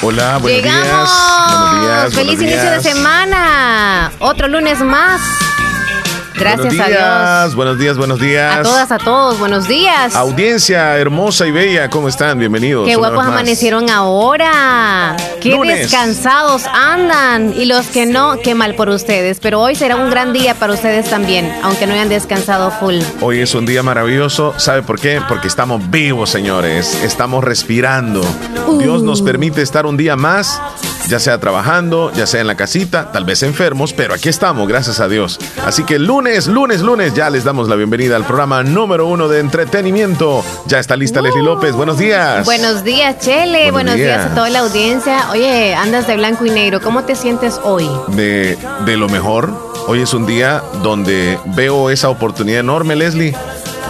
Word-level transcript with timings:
Hola, 0.00 0.38
buenos 0.38 0.62
Llegamos. 0.62 1.10
días. 1.10 1.50
Buenos 1.50 1.80
días. 1.80 2.14
Feliz 2.14 2.38
buenos 2.38 2.42
inicio 2.42 2.70
de 2.70 2.78
días. 2.78 2.82
semana. 2.82 4.12
Otro 4.20 4.46
lunes 4.48 4.80
más. 4.80 5.20
Gracias 6.38 6.74
buenos 6.74 6.80
a 6.80 6.88
días, 6.88 7.42
Dios. 7.42 7.54
Buenos 7.54 7.78
días, 7.78 7.96
buenos 7.96 8.20
días. 8.20 8.56
A 8.58 8.62
todas, 8.62 8.92
a 8.92 8.98
todos, 8.98 9.38
buenos 9.38 9.66
días. 9.66 10.14
Audiencia 10.14 10.96
hermosa 10.96 11.46
y 11.46 11.50
bella, 11.50 11.90
¿cómo 11.90 12.08
están? 12.08 12.38
Bienvenidos. 12.38 12.86
Qué 12.86 12.96
guapos 12.96 13.24
amanecieron 13.24 13.90
ahora. 13.90 15.16
Qué 15.40 15.50
Lunes. 15.50 15.80
descansados 15.80 16.64
andan. 16.66 17.52
Y 17.56 17.64
los 17.64 17.86
que 17.86 18.06
no, 18.06 18.38
qué 18.42 18.54
mal 18.54 18.74
por 18.74 18.88
ustedes. 18.88 19.38
Pero 19.40 19.60
hoy 19.60 19.74
será 19.74 19.96
un 19.96 20.10
gran 20.10 20.32
día 20.32 20.54
para 20.54 20.72
ustedes 20.72 21.10
también, 21.10 21.52
aunque 21.62 21.86
no 21.86 21.94
hayan 21.94 22.08
descansado 22.08 22.70
full. 22.70 22.98
Hoy 23.20 23.40
es 23.40 23.54
un 23.54 23.66
día 23.66 23.82
maravilloso. 23.82 24.54
¿Sabe 24.58 24.82
por 24.82 25.00
qué? 25.00 25.20
Porque 25.28 25.48
estamos 25.48 25.90
vivos, 25.90 26.30
señores. 26.30 26.94
Estamos 27.02 27.42
respirando. 27.42 28.20
Dios 28.78 29.02
nos 29.02 29.22
permite 29.22 29.62
estar 29.62 29.86
un 29.86 29.96
día 29.96 30.14
más, 30.16 30.60
ya 31.08 31.18
sea 31.18 31.40
trabajando, 31.40 32.12
ya 32.14 32.26
sea 32.26 32.40
en 32.40 32.46
la 32.46 32.54
casita, 32.54 33.10
tal 33.12 33.24
vez 33.24 33.42
enfermos, 33.42 33.92
pero 33.92 34.14
aquí 34.14 34.28
estamos, 34.28 34.68
gracias 34.68 35.00
a 35.00 35.08
Dios. 35.08 35.38
Así 35.64 35.84
que 35.84 35.98
lunes, 35.98 36.27
lunes, 36.46 36.82
lunes, 36.82 37.14
ya 37.14 37.30
les 37.30 37.42
damos 37.42 37.68
la 37.68 37.74
bienvenida 37.76 38.14
al 38.14 38.24
programa 38.24 38.62
número 38.62 39.06
uno 39.06 39.28
de 39.28 39.40
entretenimiento. 39.40 40.44
Ya 40.66 40.78
está 40.78 40.94
lista 40.94 41.22
Leslie 41.22 41.42
López. 41.42 41.74
Buenos 41.74 41.96
días. 41.96 42.44
Buenos 42.44 42.84
días, 42.84 43.18
Chele. 43.18 43.70
Buenos 43.70 43.72
Buenos, 43.72 43.94
días. 43.96 44.18
días. 44.18 44.32
a 44.32 44.34
toda 44.34 44.50
la 44.50 44.58
audiencia. 44.60 45.30
Oye, 45.30 45.74
andas 45.74 46.06
de 46.06 46.16
blanco 46.16 46.44
y 46.44 46.50
negro. 46.50 46.80
¿Cómo 46.82 47.04
te 47.04 47.14
sientes 47.14 47.58
hoy? 47.64 47.88
de, 48.08 48.58
de 48.84 48.96
lo 48.98 49.08
mejor. 49.08 49.52
Hoy 49.86 50.02
es 50.02 50.12
un 50.12 50.26
día 50.26 50.62
donde 50.82 51.38
veo 51.46 51.88
esa 51.88 52.10
oportunidad 52.10 52.60
enorme, 52.60 52.94
Leslie, 52.94 53.34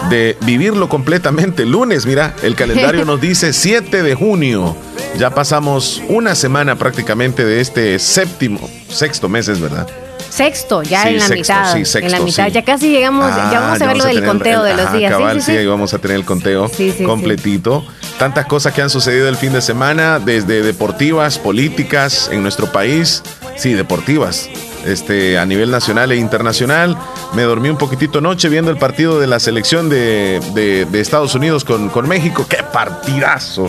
de 0.09 0.37
vivirlo 0.41 0.87
completamente. 0.87 1.65
Lunes, 1.65 2.05
mira, 2.05 2.35
el 2.41 2.55
calendario 2.55 3.03
nos 3.05 3.19
dice 3.19 3.51
7 3.51 4.01
de 4.01 4.15
junio. 4.15 4.77
Ya 5.17 5.31
pasamos 5.31 6.01
una 6.07 6.35
semana 6.35 6.77
prácticamente 6.77 7.43
de 7.43 7.59
este 7.59 7.99
séptimo, 7.99 8.69
sexto 8.87 9.27
mes, 9.27 9.49
es 9.49 9.59
verdad. 9.59 9.87
Sexto, 10.29 10.83
ya 10.83 11.03
Sí, 11.03 11.09
en 11.09 11.17
la 11.19 11.27
sexto, 11.27 11.35
mitad. 11.53 11.63
sí, 11.73 11.77
en 11.77 11.81
la 11.81 11.85
sexto, 11.85 12.23
mitad. 12.25 12.45
sí. 12.47 12.51
Ya 12.51 12.63
casi 12.63 12.89
llegamos, 12.91 13.31
Ah, 13.33 13.49
ya 13.51 13.59
vamos 13.61 13.81
a 13.81 13.85
ver 13.87 13.97
lo 13.97 14.05
del 14.05 14.23
conteo 14.25 14.61
el- 14.65 14.69
de 14.71 14.77
los 14.77 14.85
ajá, 14.87 14.97
días. 14.97 15.11
cabal, 15.11 15.41
sí, 15.41 15.51
ahí 15.57 15.65
vamos 15.65 15.93
a 15.93 15.99
tener 15.99 16.17
el 16.17 16.25
conteo 16.25 16.69
completito. 17.05 17.85
Tantas 18.17 18.45
cosas 18.45 18.73
que 18.73 18.81
han 18.81 18.89
sucedido 18.89 19.27
el 19.29 19.37
fin 19.37 19.53
de 19.53 19.61
semana, 19.61 20.19
desde 20.19 20.61
deportivas, 20.61 21.39
políticas 21.39 22.29
en 22.31 22.41
nuestro 22.43 22.71
país. 22.71 23.23
Sí, 23.55 23.73
deportivas. 23.73 24.49
Este, 24.85 25.37
a 25.37 25.45
nivel 25.45 25.71
nacional 25.71 26.11
e 26.11 26.15
internacional. 26.17 26.97
Me 27.33 27.43
dormí 27.43 27.69
un 27.69 27.77
poquitito 27.77 28.19
anoche 28.19 28.47
viendo 28.49 28.71
el 28.71 28.77
partido 28.77 29.19
de 29.19 29.27
la 29.27 29.39
selección 29.39 29.89
de, 29.89 30.39
de- 30.53 30.85
de 30.85 30.99
Estados 31.01 31.35
Unidos 31.35 31.63
con, 31.65 31.89
con 31.89 32.07
México. 32.07 32.45
¡Qué 32.49 32.63
partidazo! 32.71 33.67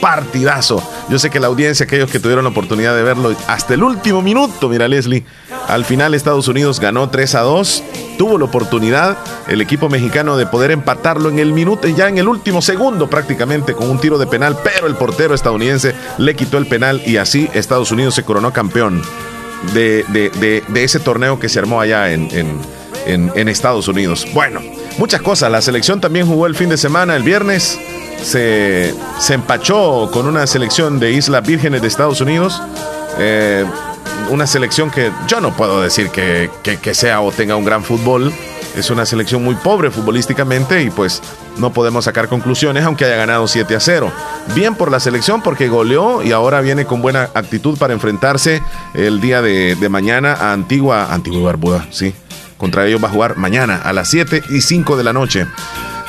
Partidazo. 0.00 0.82
Yo 1.08 1.18
sé 1.18 1.30
que 1.30 1.40
la 1.40 1.48
audiencia, 1.48 1.84
aquellos 1.84 2.10
que 2.10 2.20
tuvieron 2.20 2.44
la 2.44 2.50
oportunidad 2.50 2.94
de 2.94 3.02
verlo 3.02 3.34
hasta 3.48 3.74
el 3.74 3.82
último 3.82 4.22
minuto, 4.22 4.68
mira 4.68 4.86
Leslie, 4.88 5.24
al 5.68 5.84
final 5.84 6.14
Estados 6.14 6.48
Unidos 6.48 6.80
ganó 6.80 7.08
3 7.10 7.34
a 7.34 7.40
2. 7.40 7.82
Tuvo 8.16 8.38
la 8.38 8.44
oportunidad 8.46 9.16
el 9.48 9.60
equipo 9.60 9.88
mexicano 9.88 10.36
de 10.36 10.46
poder 10.46 10.70
empatarlo 10.70 11.28
en 11.30 11.38
el 11.38 11.52
minuto, 11.52 11.86
ya 11.88 12.08
en 12.08 12.18
el 12.18 12.28
último 12.28 12.62
segundo 12.62 13.08
prácticamente 13.10 13.74
con 13.74 13.90
un 13.90 13.98
tiro 14.00 14.18
de 14.18 14.26
penal, 14.26 14.56
pero 14.62 14.86
el 14.86 14.94
portero 14.96 15.34
estadounidense 15.34 15.94
le 16.18 16.34
quitó 16.34 16.58
el 16.58 16.66
penal 16.66 17.02
y 17.06 17.16
así 17.16 17.48
Estados 17.54 17.90
Unidos 17.92 18.14
se 18.14 18.24
coronó 18.24 18.52
campeón 18.52 19.02
de, 19.74 20.04
de- 20.08 20.62
de- 20.68 20.84
ese 20.84 21.00
torneo 21.00 21.38
que 21.38 21.48
se 21.48 21.58
armó 21.58 21.80
allá 21.80 22.12
en, 22.12 22.28
en- 22.32 23.30
en- 23.34 23.48
Estados 23.48 23.88
Unidos. 23.88 24.26
Bueno, 24.34 24.60
muchas 24.98 25.22
cosas. 25.22 25.50
La 25.50 25.62
selección 25.62 26.00
también 26.00 26.26
jugó 26.26 26.46
el 26.46 26.54
fin 26.54 26.68
de 26.68 26.76
semana, 26.76 27.16
el 27.16 27.22
viernes. 27.22 27.78
Se, 28.22 28.92
se 29.20 29.34
empachó 29.34 30.10
con 30.12 30.26
una 30.26 30.46
selección 30.46 30.98
de 30.98 31.12
Islas 31.12 31.46
Vírgenes 31.46 31.80
de 31.82 31.88
Estados 31.88 32.20
Unidos. 32.20 32.60
Eh, 33.18 33.64
una 34.30 34.46
selección 34.46 34.90
que 34.90 35.10
yo 35.28 35.40
no 35.40 35.54
puedo 35.56 35.80
decir 35.80 36.10
que- 36.10 36.50
que 36.62 36.94
sea 36.94 37.20
o 37.20 37.30
tenga 37.32 37.56
un 37.56 37.64
gran 37.64 37.82
fútbol. 37.84 38.32
Es 38.76 38.90
una 38.90 39.06
selección 39.06 39.42
muy 39.42 39.54
pobre 39.56 39.90
futbolísticamente 39.90 40.82
y 40.82 40.90
pues 40.90 41.20
no 41.58 41.72
podemos 41.72 42.04
sacar 42.04 42.28
conclusiones 42.28 42.84
aunque 42.84 43.04
haya 43.04 43.16
ganado 43.16 43.48
7 43.48 43.74
a 43.74 43.80
0. 43.80 44.12
Bien 44.54 44.74
por 44.74 44.90
la 44.90 45.00
selección 45.00 45.42
porque 45.42 45.68
goleó 45.68 46.22
y 46.22 46.32
ahora 46.32 46.60
viene 46.60 46.84
con 46.84 47.02
buena 47.02 47.30
actitud 47.34 47.78
para 47.78 47.94
enfrentarse 47.94 48.62
el 48.94 49.20
día 49.20 49.42
de, 49.42 49.76
mañana 49.88 50.34
a 50.34 50.52
Antigua, 50.52 51.12
Antigua 51.12 51.40
y 51.40 51.44
Barbuda, 51.44 51.86
sí. 51.90 52.14
Contra 52.56 52.86
ellos 52.86 53.02
va 53.02 53.08
a 53.08 53.12
jugar 53.12 53.36
mañana 53.36 53.80
a 53.82 53.92
las 53.92 54.08
7 54.08 54.42
y 54.50 54.60
5 54.60 54.96
de 54.96 55.04
la 55.04 55.12
noche. 55.12 55.46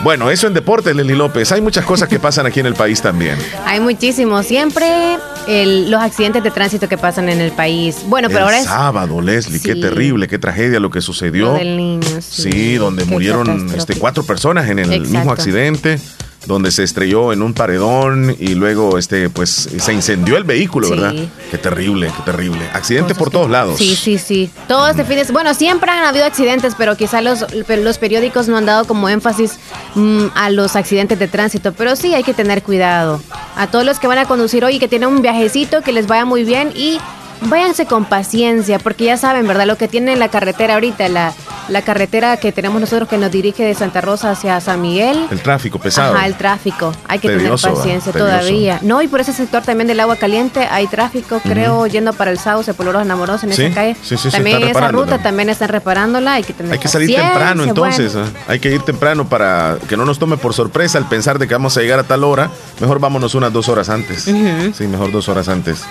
Bueno, 0.02 0.32
eso 0.32 0.48
en 0.48 0.54
deportes, 0.54 0.96
Leslie 0.96 1.16
López. 1.16 1.52
Hay 1.52 1.60
muchas 1.62 1.84
cosas 1.86 2.08
que 2.08 2.20
pasan 2.20 2.46
aquí 2.46 2.60
en 2.62 2.66
el 2.66 2.74
país 2.74 3.02
también. 3.02 3.38
Hay 3.66 3.80
muchísimos. 3.82 4.46
Siempre 4.46 5.18
el- 5.48 5.92
los 5.92 6.02
accidentes 6.02 6.42
de 6.42 6.52
tránsito 6.52 6.88
que 6.88 6.98
pasan 6.98 7.28
en 7.28 7.42
el 7.42 7.52
país. 7.52 7.98
Bueno, 8.06 8.30
pero 8.30 8.40
el 8.40 8.46
ahora 8.46 8.60
es 8.60 8.66
sábado, 8.66 9.20
Leslie, 9.20 9.60
qué 9.62 9.76
terrible, 9.76 10.28
qué 10.28 10.40
tragedia 10.40 10.80
lo 10.80 10.90
que 10.90 11.02
sucedió. 11.02 11.48
lo 11.48 11.54
del 11.56 11.76
niño. 11.76 12.08
Sí, 12.22 12.50
Sí, 12.52 12.76
donde 12.76 13.04
Qué 13.04 13.10
murieron 13.12 13.70
este, 13.76 13.96
cuatro 13.96 14.24
personas 14.24 14.70
en 14.70 14.80
el 14.80 14.92
Exacto. 14.94 15.10
mismo 15.18 15.32
accidente, 15.34 16.00
donde 16.50 16.72
se 16.72 16.84
estrelló 16.84 17.32
en 17.32 17.42
un 17.42 17.54
paredón 17.54 18.36
y 18.40 18.56
luego 18.56 18.98
este, 18.98 19.30
pues, 19.30 19.70
se 19.78 19.94
incendió 19.94 20.36
el 20.36 20.44
vehículo, 20.44 20.88
Sí. 20.88 20.94
¿verdad? 20.96 21.14
Qué 21.52 21.58
terrible, 21.58 22.12
qué 22.18 22.24
terrible. 22.24 22.60
Accidentes 22.74 23.16
por 23.16 23.30
todos 23.30 23.50
lados. 23.50 23.78
Sí, 23.78 23.96
sí, 23.96 24.18
sí. 24.18 24.50
Todo 24.68 24.88
este 24.88 25.06
fin 25.06 25.16
de 25.18 25.32
Bueno, 25.32 25.54
siempre 25.54 25.92
han 25.92 26.04
habido 26.06 26.26
accidentes, 26.26 26.74
pero 26.78 26.98
quizá 26.98 27.22
los, 27.22 27.46
los 27.54 27.98
periódicos 28.00 28.48
no 28.48 28.58
han 28.58 28.66
dado 28.66 28.86
como 28.86 29.08
énfasis 29.08 29.60
mm, 29.96 30.26
a 30.36 30.50
los 30.50 30.76
accidentes 30.76 31.20
de 31.20 31.28
tránsito. 31.28 31.72
Pero 31.74 31.96
sí 31.96 32.14
hay 32.16 32.24
que 32.24 32.34
tener 32.34 32.64
cuidado. 32.64 33.22
A 33.56 33.68
todos 33.68 33.86
los 33.86 34.00
que 34.00 34.08
van 34.08 34.18
a 34.18 34.26
conducir 34.26 34.66
hoy 34.66 34.76
y 34.76 34.80
que 34.80 34.88
tienen 34.88 35.10
un 35.10 35.22
viajecito, 35.22 35.82
que 35.82 35.92
les 35.92 36.08
vaya 36.08 36.26
muy 36.26 36.44
bien 36.44 36.72
y 36.76 36.98
váyanse 37.42 37.86
con 37.86 38.06
paciencia, 38.06 38.80
porque 38.80 39.06
ya 39.06 39.18
saben, 39.18 39.48
¿verdad? 39.48 39.66
Lo 39.66 39.78
que 39.78 39.88
tiene 39.88 40.16
la 40.16 40.30
carretera 40.30 40.76
ahorita, 40.76 41.08
la, 41.10 41.34
la 41.70 41.82
carretera 41.82 42.38
que 42.38 42.52
tenemos 42.52 42.80
nosotros 42.82 43.08
que 43.08 43.18
nos 43.18 43.32
dirige 43.32 43.64
de 43.64 43.74
Santa 43.76 44.02
Rosa 44.02 44.32
hacia 44.32 44.60
San 44.62 44.82
Miguel. 44.82 45.28
El 45.32 45.42
tráfico 45.42 45.80
pesado. 45.80 46.16
Ajá, 46.16 46.26
el 46.26 46.36
tráfico. 46.36 46.92
Hay 47.08 47.20
que 47.20 47.30
Tedioso, 47.30 47.68
tener 47.68 47.78
paciencia 47.78 48.12
todavía. 48.12 48.80
No, 48.82 49.02
y 49.02 49.08
por 49.08 49.20
ese 49.22 49.34
sector 49.34 49.62
también 49.64 49.88
del 49.88 50.00
agua 50.00 50.16
caliente 50.16 50.68
hay 50.70 50.88
tráfico, 50.88 51.40
creo, 51.44 51.88
yendo 51.88 52.14
para 52.14 52.32
el 52.32 52.40
Sauce, 52.40 52.74
por 52.74 52.86
los 52.86 53.02
enamorados 53.02 53.44
en 53.44 53.54
Sí, 53.54 53.64
esa 53.66 53.76
calle. 53.76 53.96
sí, 54.02 54.18
sí, 54.18 54.30
sí, 54.30 54.30
también 54.32 54.62
en 54.62 54.70
esa 54.70 54.90
ruta 54.90 55.18
también. 55.20 55.50
están 55.50 55.70
reparándola. 55.70 56.34
Hay 56.34 56.44
que 56.44 56.54
tener 56.54 56.74
Hay 56.74 56.80
que 56.80 56.88
salir 56.88 57.16
temprano 57.16 57.64
entonces, 57.64 58.14
bueno. 58.14 58.28
¿eh? 58.28 58.32
hay 58.48 58.60
que 58.60 58.72
ir 58.74 58.82
temprano 58.82 59.28
para 59.30 59.78
que 59.88 59.96
no 59.98 60.06
nos 60.06 60.20
tome 60.20 60.38
por 60.38 60.54
sorpresa 60.54 60.98
el 60.98 61.06
pensar 61.06 61.40
de 61.40 61.48
que 61.48 61.54
vamos 61.54 61.78
a 61.78 61.82
llegar 61.82 62.00
a 62.00 62.04
tal 62.04 62.24
hora. 62.24 62.50
Mejor 62.80 63.00
vámonos 63.00 63.36
unas 63.36 63.54
dos 63.54 63.70
horas 63.70 63.90
antes. 63.90 64.24
Sí, 64.24 64.88
mejor 64.88 65.12
dos 65.12 65.30
horas 65.30 65.48
antes. 65.50 65.84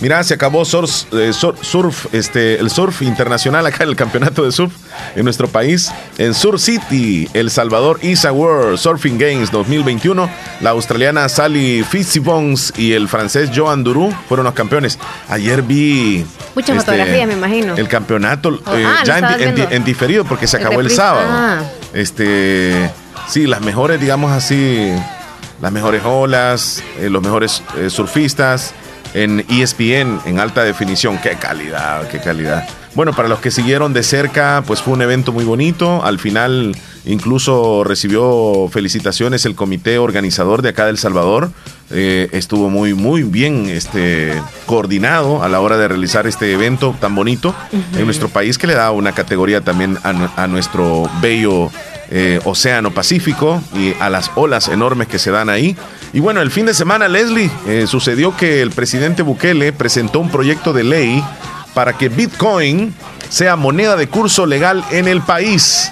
Mira, 0.00 0.22
se 0.22 0.34
acabó 0.34 0.64
surf, 0.64 1.12
eh, 1.12 1.32
surf, 1.32 2.06
este, 2.12 2.60
el 2.60 2.70
surf 2.70 3.02
internacional 3.02 3.66
acá 3.66 3.82
en 3.82 3.90
el 3.90 3.96
campeonato 3.96 4.44
de 4.44 4.52
surf 4.52 4.72
en 5.16 5.24
nuestro 5.24 5.48
país. 5.48 5.90
En 6.18 6.34
Sur 6.34 6.60
City, 6.60 7.28
El 7.34 7.50
Salvador 7.50 7.98
Isa 8.02 8.30
World 8.30 8.78
Surfing 8.78 9.18
Games 9.18 9.50
2021. 9.50 10.30
La 10.60 10.70
australiana 10.70 11.28
Sally 11.28 11.82
Fitzsimmons 11.82 12.72
y 12.76 12.92
el 12.92 13.08
francés 13.08 13.50
Joan 13.54 13.82
Duru 13.82 14.14
fueron 14.28 14.44
los 14.44 14.54
campeones. 14.54 15.00
Ayer 15.28 15.62
vi... 15.62 16.24
Mucha 16.54 16.72
este, 16.72 16.84
fotografía, 16.84 17.26
me 17.26 17.32
imagino. 17.32 17.76
El 17.76 17.88
campeonato 17.88 18.54
eh, 18.54 18.84
ah, 18.86 19.02
ya 19.04 19.18
en, 19.18 19.84
diferido 19.84 20.24
porque 20.24 20.46
se 20.46 20.58
acabó 20.58 20.80
el 20.80 20.90
sábado. 20.90 21.26
Ah. 21.28 21.62
Este, 21.92 22.88
sí, 23.28 23.48
las 23.48 23.62
mejores, 23.62 24.00
digamos 24.00 24.30
así, 24.30 24.92
las 25.60 25.72
mejores 25.72 26.02
olas, 26.04 26.84
eh, 27.00 27.10
los 27.10 27.20
mejores 27.20 27.62
surfistas 27.88 28.74
en 29.14 29.44
ESPN 29.48 30.20
en 30.26 30.40
alta 30.40 30.64
definición. 30.64 31.18
Qué 31.18 31.30
calidad, 31.30 32.08
qué 32.08 32.20
calidad. 32.20 32.68
Bueno, 32.94 33.12
para 33.12 33.28
los 33.28 33.38
que 33.38 33.50
siguieron 33.50 33.92
de 33.92 34.02
cerca, 34.02 34.64
pues 34.66 34.82
fue 34.82 34.94
un 34.94 35.02
evento 35.02 35.32
muy 35.32 35.44
bonito. 35.44 36.04
Al 36.04 36.18
final 36.18 36.74
incluso 37.04 37.84
recibió 37.84 38.68
felicitaciones 38.70 39.46
el 39.46 39.54
comité 39.54 39.98
organizador 39.98 40.62
de 40.62 40.70
acá 40.70 40.84
de 40.84 40.90
El 40.90 40.98
Salvador. 40.98 41.52
Eh, 41.90 42.28
estuvo 42.32 42.70
muy, 42.70 42.94
muy 42.94 43.22
bien 43.22 43.68
este, 43.68 44.32
coordinado 44.66 45.42
a 45.42 45.48
la 45.48 45.60
hora 45.60 45.78
de 45.78 45.88
realizar 45.88 46.26
este 46.26 46.52
evento 46.52 46.94
tan 47.00 47.14
bonito 47.14 47.54
en 47.96 48.04
nuestro 48.04 48.28
país 48.28 48.58
que 48.58 48.66
le 48.66 48.74
da 48.74 48.90
una 48.90 49.12
categoría 49.12 49.60
también 49.60 49.98
a 50.02 50.46
nuestro 50.46 51.08
bello 51.22 51.70
eh, 52.10 52.40
Océano 52.44 52.90
Pacífico 52.90 53.62
y 53.74 53.92
a 54.00 54.08
las 54.08 54.30
olas 54.34 54.68
enormes 54.68 55.08
que 55.08 55.18
se 55.18 55.30
dan 55.30 55.50
ahí. 55.50 55.76
Y 56.14 56.20
bueno, 56.20 56.40
el 56.40 56.50
fin 56.50 56.64
de 56.64 56.72
semana, 56.72 57.06
Leslie, 57.06 57.50
eh, 57.66 57.86
sucedió 57.86 58.34
que 58.34 58.62
el 58.62 58.70
presidente 58.70 59.22
Bukele 59.22 59.74
presentó 59.74 60.18
un 60.20 60.30
proyecto 60.30 60.72
de 60.72 60.84
ley 60.84 61.22
para 61.74 61.92
que 61.98 62.08
Bitcoin 62.08 62.94
sea 63.28 63.56
moneda 63.56 63.96
de 63.96 64.08
curso 64.08 64.46
legal 64.46 64.82
en 64.90 65.06
el 65.06 65.20
país. 65.20 65.90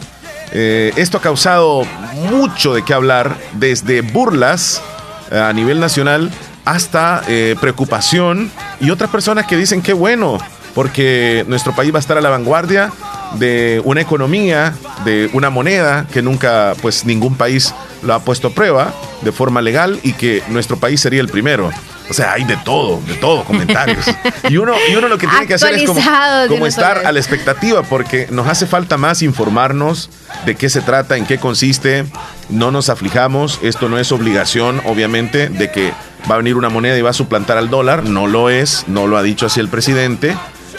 Eh, 0.53 0.91
esto 0.97 1.19
ha 1.19 1.21
causado 1.21 1.85
mucho 2.31 2.73
de 2.73 2.83
qué 2.83 2.95
hablar, 2.95 3.37
desde 3.53 4.01
burlas 4.01 4.81
a 5.31 5.53
nivel 5.53 5.81
nacional 5.81 6.31
hasta 6.65 7.23
preocupación 7.61 8.51
y 8.81 8.91
otras 8.91 9.11
personas 9.11 9.47
que 9.47 9.57
dicen 9.57 9.83
que 9.83 9.93
bueno, 9.93 10.39
porque 10.75 11.45
nuestro 11.49 11.75
país 11.75 11.93
va 11.93 11.99
a 11.99 12.01
estar 12.01 12.17
a 12.17 12.21
la 12.21 12.31
vanguardia 12.31 12.93
de 13.35 13.81
una 13.85 14.01
economía, 14.01 14.75
de 15.05 15.31
una 15.33 15.51
moneda 15.51 16.07
que 16.13 16.23
nunca 16.23 16.75
pues 16.81 17.05
ningún 17.05 17.37
país 17.37 17.75
lo 18.03 18.15
ha 18.15 18.21
puesto 18.21 18.49
a 18.49 18.51
prueba 18.51 18.93
de 19.23 19.33
forma 19.33 19.61
legal 19.61 19.99
y 20.03 20.13
que 20.13 20.43
nuestro 20.49 20.79
país 20.79 21.01
sería 21.01 21.21
el 21.21 21.29
primero. 21.29 21.71
O 22.09 22.15
sea, 22.15 22.35
hay 22.35 22.45
de 22.45 22.57
todo, 22.59 23.01
de 23.07 23.15
todo, 23.15 23.45
comentarios. 23.45 24.05
Y 24.49 24.59
uno, 24.59 24.75
y 24.89 24.95
uno 24.95 25.09
lo 25.09 25.19
que 25.19 25.27
tiene 25.27 25.47
que 25.47 25.55
hacer 25.55 25.75
es 25.75 25.85
como, 25.85 26.01
como 26.49 26.67
estar 26.67 27.05
a 27.05 27.11
la 27.11 27.19
expectativa, 27.19 27.83
porque 27.83 28.29
nos 28.31 28.47
hace 28.47 28.67
falta 28.67 28.97
más 28.97 29.23
informarnos 29.23 30.09
de 30.45 30.55
qué 30.55 30.71
se 30.71 30.83
trata, 30.83 31.17
en 31.17 31.27
qué 31.27 31.39
consiste. 31.39 32.05
No 32.49 32.71
nos 32.71 32.91
aflijamos, 32.91 33.59
esto 33.63 33.89
no 33.89 33.99
es 33.99 34.13
obligación, 34.13 34.81
obviamente, 34.85 35.49
de 35.49 35.71
que 35.73 35.93
va 36.31 36.37
a 36.37 36.39
venir 36.39 36.57
una 36.57 36.69
moneda 36.69 36.97
y 36.97 37.03
va 37.03 37.11
a 37.11 37.15
suplantar 37.15 37.59
al 37.59 37.71
dólar. 37.71 38.05
No 38.05 38.29
lo 38.29 38.51
es, 38.51 38.85
no 38.87 39.09
lo 39.09 39.17
ha 39.17 39.23
dicho 39.23 39.47
así 39.47 39.59
el 39.59 39.69
presidente. 39.69 40.37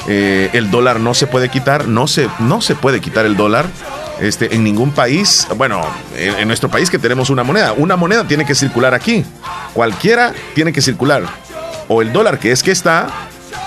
Eh, 0.08 0.50
el 0.54 0.72
dólar 0.72 1.00
no 1.00 1.14
se 1.14 1.28
puede 1.28 1.50
quitar, 1.50 1.88
no 1.88 2.08
se, 2.08 2.30
no 2.40 2.62
se 2.62 2.76
puede 2.76 3.02
quitar 3.02 3.26
el 3.26 3.36
dólar. 3.36 3.68
Este, 4.20 4.56
en 4.56 4.64
ningún 4.64 4.92
país, 4.92 5.48
bueno, 5.58 5.82
en, 6.16 6.48
nuestro 6.48 6.70
país 6.70 6.90
que 6.90 6.98
tenemos 6.98 7.30
una 7.30 7.44
moneda, 7.44 7.74
una 7.74 7.96
moneda 7.96 8.28
tiene 8.28 8.46
que 8.46 8.56
circular 8.56 8.96
aquí, 8.96 9.24
cualquiera 9.74 10.34
tiene 10.56 10.74
que 10.74 10.82
circular, 10.82 11.22
o 11.88 12.02
el 12.02 12.12
dólar 12.12 12.40
que 12.40 12.52
es 12.52 12.64
que 12.64 12.72
está, 12.72 13.10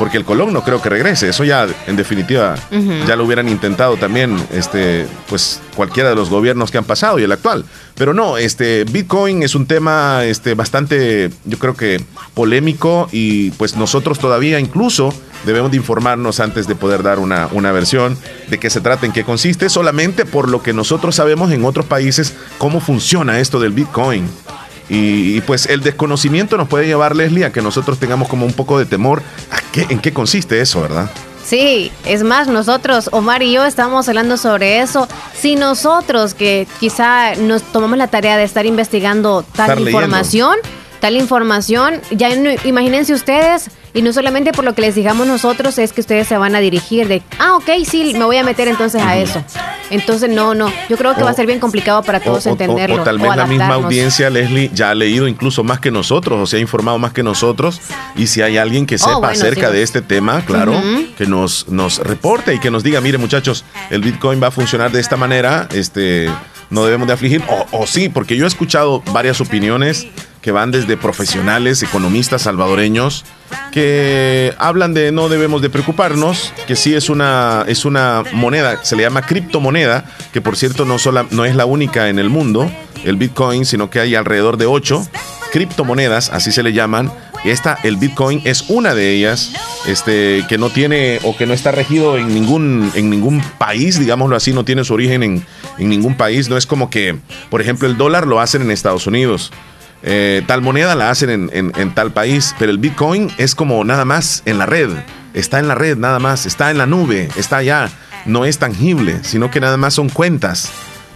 porque 0.01 0.17
el 0.17 0.25
colón 0.25 0.53
no 0.53 0.65
creo 0.65 0.83
que 0.83 0.89
regrese, 0.89 1.29
eso 1.29 1.45
ya 1.45 1.69
en 1.87 1.95
definitiva 1.95 2.57
ya 3.07 3.15
lo 3.15 3.27
hubieran 3.27 3.49
intentado 3.49 3.97
también, 3.97 4.37
este, 4.51 5.07
pues 5.29 5.61
cualquiera 5.77 6.09
de 6.09 6.17
los 6.17 6.31
gobiernos 6.31 6.73
que 6.73 6.79
han 6.79 6.85
pasado 6.85 7.21
y 7.21 7.23
el 7.23 7.31
actual, 7.31 7.65
pero 7.95 8.13
no, 8.13 8.37
este, 8.37 8.83
Bitcoin 8.85 9.45
es 9.45 9.55
un 9.55 9.67
tema, 9.67 10.25
este, 10.25 10.55
bastante, 10.55 11.31
yo 11.45 11.59
creo 11.59 11.77
que 11.77 12.03
polémico 12.35 13.09
y 13.13 13.53
pues 13.53 13.77
nosotros 13.77 14.19
todavía 14.19 14.59
incluso 14.59 15.15
debemos 15.45 15.71
de 15.71 15.77
informarnos 15.77 16.41
antes 16.41 16.67
de 16.67 16.75
poder 16.75 17.03
dar 17.03 17.19
una, 17.19 17.49
una 17.53 17.73
versión 17.73 18.17
de 18.49 18.59
qué 18.59 18.71
se 18.71 18.81
trata, 18.81 19.07
en 19.07 19.13
qué 19.13 19.25
consiste, 19.25 19.69
solamente 19.69 20.25
por 20.25 20.49
lo 20.49 20.63
que 20.63 20.73
nosotros 20.73 21.15
sabemos 21.15 21.51
en 21.53 21.65
otros 21.65 21.87
países 21.87 22.35
cómo 22.59 22.81
funciona 22.81 23.41
esto 23.41 23.61
del 23.61 23.73
Bitcoin. 23.73 24.29
Y, 24.93 25.41
pues 25.43 25.67
el 25.67 25.83
desconocimiento 25.83 26.57
nos 26.57 26.67
puede 26.67 26.85
llevar, 26.85 27.15
Leslie, 27.15 27.45
a 27.45 27.53
que 27.53 27.63
nosotros 27.63 28.01
tengamos 28.01 28.27
como 28.27 28.45
un 28.45 28.53
poco 28.53 28.77
de 28.77 28.87
temor 28.87 29.23
a 29.53 29.61
qué, 29.71 29.87
en 29.89 30.01
qué 30.01 30.13
consiste 30.13 30.61
eso, 30.61 30.81
¿verdad? 30.81 31.09
Sí, 31.45 31.91
es 32.05 32.23
más, 32.23 32.49
nosotros, 32.49 33.09
Omar 33.13 33.43
y 33.43 33.53
yo, 33.53 33.65
estamos 33.65 34.09
hablando 34.09 34.37
sobre 34.37 34.81
eso. 34.81 35.09
Si 35.35 35.57
nosotros, 35.57 36.35
que 36.35 36.67
quizá 36.81 37.35
nos 37.37 37.63
tomamos 37.63 37.99
la 37.99 38.09
tarea 38.09 38.37
de 38.37 38.45
estar 38.45 38.67
investigando 38.67 39.45
tal 39.55 39.81
información, 39.81 40.57
tal 41.01 41.17
información, 41.17 42.01
ya 42.11 42.31
imagínense 42.65 43.13
ustedes 43.13 43.71
y 43.93 44.03
no 44.03 44.13
solamente 44.13 44.53
por 44.53 44.65
lo 44.65 44.75
que 44.75 44.83
les 44.83 44.95
digamos 44.95 45.27
nosotros 45.27 45.79
es 45.79 45.93
que 45.93 46.01
ustedes 46.01 46.29
se 46.29 46.37
van 46.37 46.55
a 46.55 46.61
dirigir 46.61 47.09
de, 47.09 47.23
ah, 47.39 47.57
ok, 47.57 47.85
sí, 47.85 48.13
me 48.15 48.25
voy 48.25 48.37
a 48.37 48.45
meter 48.45 48.69
entonces 48.69 49.03
a 49.03 49.17
eso. 49.17 49.43
Entonces, 49.91 50.31
no, 50.31 50.55
no, 50.55 50.73
yo 50.89 50.97
creo 50.97 51.17
que 51.17 51.23
va 51.25 51.31
a 51.31 51.35
ser 51.35 51.47
bien 51.47 51.59
complicado 51.59 52.03
para 52.05 52.21
todos 52.21 52.47
entenderlo. 52.47 53.03
O, 53.03 53.05
tal 53.05 53.19
vez 53.19 53.35
la 53.35 53.47
misma 53.47 53.75
audiencia, 53.75 54.31
Leslie, 54.31 54.71
ya 54.73 54.91
ha 54.91 54.95
leído 54.95 55.27
incluso 55.27 55.65
más 55.65 55.81
que 55.81 55.91
nosotros, 55.91 56.41
o 56.41 56.47
se 56.47 56.59
ha 56.59 56.61
informado 56.61 56.99
más 56.99 57.13
que 57.13 57.25
nosotros. 57.25 57.81
Y 58.15 58.29
si 58.29 58.41
hay 58.41 58.57
alguien 58.57 58.87
que 58.87 58.95
oh, 58.95 58.99
sepa 58.99 59.31
acerca 59.31 59.71
de 59.71 59.83
este 59.83 60.01
tema, 60.01 60.45
claro, 60.45 60.81
que 61.19 61.27
nos, 61.27 61.69
nos 61.69 61.99
reporte 61.99 62.55
y 62.55 62.61
que 62.61 62.71
nos 62.71 62.85
diga, 62.85 63.01
mire 63.01 63.19
muchachos, 63.19 63.65
el 63.91 64.03
Bitcoin 64.03 64.41
va 64.41 64.49
a 64.49 64.53
funcionar 64.53 64.93
de 64.93 65.01
esta 65.01 65.17
manera, 65.17 65.69
este, 65.73 66.31
no 66.71 66.85
debemos 66.85 67.09
de 67.09 67.15
afligir. 67.15 67.43
O, 67.49 67.81
o 67.83 67.87
sí, 67.89 68.09
porque 68.09 68.37
yo 68.37 68.45
he 68.45 68.49
escuchado 68.49 69.03
varias 69.13 69.41
opiniones 69.41 70.07
que 70.41 70.53
van 70.53 70.71
desde 70.71 70.97
profesionales, 70.97 71.83
economistas 71.83 72.43
salvadoreños, 72.43 73.25
que 73.73 74.55
hablan 74.59 74.95
de 74.95 75.13
no 75.13 75.29
debemos 75.29 75.63
de 75.63 75.71
preocuparnos, 75.71 76.53
que 76.67 76.77
sí 76.77 76.95
es 76.95 77.11
una, 77.11 77.65
es 77.69 77.85
una 77.85 78.23
moneda, 78.33 78.83
se 78.83 78.97
le 78.97 79.03
llama 79.03 79.23
criptomoneda, 79.23 80.05
que 80.33 80.41
por 80.41 80.57
cierto 80.57 80.85
no, 80.85 80.99
sola, 80.99 81.27
no 81.31 81.45
es 81.45 81.55
la 81.55 81.67
única 81.67 82.09
en 82.09 82.19
el 82.19 82.31
mundo, 82.31 82.71
el 83.05 83.17
Bitcoin, 83.17 83.65
sino 83.67 83.91
que 83.91 84.01
hay 84.01 84.15
alrededor 84.15 84.57
de 84.57 84.67
ocho 84.67 85.07
criptomonedas, 85.53 86.31
así 86.31 86.53
se 86.53 86.63
le 86.63 86.73
llaman. 86.73 87.13
Esta, 87.45 87.79
el 87.83 87.97
Bitcoin, 87.97 88.43
es 88.45 88.69
una 88.69 88.95
de 88.95 89.15
ellas, 89.15 89.53
este, 89.87 90.45
que 90.49 90.59
no 90.59 90.69
tiene 90.69 91.21
o 91.23 91.37
que 91.37 91.47
no 91.47 91.55
está 91.55 91.73
regido 91.73 92.19
en 92.19 92.35
ningún, 92.35 92.93
en 92.95 93.09
ningún 93.09 93.43
país, 93.59 93.99
digámoslo 93.99 94.37
así, 94.37 94.53
no 94.53 94.65
tiene 94.65 94.85
su 94.85 94.93
origen 94.93 95.23
en, 95.23 95.47
en 95.79 95.89
ningún 95.89 96.17
país. 96.17 96.51
No 96.51 96.59
es 96.59 96.67
como 96.67 96.91
que, 96.91 97.17
por 97.49 97.63
ejemplo, 97.63 97.89
el 97.89 97.97
dólar 97.97 98.27
lo 98.27 98.41
hacen 98.41 98.61
en 98.61 98.71
Estados 98.71 99.07
Unidos 99.07 99.51
eh, 100.03 100.43
tal 100.47 100.63
moneda 100.63 100.95
la 100.95 101.11
hacen 101.11 101.51
en, 101.53 101.95
tal 101.95 102.13
país, 102.13 102.55
pero 102.59 102.71
el 102.71 102.79
Bitcoin 102.79 103.31
es 103.39 103.55
como 103.55 103.85
nada 103.85 104.05
más 104.05 104.43
en 104.47 104.59
la 104.59 104.67
red, 104.67 104.91
está 105.35 105.59
en 105.59 105.69
la 105.69 105.75
red 105.75 105.97
nada 105.97 106.19
más, 106.19 106.47
está 106.47 106.71
en 106.71 106.79
la 106.79 106.87
nube, 106.87 107.29
está 107.37 107.59
allá, 107.59 107.91
no 108.25 108.45
es 108.45 108.59
tangible, 108.59 109.21
sino 109.23 109.51
que 109.51 109.61
nada 109.61 109.77
más 109.77 109.95
son 109.95 110.09
cuentas 110.09 110.71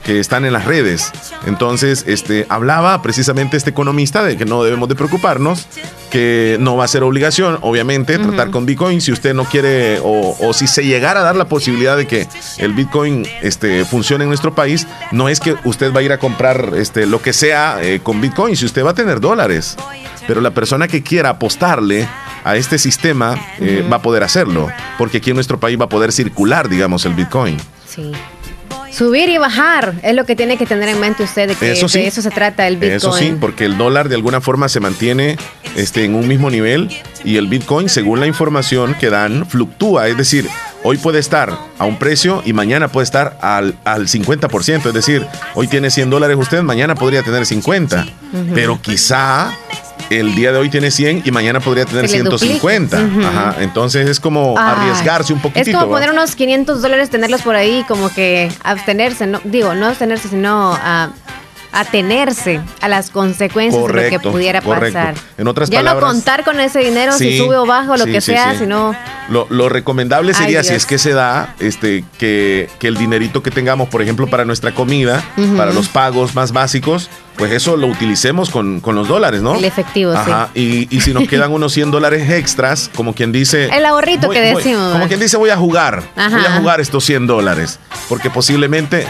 que 0.04 0.20
están 0.20 0.44
en 0.44 0.52
las 0.52 0.64
redes. 0.64 1.10
Entonces, 1.46 2.04
este, 2.06 2.46
hablaba 2.48 3.02
precisamente 3.02 3.56
este 3.56 3.70
economista 3.70 4.22
de 4.22 4.36
que 4.36 4.44
no 4.44 4.62
debemos 4.62 4.88
de 4.88 4.94
preocuparnos, 4.94 5.66
que 6.10 6.56
no 6.60 6.76
va 6.76 6.84
a 6.84 6.88
ser 6.88 7.02
obligación, 7.02 7.58
obviamente, 7.62 8.18
tratar 8.18 8.50
con 8.50 8.66
Bitcoin 8.66 9.00
si 9.00 9.10
usted 9.10 9.34
no 9.34 9.44
quiere 9.44 9.98
o, 10.02 10.52
si 10.52 10.66
se 10.66 10.84
llegara 10.84 11.20
a 11.20 11.24
dar 11.24 11.36
la 11.36 11.46
posibilidad 11.46 11.96
de 11.96 12.06
que 12.06 12.28
el 12.58 12.72
Bitcoin 12.74 13.26
este, 13.42 13.84
funcione 13.84 14.24
en 14.24 14.28
nuestro 14.28 14.54
país, 14.54 14.86
no 15.10 15.28
es 15.28 15.40
que 15.40 15.56
usted 15.64 15.92
va 15.92 16.00
a 16.00 16.02
ir 16.02 16.12
a 16.12 16.18
comprar 16.18 16.72
este, 16.76 17.06
lo 17.06 17.20
que 17.20 17.32
sea 17.32 17.78
eh, 17.82 18.00
con 18.02 18.20
Bitcoin, 18.20 18.56
si 18.56 18.66
usted 18.66 18.84
va 18.84 18.90
a 18.90 18.94
tener 18.94 19.20
dólares. 19.20 19.76
Pero 20.26 20.40
la 20.40 20.52
persona 20.52 20.86
que 20.86 21.02
quiera 21.02 21.30
apostarle 21.30 22.08
a 22.44 22.56
este 22.56 22.78
sistema 22.78 23.34
eh, 23.58 23.86
va 23.90 23.96
a 23.96 24.02
poder 24.02 24.22
hacerlo, 24.22 24.68
porque 24.98 25.18
aquí 25.18 25.30
en 25.30 25.36
nuestro 25.36 25.58
país 25.58 25.80
va 25.80 25.86
a 25.86 25.88
poder 25.88 26.12
circular, 26.12 26.68
digamos, 26.68 27.04
el 27.06 27.14
Bitcoin. 27.14 27.56
Sí. 27.88 28.12
Subir 28.94 29.28
y 29.28 29.38
bajar 29.38 29.94
es 30.02 30.14
lo 30.14 30.24
que 30.24 30.36
tiene 30.36 30.56
que 30.56 30.66
tener 30.66 30.88
en 30.88 31.00
mente 31.00 31.24
usted 31.24 31.48
de 31.48 31.54
que 31.56 31.72
eso 31.72 31.88
de 31.88 32.06
eso 32.06 32.22
se 32.22 32.30
trata 32.30 32.68
el 32.68 32.76
Bitcoin. 32.76 32.92
Eso 32.92 33.12
sí, 33.12 33.34
porque 33.40 33.64
el 33.64 33.76
dólar 33.76 34.08
de 34.08 34.14
alguna 34.14 34.40
forma 34.40 34.68
se 34.68 34.78
mantiene 34.78 35.36
este, 35.74 36.04
en 36.04 36.14
un 36.14 36.28
mismo 36.28 36.48
nivel 36.48 36.88
y 37.24 37.36
el 37.36 37.48
Bitcoin, 37.48 37.88
según 37.88 38.20
la 38.20 38.26
información 38.26 38.94
que 38.94 39.10
dan, 39.10 39.46
fluctúa. 39.46 40.06
Es 40.06 40.16
decir, 40.16 40.48
hoy 40.84 40.96
puede 40.98 41.18
estar 41.18 41.58
a 41.78 41.84
un 41.86 41.98
precio 41.98 42.42
y 42.44 42.52
mañana 42.52 42.88
puede 42.88 43.04
estar 43.04 43.36
al, 43.40 43.74
al 43.84 44.06
50%. 44.06 44.86
Es 44.86 44.94
decir, 44.94 45.26
hoy 45.54 45.66
tiene 45.66 45.90
100 45.90 46.10
dólares 46.10 46.36
usted, 46.38 46.62
mañana 46.62 46.94
podría 46.94 47.22
tener 47.22 47.46
50. 47.46 48.06
Pero 48.54 48.80
quizá 48.80 49.52
el 50.10 50.34
día 50.34 50.52
de 50.52 50.58
hoy 50.58 50.70
tiene 50.70 50.90
100 50.90 51.22
y 51.24 51.30
mañana 51.30 51.60
podría 51.60 51.84
tener 51.84 52.08
150. 52.08 52.98
Ajá, 52.98 53.56
entonces 53.60 54.08
es 54.08 54.20
como 54.20 54.58
arriesgarse 54.58 55.32
un 55.32 55.40
poquito. 55.40 55.60
Es 55.60 55.74
como 55.74 55.88
poner 55.88 56.10
unos 56.10 56.34
500 56.34 56.82
dólares, 56.82 57.10
tenerlos 57.10 57.42
por 57.42 57.56
ahí, 57.56 57.84
como 57.88 58.08
que 58.10 58.50
abstenerse, 58.62 59.26
no, 59.26 59.40
digo, 59.44 59.74
no 59.74 59.86
abstenerse, 59.86 60.28
sino 60.28 60.74
a 60.74 61.10
atenerse 61.74 62.60
a 62.80 62.88
las 62.88 63.10
consecuencias 63.10 63.84
de 63.86 63.92
lo 63.92 64.10
que 64.10 64.20
pudiera 64.20 64.60
pasar. 64.60 65.14
En 65.36 65.48
otras 65.48 65.68
ya 65.68 65.82
no 65.82 65.98
contar 66.00 66.44
con 66.44 66.60
ese 66.60 66.78
dinero 66.80 67.12
si 67.12 67.36
sube 67.36 67.56
o 67.56 67.66
baja 67.66 67.92
o 67.92 67.96
lo 67.96 68.06
que 68.06 68.20
sea, 68.20 68.56
sino 68.56 68.94
lo, 69.28 69.68
recomendable 69.68 70.34
sería 70.34 70.62
si 70.62 70.74
es 70.74 70.86
que 70.86 70.98
se 70.98 71.12
da 71.12 71.54
este 71.58 72.04
que, 72.18 72.68
que, 72.78 72.88
el 72.88 72.96
dinerito 72.96 73.42
que 73.42 73.50
tengamos, 73.50 73.88
por 73.88 74.02
ejemplo, 74.02 74.28
para 74.28 74.44
nuestra 74.44 74.72
comida, 74.72 75.22
para 75.56 75.72
los 75.72 75.88
pagos 75.88 76.34
más 76.34 76.52
básicos, 76.52 77.10
pues 77.36 77.50
eso 77.52 77.76
lo 77.76 77.88
utilicemos 77.88 78.50
con, 78.50 78.80
los 78.84 79.08
dólares, 79.08 79.42
¿no? 79.42 79.56
El 79.56 79.64
efectivo, 79.64 80.12
Ajá. 80.12 80.50
Y, 80.54 80.94
y, 80.94 81.00
si 81.00 81.12
nos 81.12 81.26
quedan 81.26 81.50
unos 81.52 81.72
100 81.72 81.90
dólares 81.90 82.30
extras, 82.30 82.90
como 82.94 83.14
quien 83.14 83.32
dice... 83.32 83.68
El 83.76 83.84
ahorrito 83.84 84.28
que 84.28 84.40
decimos. 84.40 84.92
como 84.92 85.08
quien 85.08 85.18
dice, 85.18 85.36
voy 85.36 85.50
a 85.50 85.56
jugar. 85.56 86.02
Voy 86.14 86.44
a 86.46 86.58
jugar 86.58 86.80
estos 86.80 87.04
100 87.04 87.26
dólares. 87.26 87.80
Porque 88.08 88.30
posiblemente 88.30 89.06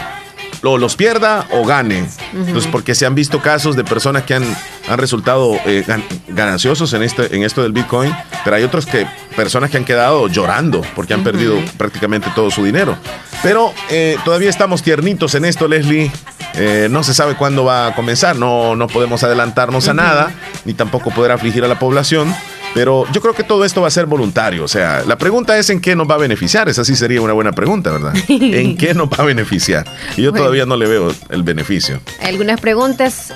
lo, 0.65 0.79
los 0.79 0.95
pierda 0.95 1.47
o 1.51 1.63
gane. 1.63 2.07
Entonces, 2.33 2.67
porque 2.71 2.95
se 2.95 3.05
han 3.05 3.13
visto 3.13 3.39
casos 3.39 3.75
de 3.75 3.83
personas 3.83 4.23
que 4.23 4.33
han, 4.33 4.43
han 4.89 4.97
resultado 4.97 5.59
eh, 5.63 5.85
gananciosos 6.27 6.91
en, 6.93 7.03
este, 7.03 7.35
en 7.35 7.43
esto 7.43 7.61
del 7.61 7.71
Bitcoin, 7.71 8.11
pero 8.43 8.55
hay 8.55 8.63
otros 8.63 8.87
que, 8.87 9.05
personas 9.35 9.69
que 9.69 9.77
han 9.77 9.85
quedado 9.85 10.27
llorando 10.27 10.81
porque 10.95 11.13
han 11.13 11.23
perdido 11.23 11.55
prácticamente 11.77 12.31
todo 12.33 12.49
su 12.49 12.65
dinero. 12.65 12.97
Pero 13.43 13.73
eh, 13.91 14.17
todavía 14.25 14.49
estamos 14.49 14.81
tiernitos 14.81 15.35
en 15.35 15.45
esto, 15.45 15.67
Leslie. 15.67 16.11
Eh, 16.55 16.87
no 16.89 17.03
se 17.03 17.13
sabe 17.13 17.35
cuándo 17.35 17.63
va 17.63 17.87
a 17.87 17.95
comenzar, 17.95 18.35
no, 18.35 18.75
no 18.75 18.87
podemos 18.87 19.23
adelantarnos 19.23 19.87
a 19.87 19.93
nada, 19.93 20.31
ni 20.63 20.73
tampoco 20.73 21.11
poder 21.11 21.31
afligir 21.31 21.63
a 21.63 21.67
la 21.67 21.77
población. 21.77 22.33
Pero 22.75 23.05
yo 23.13 23.21
creo 23.21 23.33
que 23.33 23.43
todo 23.43 23.63
esto 23.63 23.81
va 23.81 23.87
a 23.87 23.91
ser 23.91 24.05
voluntario. 24.05 24.65
O 24.65 24.67
sea, 24.67 25.03
la 25.07 25.17
pregunta 25.17 25.57
es 25.57 25.69
en 25.69 25.79
qué 25.79 25.95
nos 25.95 26.09
va 26.11 26.15
a 26.15 26.17
beneficiar. 26.17 26.67
Esa 26.67 26.83
sí 26.83 26.93
sería 26.97 27.21
una 27.21 27.31
buena 27.31 27.53
pregunta, 27.53 27.89
¿verdad? 27.89 28.13
¿En 28.27 28.75
qué 28.75 28.93
nos 28.93 29.07
va 29.07 29.17
a 29.19 29.23
beneficiar? 29.23 29.85
Y 30.17 30.23
yo 30.23 30.33
todavía 30.33 30.65
no 30.65 30.75
le 30.75 30.85
veo 30.85 31.15
el 31.29 31.43
beneficio. 31.43 32.01
Algunas 32.21 32.59
preguntas, 32.59 33.33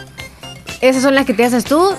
esas 0.81 1.01
son 1.01 1.15
las 1.15 1.25
que 1.25 1.33
te 1.33 1.45
haces 1.45 1.63
tú. 1.63 1.89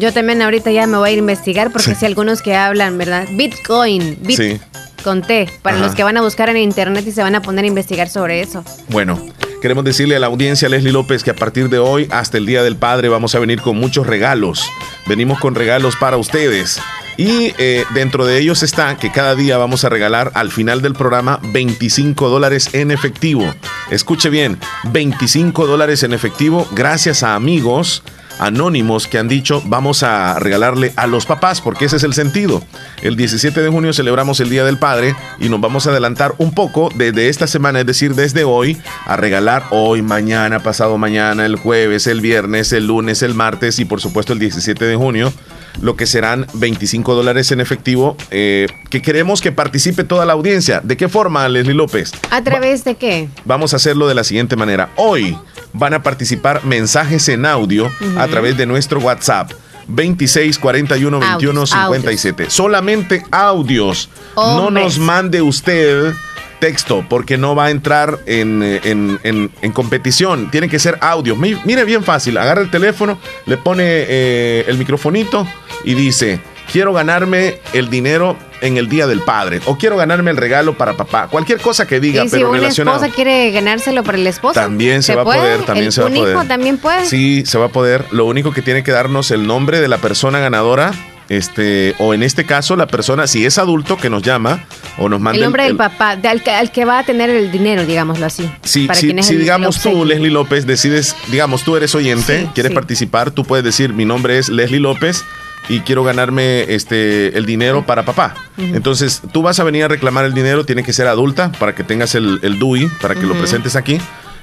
Yo 0.00 0.12
también 0.12 0.42
ahorita 0.42 0.72
ya 0.72 0.88
me 0.88 0.98
voy 0.98 1.10
a 1.10 1.12
investigar 1.12 1.70
porque 1.70 1.94
si 1.94 2.04
algunos 2.04 2.42
que 2.42 2.56
hablan, 2.56 2.98
¿verdad? 2.98 3.28
Bitcoin, 3.30 4.18
Bit 4.20 4.36
sí. 4.36 4.60
con 5.04 5.22
T, 5.22 5.48
para 5.62 5.78
los 5.78 5.94
que 5.94 6.02
van 6.02 6.16
a 6.16 6.20
buscar 6.20 6.48
en 6.48 6.56
internet 6.56 7.06
y 7.06 7.12
se 7.12 7.22
van 7.22 7.36
a 7.36 7.42
poner 7.42 7.64
a 7.64 7.68
investigar 7.68 8.08
sobre 8.08 8.40
eso. 8.40 8.64
Bueno, 8.88 9.24
Queremos 9.62 9.84
decirle 9.84 10.16
a 10.16 10.18
la 10.18 10.26
audiencia, 10.26 10.68
Leslie 10.68 10.90
López, 10.90 11.22
que 11.22 11.30
a 11.30 11.36
partir 11.36 11.68
de 11.68 11.78
hoy 11.78 12.08
hasta 12.10 12.36
el 12.36 12.46
Día 12.46 12.64
del 12.64 12.74
Padre 12.74 13.08
vamos 13.08 13.36
a 13.36 13.38
venir 13.38 13.60
con 13.60 13.76
muchos 13.76 14.08
regalos. 14.08 14.68
Venimos 15.06 15.38
con 15.38 15.54
regalos 15.54 15.94
para 15.94 16.16
ustedes. 16.16 16.80
Y 17.16 17.54
eh, 17.58 17.84
dentro 17.94 18.26
de 18.26 18.38
ellos 18.38 18.64
está 18.64 18.96
que 18.96 19.12
cada 19.12 19.36
día 19.36 19.58
vamos 19.58 19.84
a 19.84 19.88
regalar 19.88 20.32
al 20.34 20.50
final 20.50 20.82
del 20.82 20.94
programa 20.94 21.38
25 21.52 22.28
dólares 22.28 22.70
en 22.72 22.90
efectivo. 22.90 23.44
Escuche 23.92 24.30
bien, 24.30 24.58
25 24.90 25.68
dólares 25.68 26.02
en 26.02 26.12
efectivo 26.12 26.66
gracias 26.72 27.22
a 27.22 27.36
amigos 27.36 28.02
anónimos 28.38 29.06
que 29.06 29.18
han 29.18 29.28
dicho 29.28 29.62
vamos 29.66 30.02
a 30.02 30.38
regalarle 30.38 30.92
a 30.96 31.06
los 31.06 31.26
papás, 31.26 31.60
porque 31.60 31.86
ese 31.86 31.96
es 31.96 32.02
el 32.04 32.14
sentido. 32.14 32.62
El 33.02 33.16
17 33.16 33.60
de 33.60 33.68
junio 33.68 33.92
celebramos 33.92 34.40
el 34.40 34.50
Día 34.50 34.64
del 34.64 34.78
Padre 34.78 35.14
y 35.38 35.48
nos 35.48 35.60
vamos 35.60 35.86
a 35.86 35.90
adelantar 35.90 36.34
un 36.38 36.52
poco 36.52 36.90
desde 36.94 37.28
esta 37.28 37.46
semana, 37.46 37.80
es 37.80 37.86
decir, 37.86 38.14
desde 38.14 38.44
hoy, 38.44 38.76
a 39.06 39.16
regalar 39.16 39.64
hoy, 39.70 40.02
mañana, 40.02 40.60
pasado 40.60 40.98
mañana, 40.98 41.46
el 41.46 41.56
jueves, 41.56 42.06
el 42.06 42.20
viernes, 42.20 42.72
el 42.72 42.86
lunes, 42.86 43.22
el 43.22 43.34
martes 43.34 43.78
y 43.78 43.84
por 43.84 44.00
supuesto 44.00 44.32
el 44.32 44.38
17 44.38 44.84
de 44.84 44.96
junio 44.96 45.32
lo 45.80 45.96
que 45.96 46.06
serán 46.06 46.46
25 46.54 47.14
dólares 47.14 47.50
en 47.52 47.60
efectivo, 47.60 48.16
eh, 48.30 48.66
que 48.90 49.00
queremos 49.00 49.40
que 49.40 49.52
participe 49.52 50.04
toda 50.04 50.26
la 50.26 50.34
audiencia. 50.34 50.80
¿De 50.82 50.96
qué 50.96 51.08
forma, 51.08 51.48
Leslie 51.48 51.74
López? 51.74 52.12
¿A 52.30 52.42
través 52.42 52.84
de 52.84 52.96
qué? 52.96 53.28
Vamos 53.44 53.72
a 53.72 53.76
hacerlo 53.76 54.06
de 54.08 54.14
la 54.14 54.24
siguiente 54.24 54.56
manera. 54.56 54.90
Hoy 54.96 55.36
van 55.72 55.94
a 55.94 56.02
participar 56.02 56.64
mensajes 56.64 57.28
en 57.28 57.46
audio 57.46 57.90
a 58.18 58.26
través 58.28 58.56
de 58.56 58.66
nuestro 58.66 59.00
WhatsApp. 59.00 59.52
26 59.88 60.58
41 60.58 61.18
21 61.18 61.66
57. 61.66 62.50
Solamente 62.50 63.24
audios. 63.30 64.08
No 64.36 64.70
nos 64.70 64.98
mande 64.98 65.42
usted 65.42 66.14
texto 66.60 67.04
porque 67.08 67.36
no 67.36 67.56
va 67.56 67.64
a 67.64 67.70
entrar 67.70 68.20
en, 68.26 68.62
en, 68.62 69.72
competición. 69.72 70.50
Tiene 70.50 70.68
que 70.68 70.78
ser 70.78 70.96
audio. 71.00 71.34
Mire, 71.34 71.84
bien 71.84 72.04
fácil. 72.04 72.38
Agarra 72.38 72.60
el 72.62 72.70
teléfono, 72.70 73.18
le 73.46 73.56
pone 73.56 73.82
eh, 73.84 74.64
el 74.68 74.78
microfonito 74.78 75.46
y 75.84 75.94
dice, 75.94 76.40
quiero 76.72 76.92
ganarme 76.92 77.58
el 77.74 77.90
dinero 77.90 78.36
en 78.62 78.78
el 78.78 78.88
Día 78.88 79.06
del 79.06 79.20
Padre 79.20 79.60
o 79.66 79.76
quiero 79.76 79.96
ganarme 79.96 80.30
el 80.30 80.36
regalo 80.36 80.76
para 80.76 80.94
papá. 80.94 81.28
Cualquier 81.28 81.60
cosa 81.60 81.86
que 81.86 82.00
diga, 82.00 82.24
¿Y 82.24 82.28
si 82.28 82.42
una 82.42 82.68
esposa 82.68 83.08
quiere 83.10 83.50
ganárselo 83.50 84.02
para 84.02 84.18
el 84.18 84.26
esposo? 84.26 84.54
También 84.54 85.02
se, 85.02 85.14
va 85.14 85.22
a 85.22 85.24
poder, 85.24 85.64
también 85.64 85.92
se 85.92 86.00
va 86.00 86.08
a 86.08 86.10
poder. 86.10 86.34
hijo 86.34 86.44
también 86.46 86.78
puede? 86.78 87.06
Sí, 87.06 87.44
se 87.46 87.58
va 87.58 87.66
a 87.66 87.68
poder. 87.68 88.06
Lo 88.10 88.24
único 88.24 88.52
que 88.52 88.62
tiene 88.62 88.82
que 88.82 88.92
darnos 88.92 89.30
el 89.30 89.46
nombre 89.46 89.80
de 89.80 89.88
la 89.88 89.98
persona 89.98 90.38
ganadora 90.38 90.92
este, 91.28 91.94
o 91.98 92.14
en 92.14 92.22
este 92.22 92.44
caso 92.44 92.76
la 92.76 92.86
persona, 92.86 93.26
si 93.26 93.44
es 93.46 93.58
adulto, 93.58 93.96
que 93.96 94.10
nos 94.10 94.22
llama 94.22 94.64
o 94.98 95.08
nos 95.08 95.20
manda... 95.20 95.36
El 95.36 95.44
nombre 95.44 95.64
del 95.64 95.76
papá, 95.76 96.10
al, 96.10 96.72
que 96.72 96.84
va 96.84 96.98
a 96.98 97.04
tener 97.04 97.30
el 97.30 97.50
dinero, 97.50 97.84
digámoslo 97.86 98.26
así. 98.26 98.50
Sí, 98.62 98.88
si 98.94 99.36
digamos 99.36 99.80
tú, 99.80 100.04
Leslie 100.04 100.30
López, 100.30 100.66
decides, 100.66 101.16
digamos, 101.28 101.64
tú 101.64 101.76
eres 101.76 101.94
oyente, 101.94 102.48
quieres 102.54 102.72
participar, 102.72 103.30
tú 103.30 103.44
puedes 103.44 103.64
decir, 103.64 103.92
mi 103.92 104.04
nombre 104.04 104.38
es 104.38 104.48
Leslie 104.48 104.80
López 104.80 105.24
y 105.68 105.80
quiero 105.80 106.04
ganarme 106.04 106.74
este 106.74 107.36
el 107.36 107.46
dinero 107.46 107.86
para 107.86 108.04
papá. 108.04 108.34
Entonces, 108.56 109.22
tú 109.32 109.42
vas 109.42 109.60
a 109.60 109.64
venir 109.64 109.84
a 109.84 109.88
reclamar 109.88 110.24
el 110.24 110.34
dinero, 110.34 110.64
tiene 110.64 110.82
que 110.82 110.92
ser 110.92 111.06
adulta 111.06 111.52
para 111.52 111.74
que 111.74 111.84
tengas 111.84 112.14
el, 112.14 112.40
el 112.42 112.58
DUI, 112.58 112.88
para 113.00 113.14
que 113.14 113.22
lo 113.22 113.34
presentes 113.34 113.76
aquí. 113.76 113.98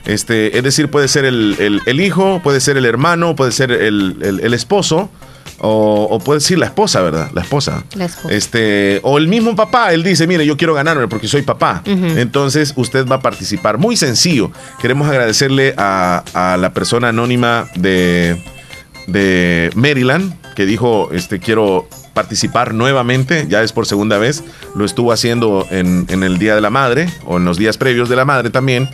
Este, 0.05 0.57
es 0.57 0.63
decir, 0.63 0.89
puede 0.89 1.07
ser 1.07 1.25
el, 1.25 1.81
el, 1.85 2.01
hijo, 2.01 2.41
puede 2.41 2.61
ser 2.61 2.77
el 2.77 2.85
hermano, 2.85 3.35
puede 3.35 3.51
ser 3.51 3.71
el, 3.71 4.17
el 4.21 4.53
esposo. 4.53 5.09
O, 5.61 6.19
puede 6.23 6.39
ser 6.39 6.57
la 6.57 6.67
esposa, 6.67 7.01
¿verdad? 7.01 7.31
La 7.33 7.41
esposa. 7.41 7.83
La 7.95 8.05
esposa. 8.05 8.33
Este, 8.33 9.01
o 9.03 9.17
el 9.17 9.27
mismo 9.27 9.55
papá, 9.55 9.93
él 9.93 10.03
dice, 10.03 10.25
mire, 10.25 10.45
yo 10.45 10.55
quiero 10.55 10.73
ganarme 10.73 11.07
porque 11.07 11.27
soy 11.27 11.41
papá. 11.41 11.81
Entonces 11.85 12.73
usted 12.75 13.05
va 13.05 13.17
a 13.17 13.19
participar. 13.21 13.77
Muy 13.77 13.97
sencillo. 13.97 14.51
Queremos 14.81 15.09
agradecerle 15.09 15.73
a, 15.77 16.23
a 16.33 16.57
la 16.57 16.73
persona 16.73 17.09
anónima 17.09 17.67
de, 17.75 18.41
de 19.07 19.69
Maryland 19.75 20.33
que 20.59 20.65
dijo, 20.65 21.07
este, 21.13 21.39
quiero 21.39 21.87
participar 22.13 22.73
nuevamente, 22.73 23.45
ya 23.47 23.63
es 23.63 23.71
por 23.71 23.85
segunda 23.85 24.17
vez, 24.17 24.43
lo 24.75 24.83
estuvo 24.83 25.13
haciendo 25.13 25.65
en, 25.71 26.05
en, 26.09 26.21
el 26.21 26.37
Día 26.37 26.53
de 26.53 26.59
la 26.59 26.69
Madre 26.69 27.07
o 27.25 27.37
en 27.37 27.45
los 27.45 27.57
días 27.57 27.77
previos 27.77 28.09
de 28.09 28.17
la 28.17 28.25
Madre 28.25 28.49
también. 28.49 28.89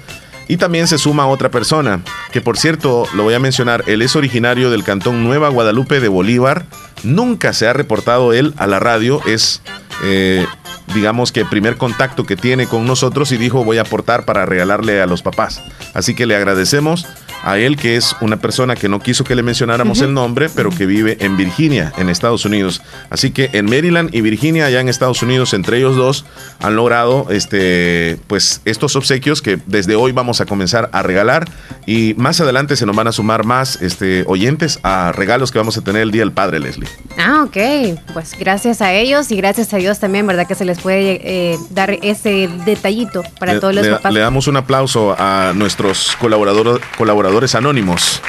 Y 0.47 0.57
también 0.57 0.87
se 0.87 0.99
suma 0.99 1.25
otra 1.25 1.49
persona, 1.49 2.03
que 2.31 2.39
por 2.39 2.59
cierto, 2.59 3.07
lo 3.15 3.23
voy 3.23 3.33
a 3.33 3.39
mencionar, 3.39 3.83
él 3.87 4.03
es 4.03 4.15
originario 4.15 4.69
del 4.69 4.83
cantón 4.83 5.23
Nueva 5.23 5.49
Guadalupe 5.49 5.99
de 5.99 6.07
Bolívar, 6.07 6.67
nunca 7.01 7.51
se 7.51 7.67
ha 7.67 7.73
reportado 7.73 8.31
él 8.31 8.53
a 8.57 8.67
la 8.67 8.79
radio, 8.79 9.19
es... 9.25 9.63
Eh, 10.03 10.45
digamos 10.93 11.31
que 11.31 11.41
el 11.41 11.47
primer 11.47 11.77
contacto 11.77 12.25
que 12.25 12.35
tiene 12.35 12.67
con 12.67 12.85
nosotros 12.85 13.31
y 13.31 13.37
dijo 13.37 13.63
voy 13.63 13.77
a 13.77 13.81
aportar 13.81 14.25
para 14.25 14.45
regalarle 14.45 15.01
a 15.01 15.05
los 15.05 15.21
papás. 15.21 15.61
Así 15.93 16.15
que 16.15 16.25
le 16.25 16.35
agradecemos 16.35 17.07
a 17.43 17.59
él, 17.59 17.77
que 17.77 17.95
es 17.95 18.15
una 18.21 18.37
persona 18.37 18.75
que 18.75 18.89
no 18.89 18.99
quiso 18.99 19.23
que 19.23 19.35
le 19.35 19.43
mencionáramos 19.43 20.01
el 20.01 20.13
nombre, 20.13 20.49
pero 20.55 20.71
que 20.71 20.87
vive 20.87 21.17
en 21.19 21.37
Virginia, 21.37 21.93
en 21.97 22.09
Estados 22.09 22.43
Unidos. 22.43 22.81
Así 23.11 23.29
que 23.31 23.51
en 23.53 23.65
Maryland 23.65 24.13
y 24.15 24.21
Virginia, 24.21 24.65
allá 24.65 24.81
en 24.81 24.89
Estados 24.89 25.21
Unidos, 25.21 25.53
entre 25.53 25.77
ellos 25.77 25.95
dos, 25.95 26.25
han 26.59 26.75
logrado 26.75 27.27
este, 27.29 28.17
pues, 28.25 28.61
estos 28.65 28.95
obsequios 28.95 29.43
que 29.43 29.59
desde 29.67 29.95
hoy 29.95 30.11
vamos 30.11 30.41
a 30.41 30.45
comenzar 30.47 30.89
a 30.91 31.03
regalar 31.03 31.47
y 31.85 32.15
más 32.17 32.41
adelante 32.41 32.75
se 32.75 32.87
nos 32.87 32.95
van 32.95 33.07
a 33.07 33.11
sumar 33.11 33.45
más 33.45 33.79
este, 33.79 34.23
oyentes 34.25 34.79
a 34.81 35.11
regalos 35.11 35.51
que 35.51 35.59
vamos 35.59 35.77
a 35.77 35.81
tener 35.81 36.01
el 36.01 36.11
Día 36.11 36.21
del 36.21 36.31
Padre, 36.31 36.59
Leslie. 36.59 36.89
Ah, 37.19 37.43
ok. 37.45 37.99
Pues 38.13 38.31
gracias 38.39 38.81
a 38.81 38.91
ellos 38.93 39.29
y 39.31 39.35
gracias 39.35 39.71
a 39.73 39.77
Dios 39.85 39.99
también, 39.99 40.25
¿verdad? 40.25 40.47
Que 40.47 40.55
se 40.55 40.65
les 40.65 40.79
puede 40.79 41.21
eh, 41.23 41.59
dar 41.69 41.91
ese 42.01 42.49
detallito 42.65 43.21
para 43.37 43.59
todos 43.59 43.75
los 43.75 43.87
papás. 43.87 44.11
Le 44.11 44.19
damos 44.19 44.47
un 44.47 44.57
aplauso 44.57 45.15
a 45.19 45.51
nuestros 45.53 46.15
colaboradores, 46.19 46.83
colaboradores 46.97 47.53
anónimos 47.53 48.19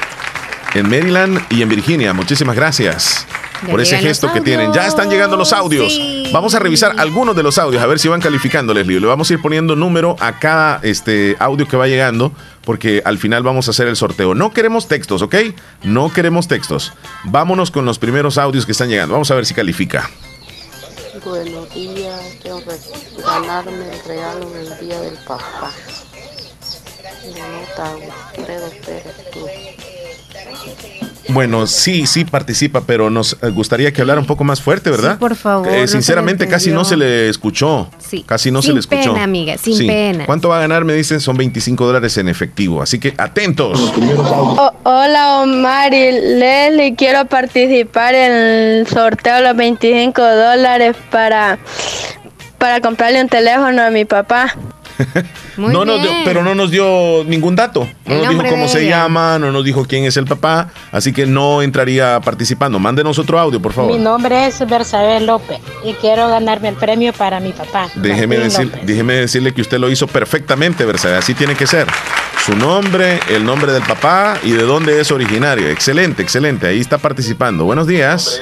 en 0.74 0.86
Maryland 0.86 1.40
y 1.48 1.62
en 1.62 1.70
Virginia. 1.70 2.12
Muchísimas 2.12 2.56
gracias 2.56 3.26
por 3.70 3.80
ese 3.80 3.96
gesto 3.96 4.30
que 4.34 4.42
tienen. 4.42 4.70
Ya 4.74 4.86
están 4.86 5.08
llegando 5.08 5.34
los 5.38 5.54
audios. 5.54 5.98
Vamos 6.30 6.54
a 6.54 6.58
revisar 6.58 6.92
algunos 6.98 7.34
de 7.34 7.42
los 7.42 7.56
audios, 7.56 7.82
a 7.82 7.86
ver 7.86 7.98
si 7.98 8.08
van 8.08 8.20
calificando, 8.20 8.74
Leslie. 8.74 9.00
Le 9.00 9.06
vamos 9.06 9.30
a 9.30 9.32
ir 9.32 9.40
poniendo 9.40 9.76
número 9.76 10.14
a 10.20 10.38
cada 10.38 10.80
este, 10.82 11.36
audio 11.38 11.66
que 11.66 11.78
va 11.78 11.88
llegando, 11.88 12.32
porque 12.66 13.00
al 13.02 13.16
final 13.16 13.42
vamos 13.42 13.66
a 13.68 13.70
hacer 13.70 13.88
el 13.88 13.96
sorteo. 13.96 14.34
No 14.34 14.52
queremos 14.52 14.88
textos, 14.88 15.22
¿ok? 15.22 15.36
No 15.84 16.12
queremos 16.12 16.48
textos. 16.48 16.92
Vámonos 17.24 17.70
con 17.70 17.86
los 17.86 17.98
primeros 17.98 18.36
audios 18.36 18.66
que 18.66 18.72
están 18.72 18.90
llegando. 18.90 19.14
Vamos 19.14 19.30
a 19.30 19.34
ver 19.36 19.46
si 19.46 19.54
califica. 19.54 20.10
Buenos 21.26 21.74
días, 21.74 22.36
que 22.40 22.52
ganarme 23.18 23.92
el 23.92 24.04
regalo 24.04 24.48
del 24.48 24.78
Día 24.78 25.00
del 25.00 25.18
Papá. 25.24 25.72
Bueno, 31.36 31.66
sí, 31.66 32.06
sí 32.06 32.24
participa, 32.24 32.80
pero 32.86 33.10
nos 33.10 33.36
gustaría 33.52 33.92
que 33.92 34.00
hablara 34.00 34.18
un 34.18 34.26
poco 34.26 34.42
más 34.42 34.62
fuerte, 34.62 34.90
¿verdad? 34.90 35.18
por 35.18 35.36
favor. 35.36 35.68
Eh, 35.68 35.86
sinceramente, 35.86 36.48
casi 36.48 36.70
no 36.70 36.82
se 36.82 36.96
le 36.96 37.28
escuchó. 37.28 37.90
Sí. 37.98 38.24
Casi 38.26 38.50
no 38.50 38.62
se 38.62 38.72
le 38.72 38.80
escuchó. 38.80 39.02
Sin 39.02 39.12
pena, 39.12 39.24
amiga, 39.24 39.58
sin 39.58 39.86
pena. 39.86 40.24
¿Cuánto 40.24 40.48
va 40.48 40.56
a 40.56 40.60
ganar? 40.60 40.86
Me 40.86 40.94
dicen, 40.94 41.20
son 41.20 41.36
25 41.36 41.84
dólares 41.86 42.16
en 42.16 42.30
efectivo. 42.30 42.80
Así 42.80 42.98
que 42.98 43.12
atentos. 43.18 43.92
hola, 44.82 45.42
Omar 45.42 45.92
y 45.92 46.10
Leslie. 46.10 46.94
Quiero 46.96 47.26
participar 47.26 48.14
en 48.14 48.32
el 48.32 48.86
sorteo 48.86 49.34
de 49.34 49.42
los 49.42 49.56
25 49.56 50.22
dólares 50.22 50.96
para, 51.10 51.58
para 52.56 52.80
comprarle 52.80 53.20
un 53.20 53.28
teléfono 53.28 53.82
a 53.82 53.90
mi 53.90 54.06
papá 54.06 54.56
no 55.56 55.84
pero 56.24 56.42
no 56.42 56.54
nos 56.54 56.70
dio 56.70 57.24
ningún 57.24 57.56
dato. 57.56 57.88
No 58.04 58.16
nos 58.16 58.28
dijo 58.28 58.42
cómo 58.48 58.68
se 58.68 58.86
llama, 58.86 59.38
no 59.38 59.52
nos 59.52 59.64
dijo 59.64 59.84
quién 59.84 60.04
es 60.04 60.16
el 60.16 60.24
papá, 60.24 60.70
así 60.92 61.12
que 61.12 61.26
no 61.26 61.62
entraría 61.62 62.20
participando. 62.20 62.78
Mándenos 62.78 63.18
otro 63.18 63.38
audio, 63.38 63.60
por 63.60 63.72
favor. 63.72 63.92
Mi 63.92 63.98
nombre 63.98 64.46
es 64.46 64.66
Bersabel 64.66 65.26
López 65.26 65.58
y 65.84 65.92
quiero 65.94 66.28
ganarme 66.28 66.68
el 66.68 66.76
premio 66.76 67.12
para 67.12 67.40
mi 67.40 67.52
papá. 67.52 67.88
Déjeme, 67.94 68.38
decir, 68.38 68.70
déjeme 68.82 69.14
decirle 69.14 69.52
que 69.52 69.60
usted 69.60 69.78
lo 69.78 69.90
hizo 69.90 70.06
perfectamente, 70.06 70.84
Bersabel. 70.84 71.18
Así 71.18 71.34
tiene 71.34 71.54
que 71.54 71.66
ser. 71.66 71.86
Su 72.44 72.54
nombre, 72.54 73.20
el 73.28 73.44
nombre 73.44 73.72
del 73.72 73.82
papá 73.82 74.38
y 74.42 74.52
de 74.52 74.62
dónde 74.62 75.00
es 75.00 75.10
originario. 75.10 75.68
Excelente, 75.68 76.22
excelente. 76.22 76.66
Ahí 76.66 76.80
está 76.80 76.98
participando. 76.98 77.64
Buenos 77.64 77.86
días. 77.86 78.40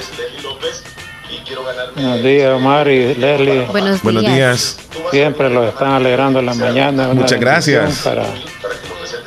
Buenos 1.94 2.22
días, 2.22 2.52
Omar 2.52 2.88
y 2.88 3.14
Leslie. 3.14 3.66
Buenos 3.66 4.22
días. 4.22 4.78
Siempre 5.10 5.48
los 5.48 5.68
están 5.68 5.92
alegrando 5.92 6.40
en 6.40 6.46
la 6.46 6.54
mañana. 6.54 7.08
Muchas 7.14 7.38
gracias. 7.38 8.00
Para, 8.00 8.24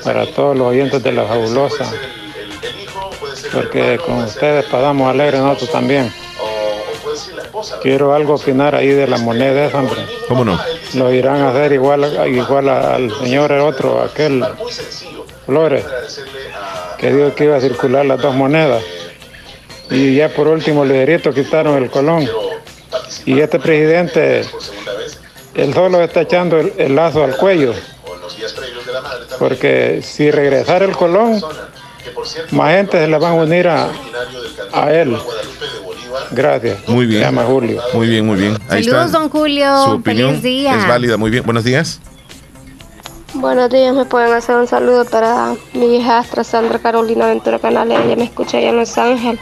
para 0.04 0.26
todos 0.26 0.58
los 0.58 0.68
oyentes 0.68 1.02
de 1.02 1.12
la 1.14 1.24
fabulosa. 1.24 1.86
Porque 3.54 3.98
con 4.06 4.24
ustedes 4.24 4.66
pasamos 4.66 5.10
alegres 5.10 5.40
nosotros 5.42 5.72
también. 5.72 6.12
Quiero 7.82 8.14
algo 8.14 8.36
opinar 8.36 8.76
ahí 8.76 8.90
de 8.90 9.08
la 9.08 9.18
moneda 9.18 9.66
esa, 9.66 9.80
hombre. 9.80 10.06
¿Cómo 10.28 10.44
no? 10.44 10.60
Lo 10.94 11.12
irán 11.12 11.42
a 11.42 11.50
hacer 11.52 11.72
igual, 11.72 12.06
igual 12.28 12.70
al 12.70 13.12
señor 13.20 13.52
el 13.52 13.62
otro, 13.62 14.02
aquel 14.02 14.44
Flores, 15.46 15.86
que 16.98 17.14
dijo 17.14 17.34
que 17.34 17.46
iba 17.46 17.56
a 17.56 17.62
circular 17.62 18.06
las 18.06 18.22
dos 18.22 18.36
monedas. 18.36 18.84
Y 19.90 20.16
ya 20.16 20.28
por 20.30 20.50
último, 20.50 20.84
liderito 20.84 21.34
quitaron 21.34 21.82
el 21.82 21.90
colón. 21.90 22.28
Y 23.26 23.40
este 23.40 23.60
presidente, 23.60 24.42
él 25.56 25.74
solo 25.74 26.02
está 26.02 26.22
echando 26.22 26.60
el, 26.60 26.96
lazo 26.96 27.24
al 27.24 27.36
cuello. 27.38 27.74
Porque 29.40 30.02
si 30.04 30.32
regresara 30.32 30.86
el 30.86 30.96
colón, 30.96 31.42
más 32.52 32.72
gente 32.76 33.00
se 33.00 33.08
le 33.08 33.18
van 33.18 33.34
a 33.34 33.44
unir 33.44 33.68
a, 33.68 33.90
a 34.74 34.92
él. 34.94 35.18
Gracias. 36.32 36.88
Muy 36.88 37.06
bien. 37.06 37.22
Se 37.22 37.26
llama 37.26 37.44
Julio. 37.44 37.82
Muy 37.94 38.08
bien, 38.08 38.26
muy 38.26 38.40
bien. 38.40 38.58
Ahí 38.70 38.84
Saludos, 38.84 39.06
está. 39.08 39.20
don 39.20 39.30
Julio. 39.30 39.86
Su 39.86 39.92
opinión 39.92 40.30
Feliz 40.30 40.44
día. 40.44 40.78
es 40.78 40.88
válida. 40.88 41.18
Muy 41.18 41.30
bien. 41.30 41.44
Buenos 41.44 41.64
días. 41.64 42.00
Buenos 43.34 43.70
días, 43.70 43.94
me 43.94 44.06
pueden 44.06 44.34
hacer 44.34 44.56
un 44.56 44.68
saludo 44.68 45.06
para 45.06 45.54
mi 45.74 45.98
hijastra 45.98 46.44
Sandra 46.44 46.80
Carolina 46.80 47.28
Ventura 47.28 47.60
Canales, 47.60 48.00
ella 48.04 48.16
me 48.16 48.24
escucha 48.24 48.58
allá 48.58 48.70
en 48.70 48.78
Los 48.78 48.98
Ángeles. 48.98 49.40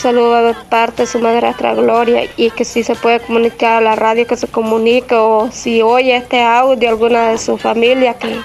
Saludo 0.00 0.46
de 0.46 0.54
parte 0.70 1.02
de 1.02 1.06
su 1.06 1.18
madrastra 1.18 1.74
Gloria 1.74 2.22
y 2.38 2.48
que 2.48 2.64
si 2.64 2.82
se 2.82 2.94
puede 2.94 3.20
comunicar 3.20 3.74
a 3.74 3.80
la 3.82 3.96
radio 3.96 4.26
que 4.26 4.34
se 4.34 4.48
comunique 4.48 5.14
o 5.14 5.50
si 5.52 5.82
oye 5.82 6.16
este 6.16 6.42
audio 6.42 6.88
alguna 6.88 7.28
de 7.28 7.36
su 7.36 7.58
familia 7.58 8.14
que, 8.14 8.40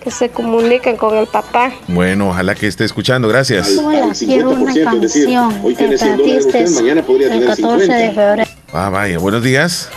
que 0.00 0.12
se 0.12 0.28
comuniquen 0.28 0.96
con 0.96 1.16
el 1.16 1.26
papá. 1.26 1.72
Bueno, 1.88 2.28
ojalá 2.28 2.54
que 2.54 2.68
esté 2.68 2.84
escuchando. 2.84 3.26
Gracias. 3.26 3.76
Hola, 3.76 4.12
quiero 4.16 4.50
una 4.50 4.72
canción 4.72 5.52
Tatistes 5.98 6.78
el 6.78 7.44
14 7.44 7.92
de 7.92 8.12
febrero. 8.12 8.50
Ah, 8.72 8.88
vaya. 8.88 9.18
Buenos 9.18 9.42
días. 9.42 9.90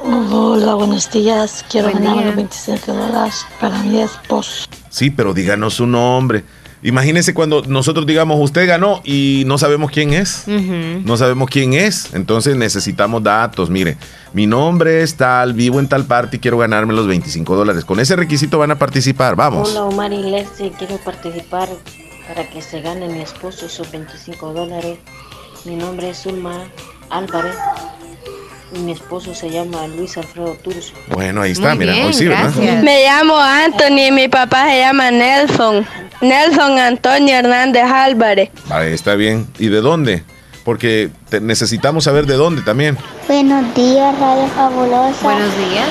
Hola, 0.00 0.74
buenos 0.74 1.08
días. 1.12 1.64
Quiero 1.70 1.90
Buen 1.90 2.02
día. 2.02 2.24
los 2.24 2.34
25 2.34 2.92
dólares 2.92 3.46
para 3.60 3.78
mi 3.84 4.00
esposo. 4.00 4.66
Sí, 4.90 5.10
pero 5.10 5.32
díganos 5.32 5.74
su 5.74 5.86
nombre. 5.86 6.42
Imagínese 6.82 7.34
cuando 7.34 7.62
nosotros 7.62 8.06
digamos 8.06 8.38
usted 8.40 8.66
ganó 8.66 9.00
y 9.04 9.42
no 9.46 9.58
sabemos 9.58 9.90
quién 9.90 10.12
es. 10.12 10.44
No 10.46 11.16
sabemos 11.16 11.50
quién 11.50 11.74
es, 11.74 12.14
entonces 12.14 12.56
necesitamos 12.56 13.22
datos. 13.22 13.70
Mire, 13.70 13.96
mi 14.32 14.46
nombre 14.46 15.02
es 15.02 15.16
tal, 15.16 15.54
vivo 15.54 15.80
en 15.80 15.88
tal 15.88 16.04
parte 16.04 16.36
y 16.36 16.40
quiero 16.40 16.58
ganarme 16.58 16.94
los 16.94 17.06
25 17.06 17.56
dólares. 17.56 17.84
Con 17.84 17.98
ese 18.00 18.16
requisito 18.16 18.58
van 18.58 18.70
a 18.70 18.78
participar, 18.78 19.34
vamos. 19.34 19.70
Hola 19.70 19.84
Omar 19.84 20.12
y 20.12 20.22
Leslie, 20.22 20.72
quiero 20.78 20.96
participar 20.98 21.68
para 22.28 22.48
que 22.48 22.62
se 22.62 22.80
gane 22.80 23.08
mi 23.08 23.22
esposo 23.22 23.66
esos 23.66 23.90
25 23.90 24.52
dólares. 24.52 24.98
Mi 25.64 25.74
nombre 25.74 26.10
es 26.10 26.22
Zulma 26.22 26.64
Álvarez 27.10 27.56
mi 28.72 28.92
esposo 28.92 29.34
se 29.34 29.50
llama 29.50 29.86
Luis 29.88 30.16
Alfredo 30.18 30.54
Turzo. 30.62 30.92
Bueno, 31.10 31.42
ahí 31.42 31.52
está, 31.52 31.70
Muy 31.70 31.78
mira, 31.78 31.92
bien, 31.92 32.06
hoy 32.06 32.12
sí, 32.14 32.26
¿verdad? 32.26 32.52
Me 32.82 33.04
llamo 33.04 33.36
Anthony 33.38 34.08
y 34.08 34.12
mi 34.12 34.28
papá 34.28 34.68
se 34.68 34.78
llama 34.80 35.10
Nelson. 35.10 35.86
Nelson 36.20 36.78
Antonio 36.78 37.34
Hernández 37.36 37.84
Álvarez. 37.84 38.50
Ahí 38.70 38.92
está 38.92 39.14
bien. 39.14 39.46
¿Y 39.58 39.68
de 39.68 39.80
dónde? 39.80 40.22
Porque 40.64 41.10
te- 41.30 41.40
necesitamos 41.40 42.04
saber 42.04 42.26
de 42.26 42.34
dónde 42.34 42.62
también. 42.62 42.98
Buenos 43.26 43.74
días, 43.74 44.18
Radio 44.18 44.46
Fabulosa. 44.48 45.16
Buenos 45.22 45.56
días. 45.56 45.88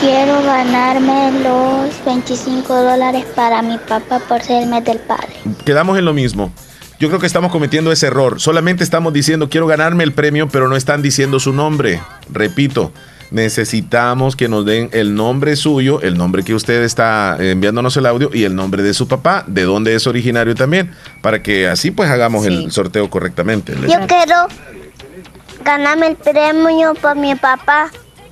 Quiero 0.00 0.42
ganarme 0.42 1.30
los 1.42 2.04
25 2.04 2.74
dólares 2.74 3.24
para 3.34 3.60
mi 3.62 3.76
papá 3.78 4.18
por 4.20 4.42
ser 4.42 4.62
el 4.64 4.68
mes 4.68 4.84
del 4.84 4.98
padre. 4.98 5.28
Quedamos 5.64 5.98
en 5.98 6.04
lo 6.04 6.12
mismo. 6.14 6.52
Yo 7.00 7.08
creo 7.08 7.18
que 7.18 7.26
estamos 7.26 7.50
cometiendo 7.50 7.90
ese 7.90 8.08
error. 8.08 8.40
Solamente 8.40 8.84
estamos 8.84 9.12
diciendo 9.14 9.48
quiero 9.48 9.66
ganarme 9.66 10.04
el 10.04 10.12
premio, 10.12 10.48
pero 10.48 10.68
no 10.68 10.76
están 10.76 11.00
diciendo 11.00 11.40
su 11.40 11.52
nombre. 11.52 11.98
Repito, 12.30 12.92
necesitamos 13.30 14.36
que 14.36 14.48
nos 14.48 14.66
den 14.66 14.90
el 14.92 15.14
nombre 15.14 15.56
suyo, 15.56 16.02
el 16.02 16.18
nombre 16.18 16.42
que 16.42 16.54
usted 16.54 16.82
está 16.82 17.36
eh, 17.40 17.52
enviándonos 17.52 17.96
el 17.96 18.04
audio 18.04 18.30
y 18.34 18.44
el 18.44 18.54
nombre 18.54 18.82
de 18.82 18.92
su 18.92 19.08
papá, 19.08 19.44
de 19.46 19.62
dónde 19.62 19.94
es 19.94 20.06
originario 20.06 20.54
también, 20.54 20.92
para 21.22 21.42
que 21.42 21.68
así 21.68 21.90
pues 21.90 22.10
hagamos 22.10 22.44
Sí. 22.44 22.48
el 22.48 22.70
sorteo 22.70 23.08
correctamente. 23.08 23.72
Yo 23.88 24.06
quiero 24.06 24.48
ganarme 25.64 26.08
el 26.08 26.16
premio 26.16 26.92
por 26.94 27.16
mi 27.16 27.34
papá, 27.34 27.90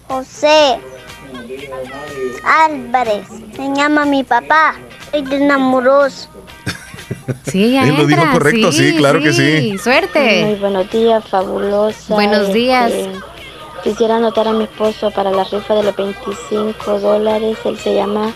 José 0.09 0.79
Álvarez. 2.45 3.27
Se 3.57 3.75
llama 3.75 4.05
mi 4.05 4.25
papá. 4.25 4.75
Soy 5.11 5.23
de 5.23 5.37
enamoros. 5.37 6.29
Sí, 7.45 7.73
ya 7.73 7.83
Él 7.85 7.97
lo 7.97 8.07
dijo 8.07 8.23
correcto, 8.33 8.73
sí, 8.73 8.95
claro 8.97 9.21
que 9.21 9.33
sí. 9.33 9.69
Muy 9.71 9.79
Suerte. 9.79 10.57
buenos 10.61 10.91
días, 10.91 11.25
fabulosa. 11.29 12.15
Buenos 12.15 12.43
Este, 12.49 12.53
días. 12.55 12.93
Quisiera 13.83 14.17
anotar 14.17 14.49
a 14.49 14.53
mi 14.53 14.65
esposo 14.65 15.11
para 15.11 15.31
la 15.31 15.45
rifa 15.45 15.75
de 15.75 15.83
los 15.85 15.97
25 15.97 16.99
dólares. 17.01 17.57
Él 17.65 17.79
se 17.79 17.95
llama 17.95 18.33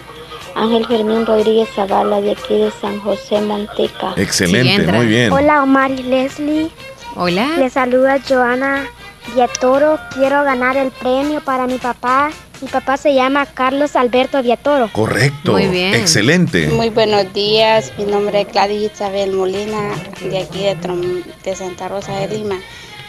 Ángel 0.55 0.87
Fermín 0.87 1.27
Rodríguez 1.27 1.69
Zavala, 1.75 2.21
de 2.21 2.33
aquí 2.33 2.55
de 2.59 2.71
San 2.81 3.01
José 3.01 3.41
Manteca. 3.41 4.15
Sí, 4.15 4.23
Excelente, 4.23 4.93
muy 4.93 5.07
bien. 5.07 5.33
Hola 5.33 5.63
Omar 5.63 5.91
y 5.91 6.03
Leslie. 6.05 6.71
Hola. 7.17 7.49
Les 7.59 7.73
saluda 7.73 8.19
Joana 8.27 8.87
Viatoro. 9.35 9.99
Quiero 10.15 10.45
ganar 10.45 10.77
el 10.77 10.91
premio 10.93 11.41
para 11.41 11.67
mi 11.67 11.79
papá. 11.79 12.31
Mi 12.63 12.69
papá 12.69 12.97
se 12.97 13.13
llama 13.13 13.45
Carlos 13.47 13.97
Alberto 13.97 14.41
Viatoro. 14.41 14.89
Correcto. 14.93 15.53
Muy 15.53 15.67
bien. 15.67 15.95
Excelente. 15.95 16.69
Muy 16.69 16.91
buenos 16.91 17.33
días, 17.35 17.93
mi 17.99 18.05
nombre 18.05 18.43
es 18.43 18.49
Gladys 18.53 18.93
Isabel 18.93 19.33
Molina, 19.33 19.91
de 20.21 20.39
aquí 20.39 20.61
de, 20.63 20.77
Trom- 20.79 21.25
de 21.45 21.57
Santa 21.57 21.89
Rosa 21.89 22.13
de 22.21 22.29
Lima. 22.29 22.57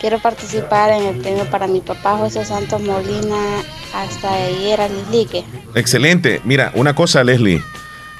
Quiero 0.01 0.17
participar 0.19 0.89
en 0.91 1.05
el 1.05 1.17
premio 1.21 1.45
para 1.51 1.67
mi 1.67 1.81
papá 1.81 2.17
José 2.17 2.43
Santos 2.45 2.81
Molina 2.81 3.37
hasta 3.93 4.33
ayer 4.33 4.81
a 4.81 4.89
Lislique. 4.89 5.45
Excelente. 5.75 6.41
Mira, 6.43 6.71
una 6.73 6.95
cosa, 6.95 7.23
Leslie, 7.23 7.61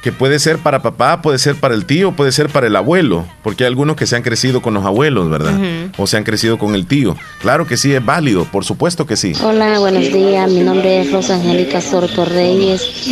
que 0.04 0.12
puede 0.12 0.38
ser 0.40 0.58
para 0.58 0.82
papá, 0.82 1.22
puede 1.22 1.40
ser 1.40 1.56
para 1.56 1.74
el 1.74 1.86
tío, 1.86 2.12
puede 2.12 2.34
ser 2.34 2.50
para 2.50 2.68
el 2.68 2.76
abuelo, 2.76 3.26
porque 3.42 3.64
hay 3.64 3.70
algunos 3.70 3.96
que 3.96 4.06
se 4.06 4.18
han 4.18 4.22
crecido 4.22 4.62
con 4.62 4.74
los 4.74 4.86
abuelos, 4.86 5.30
¿verdad? 5.30 5.54
O 5.98 6.08
se 6.08 6.18
han 6.18 6.26
crecido 6.26 6.60
con 6.60 6.76
el 6.76 6.86
tío. 6.86 7.16
Claro 7.40 7.66
que 7.66 7.78
sí, 7.78 7.94
es 7.94 8.04
válido, 8.06 8.44
por 8.44 8.66
supuesto 8.66 9.06
que 9.06 9.16
sí. 9.16 9.32
Hola, 9.42 9.80
buenos 9.80 10.12
días. 10.12 10.52
Mi 10.52 10.60
nombre 10.60 11.02
es 11.02 11.12
Rosa 11.12 11.36
Angélica 11.36 11.80
Sorto 11.80 12.26
Reyes. 12.26 13.08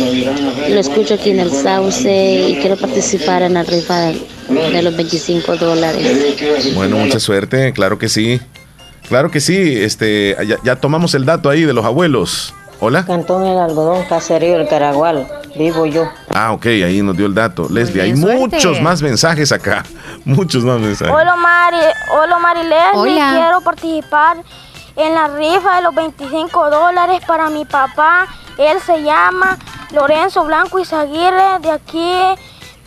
Lo 0.68 0.78
escucho 0.78 1.14
aquí 1.14 1.30
en 1.30 1.40
el 1.40 1.50
Sauce 1.50 2.48
y 2.50 2.56
quiero 2.56 2.76
participar 2.76 3.40
en 3.40 3.54
la 3.54 3.62
rifa 3.62 3.98
de, 4.00 4.20
de 4.50 4.82
los 4.82 4.94
25 4.94 5.56
dólares. 5.56 6.74
Bueno, 6.74 6.98
mucha 6.98 7.18
suerte, 7.18 7.72
claro 7.72 7.98
que 7.98 8.10
sí. 8.10 8.38
Claro 9.08 9.30
que 9.30 9.40
sí, 9.40 9.56
este, 9.56 10.36
ya, 10.46 10.58
ya 10.62 10.76
tomamos 10.76 11.14
el 11.14 11.24
dato 11.24 11.48
ahí 11.48 11.62
de 11.62 11.72
los 11.72 11.86
abuelos. 11.86 12.52
Hola. 12.84 13.04
Cantón 13.06 13.46
El 13.46 13.58
Algodón, 13.58 14.04
Caserío 14.08 14.56
El 14.56 14.66
Caragual. 14.66 15.28
Vivo 15.56 15.86
yo. 15.86 16.08
Ah, 16.34 16.52
ok, 16.52 16.64
ahí 16.66 17.02
nos 17.02 17.16
dio 17.16 17.26
el 17.26 17.34
dato. 17.34 17.68
Leslie, 17.70 18.02
hay 18.02 18.16
suerte. 18.16 18.38
muchos 18.38 18.80
más 18.80 19.02
mensajes 19.02 19.52
acá. 19.52 19.84
Muchos 20.24 20.64
más 20.64 20.78
mensajes. 20.80 21.12
Hola 21.12 21.34
Mari, 21.36 21.76
hola 22.12 22.38
Mari 22.38 22.60
Leslie. 22.62 23.16
Hola. 23.16 23.30
Quiero 23.38 23.60
participar 23.60 24.36
en 24.96 25.14
la 25.14 25.26
rifa 25.28 25.76
de 25.76 25.82
los 25.82 25.94
25 25.94 26.70
dólares 26.70 27.20
para 27.26 27.50
mi 27.50 27.64
papá. 27.64 28.26
Él 28.56 28.78
se 28.86 29.02
llama 29.02 29.58
Lorenzo 29.92 30.44
Blanco 30.44 30.78
Izaguirre 30.78 31.58
de 31.60 31.70
aquí 31.70 32.14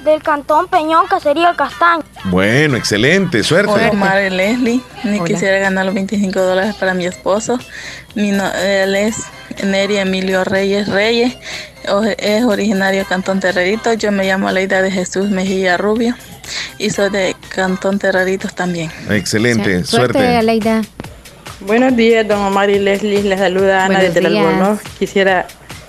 del 0.03 0.23
Cantón 0.23 0.67
Peñón, 0.67 1.07
Caserío 1.07 1.49
El 1.49 1.55
Castaño. 1.55 2.03
Bueno, 2.25 2.77
excelente, 2.77 3.43
suerte. 3.43 3.71
Hola, 3.73 3.89
Omar 3.91 4.23
y 4.23 4.29
Leslie. 4.29 4.81
Me 5.03 5.17
Hola. 5.19 5.25
quisiera 5.25 5.57
ganar 5.59 5.85
los 5.85 5.93
25 5.93 6.39
dólares 6.39 6.75
para 6.79 6.93
mi 6.93 7.05
esposo. 7.05 7.59
Mi 8.15 8.31
no- 8.31 8.51
él 8.53 8.95
es 8.95 9.17
Neri 9.63 9.97
Emilio 9.97 10.43
Reyes 10.45 10.87
Reyes. 10.87 11.35
Es 12.17 12.43
originario 12.43 13.01
de 13.01 13.05
Cantón 13.05 13.39
Terreritos. 13.39 13.97
Yo 13.97 14.11
me 14.11 14.25
llamo 14.25 14.51
Leida 14.51 14.81
de 14.81 14.91
Jesús 14.91 15.29
Mejía 15.29 15.77
Rubio. 15.77 16.15
Y 16.77 16.89
soy 16.89 17.09
de 17.09 17.35
Cantón 17.49 17.99
Terreritos 17.99 18.53
también. 18.55 18.91
Excelente, 19.09 19.83
Suerte, 19.83 20.13
suerte. 20.13 20.37
Aleida. 20.37 20.81
Buenos 21.61 21.95
días, 21.95 22.27
don 22.27 22.39
Omar 22.39 22.69
y 22.69 22.79
Leslie. 22.79 23.23
Les 23.23 23.39
saluda 23.39 23.85
Ana 23.85 23.99
Buenos 23.99 24.13
desde 24.13 24.27
el. 24.27 24.37
Albornoz. 24.37 24.79
Quisiera 24.99 25.47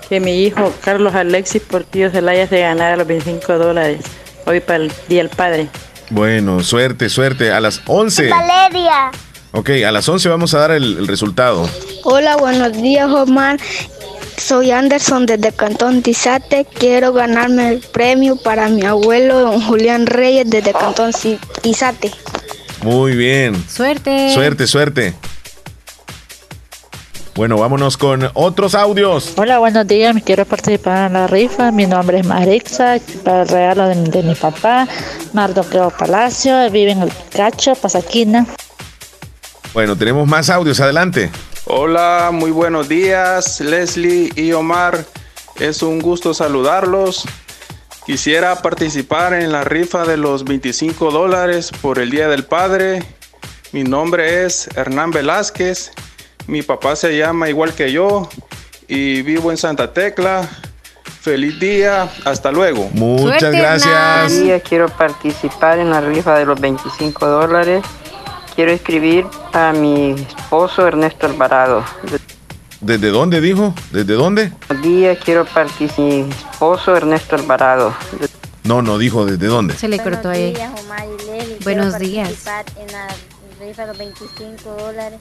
que 0.09 0.21
mi 0.21 0.45
hijo 0.45 0.73
Carlos 0.85 1.15
Alexis 1.15 1.63
Portillo 1.63 2.11
Zelaya 2.11 2.47
se 2.47 2.61
ganara 2.61 2.97
los 2.97 3.07
25 3.07 3.59
dólares 3.59 4.01
hoy 4.45 4.61
para 4.61 4.85
el 4.85 4.93
Día 5.09 5.23
del 5.23 5.31
Padre. 5.31 5.69
Bueno, 6.11 6.63
suerte, 6.63 7.09
suerte. 7.09 7.51
A 7.51 7.61
las 7.61 7.83
11. 7.87 8.29
Valeria. 8.29 9.11
Ok, 9.53 9.71
a 9.87 9.91
las 9.91 10.09
11 10.09 10.29
vamos 10.29 10.55
a 10.55 10.59
dar 10.59 10.71
el, 10.71 10.99
el 10.99 11.09
resultado. 11.09 11.69
Hola, 12.05 12.37
buenos 12.37 12.73
días, 12.81 13.09
Omar. 13.11 13.59
Soy 14.39 14.71
Anderson 14.71 15.27
desde 15.27 15.53
Cantón 15.53 16.03
Tizate. 16.03 16.67
Quiero 16.79 17.13
ganarme 17.13 17.71
el 17.71 17.81
premio 17.81 18.37
para 18.37 18.69
mi 18.69 18.85
abuelo, 18.85 19.41
don 19.41 19.61
Julián 19.61 20.07
Reyes, 20.07 20.49
desde 20.49 20.73
Cantón 20.73 21.13
Tizate. 21.63 22.13
Muy 22.83 23.17
bien. 23.17 23.63
Suerte. 23.69 24.33
Suerte, 24.33 24.67
suerte. 24.67 25.15
Bueno, 27.35 27.59
vámonos 27.59 27.97
con 27.97 28.31
otros 28.33 28.75
audios. 28.75 29.35
Hola, 29.37 29.59
buenos 29.59 29.87
días. 29.87 30.17
Quiero 30.25 30.47
participar 30.47 31.09
en 31.09 31.15
la 31.15 31.27
rifa. 31.27 31.71
Mi 31.71 31.87
nombre 31.87 32.21
es 32.21 32.27
Marixa. 32.27 32.97
Para 33.25 33.43
el 33.43 33.49
regalo 33.49 33.89
de, 33.89 33.95
de 34.05 34.23
mi 34.23 34.35
papá, 34.35 34.89
Mardoqueo 35.33 35.91
Palacio. 35.91 36.71
Vive 36.71 36.93
en 36.93 37.03
el 37.03 37.13
Cacho, 37.35 37.75
Pasaquina. 37.75 38.47
Bueno, 39.75 39.97
tenemos 39.97 40.27
más 40.27 40.49
audios. 40.49 40.81
Adelante. 40.81 41.31
Hola, 41.69 42.31
muy 42.33 42.53
buenos 42.53 42.89
días, 42.89 43.61
Leslie 43.61 44.31
y 44.37 44.53
Omar. 44.53 45.05
Es 45.59 45.83
un 45.83 45.99
gusto 45.99 46.33
saludarlos. 46.33 47.25
Quisiera 48.07 48.63
participar 48.63 49.35
en 49.35 49.51
la 49.51 49.65
rifa 49.65 50.05
de 50.05 50.17
los 50.17 50.45
25 50.45 51.11
dólares 51.11 51.73
por 51.83 51.99
el 51.99 52.11
Día 52.11 52.29
del 52.29 52.45
Padre. 52.45 53.03
Mi 53.73 53.83
nombre 53.83 54.45
es 54.45 54.69
Hernán 54.77 55.11
Velázquez. 55.11 55.91
Mi 56.47 56.63
papá 56.63 56.95
se 56.95 57.19
llama 57.19 57.49
igual 57.49 57.75
que 57.75 57.91
yo 57.91 58.29
y 58.87 59.23
vivo 59.23 59.51
en 59.51 59.57
Santa 59.57 59.93
Tecla. 59.93 60.49
Feliz 61.21 61.59
día, 61.59 62.09
hasta 62.25 62.53
luego. 62.53 62.89
Muchas 62.93 63.53
gracias. 63.53 64.41
Días, 64.41 64.63
quiero 64.63 64.89
participar 64.89 65.81
en 65.81 65.91
la 65.91 66.01
rifa 66.01 66.39
de 66.39 66.47
los 66.47 66.61
25 66.61 67.27
dólares. 67.27 67.83
Quiero 68.57 68.73
escribir 68.73 69.27
a 69.53 69.73
mi 69.73 70.13
esposo 70.13 70.89
Ernesto 70.89 71.27
Alvarado. 71.27 71.85
¿Desde 72.81 73.11
dónde 73.11 73.41
dijo? 73.41 73.75
¿Desde 73.93 74.15
dónde? 74.15 74.51
Buenos 74.69 74.87
días, 74.87 75.19
quiero 75.23 75.45
participar. 75.45 76.05
Mi 76.05 76.31
esposo 76.31 76.97
Ernesto 76.97 77.37
Alvarado. 77.37 77.95
No, 78.65 78.83
no 78.83 78.99
dijo 78.99 79.27
desde 79.27 79.47
dónde. 79.47 79.75
Se 79.75 79.89
le 79.89 79.99
cortó 79.99 80.31
ahí. 80.31 80.57
Buenos 81.63 81.99
días. 81.99 82.47
En 82.77 82.93
la 82.93 83.07
rifa 83.61 83.83
de 83.83 83.89
los 83.89 83.99
25 83.99 84.71
dólares 84.71 85.21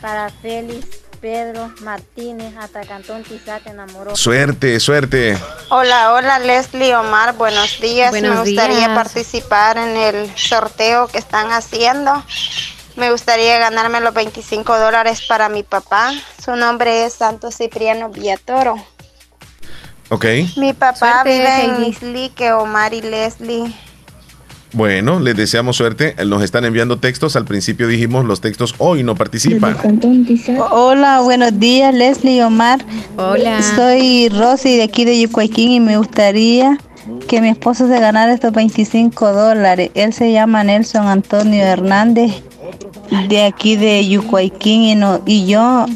para 0.00 0.30
Félix 0.30 1.07
Pedro 1.20 1.72
Martínez 1.80 2.54
hasta 2.56 2.82
Cantón 2.82 3.22
Tizac 3.24 3.66
enamoró. 3.66 4.14
Suerte, 4.14 4.78
suerte. 4.80 5.36
Hola, 5.68 6.12
hola 6.12 6.38
Leslie 6.38 6.94
Omar, 6.94 7.34
buenos 7.34 7.80
días. 7.80 8.10
Buenos 8.10 8.34
Me 8.34 8.40
gustaría 8.42 8.76
días. 8.76 8.90
participar 8.94 9.78
en 9.78 9.96
el 9.96 10.36
sorteo 10.36 11.08
que 11.08 11.18
están 11.18 11.50
haciendo. 11.52 12.22
Me 12.96 13.10
gustaría 13.10 13.58
ganarme 13.58 14.00
los 14.00 14.14
25 14.14 14.78
dólares 14.78 15.22
para 15.28 15.48
mi 15.48 15.62
papá. 15.62 16.12
Su 16.44 16.56
nombre 16.56 17.04
es 17.04 17.14
Santo 17.14 17.50
Cipriano 17.50 18.10
Villatoro. 18.10 18.76
Ok. 20.10 20.24
Mi 20.56 20.72
papá 20.72 20.96
Suerte, 20.96 21.30
vive 21.30 21.64
en. 21.64 21.84
Islique, 21.84 22.52
Omar 22.52 22.94
y 22.94 23.02
Leslie. 23.02 23.74
Bueno, 24.72 25.18
les 25.18 25.36
deseamos 25.36 25.76
suerte. 25.76 26.14
Nos 26.26 26.42
están 26.42 26.64
enviando 26.64 26.98
textos. 26.98 27.36
Al 27.36 27.44
principio 27.44 27.88
dijimos 27.88 28.24
los 28.24 28.40
textos 28.40 28.74
hoy 28.78 29.02
no 29.02 29.14
participan. 29.14 29.76
Hola, 30.70 31.20
buenos 31.20 31.58
días, 31.58 31.94
Leslie 31.94 32.36
y 32.36 32.40
Omar. 32.42 32.84
Hola. 33.16 33.62
Soy 33.62 34.28
Rosy 34.28 34.76
de 34.76 34.82
aquí 34.82 35.04
de 35.04 35.20
Yucuayquín 35.20 35.70
y 35.72 35.80
me 35.80 35.96
gustaría 35.96 36.78
que 37.26 37.40
mi 37.40 37.48
esposo 37.48 37.88
se 37.88 37.98
ganara 37.98 38.32
estos 38.32 38.52
25 38.52 39.32
dólares. 39.32 39.90
Él 39.94 40.12
se 40.12 40.32
llama 40.32 40.64
Nelson 40.64 41.06
Antonio 41.06 41.64
Hernández 41.64 42.42
de 43.28 43.44
aquí 43.44 43.76
de 43.76 44.06
Yucuayquín 44.06 44.82
y, 44.82 44.94
no, 44.94 45.22
y 45.24 45.46
yo 45.46 45.86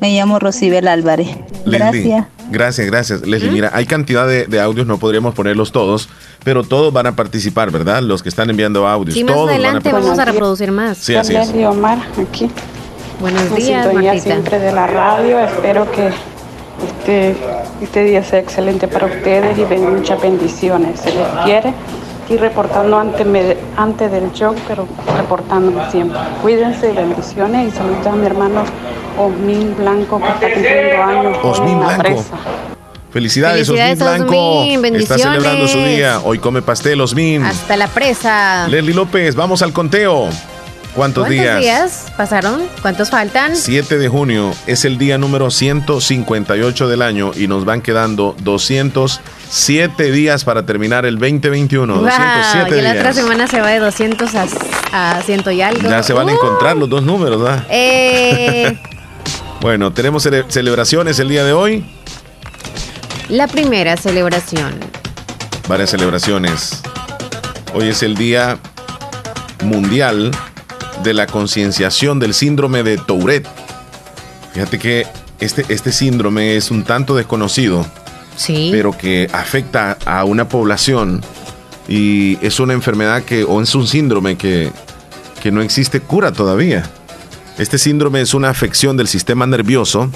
me 0.00 0.14
llamo 0.14 0.38
Rosibel 0.38 0.88
Álvarez. 0.88 1.28
Leslie, 1.64 1.78
Gracias. 1.78 2.26
Gracias, 2.50 2.86
gracias. 2.86 3.26
Leslie, 3.26 3.50
mira, 3.50 3.70
hay 3.72 3.86
cantidad 3.86 4.26
de, 4.26 4.46
de 4.46 4.60
audios, 4.60 4.86
no 4.86 4.98
podríamos 4.98 5.34
ponerlos 5.34 5.72
todos, 5.72 6.08
pero 6.44 6.62
todos 6.64 6.92
van 6.92 7.06
a 7.06 7.16
participar, 7.16 7.70
¿verdad? 7.70 8.02
Los 8.02 8.22
que 8.22 8.28
están 8.28 8.50
enviando 8.50 8.86
audios. 8.86 9.14
Sí, 9.14 9.24
más 9.24 9.34
todos 9.34 9.50
adelante 9.50 9.90
van 9.92 10.02
a 10.02 10.04
vamos 10.04 10.18
a 10.18 10.24
reproducir 10.24 10.72
más. 10.72 10.98
Sí, 10.98 11.14
así 11.14 11.34
es. 11.34 11.48
Leslie 11.48 11.66
Omar, 11.66 11.98
aquí. 12.20 12.50
Buenos 13.20 13.42
En 13.42 13.54
días, 13.56 13.84
sintonía 13.84 14.12
Martita. 14.12 14.34
siempre 14.34 14.58
de 14.58 14.72
la 14.72 14.86
radio. 14.86 15.38
Espero 15.40 15.90
que 15.92 16.08
este, 16.86 17.36
este 17.82 18.04
día 18.04 18.24
sea 18.24 18.38
excelente 18.38 18.88
para 18.88 19.06
ustedes 19.06 19.58
y 19.58 19.64
ven 19.64 19.94
muchas 19.96 20.20
bendiciones. 20.22 21.00
Se 21.00 21.12
les 21.12 21.26
quiere. 21.44 21.74
Aquí 22.24 22.36
reportando 22.38 22.96
antes, 22.96 23.26
me- 23.26 23.56
antes 23.76 24.10
del 24.12 24.32
show, 24.32 24.54
pero 24.68 24.86
reportándome 25.16 25.90
siempre. 25.90 26.18
Cuídense, 26.40 26.92
bendiciones 26.92 27.74
y 27.74 27.76
saludos 27.76 28.06
a 28.06 28.12
mi 28.12 28.24
hermano 28.24 28.62
Osmin 29.18 29.74
Blanco 29.76 30.18
que 30.20 30.28
está 30.28 30.54
cumpliendo 30.54 31.02
años. 31.02 31.38
Osmin 31.42 31.78
Blanco. 31.80 32.02
presa. 32.02 32.36
Felicidades, 33.12 33.66
Felicidades, 33.66 34.00
Osmin 34.00 34.18
Blanco. 34.26 34.60
Osmin, 34.60 34.96
Está 34.96 35.18
celebrando 35.18 35.66
su 35.68 35.78
día. 35.78 36.20
Hoy 36.22 36.38
come 36.38 36.62
pastel, 36.62 37.00
Osmin. 37.00 37.42
Hasta 37.44 37.76
la 37.76 37.88
presa. 37.88 38.68
Leslie 38.68 38.94
López, 38.94 39.34
vamos 39.34 39.62
al 39.62 39.72
conteo. 39.72 40.28
¿Cuántos, 40.94 41.26
¿Cuántos 41.28 41.60
días? 41.60 42.06
pasaron? 42.16 42.62
¿Cuántos 42.82 43.10
faltan? 43.10 43.54
7 43.54 43.96
de 43.96 44.08
junio 44.08 44.52
es 44.66 44.84
el 44.84 44.98
día 44.98 45.18
número 45.18 45.48
158 45.52 46.88
del 46.88 47.02
año 47.02 47.30
y 47.36 47.46
nos 47.46 47.64
van 47.64 47.80
quedando 47.80 48.34
207 48.42 50.10
días 50.10 50.42
para 50.44 50.66
terminar 50.66 51.06
el 51.06 51.16
2021. 51.18 51.94
Wow, 51.94 52.02
207 52.04 52.78
y 52.78 52.82
la 52.82 52.90
otra 52.90 53.02
días. 53.02 53.16
semana 53.16 53.46
se 53.46 53.60
va 53.60 53.68
de 53.70 53.78
200 53.78 54.30
a, 54.34 54.46
a 55.18 55.22
100 55.22 55.42
y 55.52 55.62
algo. 55.62 55.88
Ya 55.88 56.02
se 56.02 56.12
van 56.12 56.28
a 56.28 56.32
Uh, 56.32 56.34
encontrar 56.34 56.76
los 56.76 56.88
dos 56.88 57.02
números, 57.04 57.40
¿verdad? 57.42 57.64
eh, 57.70 58.76
Bueno, 59.60 59.92
tenemos 59.92 60.24
cele- 60.26 60.44
celebraciones 60.48 61.18
el 61.20 61.28
día 61.28 61.44
de 61.44 61.52
hoy. 61.52 61.84
La 63.30 63.46
primera 63.46 63.96
celebración. 63.96 64.74
Varias 65.68 65.90
celebraciones. 65.90 66.82
Hoy 67.74 67.88
es 67.88 68.02
el 68.02 68.16
Día 68.16 68.58
Mundial 69.64 70.30
de 71.04 71.14
la 71.14 71.26
Concienciación 71.26 72.18
del 72.18 72.34
Síndrome 72.34 72.82
de 72.82 72.98
Tourette. 72.98 73.46
Fíjate 74.52 74.78
que 74.78 75.06
este, 75.38 75.64
este 75.68 75.92
síndrome 75.92 76.56
es 76.56 76.70
un 76.70 76.82
tanto 76.84 77.14
desconocido, 77.14 77.86
Sí. 78.36 78.70
pero 78.72 78.96
que 78.96 79.28
afecta 79.32 79.96
a 80.06 80.24
una 80.24 80.48
población 80.48 81.22
y 81.88 82.38
es 82.44 82.58
una 82.58 82.72
enfermedad 82.72 83.22
que, 83.22 83.44
o 83.44 83.60
es 83.62 83.74
un 83.74 83.86
síndrome 83.86 84.36
que, 84.36 84.72
que 85.42 85.52
no 85.52 85.62
existe 85.62 86.00
cura 86.00 86.32
todavía. 86.32 86.82
Este 87.58 87.78
síndrome 87.78 88.20
es 88.22 88.34
una 88.34 88.48
afección 88.50 88.96
del 88.96 89.06
sistema 89.08 89.46
nervioso, 89.46 90.10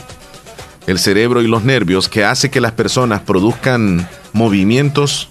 el 0.87 0.99
cerebro 0.99 1.43
y 1.43 1.47
los 1.49 1.65
nervios 1.65 2.09
que 2.09 2.25
hace 2.25 2.51
que 2.51 2.61
las 2.61 2.73
personas 2.73 3.23
produzcan 3.23 4.09
movimientos 4.33 5.29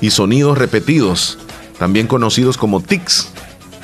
y 0.00 0.10
sonidos 0.10 0.58
repetidos, 0.58 1.38
también 1.78 2.06
conocidos 2.06 2.56
como 2.56 2.80
tics. 2.80 3.28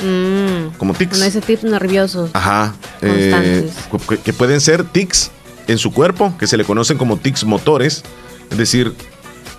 Mm, 0.00 0.76
Como 0.79 0.92
tics. 0.94 1.18
Con 1.18 1.26
ese 1.26 1.40
tip 1.40 1.62
nervioso. 1.62 2.29
Ajá. 2.33 2.74
eh, 3.02 3.68
que- 4.09 4.18
que 4.18 4.33
pueden 4.33 4.61
ser 4.61 4.85
tics 4.85 5.31
en 5.68 5.79
su 5.79 5.92
cuerpo, 5.92 6.35
que 6.38 6.46
se 6.46 6.57
le 6.57 6.64
conocen 6.64 6.96
como 6.98 7.16
tics 7.18 7.44
motores. 7.44 8.02
Es 8.50 8.59
decir, 8.59 8.94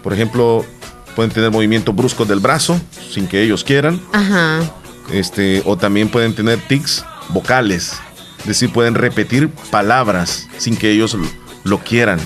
por 0.04 0.13
ejemplo, 0.13 0.65
pueden 1.15 1.32
tener 1.32 1.50
movimientos 1.52 1.96
bruscos 1.96 2.28
del 2.28 2.39
brazo 2.39 2.80
sin 3.12 3.28
que 3.28 3.41
ellos 3.41 3.63
quieran. 3.63 4.00
Ajá. 4.13 4.60
Este, 5.12 5.62
o 5.65 5.78
también 5.78 6.10
pueden 6.10 6.34
tener 6.36 6.60
tics 6.67 7.04
vocales. 7.30 7.93
Decir, 8.45 8.71
pueden 8.71 8.95
repetir 8.95 9.50
palabras 9.71 10.47
sin 10.58 10.78
que 10.78 10.91
ellos 10.91 11.13
lo, 11.13 11.28
lo 11.63 11.80
quieran. 11.80 12.19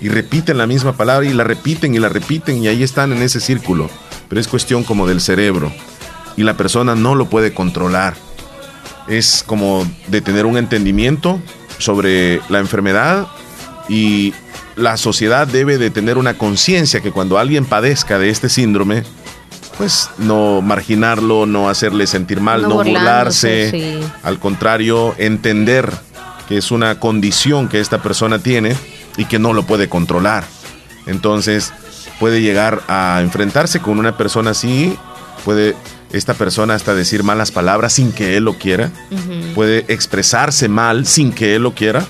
Y 0.00 0.08
repiten 0.08 0.58
la 0.58 0.66
misma 0.66 0.96
palabra 0.96 1.26
y 1.26 1.32
la 1.32 1.44
repiten 1.44 1.94
y 1.94 1.98
la 1.98 2.08
repiten 2.08 2.62
y 2.62 2.68
ahí 2.68 2.82
están 2.82 3.12
en 3.12 3.22
ese 3.22 3.40
círculo. 3.40 3.90
Pero 4.28 4.40
es 4.40 4.48
cuestión 4.48 4.84
como 4.84 5.06
del 5.06 5.20
cerebro. 5.20 5.72
Y 6.36 6.42
la 6.42 6.56
persona 6.56 6.94
no 6.94 7.14
lo 7.14 7.30
puede 7.30 7.54
controlar. 7.54 8.14
Es 9.08 9.42
como 9.46 9.86
de 10.08 10.20
tener 10.20 10.46
un 10.46 10.56
entendimiento 10.58 11.40
sobre 11.78 12.40
la 12.48 12.58
enfermedad 12.58 13.26
y 13.88 14.34
la 14.76 14.96
sociedad 14.96 15.46
debe 15.46 15.78
de 15.78 15.90
tener 15.90 16.18
una 16.18 16.36
conciencia 16.36 17.00
que 17.00 17.12
cuando 17.12 17.38
alguien 17.38 17.64
padezca 17.64 18.18
de 18.18 18.28
este 18.28 18.48
síndrome, 18.48 19.04
pues 19.78 20.10
no 20.18 20.62
marginarlo, 20.62 21.46
no 21.46 21.68
hacerle 21.68 22.06
sentir 22.06 22.40
mal, 22.40 22.62
No 22.62 22.70
burlarse. 22.70 23.70
sí. 23.70 24.00
Al 24.22 24.38
contrario, 24.38 25.14
entender 25.18 25.90
que 26.48 26.56
es 26.58 26.70
una 26.70 26.98
condición 27.00 27.68
que 27.68 27.80
esta 27.80 28.02
persona 28.02 28.38
tiene 28.38 28.76
y 29.16 29.24
que 29.26 29.38
no 29.38 29.52
lo 29.52 29.64
puede 29.64 29.88
controlar. 29.88 30.44
Entonces, 31.06 31.72
puede 32.18 32.40
llegar 32.40 32.82
a 32.88 33.20
enfrentarse 33.22 33.80
con 33.80 33.98
una 33.98 34.16
persona 34.16 34.50
así, 34.50 34.96
puede 35.44 35.74
esta 36.12 36.34
persona 36.34 36.74
hasta 36.74 36.94
decir 36.94 37.22
malas 37.24 37.50
palabras 37.50 37.94
sin 37.94 38.12
que 38.12 38.36
él 38.36 38.44
lo 38.44 38.54
quiera, 38.54 38.90
puede 39.54 39.84
expresarse 39.88 40.68
mal 40.68 41.04
sin 41.06 41.32
que 41.32 41.56
él 41.56 41.62
lo 41.62 41.74
quiera. 41.74 42.06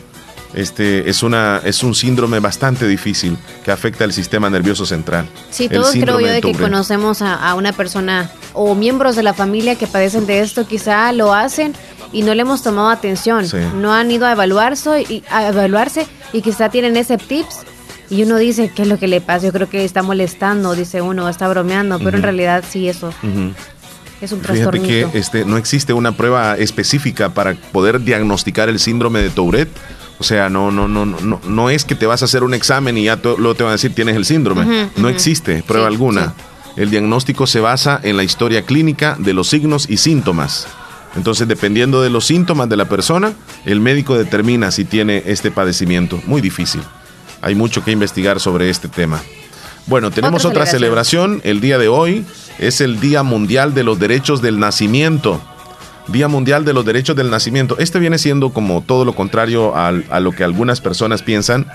Este 0.55 1.11
es 1.11 1.23
una 1.23 1.61
es 1.65 1.83
un 1.83 1.95
síndrome 1.95 2.39
bastante 2.41 2.87
difícil 2.87 3.37
que 3.65 3.71
afecta 3.71 4.05
al 4.05 4.13
sistema 4.13 4.49
nervioso 4.49 4.87
central. 4.87 5.27
Sí, 5.51 5.69
todos 5.69 5.91
creo 5.93 6.21
yo 6.21 6.27
de 6.27 6.33
de 6.35 6.41
que 6.41 6.53
conocemos 6.53 7.21
a, 7.23 7.35
a 7.35 7.55
una 7.55 7.73
persona 7.73 8.31
o 8.55 8.75
miembros 8.75 9.17
de 9.17 9.23
la 9.23 9.35
familia 9.35 9.75
que 9.75 9.87
padecen 9.87 10.27
de 10.27 10.41
esto, 10.41 10.67
quizá 10.67 11.13
lo 11.13 11.35
hacen 11.35 11.75
y 12.13 12.23
no 12.23 12.35
le 12.35 12.43
hemos 12.43 12.63
tomado 12.63 12.89
atención, 12.89 13.47
Sí. 13.47 13.59
no 13.75 13.93
han 13.93 14.11
ido 14.11 14.27
a 14.27 14.33
evaluarse 14.33 15.03
y 15.03 15.23
a 15.31 15.49
evaluarse 15.49 16.07
y 16.33 16.41
quizá 16.41 16.69
tienen 16.71 16.97
ese 16.97 17.19
tips 17.19 17.61
y 18.09 18.23
uno 18.23 18.37
dice 18.37 18.71
qué 18.75 18.83
es 18.83 18.89
lo 18.89 18.99
que 18.99 19.09
le 19.09 19.21
pasa, 19.21 19.47
yo 19.47 19.53
creo 19.53 19.69
que 19.69 19.85
está 19.85 20.03
molestando, 20.03 20.75
dice 20.75 21.03
uno, 21.03 21.29
está 21.29 21.49
bromeando, 21.49 21.99
pero 21.99 22.11
en 22.11 22.17
Ujú. 22.17 22.23
realidad 22.23 22.65
sí 22.67 22.89
eso 22.89 23.09
Ujú. 23.09 23.51
es 24.23 24.33
un 24.33 24.41
Fíjate 24.41 24.81
que 24.81 25.07
este, 25.13 25.45
no 25.45 25.57
existe 25.59 25.93
una 25.93 26.13
prueba 26.17 26.57
específica 26.57 27.31
para 27.35 27.55
poder 27.73 28.01
diagnosticar 28.01 28.69
el 28.71 28.79
síndrome 28.79 29.21
de 29.21 29.29
Tourette. 29.31 29.77
O 30.19 30.25
sea, 30.25 30.49
no, 30.49 30.71
no, 30.71 30.89
no, 30.89 31.05
no, 31.05 31.41
no 31.47 31.71
es 31.71 31.85
que 31.85 31.95
te 31.95 32.07
vas 32.07 32.23
a 32.23 32.25
hacer 32.25 32.43
un 32.43 32.55
examen 32.55 32.97
y 32.97 33.05
ya 33.05 33.17
luego 33.23 33.55
te 33.55 33.63
van 33.63 33.71
a 33.71 33.75
decir 33.75 33.95
tienes 33.95 34.17
el 34.17 34.25
síndrome. 34.25 34.89
No 34.97 35.09
existe 35.09 35.63
prueba 35.67 35.89
Sí, 35.89 35.95
alguna. 35.95 36.35
El 36.77 36.91
diagnóstico 36.91 37.47
se 37.47 37.61
basa 37.61 38.01
en 38.03 38.17
la 38.17 38.23
historia 38.23 38.63
clínica 38.63 39.17
de 39.19 39.33
los 39.33 39.49
signos 39.49 39.89
y 39.89 39.97
síntomas. 39.97 40.67
Entonces, 41.17 41.49
dependiendo 41.49 42.03
de 42.03 42.11
los 42.11 42.27
síntomas 42.27 42.69
de 42.69 42.77
la 42.77 42.85
persona, 42.87 43.33
el 43.65 43.81
médico 43.81 44.17
determina 44.19 44.71
si 44.71 44.85
tiene 44.85 45.23
este 45.27 45.51
padecimiento. 45.51 46.21
Muy 46.27 46.43
difícil. 46.43 46.83
Hay 47.41 47.55
mucho 47.55 47.83
que 47.83 47.91
investigar 47.91 48.41
sobre 48.41 48.69
este 48.69 48.89
tema. 48.89 49.23
Bueno, 49.87 50.11
tenemos 50.11 50.45
Otra 50.45 50.63
otra, 50.63 50.73
celebración. 50.73 51.41
El 51.45 51.61
día 51.61 51.79
de 51.79 51.89
hoy 51.89 52.27
es 52.59 52.81
el 52.81 53.01
Día 53.01 53.23
Mundial 53.23 53.73
de 53.73 53.85
los 53.85 53.99
Derechos 53.99 54.43
del 54.43 54.59
Nacimiento. 54.59 55.41
Día 56.09 56.29
Mundial 56.29 56.65
de 56.65 56.73
los 56.73 56.85
Derechos 56.85 57.17
del 57.17 57.31
Nacimiento. 57.31 57.77
Este 57.79 57.99
viene 57.99 58.19
siendo 58.19 58.51
como 58.51 58.81
todo 58.83 59.05
lo 59.05 59.15
contrario 59.15 59.75
a, 59.77 59.93
lo 59.93 60.33
que 60.33 60.45
algunas 60.45 60.81
personas 60.81 61.23
piensan 61.23 61.67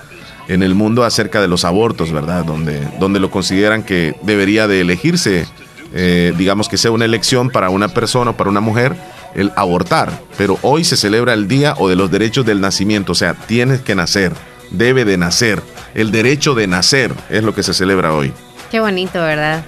en 0.48 0.62
el 0.62 0.74
mundo 0.74 1.04
acerca 1.04 1.40
de 1.40 1.48
los 1.48 1.64
abortos, 1.64 2.12
¿verdad? 2.12 2.44
Donde, 2.44 2.80
donde 2.98 3.20
lo 3.20 3.30
consideran 3.30 3.82
que 3.82 4.16
debería 4.22 4.66
de 4.66 4.80
elegirse, 4.80 5.46
eh, 5.94 6.32
digamos 6.36 6.68
que 6.68 6.78
sea 6.78 6.90
una 6.90 7.04
elección 7.04 7.50
para 7.50 7.70
una 7.70 7.88
persona 7.88 8.30
o 8.30 8.36
para 8.36 8.50
una 8.50 8.60
mujer 8.60 8.96
el 9.34 9.52
abortar, 9.56 10.10
pero 10.36 10.58
hoy 10.62 10.84
se 10.84 10.96
celebra 10.96 11.32
el 11.34 11.48
día 11.48 11.74
o 11.78 11.88
de 11.88 11.96
los 11.96 12.10
derechos 12.10 12.44
del 12.44 12.60
nacimiento, 12.60 13.12
o 13.12 13.14
sea, 13.14 13.34
tienes 13.34 13.80
que 13.80 13.94
nacer, 13.94 14.32
debe 14.70 15.04
de 15.04 15.16
nacer, 15.16 15.62
el 15.94 16.10
derecho 16.10 16.54
de 16.54 16.66
nacer 16.66 17.14
es 17.30 17.42
lo 17.42 17.54
que 17.54 17.62
se 17.62 17.74
celebra 17.74 18.12
hoy. 18.14 18.32
Qué 18.70 18.80
bonito, 18.80 19.20
¿verdad? 19.20 19.64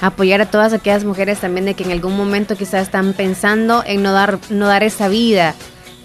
Apoyar 0.00 0.40
a 0.40 0.50
todas 0.50 0.72
aquellas 0.72 1.04
mujeres 1.04 1.40
también 1.40 1.66
de 1.66 1.74
que 1.74 1.84
en 1.84 1.92
algún 1.92 2.16
momento 2.16 2.56
quizás 2.56 2.82
están 2.82 3.12
pensando 3.12 3.82
en 3.86 4.02
no 4.02 4.12
dar, 4.12 4.38
no 4.48 4.66
dar 4.66 4.82
esa 4.82 5.08
vida, 5.08 5.54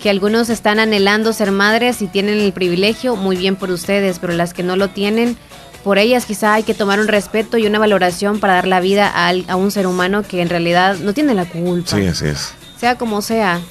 que 0.02 0.10
algunos 0.10 0.50
están 0.50 0.80
anhelando 0.80 1.34
ser 1.34 1.52
madres 1.52 2.02
y 2.02 2.08
tienen 2.08 2.40
el 2.40 2.52
privilegio, 2.52 3.16
muy 3.16 3.38
bien 3.38 3.56
por 3.56 3.72
ustedes, 3.72 4.20
pero 4.20 4.34
las 4.34 4.54
que 4.54 4.64
no 4.64 4.76
lo 4.76 4.90
tienen, 4.90 5.38
por 5.84 5.98
ellas 5.98 6.26
quizá 6.26 6.56
hay 6.56 6.64
que 6.64 6.74
tomar 6.74 7.00
un 7.00 7.08
respeto 7.08 7.58
y 7.58 7.68
una 7.68 7.80
valoración 7.80 8.40
para 8.40 8.56
dar 8.56 8.68
la 8.68 8.80
vida 8.80 9.12
a, 9.14 9.32
a 9.48 9.56
un 9.56 9.72
ser 9.72 9.88
humano 9.88 10.24
que 10.24 10.42
en 10.42 10.50
realidad 10.50 10.98
no 10.98 11.14
tiene 11.14 11.34
la 11.34 11.46
culpa. 11.46 11.96
Sí, 11.96 12.06
así 12.06 12.26
es. 12.26 12.54
Sea 12.78 12.98
como 12.98 13.22
sea, 13.22 13.62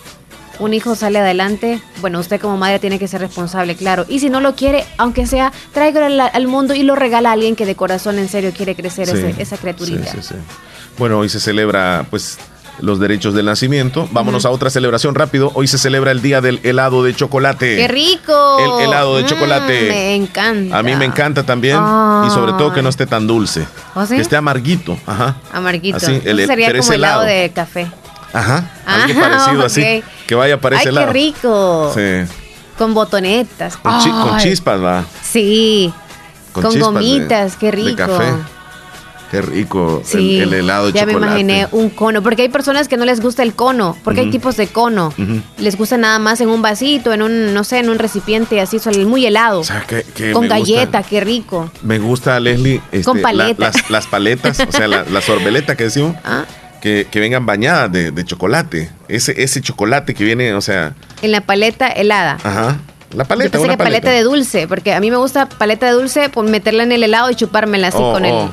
un 0.59 0.75
hijo 0.75 0.95
sale 0.95 1.19
adelante, 1.19 1.81
bueno, 2.01 2.21
usted 2.21 2.41
como 2.41 2.57
madre 2.57 2.79
tiene 2.79 2.99
que 2.99 3.09
ser 3.09 3.21
responsable, 3.21 3.75
claro. 3.77 4.05
Y 4.09 4.21
si 4.21 4.31
no 4.31 4.41
lo 4.41 4.55
quiere, 4.55 4.85
aunque 4.99 5.27
sea, 5.27 5.53
tráigalo 5.73 6.07
al, 6.07 6.21
al 6.33 6.47
mundo 6.47 6.75
y 6.75 6.83
lo 6.83 6.95
regala 6.95 7.31
a 7.31 7.33
alguien 7.33 7.57
que 7.57 7.67
de 7.67 7.75
corazón 7.77 8.19
en 8.19 8.29
serio 8.29 8.53
quiere 8.57 8.75
crecer 8.75 9.07
Sí, 9.09 9.13
ese- 9.17 9.43
esa 9.43 9.57
criaturita. 9.57 10.11
sí, 10.11 10.19
sí, 10.21 10.29
sí. 10.31 10.35
Bueno, 10.99 11.19
hoy 11.19 11.29
se 11.29 11.41
celebra 11.41 12.07
pues 12.11 12.39
los 12.81 12.99
derechos 12.99 13.35
del 13.35 13.47
nacimiento. 13.47 14.09
Vámonos 14.13 14.45
a 14.47 14.51
otra 14.51 14.69
celebración 14.69 15.15
rápido. 15.15 15.51
Hoy 15.55 15.67
se 15.69 15.79
celebra 15.79 16.11
el 16.11 16.23
día 16.23 16.41
del 16.41 16.61
helado 16.65 17.05
de 17.05 17.15
chocolate. 17.15 17.77
¡Qué 17.77 17.87
rico! 17.89 18.79
El 18.81 18.87
helado 18.89 19.17
de 19.17 19.23
Mm, 19.23 19.27
chocolate. 19.27 19.89
me 19.89 20.15
encanta. 20.17 20.79
A 20.79 20.83
mí 20.83 20.95
me 20.97 21.05
encanta 21.05 21.45
también 21.45 21.79
y 22.27 22.31
sobre 22.31 22.53
todo 22.53 22.73
que 22.73 22.83
no 22.83 22.89
esté 22.89 23.07
tan 23.07 23.27
dulce. 23.29 23.65
¿Oh, 23.95 24.05
sí? 24.07 24.17
Que 24.17 24.23
esté 24.23 24.37
amarguito. 24.37 24.99
Ajá. 25.07 25.37
Amarguito. 25.53 25.97
Así, 25.99 26.21
el- 26.25 26.45
sería 26.47 26.67
como 26.77 26.93
helado 26.93 27.23
helado. 27.23 27.25
de 27.25 27.51
café. 27.55 27.87
Ajá. 28.35 28.69
Algo 28.85 29.21
Ah, 29.25 29.29
parecido 29.31 29.65
así. 29.65 30.03
Que 30.27 30.35
vaya 30.35 30.61
para 30.61 30.77
ese 30.77 30.89
Ay, 30.91 30.95
lado. 30.95 31.07
qué 31.07 31.13
rico. 31.13 31.93
Sí. 31.95 32.31
Con 32.77 32.93
botonetas. 32.93 33.77
Con, 33.77 33.99
chi- 34.01 34.11
con 34.11 34.39
chispas, 34.39 34.83
va. 34.83 35.05
Sí. 35.23 35.93
Con 36.53 36.65
Con, 36.65 36.73
chispas 36.73 36.95
de- 36.95 36.99
gomitas, 37.01 37.57
qué 37.57 37.67
de 37.67 37.73
rico. 37.73 37.97
café. 37.97 38.25
Qué 39.31 39.43
rico. 39.43 40.01
el- 40.01 40.07
Sí, 40.07 40.39
el, 40.41 40.53
helado 40.55 40.87
de 40.87 40.93
ya 40.93 41.01
chocolate. 41.01 41.21
me 41.21 41.27
imaginé 41.27 41.69
un 41.73 41.91
cono, 41.91 42.23
porque 42.23 42.43
hay 42.43 42.49
personas 42.51 42.87
que 42.87 42.97
no 42.97 43.05
les 43.05 43.21
gusta 43.21 43.43
el 43.43 43.53
cono, 43.55 43.97
porque 44.05 44.21
hay 44.21 44.31
tipos 44.31 44.57
de 44.57 44.69
cono. 44.69 45.13
Les 45.59 45.77
gusta 45.77 45.97
nada 45.97 46.19
más 46.21 46.41
en 46.41 46.49
un 46.51 46.63
vasito, 46.63 47.13
en 47.13 47.23
un, 47.23 47.53
no 47.55 47.65
sé, 47.65 47.79
en 47.81 47.91
un 47.91 47.99
recipiente 47.99 48.61
así, 48.61 48.79
muy 49.07 49.27
helado. 49.27 49.63
que- 49.89 50.05
que 50.15 50.33
con 50.33 50.47
me 50.47 50.57
gusta- 50.57 50.75
galleta, 50.75 51.03
qué 51.03 51.21
rico. 51.21 51.71
Me 51.83 51.99
gusta, 51.99 52.39
Leslie, 52.39 52.81
este, 52.93 53.05
Con 53.05 53.17
la- 53.17 53.23
paleta. 53.23 53.67
las, 53.73 53.91
las 53.91 54.07
paletas, 54.07 54.61
o 54.61 54.71
sea, 54.73 54.87
la, 54.87 55.05
la 55.05 55.21
sorbeleta 55.21 55.75
que 55.77 55.85
decimos, 55.85 56.15
Ah. 56.25 56.45
Que, 56.85 57.07
que 57.11 57.19
vengan 57.19 57.47
bañadas 57.47 57.91
de, 57.91 58.11
de 58.11 58.25
chocolate. 58.27 58.91
Ese, 59.09 59.43
ese 59.43 59.63
chocolate 59.63 60.13
que 60.15 60.23
viene, 60.23 60.53
o 60.53 60.61
sea, 60.61 60.93
En 61.23 61.33
la 61.33 61.41
paleta 61.41 61.89
helada. 61.89 62.35
ajá. 62.45 62.77
La 63.13 63.25
Yo 63.25 63.29
paleta, 63.29 63.51
pensé 63.53 63.65
una 63.65 63.77
que 63.79 63.85
paleta 63.85 64.11
de 64.11 64.23
dulce, 64.23 64.69
porque 64.69 64.93
a 64.93 65.01
mí 65.01 65.11
me 65.11 65.17
gusta 65.17 65.49
paleta 65.49 65.87
de 65.87 65.93
dulce, 65.93 66.29
pues 66.29 66.51
meterla 66.51 66.83
en 66.83 66.93
el 66.93 67.03
helado 67.03 67.31
y 67.31 67.35
chupármela 67.37 67.89
así 67.89 67.97
Oh, 67.99 68.13
con, 68.13 68.25
el, 68.27 68.33
oh, 68.35 68.53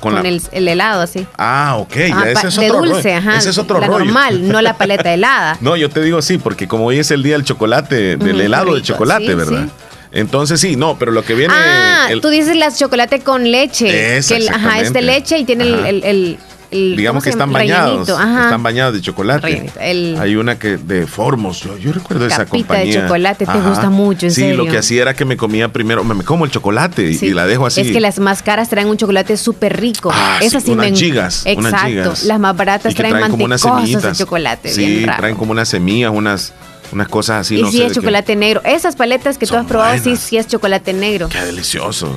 con 0.00 0.14
con 0.14 0.14
la- 0.22 0.28
el, 0.28 0.42
el 0.50 0.66
helado 0.66 1.02
así. 1.02 1.24
Ah, 1.38 1.76
ok, 1.78 1.94
ya 2.08 2.18
Ah, 2.18 2.30
ese 2.30 2.48
es 2.48 2.56
de 2.56 2.70
otro 2.72 2.82
dulce, 2.82 3.02
rollo. 3.14 3.16
ajá. 3.28 3.38
Ese 3.38 3.50
es 3.50 3.58
otro 3.58 3.78
la 3.78 3.86
rollo. 3.86 4.04
normal, 4.06 4.48
no 4.48 4.60
la 4.62 4.76
paleta 4.76 5.12
helada. 5.14 5.56
No, 5.60 5.76
yo 5.76 5.90
te 5.90 6.02
digo 6.02 6.20
sí, 6.22 6.38
porque 6.38 6.66
como 6.66 6.86
hoy 6.86 6.98
es 6.98 7.12
el 7.12 7.22
día 7.22 7.34
del 7.34 7.44
chocolate, 7.44 8.16
del 8.16 8.40
helado 8.40 8.74
de 8.74 8.82
chocolate, 8.82 9.26
sí, 9.28 9.34
¿verdad? 9.34 9.66
sí. 9.66 9.70
Entonces 10.12 10.60
sí, 10.60 10.74
no, 10.74 10.98
pero 10.98 11.12
lo 11.12 11.22
que 11.22 11.34
viene. 11.34 11.54
ah, 11.56 12.06
el- 12.10 12.20
tú 12.20 12.30
dices 12.30 12.56
las 12.56 12.78
chocolate 12.78 13.20
con 13.20 13.48
leche. 13.52 14.16
Esa, 14.16 14.34
que 14.34 14.40
el- 14.42 14.48
ajá, 14.48 14.80
es 14.80 14.92
de 14.92 15.02
leche 15.02 15.38
y 15.38 15.44
tiene 15.44 15.64
el, 15.88 16.38
Ajá. 16.40 16.46
El- 16.70 16.96
digamos 16.96 17.22
¿cómo 17.22 17.24
que 17.24 17.30
están 17.30 17.52
bañados. 17.52 18.08
Ajá. 18.10 18.44
Están 18.44 18.62
bañados 18.62 18.94
de 18.94 19.00
chocolate. 19.00 19.70
El- 19.80 20.16
Hay 20.20 20.36
una 20.36 20.58
que 20.58 20.76
de 20.76 21.06
Formos, 21.06 21.60
yo, 21.60 21.76
yo 21.78 21.92
recuerdo 21.92 22.26
esa 22.26 22.44
Capita 22.44 22.74
de 22.74 22.80
compañía. 22.80 23.02
chocolate, 23.02 23.46
te 23.46 23.58
gusta 23.60 23.90
mucho, 23.90 24.26
en 24.26 24.32
sí, 24.32 24.40
serio. 24.42 24.56
lo 24.64 24.66
que 24.70 24.78
hacía 24.78 25.02
era 25.02 25.14
que 25.14 25.24
me 25.24 25.36
comía 25.36 25.72
primero, 25.72 26.04
me, 26.04 26.14
me 26.14 26.24
como 26.24 26.44
el 26.44 26.50
chocolate 26.50 27.02
y- 27.10 27.14
Sí. 27.14 27.26
y 27.26 27.30
la 27.30 27.46
dejo 27.46 27.66
así. 27.66 27.80
Es 27.80 27.90
que 27.90 28.00
las 28.00 28.18
más 28.18 28.42
caras 28.42 28.68
traen 28.68 28.88
un 28.88 28.96
chocolate 28.96 29.36
súper 29.36 29.80
rico. 29.80 30.10
Ah, 30.12 30.36
sí, 30.40 30.46
Esas 30.46 30.62
sí 30.64 30.70
unas 30.70 30.90
me 30.90 30.96
gigas, 30.96 31.44
unas 31.56 31.72
Exacto. 31.72 31.88
gigas. 31.88 32.22
Las 32.24 32.38
más 32.40 32.56
baratas 32.56 32.92
Y 32.92 32.94
que 32.94 33.02
traen, 33.02 33.30
como 33.30 33.44
unas 33.44 33.64
mantecosas 33.64 33.82
de 33.82 33.90
semillitas. 33.92 34.18
chocolate. 34.18 34.68
Sí, 34.72 35.02
traen 35.16 35.34
como 35.36 35.52
unas 35.52 35.68
semillas, 35.68 36.12
unas, 36.14 36.52
unas 36.92 37.08
cosas 37.08 37.42
así. 37.42 37.56
y 37.58 37.62
no 37.62 37.70
si 37.70 37.78
sé 37.78 37.86
es 37.86 37.92
chocolate 37.94 38.36
negro. 38.36 38.62
Esas 38.64 38.96
paletas 38.96 39.38
que 39.38 39.46
tú 39.46 39.56
has 39.56 39.66
probado, 39.66 39.96
sí, 40.02 40.16
sí 40.16 40.36
es 40.36 40.46
chocolate 40.46 40.92
negro. 40.92 41.28
Qué 41.28 41.40
delicioso. 41.40 42.12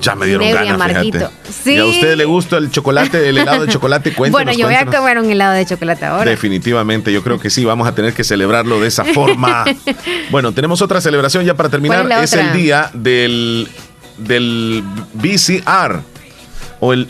Ya 0.00 0.14
me 0.14 0.26
dieron 0.26 0.46
y 0.46 0.52
ganas, 0.52 0.74
amarguito. 0.74 1.18
fíjate. 1.18 1.34
Sí. 1.52 1.74
¿Y 1.74 1.78
a 1.78 1.84
usted 1.86 2.16
le 2.16 2.24
gusta 2.24 2.58
el 2.58 2.70
chocolate, 2.70 3.28
el 3.28 3.38
helado 3.38 3.64
de 3.64 3.72
chocolate? 3.72 4.12
Cuéntenos, 4.14 4.32
bueno, 4.44 4.58
yo 4.58 4.66
voy 4.66 4.74
a 4.74 4.84
comer 4.86 5.18
un 5.18 5.30
helado 5.30 5.54
de 5.54 5.64
chocolate 5.66 6.04
ahora. 6.04 6.30
Definitivamente, 6.30 7.12
yo 7.12 7.22
creo 7.22 7.38
que 7.38 7.50
sí, 7.50 7.64
vamos 7.64 7.86
a 7.88 7.94
tener 7.94 8.12
que 8.12 8.24
celebrarlo 8.24 8.80
de 8.80 8.88
esa 8.88 9.04
forma. 9.14 9.64
bueno, 10.30 10.52
tenemos 10.52 10.82
otra 10.82 11.00
celebración 11.00 11.44
ya 11.44 11.54
para 11.54 11.68
terminar. 11.68 12.06
¿Cuál 12.06 12.24
es 12.24 12.32
Es 12.32 12.40
el 12.40 12.52
día 12.52 12.90
del, 12.92 13.68
del 14.18 14.82
VCR 15.14 16.00
o 16.80 16.92
el, 16.92 17.08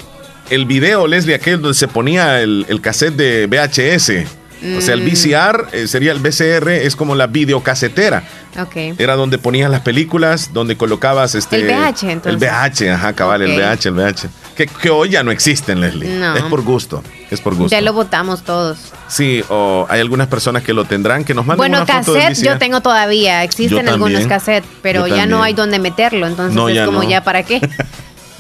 el 0.51 0.67
video, 0.67 1.07
Leslie, 1.07 1.35
aquel 1.35 1.61
donde 1.61 1.75
se 1.75 1.89
ponía 1.89 2.41
el, 2.43 2.67
el 2.69 2.81
cassette 2.81 3.15
de 3.17 3.47
VHS. 3.47 4.44
O 4.79 4.81
sea, 4.81 4.95
el 4.95 5.03
Mm. 5.03 5.07
VCR 5.07 5.67
eh, 5.73 5.87
sería 5.89 6.13
el 6.13 6.21
VCR, 6.21 6.69
es 6.87 6.97
como 6.97 7.15
la 7.15 7.27
videocasetera. 7.27 8.25
Ok. 8.61 8.77
Era 8.99 9.17
donde 9.17 9.37
ponías 9.39 9.71
las 9.71 9.81
películas, 9.81 10.51
donde 10.53 10.77
colocabas 10.77 11.35
este. 11.35 11.57
El 11.57 11.65
VH, 11.67 12.11
entonces. 12.13 12.33
El 12.33 12.39
VH, 12.39 12.91
ajá, 12.93 13.13
cabal, 13.13 13.43
el 13.43 13.51
VH, 13.59 13.89
el 13.89 13.95
VH. 13.95 14.29
Que, 14.57 14.67
que 14.69 14.91
hoy 14.91 15.09
ya 15.11 15.25
no 15.25 15.33
existen, 15.33 15.81
Leslie. 15.81 16.09
No. 16.09 16.37
Es 16.37 16.43
por 16.45 16.63
gusto. 16.63 17.03
Es 17.31 17.41
por 17.41 17.55
gusto. 17.57 17.71
Ya 17.75 17.81
lo 17.81 17.93
votamos 17.93 18.43
todos. 18.45 18.79
Sí, 19.09 19.43
o 19.49 19.87
hay 19.91 20.01
algunas 20.01 20.29
personas 20.29 20.63
que 20.63 20.73
lo 20.73 20.85
tendrán, 20.85 21.25
que 21.25 21.35
nos 21.35 21.45
manden 21.45 21.59
Bueno, 21.59 21.83
una 21.83 21.87
foto 21.87 22.13
del 22.15 22.23
cassette 22.29 22.45
yo 22.47 22.59
tengo 22.59 22.81
todavía. 22.81 23.43
Existen 23.43 23.89
algunos 23.89 24.27
cassettes, 24.27 24.69
pero 24.83 25.07
ya 25.09 25.27
no 25.27 25.43
hay 25.43 25.53
donde 25.55 25.79
meterlo. 25.81 26.27
Entonces 26.27 26.55
No, 26.55 26.69
es 26.69 26.81
como 26.87 27.03
no. 27.03 27.09
ya 27.09 27.23
para 27.25 27.43
qué. 27.43 27.61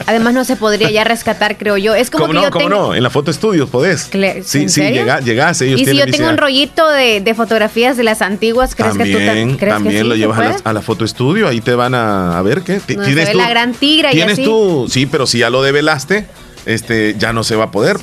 Además 0.07 0.35
no 0.35 0.45
se 0.45 0.57
podría 0.57 0.90
ya 0.90 1.03
rescatar, 1.05 1.57
creo 1.57 1.77
yo. 1.79 1.95
Es 1.95 2.11
como 2.11 2.27
¿Cómo 2.27 2.33
que 2.33 2.38
no? 2.38 2.45
yo 2.45 2.51
¿Cómo 2.51 2.69
tengo... 2.69 2.88
no? 2.88 2.95
En 2.95 3.03
la 3.03 3.11
foto 3.11 3.31
estudios 3.31 3.71
podés. 3.71 4.11
Cle- 4.12 4.43
Sí, 4.45 4.62
¿en 4.62 4.69
sí, 4.69 4.81
serio? 4.83 5.01
llega, 5.03 5.21
llegás, 5.21 5.61
ellos 5.62 5.81
Y 5.81 5.87
si 5.87 5.97
yo 5.97 6.05
tengo 6.07 6.25
un 6.27 6.35
VCR. 6.35 6.40
rollito 6.40 6.88
de, 6.90 7.21
de 7.23 7.35
fotografías 7.35 7.97
de 7.97 8.05
las 8.05 8.21
antiguas, 8.21 8.75
¿crees 8.75 8.97
que 8.99 9.07
tú 9.07 9.19
ta- 9.19 9.25
También, 9.27 9.57
crees 9.57 9.75
también 9.75 9.95
que 9.97 10.03
sí 10.03 10.09
lo 10.09 10.14
llevas 10.17 10.38
a 10.38 10.43
la, 10.43 10.51
puede? 10.51 10.62
a 10.64 10.73
la 10.75 10.83
foto 10.83 11.05
estudio, 11.05 11.49
ahí 11.49 11.61
te 11.61 11.75
van 11.75 11.95
a, 11.95 12.38
a 12.38 12.43
ver 12.43 12.61
qué. 12.62 12.81
Ti- 12.81 12.97
Donde 12.97 13.11
se 13.12 13.25
ve 13.31 13.35
la 13.35 13.49
gran 13.49 13.73
tigra 13.73 14.11
y 14.12 14.17
Tienes 14.17 14.35
así. 14.35 14.45
tú, 14.45 14.87
sí, 14.90 15.07
pero 15.07 15.27
si 15.27 15.38
ya 15.38 15.49
lo 15.51 15.62
develaste, 15.62 16.27
este, 16.67 17.14
ya 17.19 17.33
no 17.33 17.43
se 17.45 17.57
va 17.57 17.64
a 17.64 17.71
poder. 17.71 17.97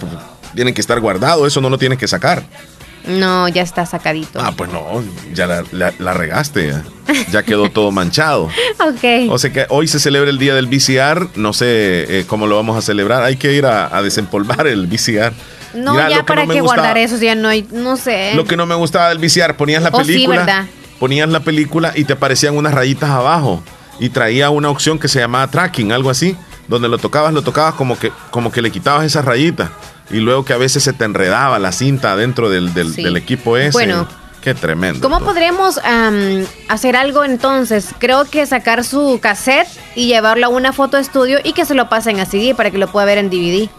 Tienen 0.56 0.74
que 0.74 0.82
estar 0.82 1.00
guardado, 1.00 1.46
eso 1.48 1.62
no 1.62 1.70
lo 1.70 1.78
tienes 1.78 1.98
que 2.00 2.08
sacar. 2.08 2.44
No, 3.08 3.48
ya 3.48 3.62
está 3.64 3.86
sacadito. 3.86 4.40
Ah, 4.42 4.54
pues 4.56 4.72
no, 4.72 5.04
ya 5.34 5.48
la, 5.48 5.64
la- 5.72 5.94
la 5.98 6.14
regaste, 6.14 6.74
ya. 7.32 7.44
quedó 7.44 7.70
todo 7.70 7.92
manchado. 7.92 8.46
ok. 8.80 9.30
O 9.30 9.38
sea 9.40 9.52
que 9.52 9.66
hoy 9.70 9.88
se 9.88 10.00
celebra 10.00 10.30
el 10.30 10.38
día 10.38 10.54
del 10.56 10.68
VCR, 10.68 11.30
no 11.36 11.54
sé 11.54 12.20
eh, 12.20 12.26
cómo 12.28 12.48
lo 12.48 12.56
vamos 12.56 12.78
a 12.78 12.82
celebrar, 12.82 13.24
hay 13.24 13.38
que 13.38 13.54
ir 13.54 13.66
a, 13.66 13.96
a 13.96 14.02
desempolvar 14.02 14.68
el 14.68 14.88
VCR. 14.88 15.34
no, 15.74 15.94
Mira, 15.94 16.10
ya 16.10 16.26
para 16.26 16.46
no 16.46 16.54
qué 16.54 16.62
guardar 16.62 16.98
eso, 16.98 17.18
ya 17.18 17.36
no 17.36 17.48
hay, 17.50 17.68
no 17.72 17.98
sé. 17.98 18.34
Lo 18.36 18.46
que 18.46 18.56
no 18.58 18.66
me 18.66 18.76
gustaba 18.76 19.10
del 19.10 19.18
VCR, 19.20 19.56
ponías 19.56 19.82
la 19.84 19.90
Oh, 19.94 20.04
sí, 20.04 20.14
película, 20.14 20.38
¿verdad? 20.40 20.66
ponías 21.00 21.28
la 21.30 21.40
película 21.40 21.94
y 21.96 22.04
te 22.06 22.14
aparecían 22.14 22.56
unas 22.56 22.74
rayitas 22.74 23.10
abajo 23.10 23.64
y 24.00 24.10
traía 24.10 24.50
una 24.52 24.70
opción 24.70 25.00
que 25.00 25.08
se 25.08 25.20
llamaba 25.20 25.48
tracking, 25.50 25.92
algo 25.92 26.10
así, 26.12 26.36
donde 26.72 26.88
lo 26.90 26.98
tocabas, 26.98 27.32
lo 27.34 27.44
tocabas 27.44 27.76
como 27.76 28.00
que 28.00 28.12
como 28.32 28.52
que 28.52 28.62
le 28.64 28.72
quitabas 28.72 29.06
esas 29.06 29.24
rayitas 29.26 29.70
y 30.10 30.18
luego 30.18 30.44
que 30.44 30.54
a 30.54 30.58
veces 30.58 30.82
se 30.84 30.94
te 30.94 31.06
enredaba 31.06 31.60
la 31.60 31.72
cinta 31.72 32.16
dentro 32.16 32.50
del, 32.50 32.74
del- 32.74 32.94
Sí. 32.96 33.04
del 33.04 33.16
equipo 33.18 33.58
ese. 33.58 33.72
Bueno. 33.74 34.08
Qué 34.42 34.56
tremendo. 34.56 35.02
¿Cómo 35.02 35.18
todo. 35.20 35.28
podríamos 35.28 35.78
am, 35.84 36.44
hacer 36.68 36.96
algo 36.96 37.24
entonces? 37.24 37.90
Creo 38.00 38.26
que 38.26 38.44
sacar 38.48 38.84
su 38.84 39.20
cassette 39.22 39.68
y 39.96 40.08
llevarlo 40.08 40.48
a 40.48 40.50
una 40.50 40.74
foto 40.74 40.98
estudio 40.98 41.38
y 41.44 41.54
que 41.54 41.64
se 41.64 41.76
lo 41.76 41.90
pasen 41.90 42.20
a 42.20 42.26
CD 42.26 42.56
para 42.56 42.72
que 42.72 42.80
lo 42.80 42.92
pueda 42.92 43.06
ver 43.06 43.20
en 43.20 43.30
DVD. 43.30 43.70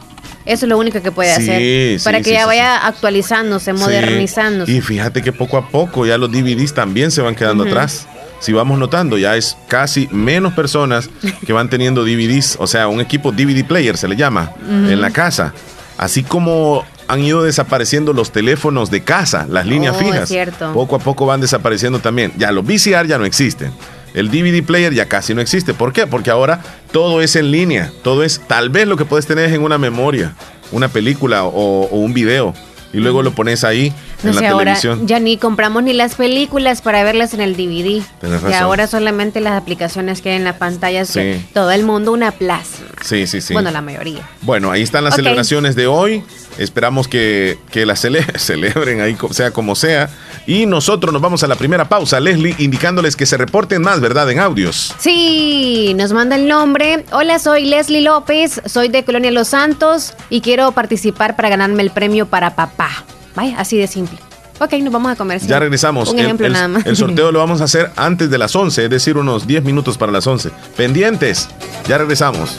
Eso 0.47 0.65
es 0.67 0.69
lo 0.69 0.79
único 0.79 1.03
que 1.03 1.11
puede 1.11 1.35
Sí, 1.35 1.43
hacer. 1.43 1.99
sí, 1.99 2.05
para 2.05 2.19
que 2.19 2.25
sí, 2.27 2.31
ya 2.33 2.47
vaya 2.47 2.77
actualizándose, 2.87 3.73
modernizándose. 3.73 4.71
Y 4.71 4.81
fíjate 4.81 5.21
que 5.23 5.33
poco 5.33 5.57
a 5.57 5.69
poco 5.69 6.07
ya 6.07 6.17
los 6.17 6.31
DVDs 6.31 6.75
también 6.75 7.11
se 7.11 7.23
van 7.23 7.35
quedando 7.35 7.65
Ujú. 7.65 7.73
atrás. 7.73 8.07
Si 8.43 8.53
vamos 8.53 8.77
notando, 8.79 9.17
ya 9.19 9.37
es 9.37 9.57
casi 9.69 10.09
menos 10.11 10.53
personas 10.53 11.09
que 11.47 11.53
van 11.53 11.71
teniendo 11.71 12.03
DVDs, 12.05 12.57
o 12.59 12.67
sea, 12.67 12.89
un 12.89 13.01
equipo 13.01 13.31
DVD 13.31 13.65
player 13.65 13.97
se 13.97 14.09
le 14.09 14.17
llama, 14.17 14.51
en 14.69 15.01
la 15.01 15.11
casa. 15.13 15.55
Así 15.97 16.25
como 16.25 16.85
han 17.07 17.21
ido 17.21 17.45
desapareciendo 17.45 18.13
los 18.13 18.33
teléfonos 18.33 18.91
de 18.91 19.03
casa, 19.05 19.47
las 19.49 19.65
líneas 19.67 19.95
Oh, 19.97 20.01
fijas. 20.01 20.29
cierto. 20.29 20.73
Poco 20.73 20.97
a 20.97 20.99
poco 20.99 21.25
van 21.25 21.41
desapareciendo 21.41 22.01
también. 22.01 22.33
Ya 22.37 22.51
los 22.51 22.65
VCR 22.65 23.07
ya 23.07 23.17
no 23.19 23.25
existen. 23.25 23.71
El 24.13 24.29
DVD 24.31 24.63
player 24.65 24.93
ya 24.93 25.07
casi 25.07 25.35
no 25.35 25.41
existe. 25.41 25.73
¿Por 25.73 25.93
qué? 25.93 26.09
Porque 26.09 26.31
ahora 26.31 26.61
todo 26.91 27.23
es 27.23 27.37
en 27.37 27.51
línea. 27.53 27.93
Todo 28.03 28.25
es, 28.25 28.41
tal 28.49 28.71
vez 28.71 28.89
lo 28.89 28.97
que 28.97 29.05
puedes 29.05 29.27
tener 29.27 29.45
es 29.51 29.53
en 29.55 29.63
una 29.63 29.79
memoria, 29.79 30.35
una 30.73 30.89
película 30.89 31.45
o, 31.45 31.51
o 31.85 31.97
un 31.99 32.13
video. 32.13 32.55
Y 32.93 32.99
luego 32.99 33.23
lo 33.23 33.31
pones 33.33 33.63
ahí 33.65 33.93
en 34.31 34.35
sé, 34.35 34.41
la 34.43 34.51
ahora 34.51 34.65
televisión. 34.75 35.07
ya 35.07 35.19
ni 35.21 35.37
compramos 35.37 35.83
ni 35.83 35.93
las 35.93 36.15
películas 36.15 36.83
para 36.83 37.03
verlas 37.05 37.35
en 37.35 37.41
el 37.41 37.55
DVD. 37.57 38.03
Y 38.03 38.03
razón. 38.23 38.53
ahora 38.55 38.87
solamente 38.87 39.41
las 39.41 39.61
aplicaciones 39.61 40.23
que 40.23 40.31
hay 40.31 40.37
en 40.37 40.45
la 40.45 40.59
pantalla, 40.59 41.05
Sí. 41.05 41.15
que 41.15 41.41
todo 41.53 41.71
el 41.73 41.85
mundo 41.85 42.13
una 42.13 42.31
plaza. 42.33 42.83
Sí, 43.03 43.27
sí, 43.27 43.41
sí. 43.41 43.53
Bueno, 43.53 43.71
la 43.71 43.83
mayoría. 43.83 44.29
Bueno, 44.43 44.71
ahí 44.71 44.83
están 44.83 45.05
las 45.05 45.15
celebraciones 45.17 45.75
de 45.75 45.87
hoy. 45.87 46.23
Esperamos 46.59 47.09
que, 47.09 47.59
que 47.71 47.87
las 47.87 48.05
cele- 48.05 48.25
celebren 48.39 49.01
ahí, 49.01 49.17
sea 49.31 49.51
como 49.51 49.75
sea. 49.75 50.11
Y 50.47 50.67
nosotros 50.67 51.13
nos 51.13 51.23
vamos 51.23 51.43
a 51.45 51.47
la 51.49 51.55
primera 51.55 51.89
pausa, 51.89 52.19
Leslie, 52.21 52.55
indicándoles 52.59 53.17
que 53.17 53.27
se 53.27 53.37
reporten 53.37 53.81
más, 53.83 54.01
¿verdad? 54.01 54.29
En 54.31 54.39
audios. 54.41 54.93
Sí, 54.99 55.95
nos 55.97 56.13
manda 56.13 56.37
el 56.37 56.49
nombre. 56.49 57.05
Hola, 57.13 57.39
soy 57.39 57.65
Leslie 57.65 58.03
López, 58.03 58.61
soy 58.67 58.89
de 58.89 59.05
Colonia 59.05 59.31
Los 59.31 59.49
Santos 59.49 60.15
y 60.31 60.41
quiero 60.41 60.73
participar 60.73 61.37
para 61.37 61.49
ganarme 61.49 61.83
el 61.83 61.91
premio 61.91 62.27
para 62.27 62.55
papá. 62.55 62.91
Vaya, 63.35 63.57
así 63.59 63.79
de 63.79 63.87
simple. 63.87 64.19
Ok, 64.61 64.75
nos 64.75 64.93
vamos 64.93 65.11
a 65.13 65.17
comer. 65.17 65.41
Ya 65.41 65.59
regresamos. 65.59 66.11
Un 66.11 66.19
El- 66.21 66.27
ejemplo 66.27 66.47
el, 66.47 66.53
nada 66.53 66.69
más. 66.69 66.87
el 66.87 66.97
sorteo 66.97 67.33
lo 67.33 67.41
vamos 67.41 67.61
a 67.61 67.65
hacer 67.65 67.91
antes 67.97 68.31
de 68.31 68.39
las 68.39 68.55
11, 68.55 68.85
es 68.85 68.91
decir, 68.91 69.17
unos 69.17 69.47
10 69.47 69.65
minutos 69.65 69.99
para 69.99 70.13
las 70.13 70.27
11. 70.27 70.51
Pendientes. 70.77 71.49
Ya 71.89 71.99
regresamos. 71.99 72.57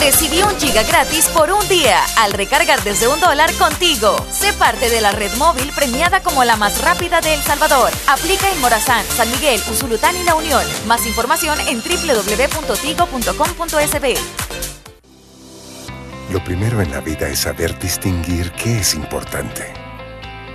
Recibí 0.00 0.42
un 0.42 0.56
giga 0.58 0.82
gratis 0.84 1.26
por 1.26 1.50
un 1.52 1.68
día 1.68 2.00
al 2.18 2.32
recargar 2.32 2.82
desde 2.82 3.06
un 3.08 3.20
dólar 3.20 3.52
contigo. 3.54 4.16
Sé 4.30 4.52
parte 4.54 4.88
de 4.90 5.00
la 5.00 5.12
red 5.12 5.32
móvil 5.36 5.70
premiada 5.74 6.20
como 6.22 6.44
la 6.44 6.56
más 6.56 6.80
rápida 6.82 7.20
de 7.20 7.34
El 7.34 7.42
Salvador. 7.42 7.90
Aplica 8.08 8.50
en 8.50 8.60
Morazán, 8.60 9.04
San 9.16 9.30
Miguel, 9.30 9.60
Usulután 9.70 10.16
y 10.16 10.24
La 10.24 10.34
Unión. 10.34 10.62
Más 10.86 11.06
información 11.06 11.58
en 11.68 11.80
www.tigo.com.sb. 11.82 14.14
Lo 16.32 16.42
primero 16.42 16.80
en 16.82 16.90
la 16.90 17.00
vida 17.00 17.28
es 17.28 17.38
saber 17.40 17.78
distinguir 17.78 18.50
qué 18.52 18.78
es 18.80 18.94
importante. 18.94 19.72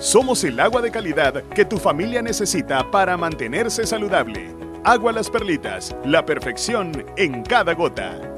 Somos 0.00 0.44
el 0.44 0.60
agua 0.60 0.80
de 0.80 0.90
calidad 0.90 1.42
que 1.54 1.64
tu 1.64 1.78
familia 1.78 2.22
necesita 2.22 2.90
para 2.90 3.16
mantenerse 3.16 3.84
saludable. 3.86 4.54
Agua 4.84 5.12
Las 5.12 5.28
Perlitas, 5.28 5.94
la 6.04 6.24
perfección 6.24 7.04
en 7.16 7.42
cada 7.42 7.74
gota. 7.74 8.37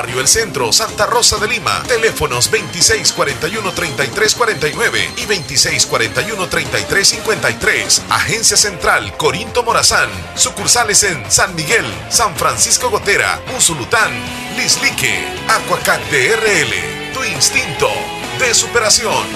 Barrio 0.01 0.19
El 0.19 0.27
Centro, 0.27 0.73
Santa 0.73 1.05
Rosa 1.05 1.37
de 1.37 1.47
Lima. 1.47 1.83
Teléfonos 1.87 2.51
2641-3349 2.51 5.11
y 5.15 5.27
2641-3353. 5.27 8.01
Agencia 8.09 8.57
Central 8.57 9.15
Corinto 9.15 9.61
Morazán. 9.61 10.09
Sucursales 10.33 11.03
en 11.03 11.29
San 11.29 11.53
Miguel, 11.53 11.85
San 12.09 12.35
Francisco 12.35 12.89
Gotera, 12.89 13.39
Usulután, 13.55 14.11
Lislique, 14.57 15.23
Aquacac 15.47 16.01
de 16.09 16.35
RL. 16.35 17.13
Tu 17.13 17.23
instinto 17.25 17.87
de 18.39 18.55
superación. 18.55 19.27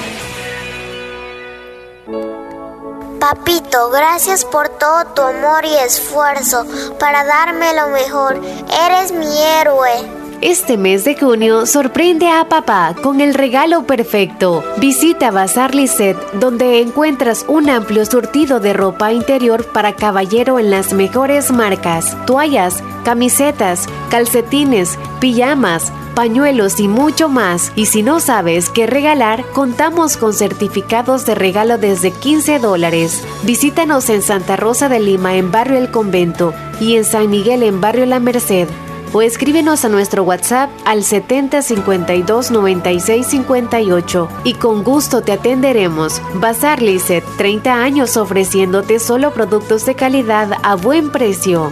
Papito, 3.19 3.91
gracias 3.91 4.43
por 4.43 4.69
todo 4.69 5.05
tu 5.13 5.21
amor 5.21 5.63
y 5.63 5.75
esfuerzo 5.75 6.65
para 6.99 7.23
darme 7.23 7.71
lo 7.75 7.89
mejor. 7.89 8.41
Eres 8.87 9.11
mi 9.11 9.43
héroe. 9.43 10.24
Este 10.41 10.77
mes 10.77 11.05
de 11.05 11.15
junio 11.15 11.65
sorprende 11.65 12.29
a 12.29 12.47
papá 12.49 12.95
con 13.01 13.21
el 13.21 13.33
regalo 13.33 13.85
perfecto. 13.85 14.63
Visita 14.77 15.31
Bazar 15.31 15.73
Lisset, 15.73 16.17
donde 16.33 16.81
encuentras 16.81 17.45
un 17.47 17.69
amplio 17.69 18.05
surtido 18.05 18.59
de 18.59 18.73
ropa 18.73 19.13
interior 19.13 19.65
para 19.65 19.95
caballero 19.95 20.59
en 20.59 20.71
las 20.71 20.93
mejores 20.93 21.51
marcas: 21.51 22.15
toallas, 22.25 22.83
camisetas, 23.03 23.87
calcetines, 24.09 24.97
pijamas 25.19 25.91
pañuelos 26.15 26.79
y 26.79 26.87
mucho 26.87 27.29
más. 27.29 27.71
Y 27.75 27.85
si 27.85 28.01
no 28.01 28.19
sabes 28.19 28.69
qué 28.69 28.87
regalar, 28.87 29.45
contamos 29.53 30.17
con 30.17 30.33
certificados 30.33 31.25
de 31.25 31.35
regalo 31.35 31.77
desde 31.77 32.11
15 32.11 32.57
dólares. 32.59 33.21
Visítanos 33.43 34.09
en 34.09 34.21
Santa 34.23 34.55
Rosa 34.55 34.89
de 34.89 34.99
Lima 34.99 35.35
en 35.35 35.51
Barrio 35.51 35.77
El 35.77 35.91
Convento 35.91 36.53
y 36.79 36.95
en 36.95 37.05
San 37.05 37.29
Miguel 37.29 37.61
en 37.61 37.81
Barrio 37.81 38.05
La 38.05 38.19
Merced. 38.19 38.67
O 39.13 39.21
escríbenos 39.21 39.85
a 39.85 39.89
nuestro 39.89 40.23
WhatsApp 40.23 40.69
al 40.85 41.03
70 41.03 41.61
52 41.61 42.51
96 42.51 43.27
58 43.27 44.29
y 44.43 44.53
con 44.55 44.83
gusto 44.83 45.21
te 45.21 45.31
atenderemos. 45.31 46.21
Bazar 46.35 46.81
Lisset, 46.81 47.23
30 47.37 47.73
años 47.73 48.17
ofreciéndote 48.17 48.99
solo 48.99 49.31
productos 49.33 49.85
de 49.85 49.95
calidad 49.95 50.57
a 50.63 50.75
buen 50.75 51.11
precio. 51.11 51.71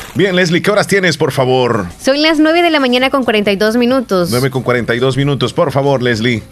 Bien, 0.13 0.35
Leslie, 0.35 0.61
¿qué 0.61 0.69
horas 0.71 0.87
tienes, 0.87 1.15
por 1.15 1.31
favor? 1.31 1.85
Son 2.03 2.21
las 2.21 2.37
9 2.37 2.61
de 2.61 2.69
la 2.69 2.81
mañana 2.81 3.09
con 3.09 3.23
42 3.23 3.77
minutos. 3.77 4.29
9 4.29 4.49
con 4.49 4.61
42 4.61 5.15
minutos, 5.15 5.53
por 5.53 5.71
favor, 5.71 6.03
Leslie. 6.03 6.43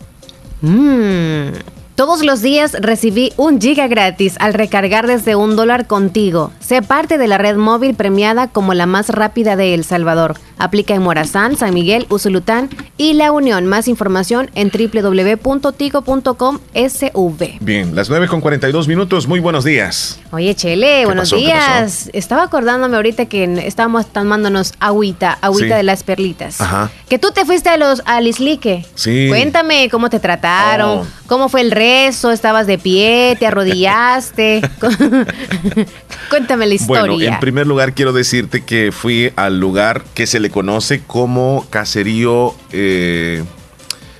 Mmm. 0.61 1.49
Todos 1.95 2.23
los 2.23 2.41
días 2.41 2.77
recibí 2.79 3.33
un 3.35 3.59
giga 3.59 3.89
gratis 3.89 4.37
al 4.39 4.53
recargar 4.53 5.05
desde 5.05 5.35
un 5.35 5.57
dólar 5.57 5.85
contigo. 5.85 6.53
Sé 6.61 6.81
parte 6.81 7.17
de 7.17 7.27
la 7.27 7.37
red 7.37 7.57
móvil 7.57 7.93
premiada 7.93 8.47
como 8.47 8.73
la 8.73 8.85
más 8.85 9.09
rápida 9.09 9.57
de 9.57 9.73
El 9.73 9.83
Salvador. 9.83 10.35
Aplica 10.59 10.93
en 10.93 11.01
Morazán, 11.01 11.57
San 11.57 11.73
Miguel, 11.73 12.05
Usulután 12.09 12.69
y 12.97 13.13
La 13.13 13.31
Unión. 13.31 13.65
Más 13.65 13.87
información 13.87 14.51
en 14.55 14.69
www.tigo.com 14.69 16.59
SV. 16.73 17.57
Bien, 17.61 17.95
las 17.95 18.09
9 18.09 18.27
con 18.27 18.41
42 18.41 18.87
minutos. 18.87 19.27
Muy 19.27 19.39
buenos 19.39 19.63
días. 19.63 20.19
Oye, 20.31 20.53
Chele, 20.53 21.05
buenos 21.05 21.31
días. 21.31 22.09
Estaba 22.13 22.43
acordándome 22.43 22.95
ahorita 22.97 23.25
que 23.25 23.45
estábamos 23.65 24.05
tomándonos 24.11 24.73
agüita, 24.79 25.37
agüita 25.41 25.69
Sí. 25.69 25.73
de 25.77 25.83
las 25.83 26.03
perlitas. 26.03 26.61
Ajá. 26.61 26.91
Que 27.07 27.17
tú 27.17 27.31
te 27.31 27.45
fuiste 27.45 27.69
a 27.69 27.77
los 27.77 28.01
al 28.05 28.27
Islique. 28.27 28.85
Sí. 28.95 29.27
Cuéntame 29.29 29.89
cómo 29.89 30.09
te 30.09 30.19
trataron, 30.19 30.99
Oh. 30.99 31.07
cómo 31.27 31.49
fue 31.49 31.61
el 31.61 31.71
rezo, 31.71 32.31
estabas 32.31 32.67
de 32.67 32.77
pie, 32.77 33.35
te 33.39 33.47
arrodillaste. 33.47 34.61
Cuéntame 36.29 36.67
la 36.67 36.73
historia. 36.75 37.01
Bueno, 37.13 37.33
en 37.33 37.39
primer 37.39 37.65
lugar 37.67 37.93
quiero 37.93 38.13
decirte 38.13 38.63
que 38.63 38.91
fui 38.91 39.31
al 39.35 39.59
lugar 39.59 40.03
que 40.13 40.27
se 40.27 40.39
le 40.39 40.48
conoce 40.49 41.01
como 41.01 41.65
Caserío 41.69 42.55
eh, 42.71 43.43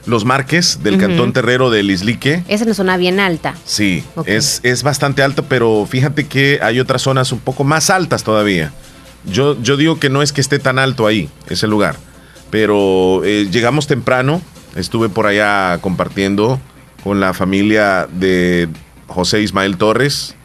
Los 0.05 0.25
Márquez 0.25 0.79
del. 0.83 0.97
Cantón 0.97 1.33
Terrero 1.33 1.69
del 1.69 1.91
Islique. 1.91 2.43
Esa 2.47 2.55
es 2.55 2.61
una 2.63 2.73
zona 2.73 2.97
bien 2.97 3.19
alta. 3.19 3.55
Sí, 3.65 4.03
es, 4.25 4.59
es 4.63 4.83
bastante 4.83 5.21
alto, 5.23 5.43
pero 5.43 5.85
fíjate 5.89 6.27
que 6.27 6.59
hay 6.61 6.79
otras 6.79 7.01
zonas 7.01 7.31
un 7.31 7.39
poco 7.39 7.63
más 7.63 7.89
altas 7.89 8.23
todavía. 8.23 8.73
Yo, 9.25 9.61
yo 9.61 9.75
digo 9.77 9.99
que 9.99 10.09
no 10.09 10.21
es 10.21 10.31
que 10.31 10.41
esté 10.41 10.59
tan 10.59 10.79
alto 10.79 11.05
ahí, 11.05 11.29
ese 11.49 11.67
lugar, 11.67 11.97
pero 12.49 13.21
eh, 13.25 13.49
llegamos 13.51 13.85
temprano, 13.85 14.41
estuve 14.75 15.09
por 15.09 15.27
allá 15.27 15.77
compartiendo 15.81 16.59
con 17.03 17.19
la 17.19 17.33
familia 17.33 18.07
de 18.11 18.69
José 19.07 19.41
Ismael 19.41 19.77
Torres 19.77 20.35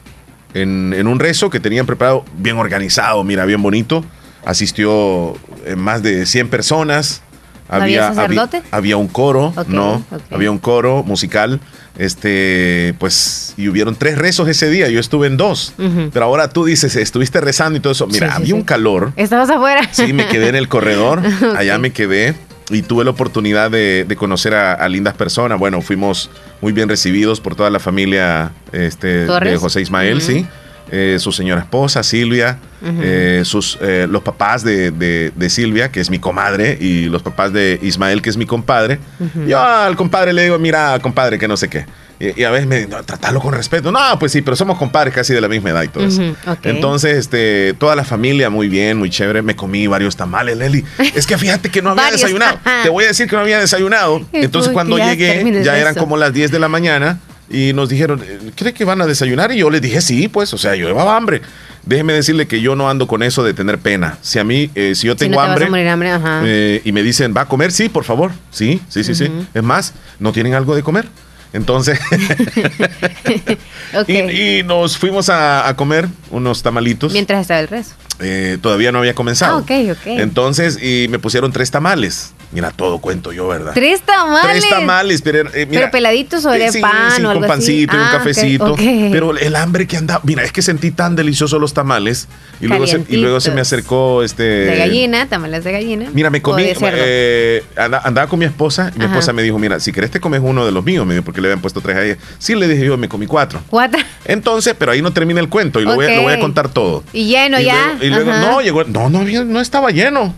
en, 0.55 0.93
en 0.93 1.07
un 1.07 1.21
rezo 1.21 1.51
que 1.51 1.61
tenían 1.61 1.87
preparado, 1.87 2.25
bien 2.37 2.57
organizado, 2.57 3.23
mira, 3.23 3.45
bien 3.45 3.63
bonito. 3.63 4.05
Asistió 4.47 5.35
eh, 5.67 5.77
más 5.77 6.03
de 6.03 6.27
100 6.27 6.49
personas. 6.49 7.23
¿Había 7.69 8.13
sacerdote? 8.15 8.59
había, 8.59 8.69
había 8.73 8.97
un 8.99 9.09
coro, 9.09 9.55
no, 9.69 10.05
había 10.31 10.51
un 10.51 10.59
coro 10.59 11.03
musical, 11.03 11.61
este, 11.99 12.95
pues, 12.99 13.55
y 13.57 13.69
hubieron 13.69 13.97
tres 13.97 14.19
rezos 14.19 14.47
ese 14.49 14.69
día, 14.69 14.89
yo 14.91 15.01
estuve 15.01 15.29
en 15.29 15.39
dos, 15.39 15.73
pero 16.13 16.27
ahora 16.27 16.49
tú 16.51 16.67
dices, 16.67 16.95
estuviste 16.95 17.41
rezando 17.41 17.79
y 17.79 17.81
todo 17.81 17.93
eso, 17.95 18.07
mira, 18.07 18.29
Sí, 18.29 18.33
había 18.35 18.47
sí. 18.49 18.53
un 18.53 18.63
calor, 18.65 19.13
¿Estabas 19.17 19.49
afuera? 19.49 19.81
sí, 19.93 20.13
me 20.13 20.27
quedé 20.29 20.49
en 20.51 20.57
el 20.57 20.69
corredor, 20.69 21.23
allá 21.57 21.79
me 21.79 21.91
quedé 21.91 22.35
y 22.69 22.83
tuve 22.83 23.03
la 23.05 23.11
oportunidad 23.13 23.71
de, 23.71 24.05
de 24.07 24.15
conocer 24.17 24.55
a, 24.55 24.75
a 24.75 24.87
lindas 24.91 25.15
personas, 25.15 25.59
bueno, 25.59 25.81
fuimos 25.81 26.31
muy 26.61 26.73
bien 26.73 26.89
recibidos 26.91 27.41
por 27.41 27.57
toda 27.57 27.71
la 27.71 27.79
familia 27.81 28.53
este, 28.73 29.27
de. 29.27 29.57
José 29.57 29.81
Ismael, 29.81 30.21
sí, 30.21 30.47
Eh, 30.91 31.17
su 31.19 31.33
señora 31.33 31.63
esposa, 31.63 32.03
Silvia, 32.03 32.59
eh, 33.03 33.41
sus, 33.45 33.79
eh, 33.81 34.07
los 34.09 34.23
papás 34.23 34.63
de, 34.63 34.91
de- 34.91 35.33
de 35.35 35.51
Silvia, 35.51 35.91
que 35.91 36.01
es 36.01 36.11
mi 36.11 36.19
comadre, 36.19 36.77
y 36.79 37.07
los 37.07 37.23
papás 37.23 37.53
de 37.55 37.79
Ismael, 37.83 38.21
que 38.21 38.29
es 38.31 38.37
mi 38.37 38.45
compadre. 38.45 38.99
Ujú. 39.19 39.47
Yo 39.47 39.59
al 39.61 39.97
compadre 39.97 40.33
le 40.35 40.43
digo, 40.45 40.59
mira, 40.59 40.99
compadre, 41.01 41.39
que 41.39 41.49
no 41.49 41.57
sé 41.57 41.69
qué. 41.69 41.87
Y, 42.21 42.39
y 42.43 42.45
a 42.45 42.51
veces 42.51 42.67
me 42.69 42.77
dice, 42.77 42.89
no, 42.91 43.03
tratalo 43.03 43.41
con 43.41 43.55
respeto. 43.55 43.91
No, 43.91 43.99
pues 44.21 44.31
sí, 44.33 44.43
pero 44.43 44.57
somos 44.57 44.77
compadres 44.79 45.15
casi 45.15 45.33
de 45.33 45.41
la 45.41 45.49
misma 45.49 45.71
edad 45.71 45.83
y 45.85 45.89
todo 45.89 46.05
eso. 46.07 46.21
Ujú, 46.23 46.37
ok. 46.51 46.59
Entonces, 46.65 47.17
este, 47.17 47.75
toda 47.79 47.97
la 47.97 48.05
familia 48.05 48.51
muy 48.51 48.69
bien, 48.69 48.99
muy 48.99 49.09
chévere. 49.11 49.41
Me 49.43 49.57
comí 49.57 49.87
varios 49.87 50.17
tamales, 50.17 50.57
Leli. 50.59 50.85
Es 51.15 51.27
que 51.27 51.39
fíjate 51.39 51.71
que 51.71 51.81
no 51.83 51.91
había 51.91 52.11
desayunado. 52.13 52.59
Te 52.83 52.91
voy 52.91 53.05
a 53.05 53.09
decir 53.09 53.27
que 53.27 53.35
no 53.37 53.43
había 53.43 53.59
desayunado. 53.59 54.21
Entonces, 54.33 54.71
cuando 54.73 54.99
llegué, 54.99 55.63
ya 55.65 55.79
eran 55.79 55.93
eso. 55.93 56.01
como 56.01 56.19
las 56.19 56.33
10 56.35 56.51
de 56.53 56.59
la 56.59 56.69
mañana 56.69 57.19
y 57.51 57.73
nos 57.73 57.89
dijeron, 57.89 58.23
eh, 58.25 58.39
¿cree 58.57 58.73
que 58.73 58.85
van 58.85 59.01
a 59.01 59.07
desayunar? 59.07 59.53
Y 59.53 59.59
yo 59.59 59.71
les 59.71 59.83
dije, 59.83 60.01
sí, 60.01 60.29
pues, 60.29 60.53
o 60.55 60.59
sea, 60.59 60.75
yo 60.75 60.87
llevaba 60.87 61.17
hambre. 61.17 61.43
Déjeme 61.85 62.15
decirle 62.15 62.47
que 62.47 62.61
yo 62.63 62.75
no 62.77 62.89
ando 62.89 63.07
con 63.07 63.23
eso 63.23 63.45
de 63.45 63.53
tener 63.53 63.79
pena. 63.79 64.17
Si 64.23 64.39
a 64.39 64.45
mí, 64.45 64.71
eh, 64.75 64.95
si 64.95 65.07
yo 65.07 65.13
Si 65.13 65.19
tengo 65.19 65.35
no 65.37 65.43
te 65.43 65.47
vas 65.47 65.51
hambre, 65.51 65.65
a 65.67 65.71
morir 65.71 65.85
de 65.85 65.91
hambre, 65.91 66.11
ajá. 66.11 66.43
eh, 66.47 66.81
y 66.85 66.93
me 66.93 67.03
dicen, 67.03 67.35
¿va 67.37 67.43
a 67.43 67.47
comer? 67.49 67.73
Sí, 67.73 67.89
por 67.91 68.05
favor. 68.05 68.33
Sí, 68.51 68.81
sí, 68.89 69.05
sí, 69.05 69.15
sí. 69.15 69.31
Es 69.53 69.63
más, 69.63 69.93
¿no 70.19 70.33
tienen 70.33 70.55
algo 70.55 70.75
de 70.75 70.83
comer? 70.83 71.07
Entonces, 71.53 72.01
y, 74.07 74.19
y 74.59 74.63
nos 74.65 74.97
fuimos 74.99 75.29
a, 75.29 75.69
a 75.69 75.77
comer 75.77 76.09
unos 76.31 76.63
tamalitos. 76.63 77.13
Mientras 77.13 77.43
estaba 77.43 77.61
el 77.61 77.69
rezo. 77.69 77.93
Eh, 78.21 78.59
todavía 78.61 78.93
no 78.93 78.99
había 78.99 79.15
comenzado. 79.15 79.57
Ah, 79.57 79.61
ok, 79.61 79.71
ok. 79.93 80.07
Entonces, 80.07 80.83
y 80.83 81.07
me 81.09 81.19
pusieron 81.19 81.53
tres 81.53 81.71
tamales. 81.71 82.33
Mira, 82.55 82.71
todo 82.71 82.99
cuento 82.99 83.33
yo, 83.33 83.49
¿verdad? 83.49 83.73
Tres 83.75 84.01
tamales. 84.03 84.51
Tres 84.61 84.69
tamales, 84.71 85.23
pero 85.23 85.41
eh, 85.53 85.67
mira, 85.67 85.81
Pero 85.81 85.91
peladitos 85.91 86.45
de 86.45 86.65
eh, 86.67 86.71
sí, 86.73 86.81
pan 86.81 87.11
sí, 87.17 87.23
o 87.25 87.29
algo 87.31 87.41
con 87.41 87.49
pancito 87.49 87.91
así. 87.93 87.99
y 87.99 88.01
un 88.01 88.07
Ah, 88.07 88.11
cafecito. 88.13 88.77
Pero 89.11 89.37
el 89.37 89.57
hambre 89.57 89.87
que 89.89 89.97
andaba, 89.97 90.21
mira, 90.25 90.45
es 90.45 90.53
que 90.53 90.63
sentí 90.63 90.93
tan 90.93 91.17
deliciosos 91.17 91.61
los 91.61 91.75
tamales 91.75 92.29
y 92.61 92.69
luego, 92.69 92.87
se, 92.87 93.03
y 93.09 93.17
luego 93.17 93.41
se 93.41 93.51
me 93.51 93.61
acercó 93.61 94.23
este 94.23 94.43
de 94.45 94.77
gallina, 94.77 95.27
tamales 95.29 95.65
de 95.65 95.73
gallina. 95.73 96.07
Mira, 96.15 96.31
me 96.31 96.41
comí, 96.41 96.63
eh, 96.81 97.65
anda- 97.77 98.03
andaba 98.05 98.29
con 98.29 98.39
mi 98.39 98.45
esposa 98.45 98.93
y 98.95 98.99
mi 99.01 99.05
Ajá. 99.07 99.15
esposa 99.15 99.33
me 99.33 99.43
dijo, 99.43 99.59
mira, 99.59 99.81
si 99.81 99.91
querés 99.93 100.13
te 100.13 100.21
comes 100.21 100.41
uno 100.43 100.65
de 100.65 100.71
los 100.71 100.85
míos, 100.85 101.05
me 101.05 101.15
dijo, 101.15 101.25
porque 101.25 101.41
le 101.41 101.49
habían 101.49 101.61
puesto 101.61 101.81
tres 101.81 101.97
a 101.97 102.05
ella. 102.05 102.17
Sí, 102.39 102.55
le 102.55 102.69
dije 102.69 102.87
yo, 102.87 102.97
me 102.97 103.09
comí 103.09 103.27
cuatro. 103.27 103.61
Cuatro. 103.69 104.01
Entonces, 104.27 104.75
pero 104.79 104.93
ahí 104.93 105.03
no 105.03 105.13
termina 105.13 105.41
el 105.41 105.49
cuento 105.49 105.81
y 105.81 105.85
lo, 105.85 105.97
voy, 105.97 106.07
a, 106.07 106.15
lo 106.17 106.23
voy 106.23 106.33
a 106.33 106.37
Ok. 106.37 106.41
contar 106.43 106.69
todo. 106.69 107.03
Y 107.13 107.27
lleno 107.27 107.59
y 107.61 107.65
ya. 107.65 107.75
luego, 107.99 108.05
y 108.05 108.09
luego- 108.11 108.31
Ajá. 108.31 108.41
no, 108.41 108.61
llegó, 108.61 108.85
no, 108.85 109.11
no, 109.11 109.25
no 109.25 109.61
estaba 109.61 109.91
lleno. 109.91 110.35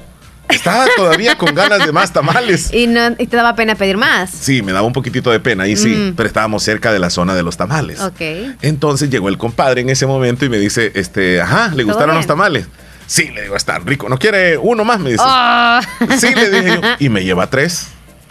Estaba 0.49 0.87
todavía 0.97 1.37
con 1.37 1.55
ganas 1.55 1.85
de 1.85 1.93
más 1.93 2.13
tamales. 2.13 2.73
Y, 2.73 2.87
no, 2.87 3.01
y 3.19 3.27
te 3.27 3.37
daba 3.37 3.55
pena 3.57 3.75
pedir 3.75 3.97
más. 3.97 4.31
Sí, 4.31 4.63
me 4.63 4.73
daba 4.73 4.87
un 4.87 4.93
poquitito 4.93 5.31
de 5.31 5.41
pena, 5.41 5.65
ahí 5.65 5.77
sí, 5.77 5.89
Mm. 5.89 6.15
pero 6.17 6.27
estábamos 6.27 6.63
cerca 6.63 6.93
de 6.93 6.99
la 6.99 7.11
zona 7.11 7.35
de 7.35 7.43
los 7.43 7.57
tamales. 7.57 8.01
Ok. 8.01 8.21
Entonces 8.63 9.11
llegó 9.11 9.29
el 9.29 9.39
compadre 9.39 9.81
en 9.81 9.89
ese 9.91 10.07
momento 10.07 10.45
y 10.45 10.49
me 10.49 10.59
dice, 10.59 10.93
este, 10.95 11.41
ajá, 11.41 11.69
¿le 11.75 11.83
¿Todo 11.83 11.87
gustaron 11.87 12.11
bien? 12.11 12.17
los 12.19 12.27
tamales? 12.27 12.67
Sí, 13.07 13.29
le 13.35 13.43
digo, 13.43 13.55
están 13.57 13.87
ricos. 13.87 14.11
¿No 14.11 14.19
quiere 14.19 14.57
uno 14.59 14.85
más? 14.85 14.99
Me 15.01 15.11
dice. 15.11 15.23
Ah. 15.25 15.81
Sí, 16.19 16.35
le 16.35 16.51
dije 16.51 16.81
yo. 16.81 16.81
Y 16.99 17.09
me 17.09 17.23
lleva 17.25 17.49
tres. 17.49 17.89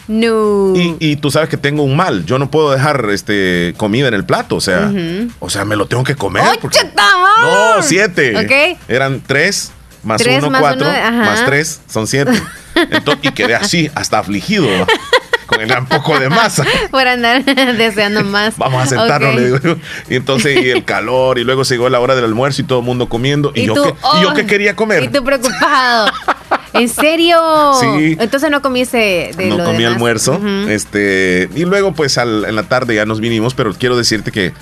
No. 0.08 0.72
Y, 0.76 0.96
y 1.00 1.16
tú 1.16 1.30
sabes 1.32 1.48
que 1.48 1.56
tengo 1.56 1.82
un 1.82 1.96
mal. 1.96 2.24
Yo 2.26 2.38
no 2.38 2.50
puedo 2.50 2.70
dejar 2.70 3.06
este, 3.10 3.74
comida 3.76 4.06
en 4.08 4.14
el 4.14 4.24
plato. 4.24 4.54
O 4.56 4.60
sea, 4.60 4.92
o 5.40 5.50
sea, 5.50 5.64
me 5.64 5.74
lo 5.76 5.86
tengo 5.86 6.04
que 6.04 6.14
comer. 6.14 6.44
porque- 6.60 6.78
¡Ocho 6.78 6.88
tamales! 6.94 7.76
no, 7.76 7.82
siete. 7.82 8.36
Ok. 8.36 8.78
Eran 8.88 9.20
tres, 9.26 9.72
más 10.06 10.22
uno, 10.26 10.50
más 10.50 10.60
cuatro, 10.60 10.86
uno, 10.88 11.10
más 11.24 11.44
tres, 11.44 11.80
son 11.90 12.06
siete. 12.06 12.32
Entonces, 12.74 13.24
y 13.24 13.32
quedé 13.32 13.54
así, 13.54 13.90
hasta 13.94 14.18
afligido, 14.18 14.66
con 15.46 15.60
el 15.60 15.68
gran 15.68 15.86
poco 15.86 16.18
de 16.18 16.28
masa. 16.28 16.64
Por 16.90 17.06
andar 17.06 17.44
deseando 17.76 18.22
más. 18.24 18.56
Vamos 18.58 18.82
a 18.82 18.86
sentarnos, 18.86 19.34
le 19.34 19.44
digo 19.44 19.58
yo. 19.62 19.76
Y 20.08 20.16
entonces, 20.16 20.62
y 20.64 20.70
el 20.70 20.84
calor, 20.84 21.38
y 21.38 21.44
luego 21.44 21.64
se 21.64 21.74
llegó 21.74 21.88
la 21.88 22.00
hora 22.00 22.14
del 22.14 22.24
almuerzo 22.24 22.62
y 22.62 22.64
todo 22.64 22.80
el 22.80 22.84
mundo 22.84 23.08
comiendo. 23.08 23.52
Y, 23.54 23.62
Y 23.62 23.66
yo, 23.66 23.74
tú, 23.74 23.96
y 24.18 24.22
yo 24.22 24.30
oh, 24.30 24.34
que 24.34 24.46
quería 24.46 24.74
comer. 24.76 25.04
Y 25.04 25.08
tú 25.08 25.22
preocupado. 25.24 26.10
¿En 26.72 26.88
serio? 26.88 27.38
Sí. 27.80 28.16
Entonces 28.20 28.50
no 28.50 28.60
comiste 28.60 29.30
de 29.36 29.46
no 29.46 29.56
lo 29.58 29.64
comí 29.64 29.78
demás. 29.78 29.94
almuerzo. 29.94 30.40
Este 30.68 31.48
Y 31.54 31.64
luego, 31.64 31.92
pues 31.92 32.18
al- 32.18 32.44
en 32.44 32.54
la 32.54 32.64
tarde 32.64 32.94
ya 32.94 33.06
nos 33.06 33.20
vinimos, 33.20 33.54
pero 33.54 33.72
quiero 33.74 33.96
decirte 33.96 34.30
que 34.32 34.52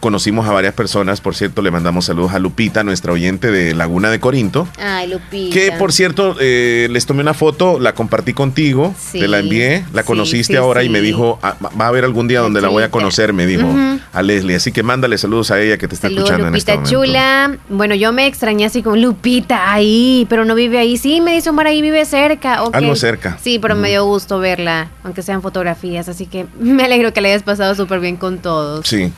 conocimos 0.00 0.46
a 0.48 0.52
varias 0.52 0.74
personas. 0.74 1.20
Por 1.20 1.34
cierto, 1.34 1.62
le 1.62 1.70
mandamos 1.70 2.04
saludos 2.06 2.32
a 2.32 2.38
Lupita, 2.38 2.84
nuestra 2.84 3.12
oyente 3.12 3.50
de 3.50 3.74
Laguna 3.74 4.10
de 4.10 4.20
Corinto. 4.20 4.68
Ay, 4.78 5.08
Lupita. 5.08 5.52
Que 5.54 5.72
por 5.72 5.92
cierto, 5.92 6.36
eh, 6.40 6.88
les 6.90 7.06
tomé 7.06 7.22
una 7.22 7.34
foto, 7.34 7.78
la 7.78 7.94
compartí 7.94 8.32
contigo, 8.32 8.94
Sí, 8.98 9.20
te 9.20 9.28
la 9.28 9.38
envié, 9.38 9.84
la 9.92 10.02
conociste 10.02 10.54
sí, 10.54 10.56
ahora 10.56 10.82
y 10.82 10.88
me 10.88 11.00
dijo, 11.00 11.38
"Ah, 11.42 11.56
va 11.80 11.86
a 11.86 11.88
haber 11.88 12.04
algún 12.04 12.28
día 12.28 12.40
donde 12.40 12.60
la 12.60 12.68
voy 12.68 12.82
a 12.82 12.90
conocer, 12.90 13.32
me 13.32 13.46
dijo 13.46 13.66
a 14.12 14.22
Leslie. 14.22 14.54
Así 14.56 14.70
que 14.72 14.82
mándale 14.82 15.18
saludos 15.18 15.50
a 15.50 15.60
ella 15.60 15.76
que 15.76 15.88
te 15.88 15.94
está 15.94 16.08
Saludos, 16.08 16.24
escuchando 16.24 16.48
en 16.48 16.54
este 16.54 16.72
Lupita 16.76 16.90
momento. 16.96 17.06
chula. 17.12 17.56
Bueno, 17.68 17.94
yo 17.94 18.12
me 18.12 18.26
extrañé 18.26 18.64
así 18.66 18.82
como 18.82 18.96
Lupita 18.96 19.72
ahí, 19.72 20.26
pero 20.28 20.44
no 20.44 20.54
vive 20.54 20.78
ahí. 20.78 20.96
Sí, 20.96 21.20
me 21.20 21.32
dice 21.34 21.50
Omar, 21.50 21.66
ahí 21.66 21.82
vive 21.82 22.04
cerca. 22.04 22.62
Algo 22.72 22.94
cerca. 22.96 23.38
Sí, 23.42 23.58
pero 23.58 23.74
me 23.74 23.88
dio 23.90 24.04
gusto 24.04 24.38
verla, 24.38 24.88
aunque 25.02 25.22
sean 25.22 25.42
fotografías. 25.42 26.08
Así 26.08 26.26
que 26.26 26.46
me 26.60 26.84
alegro 26.84 27.12
que 27.12 27.20
le 27.20 27.28
hayas 27.30 27.42
pasado 27.42 27.74
súper 27.74 28.00
bien 28.00 28.16
con 28.16 28.38
todos. 28.38 28.86
Sí. 28.86 29.12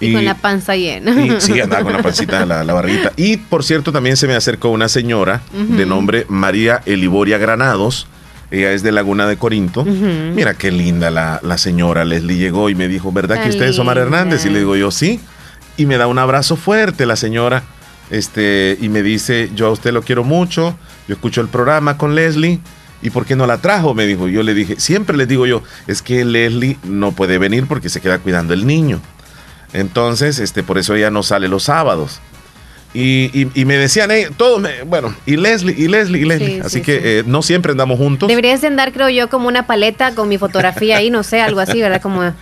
Y, 0.00 0.12
con 0.12 0.24
la 0.24 0.34
panza 0.34 0.76
llena. 0.76 1.12
y- 1.24 1.40
sí, 1.40 1.60
andaba 1.60 1.82
con 1.84 1.92
la 1.92 2.02
pancita, 2.02 2.44
la, 2.44 2.64
la 2.64 2.72
barriguita. 2.74 3.12
Y 3.16 3.36
por 3.36 3.62
cierto, 3.64 3.92
también 3.92 4.16
se 4.16 4.26
me 4.26 4.34
acercó 4.34 4.68
una 4.70 4.88
señora 4.88 5.42
de 5.52 5.86
nombre 5.86 6.26
María 6.28 6.82
Eliboria 6.86 7.38
Granados. 7.38 8.06
Ella 8.50 8.72
es 8.72 8.82
de 8.82 8.92
Laguna 8.92 9.26
de 9.26 9.36
Corinto. 9.36 9.84
Mira 9.84 10.54
qué 10.54 10.70
linda 10.70 11.10
la, 11.10 11.40
la 11.42 11.58
señora. 11.58 12.04
Leslie 12.04 12.36
llegó 12.36 12.70
y 12.70 12.74
me 12.74 12.88
dijo, 12.88 13.10
¿verdad 13.12 13.42
que 13.42 13.48
usted 13.50 13.66
es 13.66 13.78
Omar. 13.78 13.98
Hernández? 13.98 14.44
Y 14.46 14.50
le 14.50 14.58
digo 14.60 14.76
yo, 14.76 14.90
sí. 14.90 15.20
Y 15.76 15.86
me 15.86 15.96
da 15.96 16.06
un 16.06 16.18
abrazo 16.18 16.56
fuerte 16.56 17.06
la 17.06 17.16
señora. 17.16 17.62
Este, 18.10 18.76
y 18.80 18.88
me 18.90 19.02
dice, 19.02 19.50
yo 19.56 19.66
a 19.68 19.70
usted 19.70 19.92
lo 19.92 20.02
quiero 20.02 20.22
mucho. 20.24 20.76
Yo 21.08 21.14
escucho 21.14 21.40
el 21.40 21.48
programa 21.48 21.96
con 21.98 22.14
Leslie. 22.14 22.60
¿Y 23.02 23.10
por 23.10 23.26
qué 23.26 23.34
no 23.36 23.46
la 23.46 23.58
trajo? 23.58 23.92
Me 23.94 24.06
dijo. 24.06 24.28
Yo 24.28 24.42
le 24.42 24.54
dije, 24.54 24.76
siempre 24.78 25.16
les 25.16 25.26
digo 25.28 25.46
yo, 25.46 25.62
es 25.86 26.00
que 26.02 26.24
Leslie 26.24 26.78
no 26.84 27.12
puede 27.12 27.38
venir 27.38 27.66
porque 27.66 27.88
se 27.88 28.00
queda 28.00 28.18
cuidando 28.18 28.54
el 28.54 28.66
niño. 28.66 29.00
Entonces, 29.74 30.38
este, 30.38 30.62
por 30.62 30.78
eso 30.78 30.94
ella 30.94 31.10
no 31.10 31.22
sale 31.22 31.48
los 31.48 31.64
sábados. 31.64 32.20
Y, 32.94 33.28
y- 33.38 33.50
y 33.54 33.64
me 33.64 33.76
decían, 33.76 34.10
eh, 34.12 34.28
todos, 34.36 34.60
me- 34.60 34.82
bueno, 34.84 35.14
y 35.26 35.36
Leslie, 35.36 35.74
y 35.76 35.88
Leslie, 35.88 36.22
y 36.22 36.24
Leslie. 36.24 36.48
Sí, 36.54 36.60
Así 36.60 36.78
sí, 36.78 36.82
que 36.82 36.92
sí. 36.94 37.00
eh, 37.04 37.22
no 37.26 37.42
siempre 37.42 37.72
andamos 37.72 37.98
juntos. 37.98 38.28
Deberías 38.28 38.60
de 38.60 38.68
andar, 38.68 38.92
creo 38.92 39.08
yo, 39.10 39.28
como 39.28 39.48
una 39.48 39.66
paleta 39.66 40.14
con 40.14 40.28
mi 40.28 40.38
fotografía 40.38 40.98
ahí, 40.98 41.10
no 41.10 41.24
sé, 41.24 41.40
algo 41.42 41.58
así, 41.58 41.82
¿verdad? 41.82 42.00
Como 42.00 42.32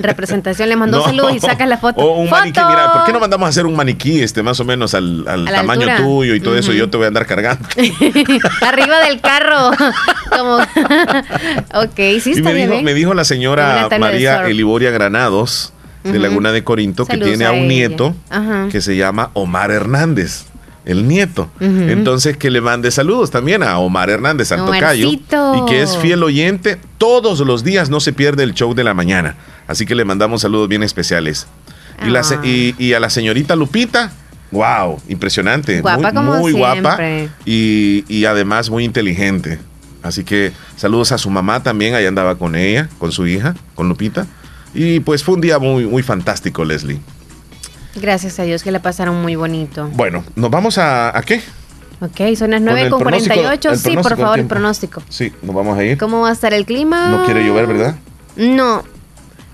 representación. 0.00 0.70
Le 0.70 0.76
mandó 0.76 0.98
No. 1.00 1.04
saludos 1.04 1.36
y 1.36 1.40
sacas 1.40 1.68
la 1.68 1.76
foto. 1.76 2.00
O 2.00 2.18
un 2.20 2.28
¡Foto! 2.28 2.40
maniquí, 2.40 2.60
mira, 2.66 2.92
¿por 2.94 3.04
qué 3.04 3.12
no 3.12 3.20
mandamos 3.20 3.44
a 3.46 3.50
hacer 3.50 3.66
un 3.66 3.76
maniquí 3.76 4.22
este 4.22 4.42
más 4.42 4.58
o 4.58 4.64
menos 4.64 4.94
al, 4.94 5.22
tamaño 5.26 5.82
altura. 5.82 5.96
tuyo 5.98 6.34
y 6.34 6.40
todo 6.40 6.56
eso? 6.56 6.70
Ujú. 6.70 6.78
Yo 6.78 6.88
te 6.88 6.96
voy 6.96 7.04
a 7.04 7.08
andar 7.08 7.26
cargando. 7.26 7.68
Arriba 8.62 9.00
del 9.00 9.20
carro. 9.20 9.70
Como... 10.34 10.56
ok, 11.74 11.96
sí 12.22 12.32
y 12.36 12.40
me 12.42 12.54
dijo, 12.54 12.70
bien. 12.72 12.84
me 12.84 12.94
dijo 12.94 13.12
la 13.12 13.24
señora 13.26 13.86
María. 14.00 14.46
Eliboria 14.46 14.90
Granados 14.90 15.73
de. 16.12 16.18
Laguna 16.18 16.52
de 16.52 16.62
Corinto 16.64 17.06
que 17.06 17.18
tiene 17.18 17.44
a 17.44 17.48
a 17.48 17.52
un 17.52 17.68
nieto 17.68 18.14
Ajá. 18.30 18.68
que 18.70 18.80
se 18.80 18.96
llama 18.96 19.30
Omar 19.34 19.70
Hernández. 19.70 20.44
El 20.84 21.08
nieto. 21.08 21.48
Entonces, 21.60 22.36
que 22.36 22.50
le 22.50 22.60
mande 22.60 22.90
saludos 22.90 23.30
también 23.30 23.62
a 23.62 23.78
Omar 23.78 24.10
Hernández, 24.10 24.52
al 24.52 24.66
tocayo. 24.66 25.08
Omarcito. 25.08 25.54
Y 25.66 25.70
que 25.70 25.80
es 25.82 25.96
fiel 25.96 26.22
oyente. 26.22 26.78
Todos 26.98 27.40
los 27.40 27.64
días 27.64 27.88
no 27.88 28.00
se 28.00 28.12
pierde 28.12 28.42
el 28.42 28.52
show 28.52 28.74
de 28.74 28.84
la 28.84 28.92
mañana. 28.92 29.34
Así 29.66 29.86
que 29.86 29.94
le 29.94 30.04
mandamos 30.04 30.42
saludos 30.42 30.68
bien 30.68 30.82
especiales. 30.82 31.46
Y, 32.06 32.10
la 32.10 32.22
se- 32.22 32.38
y, 32.44 32.74
y 32.78 32.92
a 32.92 33.00
la 33.00 33.08
señorita 33.08 33.56
Lupita, 33.56 34.12
wow, 34.50 35.00
impresionante. 35.08 35.80
Guapa 35.80 36.12
muy 36.12 36.12
como 36.12 36.34
muy 36.36 36.52
guapa 36.52 36.98
y, 37.46 38.04
y 38.08 38.26
además 38.26 38.68
muy 38.68 38.84
inteligente. 38.84 39.58
Así 40.02 40.22
que 40.22 40.52
saludos 40.76 41.12
a 41.12 41.18
su 41.18 41.30
mamá 41.30 41.62
también, 41.62 41.94
ahí 41.94 42.04
andaba 42.04 42.34
con 42.36 42.56
ella, 42.56 42.90
con 42.98 43.10
su 43.10 43.26
hija, 43.26 43.54
con 43.74 43.88
Lupita. 43.88 44.26
Y 44.74 45.00
pues 45.00 45.22
fue 45.22 45.34
un 45.34 45.40
día 45.40 45.58
muy, 45.58 45.86
muy 45.86 46.02
fantástico, 46.02 46.64
Leslie. 46.64 46.98
Gracias 47.96 48.38
a 48.40 48.42
Dios 48.42 48.62
que 48.62 48.72
la 48.72 48.82
pasaron 48.82 49.22
muy 49.22 49.36
bonito. 49.36 49.88
Bueno, 49.94 50.24
¿nos 50.34 50.50
vamos 50.50 50.78
a, 50.78 51.16
a 51.16 51.22
qué? 51.22 51.40
Ok, 52.00 52.36
son 52.36 52.50
las 52.50 52.58
Con 52.60 52.64
9 52.64 52.82
el 52.82 52.90
con 52.90 53.00
pronóstico- 53.00 53.34
48. 53.34 53.70
el 53.70 53.78
Sí, 53.78 53.96
por 53.96 54.16
favor, 54.18 54.38
el 54.40 54.46
pronóstico. 54.46 55.02
Sí, 55.08 55.32
nos 55.42 55.54
vamos 55.54 55.78
a 55.78 55.84
ir. 55.84 55.96
¿Cómo 55.96 56.22
va 56.22 56.30
a 56.30 56.32
estar 56.32 56.52
el 56.52 56.66
clima? 56.66 57.08
No 57.08 57.24
quiere 57.24 57.44
llover, 57.46 57.66
¿verdad? 57.68 57.94
No. 58.36 58.82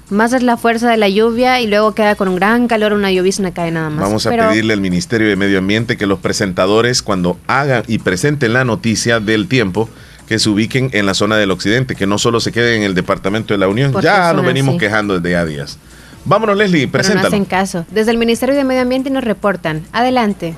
Más 0.08 0.32
es 0.32 0.42
la 0.42 0.56
fuerza 0.56 0.90
de 0.90 0.96
la 0.96 1.08
lluvia 1.08 1.60
y 1.60 1.68
luego 1.68 1.94
queda 1.94 2.16
con 2.16 2.26
un 2.28 2.34
gran 2.36 2.66
calor, 2.66 2.94
una 2.94 3.12
llovizna 3.12 3.52
cae 3.52 3.70
nada 3.70 3.90
más. 3.90 4.00
Vamos 4.00 4.26
a 4.26 4.30
Pero 4.30 4.48
pedirle 4.48 4.72
al 4.72 4.80
Ministerio 4.80 5.28
de 5.28 5.36
Medio 5.36 5.58
Ambiente 5.58 5.96
que 5.96 6.06
los 6.06 6.18
presentadores, 6.18 7.02
cuando 7.02 7.38
hagan 7.46 7.84
y 7.86 7.98
presenten 7.98 8.54
la 8.54 8.64
noticia 8.64 9.20
del 9.20 9.46
tiempo, 9.46 9.88
que 10.30 10.38
se 10.38 10.48
ubiquen 10.48 10.90
en 10.92 11.06
la 11.06 11.14
zona 11.14 11.38
del 11.38 11.50
occidente, 11.50 11.96
que 11.96 12.06
no 12.06 12.16
solo 12.16 12.38
se 12.38 12.52
queden 12.52 12.82
en 12.82 12.82
el 12.84 12.94
departamento 12.94 13.52
de 13.52 13.58
la 13.58 13.66
Unión. 13.66 13.90
Porque 13.90 14.04
ya 14.04 14.32
nos 14.32 14.44
venimos 14.44 14.76
así. 14.76 14.78
quejando 14.78 15.18
desde 15.18 15.36
a 15.36 15.44
días. 15.44 15.76
Vámonos, 16.24 16.56
Leslie, 16.56 16.86
pero 16.86 17.02
no 17.02 17.08
preséntalo. 17.08 17.26
hacen 17.26 17.44
caso. 17.44 17.84
Desde 17.90 18.12
el 18.12 18.16
Ministerio 18.16 18.54
de 18.54 18.62
Medio 18.62 18.82
Ambiente 18.82 19.10
nos 19.10 19.24
reportan. 19.24 19.82
Adelante. 19.90 20.54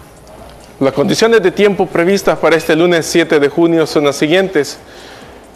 Las 0.79 0.93
condiciones 0.93 1.43
de 1.43 1.51
tiempo 1.53 1.87
previstas 1.87 2.39
para 2.39 2.55
este 2.55 2.77
lunes 2.77 3.07
7 3.07 3.41
de 3.41 3.49
junio 3.49 3.87
son 3.87 4.05
las 4.05 4.17
siguientes. 4.17 4.77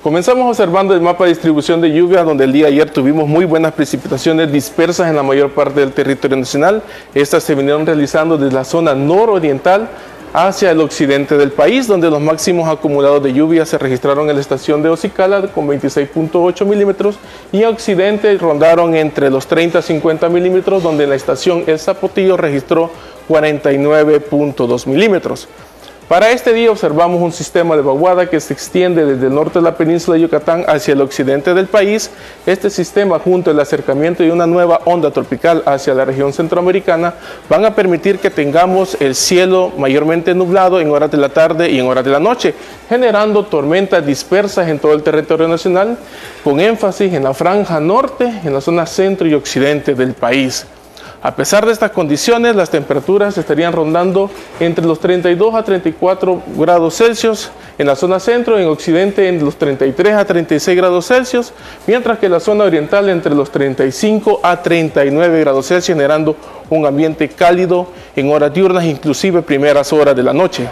Comenzamos 0.02 0.48
observando 0.48 0.94
el 0.94 1.02
mapa 1.02 1.24
de 1.24 1.32
distribución 1.32 1.82
de 1.82 1.92
lluvia, 1.92 2.24
donde 2.24 2.44
el 2.44 2.52
día 2.54 2.68
de 2.68 2.72
ayer 2.72 2.88
tuvimos 2.88 3.28
muy 3.28 3.44
buenas 3.44 3.74
precipitaciones 3.74 4.50
dispersas 4.50 5.10
en 5.10 5.16
la 5.16 5.24
mayor 5.24 5.50
parte 5.50 5.80
del 5.80 5.92
territorio 5.92 6.38
nacional. 6.38 6.82
Estas 7.12 7.42
se 7.42 7.54
vinieron 7.54 7.84
realizando 7.84 8.38
desde 8.38 8.54
la 8.54 8.64
zona 8.64 8.94
nororiental 8.94 9.90
hacia 10.37 10.70
el 10.70 10.82
occidente 10.82 11.39
del 11.39 11.51
país, 11.51 11.87
donde 11.87 12.11
los 12.11 12.20
máximos 12.20 12.68
acumulados 12.68 13.22
de 13.22 13.32
lluvia 13.32 13.64
se 13.64 13.78
registraron 13.78 14.28
en 14.28 14.34
la 14.34 14.43
estación 14.43 14.82
de 14.82 14.91
Ocicala 14.91 15.41
con 15.49 15.66
26.8 15.66 16.66
milímetros 16.66 17.16
y 17.53 17.62
en 17.62 17.68
occidente 17.70 18.37
rondaron 18.37 18.95
entre 18.95 19.30
los 19.30 19.47
30 19.47 19.78
a 19.78 19.82
50 19.82 20.28
milímetros, 20.28 20.82
donde 20.82 21.07
la 21.07 21.14
estación 21.14 21.64
El 21.66 21.78
Zapotillo 21.78 22.37
registró 22.37 22.91
49.2 23.30 24.87
milímetros. 24.87 25.49
Para 26.09 26.30
este 26.30 26.52
día 26.52 26.70
observamos 26.70 27.20
un 27.20 27.32
sistema 27.32 27.74
de 27.74 27.82
vaguada 27.82 28.30
que 28.30 28.38
se 28.38 28.52
extiende 28.52 29.04
desde 29.04 29.26
el 29.26 29.34
norte 29.34 29.59
de 29.59 29.64
la 29.64 29.76
península 29.76 30.14
de 30.14 30.20
Yucatán 30.20 30.64
hacia 30.68 30.92
el 30.92 31.00
occidente 31.00 31.52
del 31.52 31.66
país. 31.66 32.12
Este 32.46 32.70
sistema, 32.70 33.18
junto 33.18 33.50
al 33.50 33.59
acercamiento 33.59 34.22
de 34.22 34.30
una 34.30 34.46
nueva 34.46 34.82
onda 34.84 35.11
tropical 35.11 35.64
hacia 35.66 35.94
la 35.94 36.04
región 36.04 36.32
centroamericana, 36.32 37.14
van 37.48 37.64
a 37.64 37.74
permitir 37.74 38.20
que 38.20 38.30
tengamos 38.30 38.96
el 39.00 39.16
cielo 39.16 39.72
mayormente 39.76 40.32
nublado 40.32 40.80
en 40.80 40.92
horas 40.92 41.11
de 41.11 41.18
la 41.18 41.30
tarde 41.30 41.72
y 41.72 41.80
en 41.80 41.88
horas 41.88 42.04
de 42.04 42.12
la 42.12 42.20
noche, 42.20 42.54
generando 42.88 43.44
tormentas 43.44 44.07
dispersas 44.07 44.68
en 44.68 44.78
todo 44.78 44.92
el 44.92 45.02
territorio 45.02 45.48
nacional, 45.48 45.98
con 46.44 46.61
énfasis 46.61 47.14
en 47.14 47.24
la 47.24 47.34
franja 47.34 47.80
norte, 47.80 48.32
en 48.44 48.54
la 48.54 48.61
zona 48.61 48.86
centro 48.86 49.26
y 49.26 49.34
occidente 49.34 49.96
del 49.96 50.12
país. 50.14 50.66
A 51.26 51.34
pesar 51.34 51.66
de 51.66 51.72
estas 51.72 51.90
condiciones, 51.90 52.54
las 52.54 52.70
temperaturas 52.70 53.36
estarían 53.36 53.72
rondando 53.72 54.30
entre 54.60 54.86
los 54.86 55.00
32 55.00 55.56
a 55.56 55.64
34 55.64 56.40
grados 56.56 56.98
Celsius 56.98 57.50
en 57.78 57.88
la 57.88 57.96
zona 57.96 58.20
centro, 58.20 58.60
en 58.60 58.68
occidente 58.68 59.26
en 59.26 59.44
los 59.44 59.56
33 59.56 60.14
a 60.14 60.24
36 60.24 60.76
grados 60.76 61.08
Celsius, 61.08 61.52
mientras 61.88 62.20
que 62.20 62.26
en 62.26 62.32
la 62.32 62.38
zona 62.38 62.62
oriental 62.62 63.08
entre 63.08 63.34
los 63.34 63.50
35 63.50 64.38
a 64.44 64.62
39 64.62 65.40
grados 65.40 65.66
Celsius, 65.66 65.96
generando 65.96 66.36
un 66.70 66.86
ambiente 66.86 67.28
cálido 67.28 67.88
en 68.14 68.30
horas 68.30 68.54
diurnas, 68.54 68.84
inclusive 68.84 69.42
primeras 69.42 69.92
horas 69.92 70.14
de 70.14 70.22
la 70.22 70.32
noche. 70.32 70.68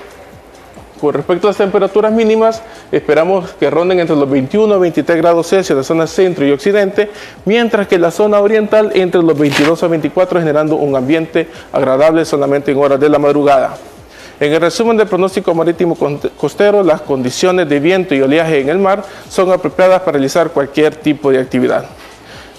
Con 1.00 1.12
respecto 1.12 1.48
a 1.48 1.50
las 1.50 1.56
temperaturas 1.56 2.12
mínimas, 2.12 2.62
esperamos 2.92 3.50
que 3.58 3.68
ronden 3.68 3.98
entre 3.98 4.14
los 4.14 4.30
21 4.30 4.74
a 4.74 4.78
23 4.78 5.18
grados 5.18 5.48
Celsius 5.48 5.70
en 5.70 5.76
la 5.78 5.82
zona 5.82 6.06
centro 6.06 6.46
y 6.46 6.52
occidente, 6.52 7.10
mientras 7.44 7.88
que 7.88 7.96
en 7.96 8.02
la 8.02 8.10
zona 8.10 8.40
oriental 8.40 8.92
entre 8.94 9.22
los 9.22 9.36
22 9.36 9.82
a 9.82 9.88
24, 9.88 10.38
generando 10.38 10.76
un 10.76 10.94
ambiente 10.94 11.48
agradable 11.72 12.24
solamente 12.24 12.70
en 12.70 12.78
horas 12.78 13.00
de 13.00 13.08
la 13.08 13.18
madrugada. 13.18 13.76
En 14.38 14.52
el 14.52 14.60
resumen 14.60 14.96
del 14.96 15.08
pronóstico 15.08 15.54
marítimo 15.54 15.96
costero, 16.36 16.82
las 16.82 17.00
condiciones 17.00 17.68
de 17.68 17.80
viento 17.80 18.14
y 18.14 18.22
oleaje 18.22 18.60
en 18.60 18.68
el 18.68 18.78
mar 18.78 19.04
son 19.28 19.52
apropiadas 19.52 20.00
para 20.00 20.12
realizar 20.12 20.50
cualquier 20.50 20.96
tipo 20.96 21.30
de 21.30 21.38
actividad. 21.38 21.86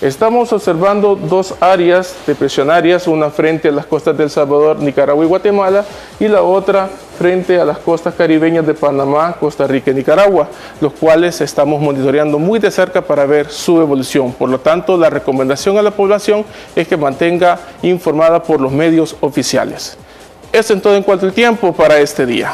Estamos 0.01 0.51
observando 0.51 1.15
dos 1.15 1.55
áreas 1.61 2.15
depresionarias, 2.27 3.07
una 3.07 3.29
frente 3.29 3.69
a 3.69 3.71
las 3.71 3.85
costas 3.85 4.17
del 4.17 4.29
Salvador, 4.29 4.77
Nicaragua 4.79 5.23
y 5.23 5.27
Guatemala, 5.27 5.85
y 6.19 6.27
la 6.27 6.41
otra 6.41 6.89
frente 7.17 7.57
a 7.61 7.63
las 7.63 7.77
costas 7.77 8.13
caribeñas 8.13 8.67
de 8.67 8.73
Panamá, 8.73 9.37
Costa 9.39 9.65
Rica 9.65 9.91
y 9.91 9.93
Nicaragua, 9.93 10.49
los 10.81 10.91
cuales 10.93 11.39
estamos 11.39 11.81
monitoreando 11.81 12.37
muy 12.37 12.59
de 12.59 12.71
cerca 12.71 13.01
para 13.01 13.25
ver 13.25 13.49
su 13.49 13.79
evolución. 13.79 14.33
Por 14.33 14.49
lo 14.49 14.59
tanto, 14.59 14.97
la 14.97 15.09
recomendación 15.09 15.77
a 15.77 15.81
la 15.81 15.91
población 15.91 16.43
es 16.75 16.89
que 16.89 16.97
mantenga 16.97 17.57
informada 17.81 18.43
por 18.43 18.59
los 18.59 18.73
medios 18.73 19.15
oficiales. 19.21 19.97
Esto 20.51 20.73
en 20.73 20.81
todo 20.81 20.95
en 20.97 21.03
cuanto 21.03 21.25
al 21.25 21.33
tiempo 21.33 21.71
para 21.71 21.99
este 21.99 22.25
día. 22.25 22.51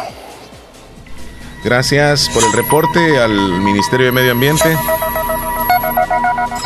Gracias 1.63 2.29
por 2.33 2.43
el 2.43 2.53
reporte 2.53 3.19
al 3.19 3.31
Ministerio 3.31 4.07
de 4.07 4.11
Medio 4.11 4.31
Ambiente. 4.31 4.77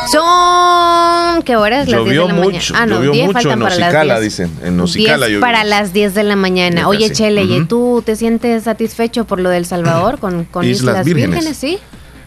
Son. 0.06 1.42
¿Qué 1.42 1.56
horas? 1.56 1.88
Las 1.88 2.04
10 2.04 2.08
de 2.08 2.14
Llovió 2.14 2.28
la 2.28 2.34
mucho, 2.34 2.74
mañana. 2.74 2.78
Ah, 2.82 2.86
no, 2.86 2.94
llovió 2.96 3.12
10 3.12 3.26
mucho 3.26 3.34
faltan 3.34 3.52
en 3.52 3.58
para 3.60 3.74
las 3.76 3.88
Ocicala, 3.88 4.20
10. 4.20 4.24
dicen. 4.24 4.50
En 4.64 4.80
Ocicala 4.80 5.16
10 5.26 5.28
llovió. 5.28 5.40
para 5.40 5.64
las 5.64 5.92
10 5.92 6.14
de 6.14 6.22
la 6.22 6.36
mañana. 6.36 6.80
Ya 6.82 6.88
Oye. 6.88 7.10
Chele, 7.12 7.44
¿y 7.44 7.56
Ujú. 7.58 7.66
tú 7.66 8.02
te 8.04 8.16
sientes 8.16 8.64
satisfecho 8.64 9.24
por 9.24 9.40
lo 9.40 9.50
del 9.50 9.66
Salvador 9.66 10.18
con, 10.18 10.44
con 10.44 10.64
Islas 10.64 10.78
Islas, 10.96 11.04
Vírgenes. 11.04 11.30
Vírgenes? 11.30 11.56
Sí. 11.56 11.78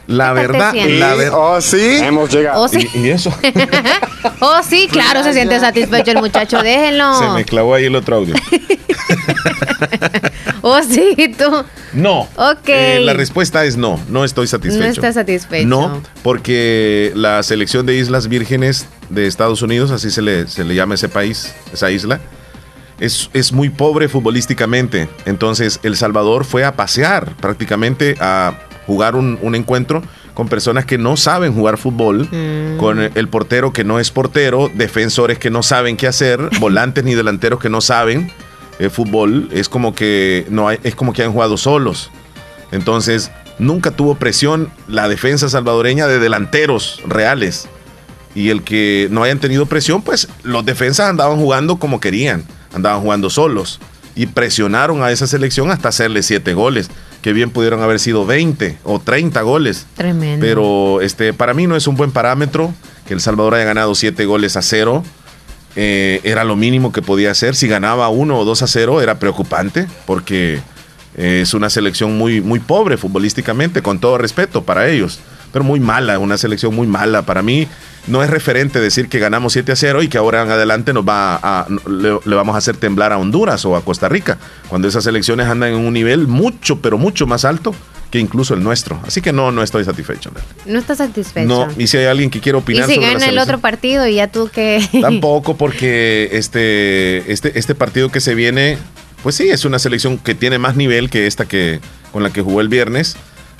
La 0.09 0.33
¿Qué 0.33 0.41
tal 0.41 0.47
te 0.47 0.51
verdad, 0.51 0.73
la 0.73 1.15
verdad. 1.15 1.39
Oh, 1.39 1.61
sí. 1.61 1.97
Hemos 1.97 2.31
llegado. 2.31 2.63
Oh, 2.63 2.67
sí. 2.67 2.89
¿Y, 2.95 2.97
y 2.99 3.09
eso? 3.11 3.33
Oh, 4.41 4.59
sí, 4.67 4.87
claro, 4.91 5.23
se 5.23 5.33
siente 5.33 5.59
satisfecho 5.59 6.11
el 6.11 6.17
muchacho. 6.17 6.61
Déjenlo. 6.61 7.13
Se 7.19 7.29
me 7.29 7.45
clavó 7.45 7.75
ahí 7.75 7.85
el 7.85 7.95
otro 7.95 8.17
audio. 8.17 8.35
Oh, 10.61 10.81
sí, 10.83 11.15
tú. 11.37 11.63
No. 11.93 12.27
Ok. 12.35 12.67
Eh, 12.67 12.99
la 12.99 13.13
respuesta 13.13 13.63
es 13.63 13.77
no, 13.77 13.97
no 14.09 14.25
estoy 14.25 14.45
satisfecho. 14.45 14.83
No 14.83 14.89
estás 14.89 15.15
satisfecho. 15.15 15.65
No, 15.65 16.01
porque 16.21 17.13
la 17.15 17.41
selección 17.43 17.85
de 17.85 17.95
Islas 17.95 18.27
Vírgenes 18.27 18.87
de 19.09 19.25
Estados 19.25 19.61
Unidos, 19.61 19.89
así 19.91 20.11
se 20.11 20.21
le, 20.21 20.47
se 20.47 20.65
le 20.65 20.75
llama 20.75 20.95
ese 20.95 21.07
país, 21.07 21.53
esa 21.71 21.91
isla, 21.91 22.19
es, 22.99 23.29
es 23.33 23.53
muy 23.53 23.69
pobre 23.69 24.09
futbolísticamente. 24.09 25.07
Entonces, 25.25 25.79
El 25.83 25.95
Salvador 25.95 26.43
fue 26.43 26.65
a 26.65 26.75
pasear 26.75 27.35
prácticamente 27.37 28.17
a 28.19 28.59
jugar 28.89 29.15
un, 29.15 29.37
un 29.43 29.53
encuentro 29.53 30.01
con 30.33 30.47
personas 30.47 30.85
que 30.85 30.97
no 30.97 31.15
saben 31.15 31.53
jugar 31.53 31.77
fútbol, 31.77 32.27
con 32.79 32.99
el 32.99 33.27
portero 33.27 33.71
que 33.71 33.83
no 33.83 33.99
es 33.99 34.09
portero, 34.09 34.71
defensores 34.73 35.37
que 35.37 35.51
no 35.51 35.61
saben 35.61 35.95
qué 35.95 36.07
hacer, 36.07 36.39
volantes 36.59 37.03
ni 37.03 37.13
delanteros 37.13 37.59
que 37.59 37.69
no 37.69 37.81
saben 37.81 38.31
eh, 38.79 38.89
fútbol. 38.89 39.49
Es 39.51 39.69
como 39.69 39.93
que 39.93 40.47
no 40.49 40.67
hay, 40.67 40.79
es 40.83 40.95
como 40.95 41.13
que 41.13 41.21
han 41.21 41.33
jugado 41.33 41.55
solos. 41.55 42.09
Entonces, 42.71 43.29
nunca 43.59 43.91
tuvo 43.91 44.15
presión 44.15 44.71
la 44.87 45.07
defensa 45.07 45.49
salvadoreña 45.49 46.07
de 46.07 46.17
delanteros 46.17 46.99
reales. 47.05 47.69
Y 48.33 48.49
el 48.49 48.63
que 48.63 49.07
no 49.11 49.21
hayan 49.21 49.37
tenido 49.37 49.67
presión, 49.67 50.01
pues 50.01 50.29
los 50.41 50.65
defensas 50.65 51.11
andaban 51.11 51.37
jugando 51.37 51.77
como 51.77 51.99
querían, 51.99 52.43
andaban 52.73 53.01
jugando 53.01 53.29
solos. 53.29 53.79
Y 54.19 54.25
presionaron 54.27 55.01
a 55.01 55.11
esa 55.11 55.27
selección 55.27 55.71
hasta 55.71 55.87
hacerle 55.87 56.23
siete 56.23 56.53
goles, 56.53 56.89
que 57.21 57.31
bien 57.31 57.51
pudieron 57.51 57.81
haber 57.81 57.99
sido 58.01 58.25
20 58.25 58.77
o 58.83 58.99
30 58.99 59.41
goles. 59.43 59.85
Tremendo. 59.95 60.45
Pero 60.45 60.99
este, 60.99 61.31
para 61.31 61.53
mí 61.53 61.67
no 61.67 61.77
es 61.77 61.87
un 61.87 61.95
buen 61.95 62.11
parámetro 62.11 62.73
que 63.07 63.13
El 63.13 63.21
Salvador 63.21 63.53
haya 63.55 63.63
ganado 63.63 63.95
siete 63.95 64.25
goles 64.25 64.57
a 64.57 64.61
cero. 64.61 65.03
eh, 65.77 66.19
era 66.25 66.43
lo 66.43 66.57
mínimo 66.57 66.91
que 66.91 67.01
podía 67.01 67.31
hacer. 67.31 67.55
Si 67.55 67.69
ganaba 67.69 68.09
1 68.09 68.37
o 68.37 68.43
2 68.43 68.61
a 68.61 68.67
0 68.67 69.01
era 69.01 69.19
preocupante 69.19 69.87
porque 70.05 70.59
eh, 71.15 71.39
es 71.43 71.53
una 71.53 71.69
selección 71.69 72.17
muy, 72.17 72.41
muy 72.41 72.59
pobre 72.59 72.97
futbolísticamente, 72.97 73.81
con 73.81 73.99
todo 73.99 74.17
respeto 74.17 74.63
para 74.63 74.89
ellos, 74.89 75.19
pero 75.51 75.63
muy 75.63 75.79
mala, 75.79 76.19
una 76.19 76.37
selección 76.37 76.75
muy 76.75 76.87
mala. 76.87 77.23
Para 77.23 77.41
mí 77.41 77.67
no 78.07 78.23
es 78.23 78.29
referente 78.29 78.79
decir 78.79 79.09
que 79.09 79.19
ganamos 79.19 79.53
7 79.53 79.71
a 79.71 79.75
0 79.75 80.03
y 80.03 80.07
que 80.07 80.17
ahora 80.17 80.43
en 80.43 80.51
adelante 80.51 80.93
nos 80.93 81.07
va 81.07 81.39
a, 81.41 81.67
le, 81.87 82.19
le 82.23 82.35
vamos 82.35 82.55
a 82.55 82.57
hacer 82.57 82.77
temblar 82.77 83.13
a 83.13 83.17
Honduras 83.17 83.65
o 83.65 83.75
a 83.75 83.83
Costa 83.83 84.09
Rica, 84.09 84.37
cuando 84.67 84.87
esas 84.87 85.03
selecciones 85.03 85.47
andan 85.47 85.73
en 85.73 85.79
un 85.79 85.93
nivel 85.93 86.27
mucho, 86.27 86.81
pero 86.81 86.97
mucho 86.97 87.27
más 87.27 87.45
alto 87.45 87.73
que 88.11 88.19
incluso 88.19 88.53
el 88.53 88.63
nuestro. 88.63 88.99
Así 89.05 89.21
que 89.21 89.31
no, 89.31 89.51
no 89.51 89.61
estoy 89.61 89.83
satisfecho. 89.85 90.31
No 90.65 90.79
estás 90.79 90.97
satisfecho. 90.97 91.47
No, 91.47 91.67
y 91.77 91.87
si 91.87 91.97
hay 91.97 92.05
alguien 92.05 92.29
que 92.29 92.39
quiere 92.39 92.57
y 92.57 92.61
opinar 92.61 92.87
si 92.87 92.95
sobre 92.95 93.07
la 93.07 93.13
gana 93.13 93.25
el 93.27 93.37
otro 93.37 93.59
partido 93.59 94.07
y 94.07 94.15
ya 94.15 94.27
tú 94.27 94.49
que... 94.51 94.83
Tampoco 95.01 95.57
porque 95.57 96.29
este, 96.31 97.31
este, 97.31 97.57
este 97.59 97.75
partido 97.75 98.09
que 98.09 98.19
se 98.19 98.33
viene, 98.33 98.77
pues 99.21 99.35
sí, 99.35 99.49
es 99.49 99.65
una 99.65 99.79
selección 99.79 100.17
que 100.17 100.33
tiene 100.33 100.57
más 100.57 100.75
nivel 100.75 101.09
que 101.09 101.27
esta 101.27 101.45
que 101.45 101.79
con 102.11 102.23
la 102.23 102.31
que 102.31 102.41
jugó 102.41 102.61
el 102.61 102.69
viernes, 102.69 103.17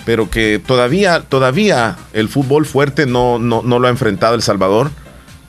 pero 0.10 0.28
que 0.28 0.60
todavía, 0.66 1.22
todavía 1.22 1.96
el 2.14 2.30
fútbol 2.30 2.66
fuerte 2.66 3.06
no, 3.06 3.38
no, 3.38 3.62
no 3.62 3.78
lo 3.78 3.86
ha 3.86 3.92
enfrentado 3.92 4.34
El 4.34 4.42
Salvador. 4.42 4.90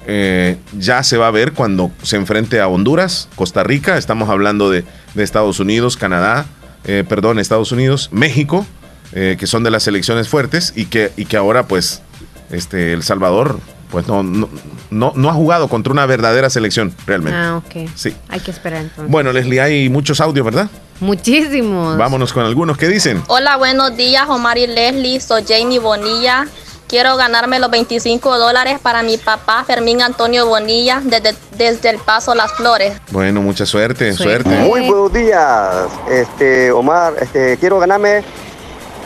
Eh, 0.07 0.59
ya 0.79 1.03
se 1.03 1.17
va 1.17 1.29
a 1.29 1.31
ver 1.31 1.55
cuando 1.55 1.91
se 2.03 2.17
enfrente 2.17 2.61
a 2.61 2.69
Honduras, 2.69 3.31
Costa 3.37 3.65
Rica, 3.65 3.97
estamos 3.97 4.29
hablando 4.29 4.69
de, 4.69 4.85
de 5.15 5.23
Estados 5.25 5.61
Unidos, 5.61 5.97
Canadá, 5.97 6.45
eh, 6.85 7.05
perdón, 7.09 7.39
Estados 7.39 7.73
Unidos, 7.73 8.11
México, 8.13 8.67
eh, 9.15 9.39
que 9.41 9.47
son 9.47 9.65
de 9.65 9.71
las 9.71 9.85
selecciones 9.85 10.29
fuertes 10.29 10.75
y 10.77 10.85
que, 10.85 11.11
y 11.17 11.25
que 11.25 11.39
ahora 11.39 11.67
pues 11.67 12.03
este, 12.51 12.93
El 12.93 13.03
Salvador 13.03 13.61
pues 13.91 14.07
no, 14.07 14.23
no, 14.23 14.49
no, 14.91 15.13
no 15.15 15.31
ha 15.31 15.33
jugado 15.33 15.69
contra 15.69 15.93
una 15.93 16.07
verdadera 16.07 16.49
selección 16.51 16.95
realmente. 17.07 17.39
Ah, 17.39 17.57
ok. 17.59 17.91
Sí. 17.95 18.15
Hay 18.29 18.41
que 18.41 18.51
esperar 18.51 18.83
entonces. 18.83 19.11
Bueno, 19.11 19.33
Leslie, 19.33 19.61
hay 19.61 19.89
muchos 19.89 20.21
audios, 20.21 20.45
¿verdad? 20.45 20.69
Muchísimos. 21.01 21.97
Vámonos 21.97 22.33
con 22.33 22.45
algunos. 22.45 22.77
¿Qué 22.77 22.89
dicen? 22.89 23.23
Hola, 23.27 23.57
buenos 23.57 23.97
días, 23.97 24.29
Omar 24.29 24.59
y 24.59 24.67
Leslie. 24.67 25.21
Soy 25.21 25.45
Jamie 25.49 25.79
Bonilla. 25.79 26.47
Quiero 26.87 27.17
ganarme 27.17 27.61
los 27.61 27.71
25 27.71 28.37
dólares 28.37 28.81
para 28.83 29.05
mi 29.05 29.17
papá 29.17 29.63
Fermín 29.65 30.03
Antonio 30.03 30.47
Bonilla 30.47 31.01
desde, 31.05 31.37
desde 31.57 31.91
El 31.91 31.99
Paso 31.99 32.35
Las 32.35 32.53
Flores. 32.55 32.95
Bueno, 33.13 33.41
mucha 33.41 33.65
suerte, 33.65 34.13
suerte. 34.13 34.49
Muy 34.49 34.89
buenos 34.89 35.13
días, 35.13 35.87
este 36.11 36.73
Omar. 36.73 37.15
Este 37.21 37.57
quiero 37.59 37.79
ganarme, 37.79 38.25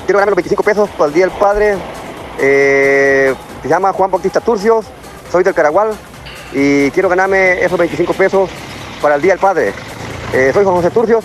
quiero 0.06 0.18
ganarme 0.18 0.30
los 0.30 0.36
25 0.36 0.62
pesos 0.62 0.88
para 0.96 1.08
el 1.08 1.14
día 1.14 1.26
del 1.26 1.36
padre. 1.36 1.76
Eh, 2.40 3.34
se 3.64 3.70
llama 3.70 3.94
Juan 3.94 4.10
Bautista 4.10 4.42
Turcios, 4.42 4.84
soy 5.32 5.42
del 5.42 5.54
Caragual 5.54 5.92
y 6.52 6.90
quiero 6.90 7.08
ganarme 7.08 7.64
esos 7.64 7.78
25 7.78 8.12
pesos 8.12 8.50
para 9.00 9.14
el 9.14 9.22
día 9.22 9.32
del 9.32 9.40
padre. 9.40 9.72
Eh, 10.34 10.50
soy 10.52 10.64
Juan 10.64 10.76
José 10.76 10.90
Turcios 10.90 11.24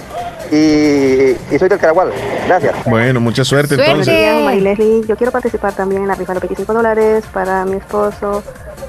y, 0.50 1.32
y 1.54 1.60
soy 1.60 1.68
del 1.68 1.78
Caragual. 1.78 2.14
Gracias. 2.48 2.76
Bueno, 2.86 3.20
mucha 3.20 3.44
suerte, 3.44 3.76
Buenos 3.76 4.08
entonces. 4.08 4.18
días, 4.18 4.42
Mari 4.42 4.62
Leslie. 4.62 5.06
Yo 5.06 5.18
quiero 5.18 5.34
participar 5.34 5.74
también 5.74 6.04
en 6.04 6.08
la 6.08 6.16
rifa 6.16 6.32
de 6.32 6.36
los 6.36 6.44
25 6.44 6.74
dólares 6.74 7.26
para 7.34 7.66
mi 7.66 7.76
esposo. 7.76 8.42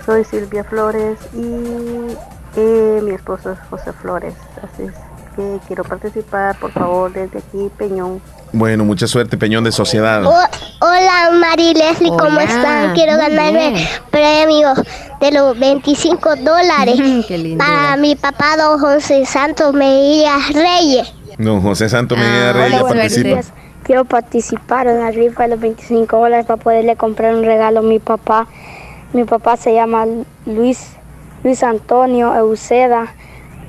Soy 0.06 0.22
Silvia 0.22 0.62
Flores 0.62 1.18
y 1.34 2.16
eh, 2.56 3.00
mi 3.02 3.10
esposo 3.10 3.50
es 3.50 3.58
José 3.68 3.92
Flores. 3.94 4.34
Así 4.62 4.84
es 4.84 4.94
que 5.34 5.58
quiero 5.66 5.82
participar, 5.82 6.56
por 6.60 6.70
favor, 6.70 7.12
desde 7.12 7.38
aquí, 7.40 7.68
Peñón. 7.76 8.22
Bueno, 8.52 8.84
mucha 8.84 9.06
suerte, 9.06 9.36
Peñón 9.36 9.62
de 9.64 9.72
Sociedad. 9.72 10.24
Oh, 10.24 10.44
hola 10.80 11.30
Mari 11.38 11.72
Leslie, 11.74 12.08
¿cómo 12.10 12.24
Hola, 12.24 12.42
están? 12.44 12.94
Quiero 12.94 13.12
muy 13.12 13.20
ganarme 13.22 13.70
bien. 13.70 13.88
premios 14.10 14.80
de 15.20 15.30
los 15.32 15.58
25 15.58 16.36
dólares 16.36 16.96
Qué 17.28 17.38
lindo. 17.38 17.64
para 17.64 17.96
mi 17.96 18.16
papá 18.16 18.56
don 18.56 18.78
José 18.80 19.24
Santos 19.24 19.72
Mejía 19.72 20.34
Reyes. 20.52 21.12
Don 21.38 21.62
José 21.62 21.88
Santo 21.88 22.16
Ah, 22.18 22.20
Medina 22.20 22.52
Reyes 22.52 22.80
ya 22.80 22.86
participa. 22.86 23.40
Quiero 23.84 24.04
participar 24.04 24.86
en 24.88 25.00
la 25.00 25.10
rifa 25.10 25.44
de 25.44 25.48
los 25.50 25.60
25 25.60 26.16
dólares 26.16 26.46
para 26.46 26.62
poderle 26.62 26.96
comprar 26.96 27.34
un 27.34 27.44
regalo 27.44 27.80
a 27.80 27.82
mi 27.82 27.98
papá. 27.98 28.46
Mi 29.12 29.24
papá 29.24 29.56
se 29.56 29.74
llama 29.74 30.06
Luis, 30.46 30.92
Luis 31.44 31.62
Antonio 31.62 32.34
Euseda, 32.34 33.14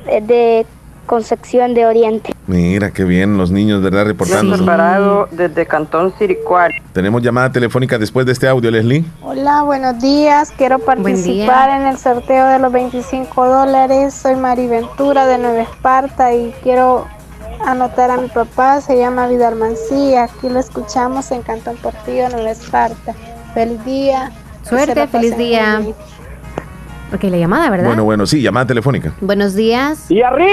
es 0.07 0.25
de 0.27 0.65
Concepción 1.11 1.73
de 1.73 1.85
Oriente. 1.85 2.33
Mira, 2.47 2.91
qué 2.91 3.03
bien, 3.03 3.37
los 3.37 3.51
niños, 3.51 3.81
¿verdad? 3.83 4.05
Reportándose. 4.05 4.61
Alvarado 4.61 5.27
desde 5.29 5.65
Cantón 5.65 6.13
Siricuar. 6.17 6.71
Tenemos 6.93 7.21
llamada 7.21 7.51
telefónica 7.51 7.97
después 7.97 8.25
de 8.25 8.31
este 8.31 8.47
audio, 8.47 8.71
Leslie. 8.71 9.03
Hola, 9.21 9.63
buenos 9.63 9.99
días. 9.99 10.53
Quiero 10.57 10.79
participar 10.79 11.81
en 11.81 11.87
el 11.87 11.97
sorteo 11.97 12.47
de 12.47 12.59
los 12.59 12.71
25 12.71 13.45
dólares. 13.45 14.13
Soy 14.13 14.37
Mari 14.37 14.67
Ventura 14.67 15.25
de 15.25 15.37
Nueva 15.37 15.63
Esparta 15.63 16.33
y 16.33 16.53
quiero 16.63 17.07
anotar 17.65 18.09
a 18.09 18.15
mi 18.15 18.29
papá. 18.29 18.79
Se 18.79 18.97
llama 18.97 19.27
Vidal 19.27 19.57
Mancilla. 19.57 20.23
Aquí 20.23 20.47
lo 20.47 20.59
escuchamos 20.61 21.29
en 21.31 21.41
Cantón 21.41 21.75
Portillo, 21.75 22.29
Nueva 22.29 22.51
Esparta. 22.51 23.13
Feliz 23.53 23.83
día. 23.83 24.31
Suerte, 24.63 25.07
feliz 25.07 25.37
día. 25.37 25.79
bien. 25.79 25.93
Ok, 27.13 27.23
la 27.23 27.37
llamada, 27.37 27.69
¿verdad? 27.69 27.87
Bueno, 27.87 28.05
bueno, 28.05 28.25
sí, 28.25 28.41
llamada 28.41 28.67
telefónica. 28.67 29.11
Buenos 29.19 29.53
días. 29.53 30.09
Y 30.09 30.21
arriba 30.21 30.47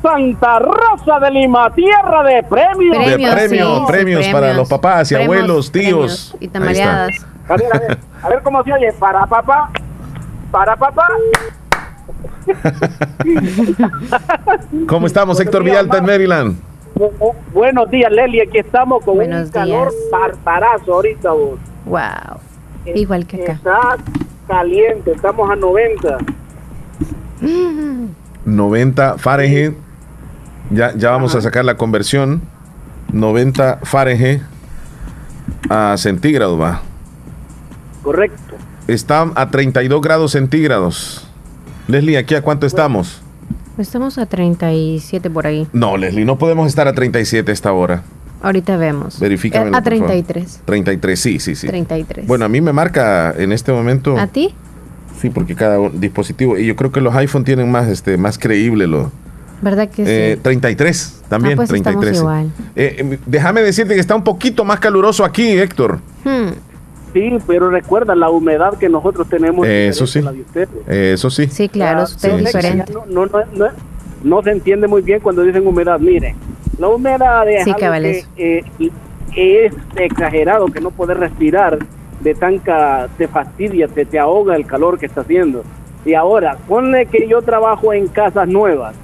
Santa 0.00 0.60
Rosa 0.60 1.18
de 1.20 1.30
Lima, 1.32 1.72
tierra 1.74 2.22
de 2.22 2.44
premios. 2.44 2.96
de 3.04 3.16
premios, 3.16 3.50
sí, 3.50 3.56
sí, 3.80 3.84
premios 3.88 4.26
para 4.26 4.38
premios. 4.38 4.56
los 4.56 4.68
papás 4.68 5.10
y 5.10 5.14
Premios, 5.16 5.34
abuelos, 5.36 5.72
tíos. 5.72 6.36
premios 6.38 6.40
y 6.40 6.44
está. 6.80 7.04
A 7.04 7.56
ver, 7.56 7.66
a 7.74 7.78
ver, 7.80 7.98
a 8.22 8.28
ver 8.28 8.42
cómo 8.44 8.62
se 8.62 8.72
oye. 8.72 8.92
Para 8.92 9.26
papá, 9.26 9.70
para 10.52 10.76
papá. 10.76 11.08
¿Cómo 14.88 15.06
estamos, 15.06 15.38
Héctor 15.40 15.64
Villalta 15.64 15.98
en 15.98 16.04
Maryland? 16.06 16.56
Bu- 16.94 17.10
bu- 17.18 17.34
Buenos 17.52 17.90
días, 17.90 18.10
Leli. 18.12 18.40
Aquí 18.40 18.58
estamos 18.58 19.02
con 19.04 19.16
Buenos 19.16 19.46
un 19.46 19.50
calor 19.50 19.90
días. 19.90 20.02
barbarazo 20.12 20.94
ahorita. 20.94 21.32
vos. 21.32 21.58
Wow. 21.86 22.38
Igual 22.94 23.26
que 23.26 23.42
acá. 23.42 23.52
Está 23.52 23.80
caliente, 24.50 25.12
estamos 25.12 25.48
a 25.48 25.56
90. 25.56 26.18
90 28.44 29.18
Fahrenheit. 29.18 29.74
Ya, 30.70 30.94
ya 30.94 31.10
vamos 31.10 31.34
a 31.34 31.40
sacar 31.40 31.64
la 31.64 31.76
conversión. 31.76 32.42
90 33.12 33.80
Fahrenheit 33.84 34.42
a 35.68 35.96
centígrados, 35.96 36.60
va. 36.60 36.82
Correcto. 38.02 38.56
Está 38.88 39.30
a 39.34 39.50
32 39.50 40.00
grados 40.00 40.32
centígrados. 40.32 41.28
Leslie, 41.86 42.18
¿aquí 42.18 42.34
a 42.34 42.42
cuánto 42.42 42.66
estamos? 42.66 43.22
Estamos 43.78 44.18
a 44.18 44.26
37 44.26 45.30
por 45.30 45.46
ahí. 45.46 45.66
No, 45.72 45.96
Leslie, 45.96 46.24
no 46.24 46.38
podemos 46.38 46.66
estar 46.68 46.88
a 46.88 46.92
37 46.92 47.50
a 47.50 47.54
esta 47.54 47.72
hora. 47.72 48.02
Ahorita 48.42 48.76
vemos. 48.76 49.20
Verifícamelo, 49.20 49.76
Eh, 49.76 49.78
a 49.78 49.82
por 49.82 49.92
favor. 49.92 50.06
33. 50.08 50.60
33, 50.64 51.20
sí, 51.20 51.38
sí, 51.38 51.54
sí. 51.54 51.66
33. 51.66 52.26
Bueno, 52.26 52.44
a 52.44 52.48
mí 52.48 52.60
me 52.60 52.72
marca 52.72 53.34
en 53.36 53.52
este 53.52 53.70
momento. 53.72 54.16
¿A 54.18 54.26
ti? 54.26 54.54
Sí, 55.20 55.28
porque 55.30 55.54
cada 55.54 55.78
un- 55.78 56.00
dispositivo. 56.00 56.56
Y 56.56 56.64
yo 56.66 56.76
creo 56.76 56.90
que 56.92 57.00
los 57.02 57.14
iPhone 57.14 57.44
tienen 57.44 57.70
más, 57.70 57.88
este, 57.88 58.16
más 58.16 58.38
creíble 58.38 58.86
lo. 58.86 59.12
¿Verdad 59.60 59.90
que 59.90 60.04
Eh, 60.06 60.34
sí? 60.36 60.40
33, 60.42 61.20
también, 61.28 61.52
Ah, 61.52 61.56
pues 61.56 61.70
estamos 61.70 62.00
33. 62.00 62.16
sí. 62.16 62.22
igual. 62.22 62.46
Eh, 62.74 62.96
eh, 62.98 63.18
déjame 63.26 63.60
decirte 63.60 63.92
que 63.94 64.00
está 64.00 64.14
un 64.14 64.24
poquito 64.24 64.64
más 64.64 64.80
caluroso 64.80 65.22
aquí, 65.22 65.50
Héctor. 65.50 65.98
Hmm. 66.24 66.52
Sí, 67.12 67.36
pero 67.46 67.68
recuerda 67.68 68.14
la 68.14 68.30
humedad 68.30 68.78
que 68.78 68.88
nosotros 68.88 69.28
tenemos. 69.28 69.66
es 69.66 69.96
Eso 69.96 70.06
sí. 70.06 70.22
la 70.22 70.32
de 70.32 70.40
ustedes. 70.40 70.68
Eso 70.88 71.28
sí. 71.28 71.48
Sí, 71.48 71.68
claro, 71.68 72.06
sí, 72.06 72.28
diferente. 72.38 72.90
No, 72.94 73.26
no, 73.26 73.26
no, 73.54 73.66
no, 74.22 74.42
se 74.42 74.50
entiende 74.50 74.86
muy 74.86 75.02
bien 75.02 75.20
cuando 75.20 75.42
dicen 75.42 75.66
humedad. 75.66 75.98
Miren, 75.98 76.36
la 76.78 76.88
humedad 76.88 77.48
es 77.48 77.64
Sí, 77.64 77.70
algo 77.70 78.02
que 78.02 78.24
eh, 78.36 78.90
es 79.36 79.72
exagerado 79.96 80.66
que 80.66 80.80
no 80.80 80.90
puedes 80.90 81.16
respirar 81.16 81.78
de 82.20 82.34
tanca, 82.34 83.08
te 83.16 83.28
fastidia, 83.28 83.88
te, 83.88 84.04
te 84.04 84.18
ahoga 84.18 84.56
el 84.56 84.66
calor 84.66 84.98
que 84.98 85.06
está 85.06 85.22
haciendo. 85.22 85.64
Y 86.04 86.14
ahora, 86.14 86.56
ponle 86.68 87.06
que 87.06 87.26
yo 87.28 87.42
trabajo 87.42 87.92
en 87.92 88.08
casas 88.08 88.48
nuevas 88.48 88.94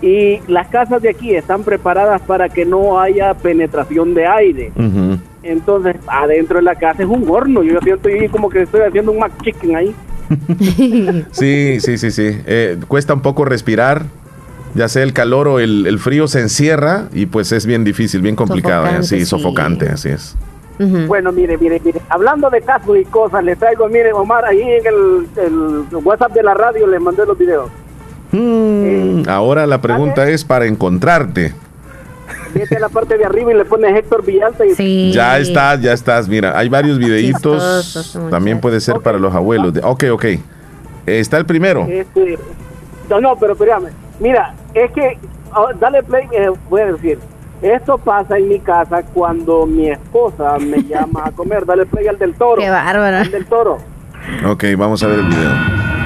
y 0.00 0.38
las 0.46 0.68
casas 0.68 1.02
de 1.02 1.10
aquí 1.10 1.34
están 1.34 1.64
preparadas 1.64 2.20
para 2.22 2.48
que 2.48 2.64
no 2.64 3.00
haya 3.00 3.34
penetración 3.34 4.14
de 4.14 4.26
aire. 4.26 4.72
Entonces, 5.42 5.96
adentro 6.06 6.58
de 6.58 6.62
la 6.62 6.74
casa 6.74 7.02
es 7.02 7.08
un 7.08 7.28
horno. 7.28 7.62
Yo 7.62 7.80
siento 7.80 8.08
ahí 8.08 8.28
como 8.28 8.48
que 8.48 8.62
estoy 8.62 8.82
haciendo 8.82 9.12
un 9.12 9.18
McChicken 9.18 9.76
ahí. 9.76 9.94
Sí, 11.32 11.80
sí, 11.80 11.96
sí, 11.96 12.10
sí. 12.10 12.40
Eh, 12.46 12.76
cuesta 12.86 13.14
un 13.14 13.22
poco 13.22 13.44
respirar. 13.44 14.04
Ya 14.74 14.88
sea 14.88 15.02
el 15.02 15.12
calor 15.12 15.48
o 15.48 15.58
el, 15.60 15.86
el 15.86 15.98
frío 15.98 16.28
se 16.28 16.40
encierra 16.40 17.08
y 17.12 17.26
pues 17.26 17.52
es 17.52 17.66
bien 17.66 17.84
difícil, 17.84 18.20
bien 18.22 18.36
complicado. 18.36 18.82
Sofocante, 18.84 19.06
así, 19.06 19.20
sí. 19.20 19.26
sofocante, 19.26 19.88
así 19.88 20.08
es. 20.10 20.36
Bueno, 21.08 21.32
mire, 21.32 21.58
mire, 21.58 21.80
mire. 21.84 22.00
Hablando 22.08 22.48
de 22.50 22.60
casos 22.62 22.96
y 22.98 23.04
cosas, 23.04 23.42
les 23.42 23.58
traigo, 23.58 23.88
mire, 23.88 24.12
Omar, 24.12 24.44
ahí 24.44 24.60
en 24.62 24.86
el, 24.86 25.26
el 25.44 25.96
WhatsApp 26.04 26.32
de 26.32 26.42
la 26.44 26.54
radio 26.54 26.86
les 26.86 27.00
mandé 27.00 27.26
los 27.26 27.36
videos. 27.36 27.68
Mm, 28.30 29.22
ahora 29.28 29.66
la 29.66 29.80
pregunta 29.80 30.28
es 30.28 30.44
para 30.44 30.66
encontrarte. 30.66 31.52
Vete 32.54 32.76
a 32.76 32.80
la 32.80 32.88
parte 32.88 33.18
de 33.18 33.24
arriba 33.24 33.52
y 33.52 33.56
le 33.56 33.64
pones 33.64 33.94
Héctor 33.96 34.24
Villalta 34.24 34.64
y 34.66 35.12
Ya 35.12 35.38
estás, 35.38 35.80
ya 35.80 35.92
estás. 35.92 36.28
Mira, 36.28 36.56
hay 36.56 36.68
varios 36.68 36.98
videitos. 36.98 38.16
También 38.30 38.60
puede 38.60 38.80
ser 38.80 39.00
para 39.00 39.18
los 39.18 39.34
abuelos. 39.34 39.74
de- 39.74 39.80
ok, 39.82 40.04
ok. 40.12 40.24
Está 41.06 41.38
el 41.38 41.46
primero. 41.46 41.86
Este, 41.88 42.38
no, 43.10 43.20
no, 43.20 43.34
pero 43.36 43.54
espérame. 43.54 43.88
Mira, 44.20 44.54
es 44.74 44.90
que, 44.92 45.18
oh, 45.54 45.68
dale 45.78 46.02
play, 46.02 46.26
eh, 46.32 46.50
voy 46.68 46.80
a 46.82 46.92
decir. 46.92 47.18
Esto 47.60 47.98
pasa 47.98 48.38
en 48.38 48.48
mi 48.48 48.60
casa 48.60 49.02
cuando 49.02 49.66
mi 49.66 49.90
esposa 49.90 50.58
me 50.58 50.82
llama 50.88 51.24
a 51.26 51.30
comer. 51.32 51.66
Dale 51.66 51.86
play 51.86 52.06
al 52.08 52.18
del 52.18 52.34
toro. 52.34 52.60
Qué 52.60 52.70
bárbaro. 52.70 53.16
Al 53.18 53.30
del 53.30 53.46
toro. 53.46 53.78
Ok, 54.46 54.64
vamos 54.76 55.02
a 55.02 55.06
ver 55.08 55.18
el 55.20 55.26
video. 55.26 55.50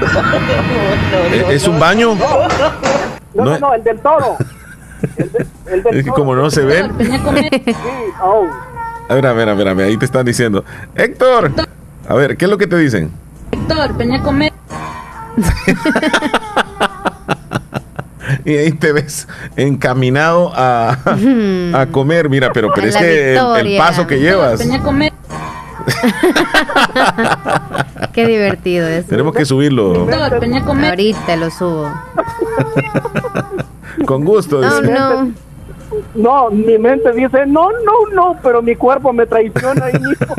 ¿E- 1.51 1.55
¿Es 1.55 1.67
un 1.69 1.79
baño? 1.79 2.15
No, 2.15 3.45
no, 3.45 3.45
No- 3.45 3.59
no, 3.59 3.75
el 3.75 3.83
del 3.85 3.99
toro. 4.01 4.37
El, 5.17 5.33
de- 5.33 5.47
el 5.67 5.83
del 5.83 5.95
Es 5.99 6.05
que 6.05 6.11
toro. 6.11 6.15
como 6.23 6.35
no 6.37 6.51
se 6.51 6.63
ven. 6.65 6.93
Sí, 6.99 7.75
oh. 8.23 8.47
A 9.09 9.15
ver, 9.15 9.27
a 9.27 9.33
ver, 9.33 9.49
a 9.49 9.55
ver, 9.55 9.69
a 9.69 9.75
ver, 9.75 9.87
ahí 9.89 9.97
te 9.99 10.05
están 10.07 10.25
diciendo. 10.25 10.65
Héctor, 10.95 11.51
a 12.09 12.15
ver, 12.15 12.37
¿qué 12.37 12.45
es 12.47 12.51
lo 12.51 12.57
que 12.57 12.67
te 12.67 12.77
dicen? 12.79 13.11
Héctor, 13.51 13.95
ven 13.97 14.13
a 14.13 14.23
comer. 14.23 14.53
Y 18.45 18.57
ahí 18.57 18.73
te 18.73 18.93
ves 18.93 19.29
encaminado 19.57 20.53
a, 20.55 20.99
a 21.75 21.87
comer, 21.87 22.29
mira, 22.29 22.53
pero, 22.53 22.73
pero 22.75 22.89
es 22.89 22.97
que 22.97 23.35
el, 23.35 23.79
paso 23.79 24.07
que 24.07 24.19
llevas. 24.19 24.61
Qué 28.13 28.27
divertido 28.27 28.87
eso. 28.87 29.09
Tenemos 29.09 29.35
que 29.35 29.45
subirlo. 29.45 30.07
Ahorita 30.11 31.37
lo 31.37 31.51
subo. 31.51 31.91
con 34.07 34.25
gusto. 34.25 34.61
No, 34.61 34.81
dice. 34.81 34.93
no. 34.93 35.33
No, 36.15 36.51
mi 36.51 36.79
mente 36.79 37.13
dice, 37.13 37.45
no, 37.47 37.69
no, 37.71 38.07
no, 38.15 38.39
pero 38.43 38.63
mi 38.63 38.75
cuerpo 38.77 39.13
me 39.13 39.27
traiciona 39.27 39.87
ahí 39.87 39.93
mismo. 39.93 40.35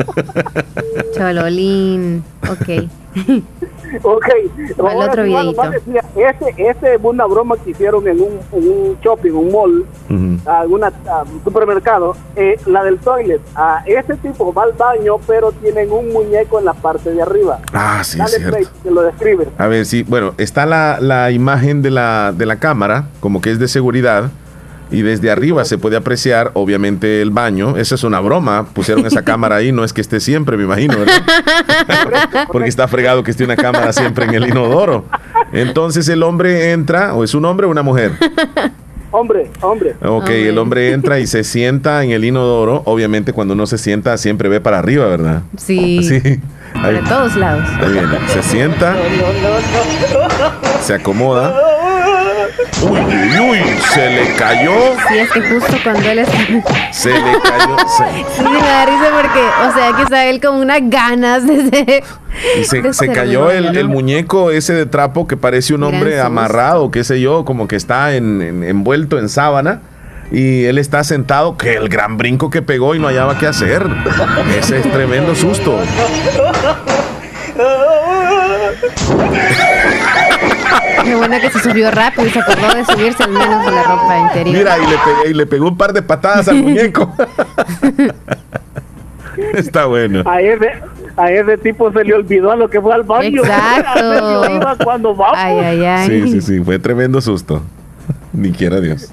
Chololín. 1.16 2.24
Ok. 2.50 2.88
Ok. 4.02 4.28
Al 4.78 4.96
otro 4.96 5.22
vale, 5.30 5.80
mira, 5.86 6.04
Este, 6.16 6.68
este 6.68 6.94
es 6.94 7.00
una 7.02 7.26
broma 7.26 7.56
que 7.56 7.70
hicieron 7.70 8.06
en 8.08 8.20
un, 8.20 8.38
en 8.52 8.68
un 8.68 8.98
shopping, 9.02 9.32
un 9.32 9.52
mall, 9.52 9.84
Ujú. 10.10 10.50
alguna 10.50 10.92
ah, 11.08 11.24
supermercado, 11.44 12.16
eh, 12.36 12.56
la 12.66 12.84
del 12.84 12.98
toilet. 12.98 13.40
A 13.54 13.82
ese 13.86 14.14
tipo 14.16 14.52
va 14.52 14.64
al 14.64 14.72
baño, 14.72 15.16
pero 15.26 15.52
tienen 15.52 15.90
un 15.92 16.12
muñeco 16.12 16.58
en 16.58 16.64
la 16.66 16.74
parte 16.74 17.12
de 17.12 17.22
arriba. 17.22 17.58
Ah, 17.72 18.02
sí, 18.04 18.18
Dale 18.18 18.30
es 18.30 18.36
cierto. 18.36 18.56
play, 18.56 18.68
que 18.82 18.90
lo 18.90 19.02
describe. 19.02 19.48
A 19.58 19.66
ver, 19.66 19.86
sí, 19.86 20.02
bueno, 20.02 20.34
está 20.38 20.66
la, 20.66 20.98
la 21.00 21.30
imagen 21.30 21.82
de 21.82 21.90
la, 21.90 22.32
de 22.36 22.46
la 22.46 22.56
cámara, 22.56 23.06
como 23.20 23.40
que 23.40 23.50
es 23.50 23.58
de 23.58 23.68
seguridad, 23.68 24.30
y 24.90 25.02
desde 25.02 25.30
arriba 25.30 25.64
se 25.64 25.78
puede 25.78 25.96
apreciar, 25.96 26.50
obviamente, 26.54 27.22
el 27.22 27.30
baño. 27.30 27.76
Esa 27.76 27.94
es 27.94 28.04
una 28.04 28.20
broma, 28.20 28.66
pusieron 28.72 29.06
esa 29.06 29.22
cámara 29.22 29.56
ahí, 29.56 29.72
no 29.72 29.84
es 29.84 29.92
que 29.92 30.00
esté 30.00 30.20
siempre, 30.20 30.56
me 30.56 30.64
imagino, 30.64 30.96
¿verdad? 30.98 32.46
Porque 32.52 32.68
está 32.68 32.88
fregado 32.88 33.22
que 33.22 33.30
esté 33.30 33.44
una 33.44 33.56
cámara 33.56 33.92
siempre 33.92 34.24
en 34.26 34.34
el 34.34 34.48
inodoro. 34.48 35.04
Entonces 35.52 36.08
el 36.08 36.22
hombre 36.22 36.72
entra, 36.72 37.14
o 37.14 37.24
es 37.24 37.34
un 37.34 37.44
hombre 37.44 37.66
o 37.66 37.70
una 37.70 37.82
mujer. 37.82 38.12
Hombre, 39.16 39.48
hombre. 39.60 39.94
Ok, 40.02 40.28
el 40.30 40.58
hombre 40.58 40.90
entra 40.90 41.20
y 41.20 41.28
se 41.28 41.44
sienta 41.44 42.02
en 42.02 42.10
el 42.10 42.24
inodoro. 42.24 42.82
Obviamente 42.84 43.32
cuando 43.32 43.54
uno 43.54 43.64
se 43.64 43.78
sienta 43.78 44.18
siempre 44.18 44.48
ve 44.48 44.60
para 44.60 44.80
arriba, 44.80 45.06
¿verdad? 45.06 45.42
Sí. 45.56 46.00
Sí. 46.24 46.40
Para 46.82 47.00
todos 47.04 47.36
lados. 47.36 47.64
ahí 47.80 47.92
viene. 47.92 48.08
Se 48.26 48.42
sienta, 48.42 48.96
se 50.82 50.94
acomoda. 50.94 51.54
Uy, 52.84 53.00
uy, 53.00 53.40
uy, 53.50 53.58
se 53.94 54.10
le 54.10 54.34
cayó. 54.34 54.72
Sí, 55.08 55.18
es 55.18 55.30
que 55.30 55.40
justo 55.42 55.76
cuando 55.82 56.08
él 56.10 56.18
está... 56.20 56.38
Se 56.92 57.10
le 57.10 57.18
cayó. 57.40 57.76
se- 57.88 58.24
Sí, 58.36 58.42
me 58.42 58.58
da 58.60 58.86
risa 58.86 59.08
porque, 59.22 59.40
o 59.68 59.72
sea, 59.74 59.92
que 59.96 60.02
está 60.02 60.24
él 60.26 60.40
con 60.40 60.56
unas 60.56 60.80
ganas 60.82 61.46
de 61.46 61.68
ser- 61.70 62.04
y 62.60 62.64
se, 62.64 62.82
de 62.82 62.92
se 62.92 63.08
cayó 63.12 63.50
el, 63.50 63.76
el 63.76 63.88
muñeco 63.88 64.50
ese 64.50 64.74
de 64.74 64.86
trapo 64.86 65.26
que 65.26 65.36
parece 65.36 65.72
un 65.74 65.84
hombre 65.84 66.20
amarrado, 66.20 66.90
qué 66.90 67.04
sé 67.04 67.20
yo, 67.20 67.44
como 67.44 67.68
que 67.68 67.76
está 67.76 68.14
en- 68.16 68.42
en- 68.42 68.64
envuelto 68.64 69.18
en 69.18 69.28
sábana. 69.28 69.80
Y 70.32 70.64
él 70.64 70.78
está 70.78 71.04
sentado, 71.04 71.56
que 71.56 71.74
el 71.74 71.88
gran 71.88 72.16
brinco 72.16 72.50
que 72.50 72.60
pegó 72.62 72.94
y 72.94 72.98
no 72.98 73.06
hallaba 73.08 73.38
qué 73.38 73.46
hacer. 73.46 73.86
Ese 74.58 74.78
es 74.80 74.90
tremendo 74.90 75.34
susto. 75.34 75.78
Qué 81.04 81.14
bueno 81.14 81.36
que 81.40 81.50
se 81.50 81.60
subió 81.60 81.90
rápido 81.90 82.26
y 82.26 82.30
se 82.30 82.38
acordó 82.40 82.74
de 82.74 82.84
subirse 82.84 83.22
al 83.22 83.30
menos 83.30 83.64
de 83.64 83.70
la 83.72 83.82
ropa 83.82 84.18
interior. 84.18 84.56
Mira, 84.56 84.78
y 84.78 84.80
le, 84.82 84.96
pegué, 84.98 85.30
y 85.30 85.34
le 85.34 85.46
pegó 85.46 85.68
un 85.68 85.76
par 85.76 85.92
de 85.92 86.02
patadas 86.02 86.48
al 86.48 86.56
muñeco. 86.56 87.12
Está 89.54 89.86
bueno. 89.86 90.22
A 90.26 90.40
ese, 90.40 90.70
a 91.16 91.30
ese 91.30 91.58
tipo 91.58 91.92
se 91.92 92.04
le 92.04 92.14
olvidó 92.14 92.52
a 92.52 92.56
lo 92.56 92.68
que 92.68 92.80
fue 92.80 92.94
al 92.94 93.02
baño. 93.02 93.42
Exacto. 93.42 94.00
A 94.44 94.50
iba 94.50 94.76
cuando 94.82 95.14
vamos. 95.14 95.36
Ay, 95.38 95.58
ay, 95.58 95.84
ay. 95.84 96.08
Sí, 96.08 96.28
sí, 96.32 96.40
sí, 96.40 96.60
fue 96.64 96.78
tremendo 96.78 97.20
susto. 97.20 97.62
Ni 98.32 98.52
quiera 98.52 98.80
Dios. 98.80 99.10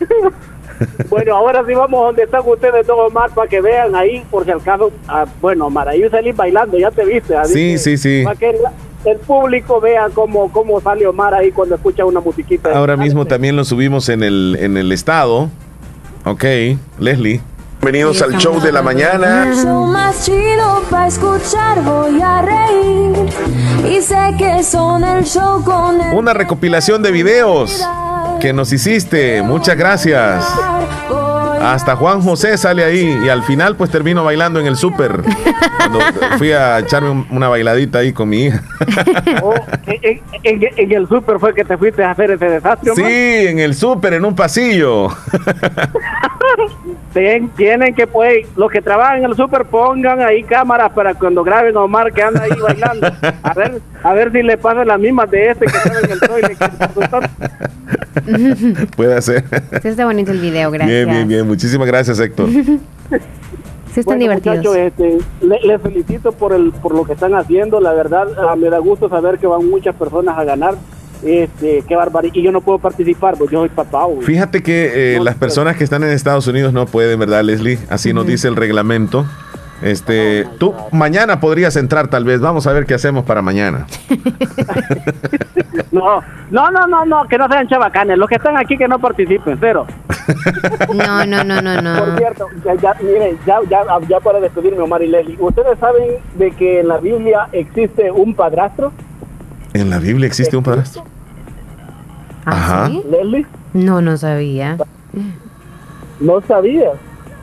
Bueno, 1.09 1.35
ahora 1.35 1.63
sí 1.67 1.73
vamos 1.73 2.05
donde 2.05 2.23
están 2.23 2.41
ustedes, 2.45 2.87
don 2.87 2.99
Omar, 2.99 3.29
para 3.31 3.47
que 3.47 3.61
vean 3.61 3.95
ahí, 3.95 4.23
por 4.31 4.45
si 4.45 4.51
al 4.51 4.63
caso, 4.63 4.91
ah, 5.07 5.25
bueno, 5.39 5.67
Omar, 5.67 5.87
ahí 5.87 6.07
salí 6.09 6.31
bailando, 6.31 6.77
ya 6.77 6.89
te 6.89 7.05
viste. 7.05 7.35
ah, 7.35 7.45
Sí, 7.45 7.77
sí, 7.77 7.97
sí. 7.97 8.23
El, 9.05 9.17
público 9.17 9.79
vea 9.79 10.07
cómo, 10.13 10.51
cómo 10.51 10.79
sale 10.81 11.07
Omar 11.07 11.33
ahí 11.33 11.51
cuando 11.51 11.75
escucha 11.75 12.05
una 12.05 12.19
musiquita. 12.19 12.71
Ahora 12.73 12.97
mismo 12.97 13.25
también 13.25 13.55
lo 13.55 13.63
subimos 13.63 14.09
en 14.09 14.23
el, 14.23 14.57
en 14.59 14.77
el 14.77 14.91
estado. 14.91 15.49
Ok, 16.25 16.45
Leslie. 16.99 17.41
Bienvenidos 17.81 18.21
al 18.21 18.37
show 18.37 18.61
de 18.61 18.71
la 18.71 18.83
mañana. 18.83 19.51
show 19.55 19.87
más 19.87 20.23
chido 20.23 20.83
para 20.91 21.07
escuchar 21.07 21.81
voy 21.83 22.21
a 22.21 22.43
reír 22.43 23.29
y 23.89 24.01
sé 24.01 24.35
que 24.37 24.61
son 24.63 25.03
el 25.03 25.23
show 25.23 25.63
con 25.63 25.99
el 25.99 26.15
Una 26.15 26.33
recopilación 26.33 27.01
de 27.01 27.11
videos 27.11 27.83
que 28.39 28.53
nos 28.53 28.71
hiciste. 28.71 29.41
Muchas 29.41 29.75
gracias. 29.77 30.45
Hasta 31.63 31.95
Juan 31.95 32.21
José 32.21 32.57
sale 32.57 32.83
ahí 32.83 33.17
y 33.25 33.29
al 33.29 33.43
final 33.43 33.75
pues 33.75 33.89
termino 33.91 34.23
bailando 34.23 34.59
en 34.59 34.67
el 34.67 34.75
súper. 34.75 35.21
Cuando 35.77 35.99
fui 36.37 36.51
a 36.51 36.79
echarme 36.79 37.09
un- 37.09 37.27
una 37.31 37.47
bailadita 37.49 37.99
ahí 37.99 38.13
con 38.13 38.29
mi 38.29 38.45
hija. 38.45 38.61
Oh, 39.43 39.53
en, 39.85 40.21
en- 40.43 40.61
en 40.77 40.91
el 40.91 41.07
súper 41.07 41.39
fue 41.39 41.53
que 41.53 41.63
te 41.63 41.77
fuiste 41.77 42.03
a 42.03 42.11
hacer 42.11 42.31
ese 42.31 42.45
desastre, 42.45 42.93
Sí, 42.95 43.03
en 43.47 43.59
el 43.59 43.73
súper, 43.75 44.13
en 44.13 44.25
un 44.25 44.35
pasillo. 44.35 45.09
Tien- 47.13 47.49
tienen 47.55 47.93
que, 47.93 48.07
pues, 48.07 48.45
los 48.55 48.71
que 48.71 48.81
trabajan 48.81 49.17
en 49.19 49.25
el 49.25 49.35
súper 49.35 49.65
pongan 49.65 50.21
ahí 50.21 50.43
cámaras 50.43 50.91
para 50.93 51.13
cuando 51.13 51.43
graben 51.43 51.75
a 51.75 51.81
Omar 51.81 52.11
que 52.13 52.23
anda 52.23 52.43
ahí 52.43 52.51
bailando. 52.61 53.11
A 53.43 53.53
ver, 53.53 53.81
a 54.03 54.13
ver 54.13 54.31
si 54.31 54.41
le 54.43 54.57
pasan 54.57 54.87
las 54.87 54.99
mismas 54.99 55.29
de 55.29 55.49
este 55.51 55.65
que 55.65 55.77
está 55.77 55.99
en 55.99 56.11
el 56.11 56.19
toilet. 56.19 56.57
que- 56.57 56.71
Puede 58.95 59.21
ser. 59.21 59.43
Sí, 59.81 59.87
está 59.89 60.05
bonito 60.05 60.31
el 60.31 60.39
video, 60.39 60.71
gracias. 60.71 61.05
Bien, 61.05 61.09
bien, 61.09 61.27
bien. 61.27 61.47
Muchísimas 61.51 61.85
gracias, 61.87 62.17
Héctor. 62.19 62.47
Sí, 63.93 63.99
están 63.99 64.17
Bueno, 64.19 64.35
divertidos. 64.39 64.73
este, 64.77 65.17
le- 65.41 65.59
les 65.65 65.81
felicito 65.81 66.31
por 66.31 66.53
el 66.53 66.71
por 66.71 66.95
lo 66.95 67.03
que 67.03 67.11
están 67.11 67.35
haciendo. 67.35 67.81
La 67.81 67.91
verdad, 67.91 68.25
ah, 68.39 68.55
me 68.55 68.69
da 68.69 68.77
gusto 68.77 69.09
saber 69.09 69.37
que 69.37 69.47
van 69.47 69.69
muchas 69.69 69.93
personas 69.97 70.37
a 70.37 70.45
ganar. 70.45 70.75
Este, 71.25 71.83
qué 71.85 71.95
barbaridad. 71.97 72.33
Y 72.33 72.41
yo 72.41 72.53
no 72.53 72.61
puedo 72.61 72.79
participar, 72.79 73.35
porque 73.37 73.51
yo 73.55 73.59
soy 73.59 73.67
papá. 73.67 74.05
güey. 74.05 74.21
Fíjate 74.21 74.63
que 74.63 75.15
eh, 75.17 75.19
las 75.21 75.35
personas 75.35 75.75
que 75.75 75.83
están 75.83 76.03
en 76.03 76.11
Estados 76.11 76.47
Unidos 76.47 76.71
no 76.71 76.85
pueden, 76.85 77.19
¿verdad, 77.19 77.43
Leslie? 77.43 77.79
Así 77.89 78.13
nos 78.13 78.25
dice 78.25 78.47
el 78.47 78.55
reglamento. 78.55 79.25
Este, 79.81 80.47
tú 80.59 80.73
mañana 80.91 81.39
podrías 81.39 81.75
entrar 81.75 82.07
tal 82.07 82.23
vez. 82.23 82.39
Vamos 82.39 82.67
a 82.67 82.73
ver 82.73 82.85
qué 82.85 82.93
hacemos 82.93 83.25
para 83.25 83.41
mañana. 83.41 83.87
No, 85.91 86.23
no, 86.51 86.71
no, 86.71 86.87
no, 86.87 87.05
no, 87.05 87.27
que 87.27 87.37
no 87.37 87.49
sean 87.49 87.67
chavacanes. 87.67 88.17
Los 88.17 88.29
que 88.29 88.35
están 88.35 88.55
aquí 88.55 88.77
que 88.77 88.87
no 88.87 88.97
participen, 88.99 89.57
cero. 89.59 89.85
No, 90.93 91.25
no, 91.25 91.43
no, 91.43 91.61
no, 91.61 91.81
no. 91.81 92.05
Por 92.05 92.17
cierto, 92.17 92.47
ya, 92.63 92.75
ya, 92.75 92.93
miren, 93.01 93.37
ya, 93.45 93.59
ya, 93.69 93.83
ya 94.07 94.19
para 94.21 94.39
despedirme, 94.39 94.79
Omar 94.79 95.01
y 95.01 95.07
Leslie, 95.07 95.37
¿ustedes 95.39 95.77
saben 95.79 96.17
de 96.35 96.51
que 96.51 96.79
en 96.79 96.87
la 96.87 96.97
Biblia 96.97 97.49
existe 97.51 98.09
un 98.11 98.33
padrastro? 98.35 98.93
En 99.73 99.89
la 99.89 99.99
Biblia 99.99 100.27
existe 100.27 100.55
un 100.55 100.63
padrastro. 100.63 101.03
Ajá. 102.45 102.87
¿Sí? 102.87 103.03
¿Leslie? 103.09 103.45
No, 103.73 104.01
no 104.01 104.17
sabía. 104.17 104.77
¿No 106.19 106.41
sabías? 106.41 106.93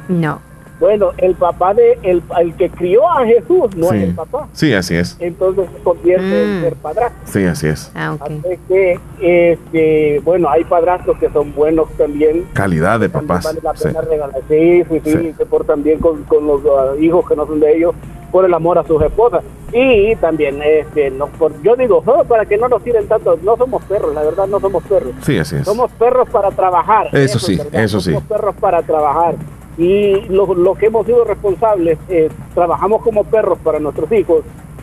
No. 0.09 0.41
Bueno, 0.80 1.10
el 1.18 1.34
papá 1.34 1.74
de, 1.74 1.98
el, 2.02 2.22
el 2.40 2.54
que 2.54 2.70
crió 2.70 3.08
a 3.10 3.24
Jesús 3.26 3.74
no 3.76 3.92
es 3.92 4.02
el 4.04 4.14
papá. 4.14 4.46
Sí, 4.52 4.72
así 4.72 4.94
es. 4.94 5.16
Entonces 5.18 5.66
se 5.76 5.82
convierte 5.82 6.42
en 6.44 6.58
Mm. 6.58 6.62
ser 6.62 6.74
padrastro. 6.76 7.20
Sí, 7.26 7.44
así 7.44 7.66
es. 7.66 7.90
Ah, 7.94 8.14
ok. 8.14 8.22
Así 8.22 8.58
que, 8.68 9.00
este, 9.20 10.20
bueno, 10.24 10.48
hay 10.48 10.64
padrastros 10.64 11.18
que 11.18 11.28
son 11.30 11.52
buenos 11.54 11.88
también. 11.96 12.44
Calidad 12.52 13.00
de 13.00 13.08
papás. 13.08 13.44
Vale 13.44 13.60
la 13.62 13.74
Sí. 13.76 13.88
regalar. 13.88 14.40
Sí, 14.48 14.84
sí, 14.88 15.00
sí, 15.04 15.10
Sí. 15.12 15.34
se 15.36 15.46
portan 15.46 15.82
bien 15.82 15.98
con, 15.98 16.22
con 16.24 16.46
los 16.46 16.60
ah, 16.66 16.94
hijos 17.00 17.26
que 17.28 17.34
no 17.36 17.46
son 17.46 17.60
de 17.60 17.76
ellos 17.76 17.94
por 18.30 18.44
el 18.44 18.52
amor 18.54 18.78
a 18.78 18.84
sus 18.84 19.02
esposas. 19.02 19.42
Y 19.72 20.14
también, 20.16 20.60
este, 20.62 21.10
no, 21.10 21.26
por, 21.26 21.60
yo 21.62 21.76
digo, 21.76 22.02
solo 22.04 22.24
para 22.24 22.46
que 22.46 22.56
no 22.56 22.68
nos 22.68 22.82
tiren 22.82 23.06
tanto, 23.06 23.38
no 23.42 23.56
somos 23.56 23.82
perros, 23.84 24.14
la 24.14 24.22
verdad 24.22 24.46
no 24.46 24.60
somos 24.60 24.82
perros. 24.84 25.12
Sí, 25.22 25.36
así 25.38 25.56
es. 25.56 25.64
Somos 25.64 25.90
perros 25.92 26.28
para 26.30 26.50
trabajar. 26.50 27.08
Eso 27.12 27.36
es 27.38 27.44
sí, 27.44 27.60
eso 27.72 28.00
sí. 28.00 28.12
Somos 28.12 28.24
perros 28.28 28.54
para 28.60 28.82
trabajar. 28.82 29.34
Y 29.78 30.22
lo, 30.28 30.52
lo 30.54 30.74
que 30.74 30.86
hemos 30.86 31.06
sido 31.06 31.24
responsables, 31.24 31.98
eh, 32.08 32.28
trabajamos 32.54 33.00
como 33.02 33.22
perros 33.24 33.58
para 33.62 33.78
nuestros 33.78 34.10
hijos 34.12 34.42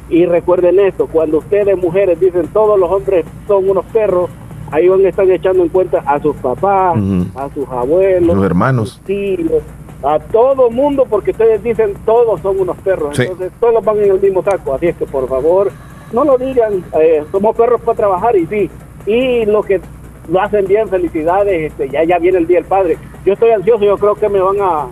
Y 0.10 0.26
recuerden 0.26 0.80
esto, 0.80 1.08
cuando 1.08 1.40
ustedes 1.40 1.78
mujeres 1.78 2.20
dicen 2.20 2.48
todos 2.54 2.80
los 2.80 2.90
hombres 2.90 3.26
son 3.48 3.70
unos 3.70 3.86
perros, 3.88 4.30
ahí 4.72 4.88
van 4.88 5.06
están 5.06 5.30
echando 5.32 5.64
en 5.64 5.70
cuenta 5.70 6.00
a 6.06 6.20
sus 6.22 6.36
papás, 6.38 6.98
a 7.36 7.50
sus 7.54 7.68
abuelos, 7.70 8.36
Los 8.38 8.46
hermanos. 8.46 8.92
a 8.92 8.94
sus 8.94 9.02
tíos, 9.02 9.64
a 10.04 10.20
todo 10.20 10.70
mundo, 10.70 11.06
porque 11.10 11.32
ustedes 11.32 11.64
dicen 11.64 11.94
todos 12.06 12.40
son 12.42 12.60
unos 12.60 12.78
perros. 12.78 13.16
Sí. 13.18 13.24
Entonces 13.24 13.52
todos 13.60 13.84
van 13.84 13.98
en 13.98 14.12
el 14.12 14.22
mismo 14.22 14.44
saco. 14.44 14.74
Así 14.76 14.88
es 14.88 14.96
que 14.96 15.06
por 15.08 15.28
favor, 15.28 15.72
no 16.14 16.24
lo 16.24 16.38
digan, 16.38 16.84
eh, 17.02 17.24
somos 17.32 17.56
perros 17.56 17.82
para 17.82 17.98
trabajar 17.98 18.36
y 18.36 18.46
sí. 18.46 18.70
Y 19.08 19.46
lo 19.46 19.62
que 19.64 19.82
lo 20.30 20.42
hacen 20.42 20.66
bien, 20.68 20.88
felicidades, 20.90 21.72
este, 21.72 21.90
ya, 21.90 22.04
ya 22.04 22.18
viene 22.20 22.38
el 22.40 22.48
Día 22.48 22.58
del 22.58 22.66
Padre. 22.66 22.98
Yo 23.26 23.34
estoy 23.34 23.52
ansioso, 23.52 23.84
yo 23.84 23.98
creo 23.98 24.16
que 24.16 24.30
me 24.30 24.40
van 24.40 24.58
a, 24.62 24.88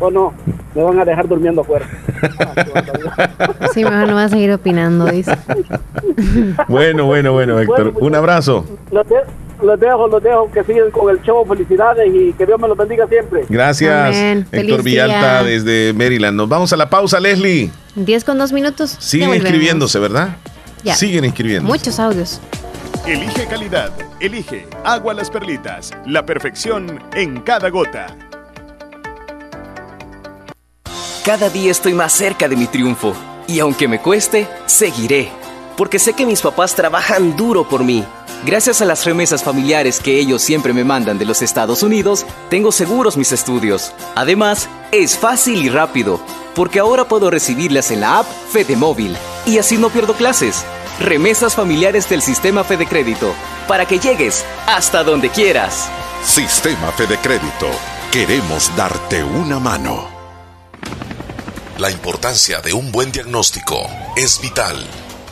o 0.00 0.10
no, 0.10 0.32
me 0.74 0.82
van 0.82 0.98
a 1.00 1.04
dejar 1.04 1.28
durmiendo 1.28 1.60
afuera. 1.62 1.86
Sí, 3.74 3.84
mejor 3.84 4.08
no 4.08 4.14
va 4.14 4.24
a 4.24 4.28
seguir 4.28 4.52
opinando, 4.52 5.06
dice. 5.06 5.36
Bueno, 6.68 7.06
bueno, 7.06 7.32
bueno, 7.32 7.58
Héctor. 7.58 7.94
Un 8.00 8.14
abrazo. 8.14 8.64
Los, 8.90 9.08
de- 9.08 9.16
los 9.62 9.78
dejo, 9.80 10.06
los 10.08 10.22
dejo, 10.22 10.50
que 10.50 10.62
sigan 10.64 10.90
con 10.90 11.10
el 11.10 11.20
show, 11.22 11.44
felicidades 11.46 12.12
y 12.14 12.32
que 12.32 12.44
Dios 12.46 12.60
me 12.60 12.68
los 12.68 12.76
bendiga 12.76 13.06
siempre. 13.06 13.44
Gracias, 13.48 14.16
Amén. 14.16 14.38
Héctor 14.52 14.60
Feliz 14.60 14.84
Villalta 14.84 15.42
día. 15.42 15.50
desde 15.50 15.92
Maryland. 15.94 16.36
Nos 16.36 16.48
vamos 16.48 16.72
a 16.72 16.76
la 16.76 16.88
pausa, 16.90 17.18
Leslie. 17.20 17.70
10 17.96 18.24
con 18.24 18.38
2 18.38 18.52
minutos. 18.52 18.96
Siguen 18.98 19.34
inscribiéndose, 19.34 19.98
¿verdad? 19.98 20.36
Ya. 20.84 20.94
Siguen 20.94 21.24
inscribiendo. 21.24 21.68
Muchos 21.68 21.98
audios. 21.98 22.40
Elige 23.06 23.48
calidad. 23.48 23.90
Elige 24.20 24.68
Agua 24.84 25.12
Las 25.12 25.28
Perlitas. 25.28 25.90
La 26.06 26.24
perfección 26.24 27.02
en 27.14 27.40
cada 27.40 27.68
gota. 27.68 28.16
Cada 31.24 31.50
día 31.50 31.72
estoy 31.72 31.94
más 31.94 32.12
cerca 32.12 32.48
de 32.48 32.54
mi 32.54 32.68
triunfo 32.68 33.14
y 33.48 33.58
aunque 33.58 33.88
me 33.88 34.00
cueste, 34.00 34.46
seguiré, 34.66 35.30
porque 35.76 35.98
sé 35.98 36.12
que 36.12 36.26
mis 36.26 36.42
papás 36.42 36.76
trabajan 36.76 37.36
duro 37.36 37.68
por 37.68 37.82
mí. 37.82 38.04
Gracias 38.46 38.80
a 38.82 38.84
las 38.84 39.04
remesas 39.04 39.42
familiares 39.42 39.98
que 39.98 40.20
ellos 40.20 40.40
siempre 40.40 40.72
me 40.72 40.84
mandan 40.84 41.18
de 41.18 41.24
los 41.24 41.42
Estados 41.42 41.82
Unidos, 41.82 42.24
tengo 42.50 42.70
seguros 42.70 43.16
mis 43.16 43.32
estudios. 43.32 43.92
Además, 44.14 44.68
es 44.92 45.18
fácil 45.18 45.64
y 45.64 45.70
rápido, 45.70 46.20
porque 46.54 46.78
ahora 46.78 47.08
puedo 47.08 47.32
recibirlas 47.32 47.90
en 47.90 48.00
la 48.00 48.20
app 48.20 48.26
Fede 48.52 48.76
Móvil 48.76 49.16
y 49.44 49.58
así 49.58 49.76
no 49.76 49.90
pierdo 49.90 50.14
clases. 50.14 50.64
Remesas 51.02 51.56
familiares 51.56 52.08
del 52.08 52.22
sistema 52.22 52.62
Fede 52.62 52.86
Crédito, 52.86 53.34
para 53.66 53.86
que 53.86 53.98
llegues 53.98 54.44
hasta 54.66 55.02
donde 55.02 55.30
quieras. 55.30 55.90
Sistema 56.24 56.92
Fede 56.92 57.18
Crédito. 57.20 57.66
Queremos 58.12 58.70
darte 58.76 59.24
una 59.24 59.58
mano. 59.58 60.08
La 61.78 61.90
importancia 61.90 62.60
de 62.60 62.72
un 62.72 62.92
buen 62.92 63.10
diagnóstico 63.10 63.84
es 64.16 64.40
vital. 64.40 64.76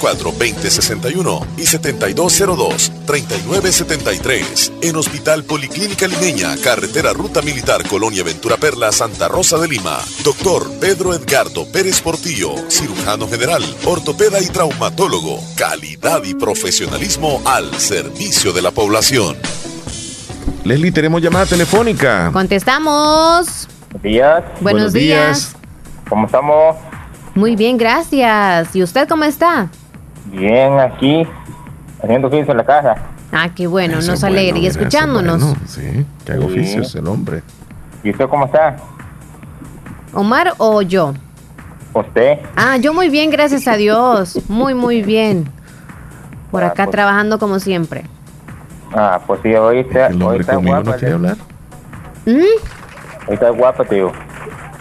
2061 0.00 1.46
y 1.56 1.66
7202 1.66 2.92
3973 3.06 4.72
en 4.82 4.96
Hospital 4.96 5.44
Policlínica 5.44 6.06
Limeña, 6.08 6.56
Carretera 6.62 7.12
Ruta 7.12 7.42
Militar 7.42 7.86
Colonia 7.88 8.22
Ventura 8.24 8.56
Perla, 8.56 8.92
Santa 8.92 9.28
Rosa 9.28 9.58
de 9.58 9.68
Lima. 9.68 9.98
Doctor 10.24 10.70
Pedro 10.80 11.14
Edgardo 11.14 11.66
Pérez 11.70 12.00
Portillo, 12.00 12.54
cirujano 12.68 13.28
general, 13.28 13.62
ortopeda 13.84 14.40
y 14.40 14.46
traumatólogo. 14.46 15.40
Calidad 15.56 16.22
y 16.24 16.34
profesionalismo 16.34 17.40
al 17.44 17.74
servicio 17.74 18.52
de 18.52 18.62
la 18.62 18.70
población. 18.70 19.36
Leslie, 20.64 20.92
tenemos 20.92 21.20
llamada 21.20 21.46
telefónica. 21.46 22.30
Contestamos. 22.32 23.68
Buenos 23.90 24.02
días. 24.02 24.44
Buenos 24.60 24.92
días. 24.92 25.56
¿Cómo 26.08 26.26
estamos? 26.26 26.76
Muy 27.34 27.56
bien, 27.56 27.76
gracias. 27.76 28.74
¿Y 28.74 28.82
usted 28.82 29.08
cómo 29.08 29.24
está? 29.24 29.68
Bien, 30.26 30.78
aquí, 30.80 31.26
haciendo 32.02 32.28
oficio 32.28 32.50
en 32.52 32.56
la 32.58 32.64
casa. 32.64 32.94
Ah, 33.32 33.48
qué 33.54 33.66
bueno, 33.66 33.98
Eso 33.98 34.12
nos 34.12 34.20
bueno, 34.20 34.36
alegra. 34.38 34.58
Y 34.58 34.66
escuchándonos. 34.66 35.40
bueno. 35.42 35.56
Sí, 35.66 36.06
que 36.24 36.32
haga 36.32 36.40
Sí. 36.42 36.46
oficios 36.46 36.94
el 36.94 37.06
hombre. 37.08 37.42
¿Y 38.02 38.10
usted 38.10 38.28
cómo 38.28 38.46
está? 38.46 38.76
¿Omar 40.12 40.54
o 40.58 40.82
yo? 40.82 41.14
¿Usted? 41.92 42.38
Ah, 42.56 42.76
yo 42.76 42.92
muy 42.94 43.08
bien, 43.08 43.30
gracias 43.30 43.66
a 43.68 43.76
Dios. 43.76 44.38
Muy, 44.48 44.74
muy 44.74 45.02
bien. 45.02 45.48
Por 46.50 46.62
Ah, 46.62 46.68
acá 46.68 46.84
pues. 46.84 46.90
trabajando 46.92 47.38
como 47.38 47.58
siempre. 47.58 48.04
Ah, 48.94 49.20
pues 49.26 49.40
sí, 49.42 49.52
hoy 49.54 49.80
está, 49.80 50.06
El 50.08 50.22
hoy 50.22 50.38
está 50.40 50.54
conmigo 50.54 50.76
guapa. 50.76 50.90
no 50.92 50.96
quiere 50.96 51.14
hablar. 51.14 51.36
¿Mm? 52.26 52.30
Hoy 53.28 53.34
está 53.34 53.50
guapa, 53.50 53.84
tío. 53.84 54.12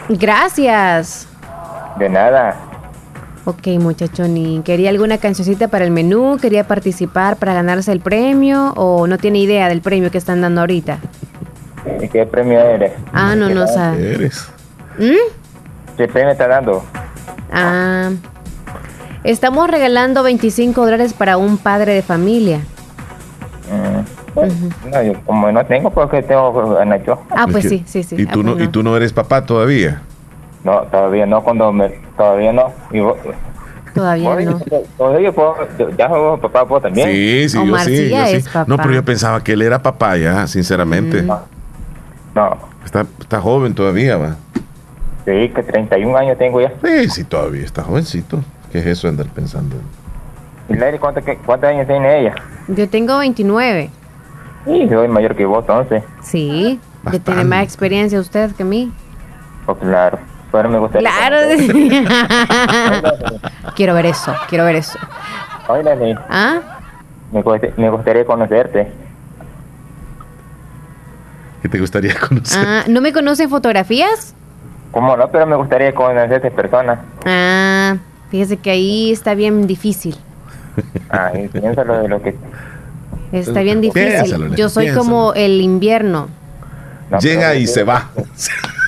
Gracias. 0.09 1.27
De 1.97 2.09
nada. 2.09 2.55
Ok, 3.45 3.67
muchachoni. 3.79 4.61
¿Quería 4.63 4.89
alguna 4.89 5.17
cancioncita 5.17 5.67
para 5.67 5.83
el 5.83 5.91
menú? 5.91 6.37
¿Quería 6.41 6.65
participar 6.65 7.35
para 7.35 7.53
ganarse 7.53 7.91
el 7.91 7.99
premio? 7.99 8.71
¿O 8.77 9.05
no 9.05 9.17
tiene 9.17 9.39
idea 9.39 9.67
del 9.67 9.81
premio 9.81 10.11
que 10.11 10.17
están 10.17 10.39
dando 10.41 10.61
ahorita? 10.61 10.99
¿Y 12.01 12.07
qué 12.07 12.25
premio 12.25 12.59
eres? 12.59 12.93
Ah, 13.11 13.35
no, 13.35 13.49
no 13.49 13.67
sabe. 13.67 14.13
Eres. 14.13 14.47
¿Mm? 14.97 15.95
¿Qué 15.97 16.07
premio 16.07 16.31
está 16.31 16.47
dando? 16.47 16.85
Ah. 17.51 18.11
Estamos 19.25 19.69
regalando 19.69 20.23
25 20.23 20.83
dólares 20.85 21.13
para 21.13 21.35
un 21.37 21.57
padre 21.57 21.93
de 21.93 22.01
familia. 22.01 22.59
Mm. 23.69 24.89
No, 24.89 25.03
yo 25.03 25.13
como 25.25 25.51
no 25.51 25.65
tengo, 25.65 25.89
porque 25.91 26.23
tengo 26.23 26.51
ganar 26.75 27.03
yo. 27.05 27.21
Ah, 27.29 27.45
pues 27.51 27.65
Es 27.65 27.71
que- 27.71 27.77
sí, 27.79 27.83
sí, 27.85 28.03
sí. 28.03 28.15
¿Y 28.21 28.25
Ah, 28.27 28.31
tú, 28.33 28.41
no, 28.43 28.53
pues 28.53 28.63
¿Y 28.65 28.67
tú 28.69 28.83
no 28.83 28.95
eres 28.97 29.11
papá 29.13 29.45
todavía? 29.45 30.01
No, 30.63 30.81
todavía 30.83 31.25
no, 31.25 31.43
cuando 31.43 31.71
me, 31.71 31.89
todavía 32.15 32.53
no. 32.53 32.71
Y 32.91 32.99
vos, 32.99 33.17
Todavía 33.93 34.35
no. 34.39 34.59
todavía 34.97 35.31
puedo, 35.31 35.55
ya 35.95 36.07
sos 36.07 36.39
papá 36.39 36.63
vos 36.63 36.81
también. 36.81 37.09
Sí, 37.09 37.49
sí, 37.49 37.67
yo 37.67 37.77
sí. 37.79 37.97
sí 37.97 38.09
yo 38.09 38.15
ya 38.15 38.27
sí. 38.27 38.49
No, 38.65 38.77
pero 38.77 38.91
yo 38.91 39.05
pensaba 39.05 39.43
que 39.43 39.53
él 39.53 39.61
era 39.61 39.83
papá 39.83 40.17
ya, 40.17 40.47
sinceramente. 40.47 41.21
Mm. 41.21 41.31
No. 42.33 42.57
Está, 42.83 43.05
está 43.19 43.39
joven 43.39 43.75
todavía, 43.75 44.17
va. 44.17 44.35
Sí, 45.25 45.49
que 45.49 45.63
31 45.63 46.17
años 46.17 46.37
tengo 46.37 46.59
ya. 46.59 46.73
Sí, 46.83 47.09
sí, 47.09 47.23
todavía 47.23 47.63
está 47.63 47.83
jovencito. 47.83 48.43
¿Qué 48.71 48.79
es 48.79 48.85
eso 48.87 49.07
de 49.07 49.11
andar 49.11 49.27
pensando? 49.27 49.75
¿Y 50.69 50.73
Larry, 50.73 50.97
¿cuántos, 50.97 51.23
años 51.63 51.87
tiene 51.87 52.21
ella? 52.21 52.35
Yo 52.67 52.89
tengo 52.89 53.19
29. 53.19 53.89
Sí, 54.65 54.87
soy 54.89 55.07
mayor 55.07 55.35
que 55.35 55.45
vos, 55.45 55.59
entonces. 55.59 56.03
Sí. 56.23 56.79
Que 57.11 57.19
tiene 57.19 57.43
más 57.43 57.63
experiencia 57.63 58.19
usted 58.19 58.51
que 58.53 58.63
mí. 58.63 58.91
Pues 59.65 59.77
claro. 59.77 60.17
Pero 60.53 60.69
me 60.69 60.77
gustaría. 60.77 61.09
Claro. 61.09 61.37
quiero 63.75 63.95
ver 63.95 64.05
eso, 64.05 64.35
quiero 64.47 64.65
ver 64.65 64.75
eso. 64.75 64.99
¿Ah? 66.29 66.59
me, 67.31 67.89
gustaría 67.89 68.23
conocerte. 68.23 68.91
¿Qué 71.63 71.69
te 71.69 71.79
gustaría 71.79 72.13
conocer? 72.19 72.63
Ah, 72.63 72.83
¿No 72.87 73.01
me 73.01 73.11
conocen 73.11 73.49
fotografías? 73.49 74.35
¿Cómo 74.91 75.17
no? 75.17 75.27
Pero 75.29 75.47
me 75.47 75.55
gustaría 75.55 75.91
conocerte 75.91 76.49
en 76.49 76.53
persona. 76.53 77.01
Ah, 77.25 77.95
fíjese 78.29 78.57
que 78.57 78.69
ahí 78.69 79.11
está 79.11 79.33
bien 79.33 79.65
difícil. 79.65 80.15
Ay, 81.09 81.47
piénsalo 81.47 81.99
de 81.99 82.09
lo 82.09 82.21
que. 82.21 82.35
Está 83.31 83.61
bien 83.61 83.81
difícil. 83.81 84.55
Yo 84.55 84.69
soy 84.69 84.85
piénsalo. 84.85 85.03
como 85.03 85.33
el 85.33 85.61
invierno. 85.61 86.27
Llega 87.19 87.55
y 87.55 87.65
se 87.65 87.83
va. 87.83 88.11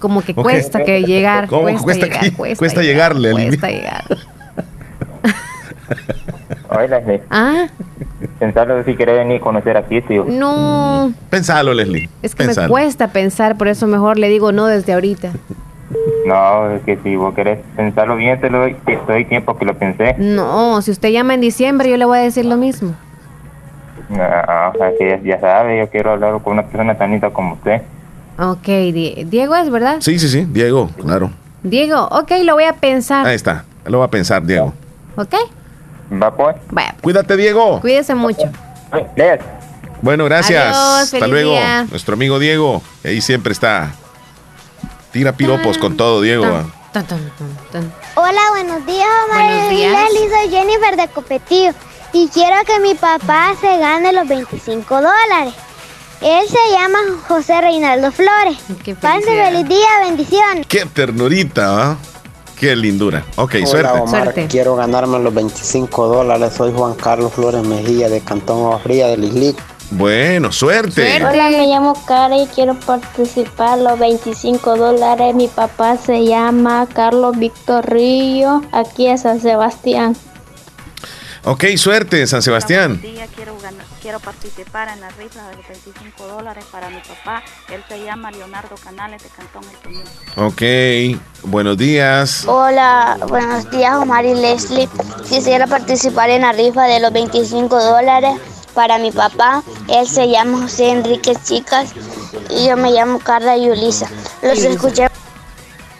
Como 0.00 0.22
que 0.22 0.34
cuesta 0.34 0.82
que 0.84 1.02
llegar. 1.06 1.46
¿Cómo 1.46 1.62
cuesta, 1.62 1.82
cuesta 1.84 2.06
llegar, 2.06 2.20
que- 2.20 2.32
cuesta, 2.32 2.58
cuesta 2.58 2.82
llegar, 2.82 3.14
llegarle 3.14 3.28
al 3.28 3.48
Cuesta 3.48 3.70
invierno? 3.70 3.90
llegar. 3.90 4.18
Oye, 6.70 6.88
Leslie, 6.88 7.22
Ah, 7.30 7.66
pensarlo 8.38 8.82
si 8.84 8.94
querés 8.94 9.16
venir 9.18 9.38
a 9.40 9.40
conocer 9.40 9.76
aquí, 9.76 10.00
tío. 10.02 10.24
no. 10.24 11.12
Pensalo, 11.28 11.74
Leslie. 11.74 12.08
Es 12.22 12.34
que 12.34 12.44
me 12.46 12.54
cuesta 12.68 13.08
pensar, 13.08 13.56
por 13.56 13.66
eso 13.68 13.86
mejor 13.86 14.18
le 14.18 14.28
digo 14.28 14.52
no 14.52 14.66
desde 14.66 14.92
ahorita. 14.92 15.30
No, 16.26 16.70
es 16.70 16.82
que 16.82 16.96
si 17.02 17.16
vos 17.16 17.34
querés 17.34 17.58
pensarlo 17.76 18.14
bien, 18.16 18.40
te 18.40 18.48
lo 18.50 18.60
doy, 18.60 18.74
te 18.86 18.96
doy 19.08 19.24
tiempo 19.24 19.56
que 19.58 19.64
lo 19.64 19.74
pensé. 19.76 20.14
No, 20.18 20.80
si 20.82 20.92
usted 20.92 21.08
llama 21.10 21.34
en 21.34 21.40
diciembre, 21.40 21.90
yo 21.90 21.96
le 21.96 22.04
voy 22.04 22.18
a 22.18 22.22
decir 22.22 22.44
lo 22.44 22.56
mismo. 22.56 22.94
No, 24.08 24.22
es 24.24 24.98
que 24.98 25.08
ya, 25.08 25.20
ya 25.36 25.40
sabe, 25.40 25.78
yo 25.78 25.88
quiero 25.88 26.12
hablar 26.12 26.40
con 26.42 26.52
una 26.52 26.62
persona 26.64 26.96
tan 26.96 27.10
linda 27.10 27.30
como 27.30 27.54
usted. 27.54 27.82
Ok, 28.40 28.64
Die- 28.66 29.26
Diego 29.28 29.54
es, 29.54 29.70
¿verdad? 29.70 29.96
Sí, 30.00 30.18
sí, 30.18 30.28
sí, 30.28 30.46
Diego, 30.48 30.88
claro. 31.02 31.30
Diego, 31.62 32.04
ok, 32.10 32.30
lo 32.44 32.54
voy 32.54 32.64
a 32.64 32.72
pensar. 32.72 33.26
Ahí 33.26 33.34
está. 33.36 33.64
Lo 33.84 33.98
va 33.98 34.06
a 34.06 34.10
pensar, 34.10 34.42
Diego. 34.44 34.72
¿Ok? 35.16 35.34
Va 36.10 36.34
pues. 36.34 36.56
Vaya, 36.70 36.94
Cuídate, 37.02 37.36
Diego. 37.36 37.80
cuídese 37.80 38.14
mucho. 38.14 38.50
Bueno, 40.02 40.24
gracias. 40.24 40.74
Adiós, 40.74 41.14
Hasta 41.14 41.26
luego. 41.26 41.52
día. 41.52 41.84
Nuestro 41.90 42.14
amigo 42.14 42.38
Diego. 42.38 42.82
Ahí 43.04 43.20
siempre 43.20 43.52
está. 43.52 43.92
Tira 45.12 45.32
piropos 45.32 45.76
con 45.76 45.96
todo, 45.96 46.22
Diego. 46.22 46.44
Tan, 46.92 47.04
tan, 47.06 47.30
tan, 47.36 47.56
tan. 47.70 47.92
Hola, 48.14 48.40
buenos 48.52 48.86
días, 48.86 49.06
Omar 49.28 49.44
Buenos 49.46 49.72
y 49.72 49.76
días. 49.76 50.08
Soy 50.40 50.50
Jennifer 50.50 50.96
de 50.96 51.08
Copetillo 51.08 51.72
y 52.12 52.28
quiero 52.28 52.56
que 52.66 52.80
mi 52.80 52.94
papá 52.94 53.52
se 53.60 53.78
gane 53.78 54.12
los 54.12 54.26
25 54.26 54.94
dólares. 54.96 55.54
Él 56.20 56.46
se 56.48 56.58
llama 56.72 56.98
José 57.28 57.60
Reinaldo 57.60 58.12
Flores. 58.12 58.58
Pase 59.00 59.22
felicidad. 59.22 59.50
feliz 59.50 59.68
día, 59.68 59.88
bendiciones. 60.04 60.66
Qué 60.66 60.84
ternurita, 60.84 61.92
¿ah? 61.92 61.96
Qué 62.58 62.76
lindura. 62.76 63.24
Ok, 63.36 63.54
Hola, 63.54 63.66
suerte. 63.66 64.00
Omar, 64.00 64.34
quiero 64.50 64.76
ganarme 64.76 65.18
los 65.18 65.32
25 65.32 66.08
dólares. 66.08 66.52
Soy 66.54 66.74
Juan 66.74 66.94
Carlos 66.94 67.32
Flores 67.32 67.62
Mejía 67.66 68.10
de 68.10 68.20
Cantón 68.20 68.58
Agua 68.58 68.80
Fría 68.80 69.08
del 69.08 69.24
Islic. 69.24 69.56
Bueno, 69.92 70.52
suerte. 70.52 71.16
Hola, 71.24 71.48
me 71.48 71.66
llamo 71.66 71.94
Cara 72.06 72.36
y 72.36 72.46
quiero 72.48 72.74
participar 72.74 73.78
los 73.78 73.98
25 73.98 74.76
dólares. 74.76 75.34
Mi 75.34 75.48
papá 75.48 75.96
se 75.96 76.26
llama 76.26 76.86
Carlos 76.92 77.38
Víctor 77.38 77.90
Río, 77.90 78.62
aquí 78.72 79.06
en 79.06 79.16
San 79.16 79.40
Sebastián. 79.40 80.14
Ok, 81.44 81.64
suerte, 81.76 82.26
San 82.26 82.42
Sebastián. 82.42 83.00
día 83.00 83.26
quiero 83.34 83.56
ganar- 83.60 83.86
quiero 84.02 84.20
participar 84.20 84.88
en 84.88 85.00
la 85.00 85.08
rifa 85.10 85.48
de 85.48 85.56
los 85.56 85.66
25 85.68 86.26
dólares 86.26 86.64
para 86.70 86.90
mi 86.90 87.00
papá. 87.00 87.42
Él 87.70 87.82
se 87.88 88.04
llama 88.04 88.30
Leonardo 88.30 88.74
Canales 88.84 89.22
de 89.22 89.28
Cantón 89.30 89.62
El. 89.84 91.14
Ok, 91.16 91.20
buenos 91.44 91.78
días. 91.78 92.44
Hola, 92.46 93.16
buenos 93.26 93.70
días, 93.70 93.94
Omar 93.96 94.26
y 94.26 94.34
Leslie. 94.34 94.88
Quisiera 95.30 95.66
participar 95.66 96.28
en 96.28 96.42
la 96.42 96.52
rifa 96.52 96.84
de 96.84 97.00
los 97.00 97.10
25 97.12 97.82
dólares 97.82 98.38
para 98.74 98.98
mi 98.98 99.10
papá. 99.10 99.62
Él 99.88 100.06
se 100.06 100.28
llama 100.28 100.62
José 100.62 100.90
Enrique 100.90 101.34
Chicas 101.42 101.92
y 102.50 102.68
yo 102.68 102.76
me 102.76 102.90
llamo 102.92 103.18
Carla 103.18 103.56
Yulisa. 103.56 104.08
Los 104.42 104.58
escuché. 104.58 105.06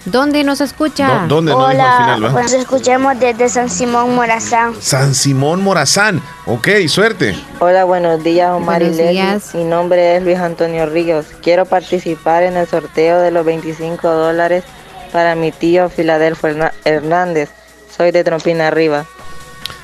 ¿Dónde 0.06 0.42
nos 0.44 0.60
escucha? 0.62 1.26
¿Dó- 1.26 1.36
dónde? 1.36 1.52
No 1.52 1.58
dijo 1.58 1.66
al 1.68 1.76
Hola, 1.76 1.96
final, 1.98 2.24
¿va? 2.36 2.42
nos 2.42 2.52
escuchemos 2.52 3.20
desde 3.20 3.48
San 3.50 3.68
Simón 3.68 4.14
Morazán. 4.14 4.74
San 4.80 5.14
Simón 5.14 5.62
Morazán. 5.62 6.22
Ok, 6.46 6.68
suerte. 6.88 7.36
Hola, 7.58 7.84
buenos 7.84 8.22
días, 8.24 8.50
Omar 8.52 8.78
Buenos 8.80 8.94
y 8.96 9.02
Leslie. 9.02 9.12
días. 9.12 9.54
Mi 9.54 9.64
nombre 9.64 10.16
es 10.16 10.22
Luis 10.22 10.38
Antonio 10.38 10.86
Ríos. 10.86 11.26
Quiero 11.42 11.66
participar 11.66 12.44
en 12.44 12.56
el 12.56 12.66
sorteo 12.66 13.20
de 13.20 13.30
los 13.30 13.44
25 13.44 14.08
dólares 14.08 14.64
para 15.12 15.34
mi 15.34 15.52
tío 15.52 15.90
Filadelfo 15.90 16.48
Hernández. 16.84 17.50
Soy 17.94 18.10
de 18.10 18.24
Trompina 18.24 18.68
Arriba. 18.68 19.04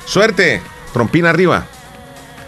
Suerte. 0.05 0.61
Trompina 0.93 1.29
arriba. 1.29 1.65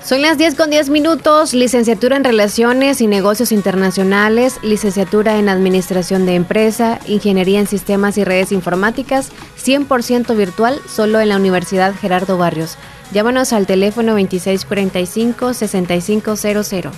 Son 0.03 0.21
las 0.21 0.37
10 0.37 0.55
con 0.55 0.69
10 0.69 0.89
minutos, 0.89 1.53
licenciatura 1.53 2.15
en 2.15 2.23
Relaciones 2.23 3.01
y 3.01 3.07
Negocios 3.07 3.51
Internacionales, 3.51 4.55
licenciatura 4.63 5.37
en 5.37 5.49
Administración 5.49 6.25
de 6.25 6.35
Empresa, 6.35 6.99
Ingeniería 7.05 7.59
en 7.59 7.67
Sistemas 7.67 8.17
y 8.17 8.23
Redes 8.23 8.51
Informáticas, 8.51 9.29
100% 9.63 10.35
virtual, 10.35 10.79
solo 10.87 11.19
en 11.19 11.29
la 11.29 11.35
Universidad 11.35 11.93
Gerardo 11.93 12.37
Barrios. 12.37 12.77
Llámanos 13.11 13.53
al 13.53 13.67
teléfono 13.67 14.17
2645-6500. 14.17 16.91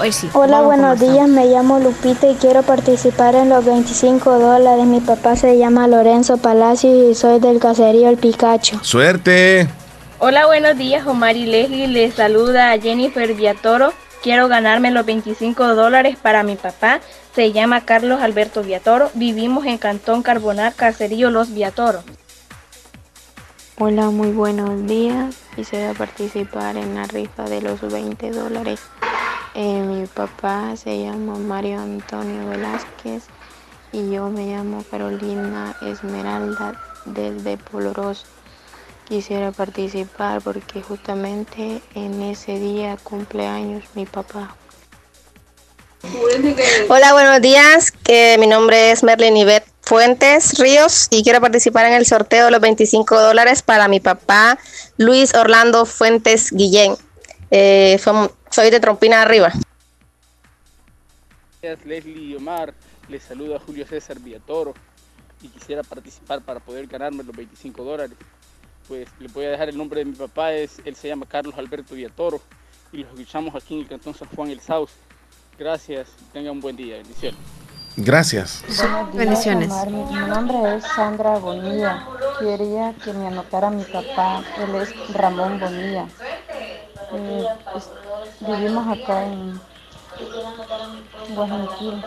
Hoy 0.00 0.12
sí. 0.12 0.28
Hola, 0.32 0.62
buenos 0.62 1.00
días. 1.00 1.28
Me 1.28 1.46
llamo 1.46 1.78
Lupita 1.78 2.28
y 2.28 2.34
quiero 2.36 2.62
participar 2.62 3.34
en 3.34 3.48
los 3.48 3.64
25 3.64 4.38
dólares. 4.38 4.86
Mi 4.86 5.00
papá 5.00 5.36
se 5.36 5.58
llama 5.58 5.88
Lorenzo 5.88 6.38
Palacio 6.38 7.10
y 7.10 7.14
soy 7.14 7.40
del 7.40 7.58
caserío 7.58 8.08
El 8.08 8.16
Picacho. 8.16 8.78
Suerte. 8.82 9.68
Hola, 10.20 10.46
buenos 10.46 10.76
días, 10.76 11.06
Omar 11.06 11.36
y 11.36 11.46
Leslie. 11.46 11.86
Les 11.86 12.14
saluda 12.14 12.72
a 12.72 12.78
Jennifer 12.80 13.32
Viatoro. 13.34 13.92
Quiero 14.20 14.48
ganarme 14.48 14.90
los 14.90 15.06
25 15.06 15.76
dólares 15.76 16.18
para 16.20 16.42
mi 16.42 16.56
papá. 16.56 16.98
Se 17.36 17.52
llama 17.52 17.84
Carlos 17.84 18.20
Alberto 18.20 18.64
Viatoro. 18.64 19.12
Vivimos 19.14 19.64
en 19.64 19.78
Cantón 19.78 20.24
Carbonar, 20.24 20.74
Caserío 20.74 21.30
Los 21.30 21.54
Viatoro. 21.54 22.02
Hola, 23.78 24.10
muy 24.10 24.32
buenos 24.32 24.88
días. 24.88 25.36
Quisiera 25.54 25.94
participar 25.94 26.76
en 26.76 26.96
la 26.96 27.04
rifa 27.04 27.44
de 27.44 27.62
los 27.62 27.80
20 27.80 28.32
dólares. 28.32 28.80
Eh, 29.54 29.82
mi 29.82 30.04
papá 30.08 30.74
se 30.74 31.00
llama 31.00 31.38
Mario 31.38 31.78
Antonio 31.80 32.48
Velázquez 32.48 33.28
y 33.92 34.10
yo 34.10 34.30
me 34.30 34.46
llamo 34.46 34.82
Carolina 34.90 35.76
Esmeralda 35.80 36.74
desde 37.04 37.56
Poloros. 37.56 38.26
Quisiera 39.08 39.52
participar 39.52 40.42
porque 40.42 40.82
justamente 40.82 41.80
en 41.94 42.20
ese 42.20 42.58
día 42.58 42.98
cumpleaños 43.02 43.82
mi 43.94 44.04
papá. 44.04 44.54
Hola, 46.90 47.14
buenos 47.14 47.40
días. 47.40 47.90
Que 47.90 48.36
mi 48.38 48.46
nombre 48.46 48.90
es 48.90 49.02
Merlin 49.02 49.34
Ivet 49.34 49.64
Fuentes 49.80 50.58
Ríos 50.58 51.08
y 51.10 51.22
quiero 51.22 51.40
participar 51.40 51.86
en 51.86 51.94
el 51.94 52.04
sorteo 52.04 52.44
de 52.44 52.50
los 52.50 52.60
25 52.60 53.18
dólares 53.18 53.62
para 53.62 53.88
mi 53.88 53.98
papá 53.98 54.58
Luis 54.98 55.34
Orlando 55.34 55.86
Fuentes 55.86 56.52
Guillén. 56.52 56.94
Eh, 57.50 57.98
soy 58.50 58.70
de 58.70 58.78
Trompina 58.78 59.22
Arriba. 59.22 59.54
Gracias, 61.62 61.86
Leslie 61.86 62.32
y 62.32 62.36
Omar. 62.36 62.74
Les 63.08 63.22
saluda 63.22 63.58
Julio 63.58 63.86
César 63.86 64.20
Villatoro 64.20 64.74
y 65.40 65.48
quisiera 65.48 65.82
participar 65.82 66.42
para 66.42 66.60
poder 66.60 66.86
ganarme 66.86 67.22
los 67.22 67.34
25 67.34 67.82
dólares. 67.82 68.18
Pues 68.88 69.06
le 69.20 69.28
voy 69.28 69.44
a 69.44 69.50
dejar 69.50 69.68
el 69.68 69.76
nombre 69.76 70.00
de 70.00 70.06
mi 70.06 70.16
papá, 70.16 70.52
es, 70.52 70.80
él 70.84 70.96
se 70.96 71.08
llama 71.08 71.26
Carlos 71.26 71.54
Alberto 71.58 71.94
Villatoro 71.94 72.40
y 72.90 72.98
los 72.98 73.12
escuchamos 73.12 73.54
aquí 73.54 73.74
en 73.74 73.80
el 73.80 73.86
Cantón 73.86 74.14
San 74.14 74.28
Juan 74.28 74.50
El 74.50 74.60
Sauce. 74.60 74.94
Gracias, 75.58 76.08
tengan 76.32 76.52
un 76.52 76.60
buen 76.60 76.74
día, 76.74 76.96
bendiciones. 76.96 77.38
Gracias. 78.00 78.64
Bendiciones. 79.12 79.70
Mi, 79.86 80.14
nombre 80.28 80.76
es 80.76 80.84
Sandra 80.84 81.38
Bonilla. 81.38 82.06
Quería 82.38 82.94
que 83.04 83.12
me 83.12 83.26
anotara 83.26 83.70
mi 83.70 83.82
papá. 83.82 84.44
Él 84.56 84.74
es 84.76 85.14
Ramón 85.14 85.58
Bonilla. 85.58 86.06
Eh, 87.12 87.44
pues, 87.72 87.90
vivimos 88.40 88.86
acá 88.96 89.24
en 89.24 89.60
Guayaquil. 91.34 92.04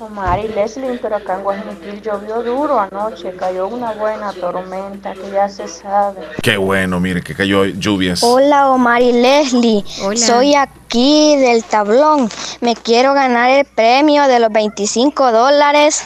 Omar 0.00 0.40
y 0.44 0.48
Leslie, 0.48 0.98
pero 1.00 1.16
acá 1.16 1.34
en 1.36 1.42
Guayaquil 1.42 2.02
llovió 2.02 2.42
duro 2.42 2.80
anoche, 2.80 3.34
cayó 3.36 3.68
una 3.68 3.92
buena 3.92 4.32
tormenta 4.32 5.14
que 5.14 5.30
ya 5.30 5.48
se 5.48 5.68
sabe. 5.68 6.20
Qué 6.42 6.56
bueno, 6.56 6.98
mire, 6.98 7.22
que 7.22 7.34
cayó 7.34 7.64
lluvias. 7.64 8.22
Hola 8.22 8.70
Omar 8.70 9.02
y 9.02 9.12
Leslie, 9.12 9.84
soy 10.16 10.54
aquí 10.56 11.36
del 11.36 11.62
tablón. 11.64 12.28
Me 12.60 12.74
quiero 12.74 13.14
ganar 13.14 13.50
el 13.50 13.64
premio 13.64 14.26
de 14.26 14.40
los 14.40 14.50
25 14.50 15.30
dólares 15.30 16.04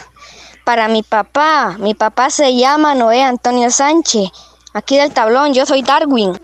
para 0.64 0.89
mi 0.89 1.03
papá. 1.03 1.76
Mi 1.78 1.95
papá 1.95 2.28
se 2.28 2.55
llama 2.55 2.95
Noé 2.95 3.22
Antonio 3.22 3.70
Sánchez. 3.70 4.30
Aquí 4.79 4.97
del 4.97 5.11
tablón, 5.11 5.55
yo 5.55 5.66
soy 5.66 5.83
Darwin. 5.83 6.39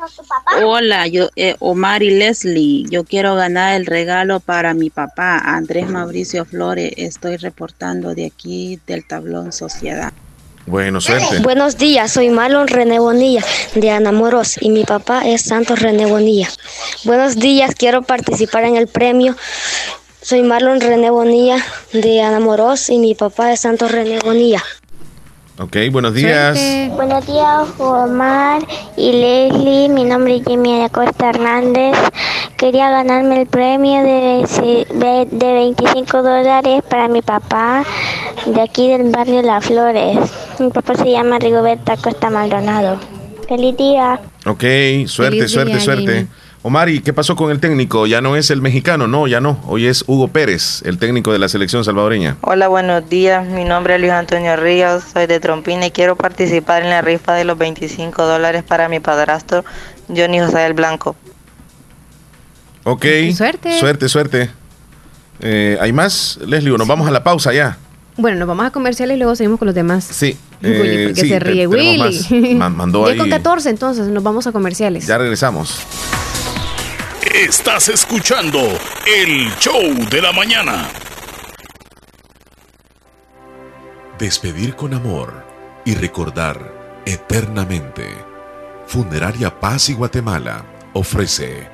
Hola, 0.65 1.07
yo 1.07 1.29
eh, 1.37 1.55
Omar 1.61 2.03
y 2.03 2.11
Leslie. 2.11 2.85
Yo 2.91 3.05
quiero 3.05 3.37
ganar 3.37 3.77
el 3.77 3.87
regalo 3.87 4.41
para 4.41 4.75
mi 4.75 4.91
papá, 4.91 5.39
Andrés 5.39 5.89
Mauricio 5.89 6.45
Flores. 6.45 6.95
Estoy 6.97 7.37
reportando 7.37 8.13
de 8.13 8.27
aquí 8.27 8.81
del 8.89 9.07
tablón 9.07 9.53
Sociedad. 9.53 10.13
Bueno, 10.67 11.01
suerte. 11.01 11.39
Buenos 11.43 11.79
días, 11.79 12.11
soy 12.11 12.31
Marlon 12.31 12.67
René 12.67 12.99
Bonilla 12.99 13.45
de 13.77 13.91
Anamoros 13.93 14.61
y 14.61 14.71
mi 14.71 14.83
papá 14.83 15.23
es 15.25 15.43
Santos 15.43 15.79
René 15.79 16.07
Bonilla. 16.07 16.49
Buenos 17.05 17.37
días, 17.37 17.77
quiero 17.77 18.03
participar 18.03 18.65
en 18.65 18.75
el 18.75 18.89
premio. 18.89 19.37
Soy 20.23 20.43
Marlon 20.43 20.81
René 20.81 21.11
Bonilla 21.11 21.65
de 21.93 22.21
Anamoros 22.21 22.91
y 22.91 22.99
mi 22.99 23.15
papá 23.15 23.53
es 23.53 23.61
Santos 23.61 23.93
René 23.93 24.19
Bonilla. 24.19 24.65
Ok, 25.57 25.77
buenos 25.93 26.15
días. 26.15 26.59
Buenos 26.97 27.25
días, 27.27 27.69
Omar 27.79 28.61
y 28.97 29.13
Leslie. 29.13 29.89
Mi 29.89 30.03
nombre 30.03 30.37
es 30.37 30.43
Jimmy 30.45 30.83
Acosta 30.83 31.31
Hernández. 31.31 31.97
Quería 32.57 32.91
ganarme 32.91 33.43
el 33.43 33.47
premio 33.47 34.03
de, 34.03 34.87
de, 34.95 35.29
de 35.31 35.53
25 35.53 36.23
dólares 36.23 36.83
para 36.89 37.07
mi 37.07 37.23
papá 37.23 37.85
de 38.47 38.61
aquí 38.61 38.89
del 38.89 39.13
barrio 39.13 39.43
Las 39.43 39.65
Flores. 39.65 40.19
Mi 40.59 40.71
papá 40.71 40.97
se 40.97 41.13
llama 41.13 41.39
Rigoberto 41.39 41.93
Acosta 41.93 42.31
Maldonado. 42.31 42.99
Feliz 43.49 43.77
día. 43.77 44.21
Ok, 44.47 44.65
suerte, 45.07 45.37
Feliz 45.37 45.53
suerte, 45.53 45.73
día, 45.73 45.81
suerte. 45.81 46.15
Jimmy. 46.15 46.29
Omar, 46.67 46.89
¿y 46.89 47.01
qué 47.01 47.13
pasó 47.13 47.37
con 47.37 47.51
el 47.51 47.61
técnico? 47.61 48.07
¿Ya 48.07 48.23
no 48.23 48.37
es 48.37 48.51
el 48.51 48.63
mexicano? 48.63 49.07
No, 49.07 49.27
ya 49.27 49.39
no. 49.39 49.61
Hoy 49.67 49.85
es 49.85 50.03
Hugo 50.07 50.29
Pérez, 50.29 50.81
el 50.87 50.97
técnico 50.99 51.31
de 51.31 51.39
la 51.39 51.51
selección 51.51 51.85
salvadoreña. 51.85 52.39
Hola, 52.41 52.69
buenos 52.69 53.07
días. 53.11 53.47
Mi 53.47 53.65
nombre 53.65 53.97
es 53.97 54.01
Luis 54.01 54.13
Antonio 54.13 54.57
Ríos, 54.57 55.05
soy 55.13 55.27
de 55.27 55.41
Trompina 55.41 55.85
y 55.87 55.91
quiero 55.91 56.17
participar 56.17 56.83
en 56.83 56.89
la 56.89 57.03
rifa 57.03 57.35
de 57.35 57.45
los 57.45 57.59
25 57.59 58.25
dólares 58.27 58.63
para 58.67 58.89
mi 58.89 58.99
padrastro 58.99 59.63
Johnny 60.09 60.41
José 60.41 60.61
del 60.61 60.73
Blanco. 60.73 61.15
Ok. 62.85 63.05
Suerte. 63.37 63.79
Suerte, 63.79 64.09
suerte. 64.09 64.51
Eh, 65.41 65.77
¿Hay 65.83 65.93
más, 65.93 66.39
Leslie? 66.47 66.71
¿O 66.73 66.79
nos 66.79 66.89
vamos 66.89 67.07
a 67.07 67.11
la 67.11 67.23
pausa 67.23 67.53
ya? 67.53 67.77
Bueno, 68.17 68.39
nos 68.39 68.49
vamos 68.49 68.65
a 68.65 68.71
comerciales 68.71 69.17
y 69.17 69.19
luego 69.19 69.37
seguimos 69.37 69.59
con 69.59 69.67
los 69.67 69.75
demás. 69.75 70.05
Sí. 70.05 70.39
Willy, 70.63 70.79
eh, 70.97 71.05
porque 71.09 71.21
sí, 71.21 71.29
se 71.29 71.39
ríe 71.41 71.67
Willy. 71.67 71.99
más. 71.99 72.31
Ma- 72.57 72.69
mandó 72.71 73.05
ahí. 73.09 73.19
con 73.19 73.29
14, 73.29 73.69
entonces 73.69 74.07
nos 74.07 74.23
vamos 74.23 74.47
a 74.47 74.53
comerciales. 74.53 75.07
Ya 75.07 75.19
regresamos. 75.19 75.79
Estás 77.35 77.89
escuchando 77.89 78.61
el 79.05 79.53
show 79.59 79.83
de 80.09 80.23
la 80.23 80.31
mañana. 80.31 80.89
Despedir 84.21 84.77
con 84.77 84.95
amor 84.95 85.45
y 85.85 85.97
recordar 85.97 87.03
eternamente. 87.05 88.07
Funeraria 88.87 89.59
Paz 89.59 89.89
y 89.89 89.95
Guatemala 89.95 90.65
ofrece 90.93 91.74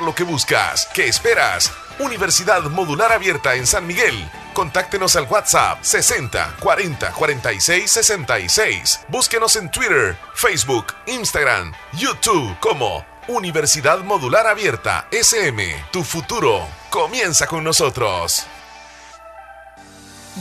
lo 0.00 0.14
que 0.14 0.24
buscas. 0.24 0.88
¿Qué 0.94 1.06
esperas? 1.06 1.72
Universidad 1.98 2.62
Modular 2.62 3.12
Abierta 3.12 3.54
en 3.54 3.66
San 3.66 3.86
Miguel. 3.86 4.30
Contáctenos 4.54 5.16
al 5.16 5.24
WhatsApp 5.24 5.78
60 5.82 6.56
40 6.60 7.12
46 7.12 7.90
66. 7.90 9.00
Búsquenos 9.08 9.56
en 9.56 9.70
Twitter, 9.70 10.16
Facebook, 10.34 10.86
Instagram, 11.06 11.72
YouTube 11.92 12.56
como 12.60 13.04
Universidad 13.28 13.98
Modular 14.00 14.46
Abierta 14.46 15.06
SM. 15.10 15.62
Tu 15.92 16.02
futuro 16.02 16.66
comienza 16.88 17.46
con 17.46 17.64
nosotros. 17.64 18.46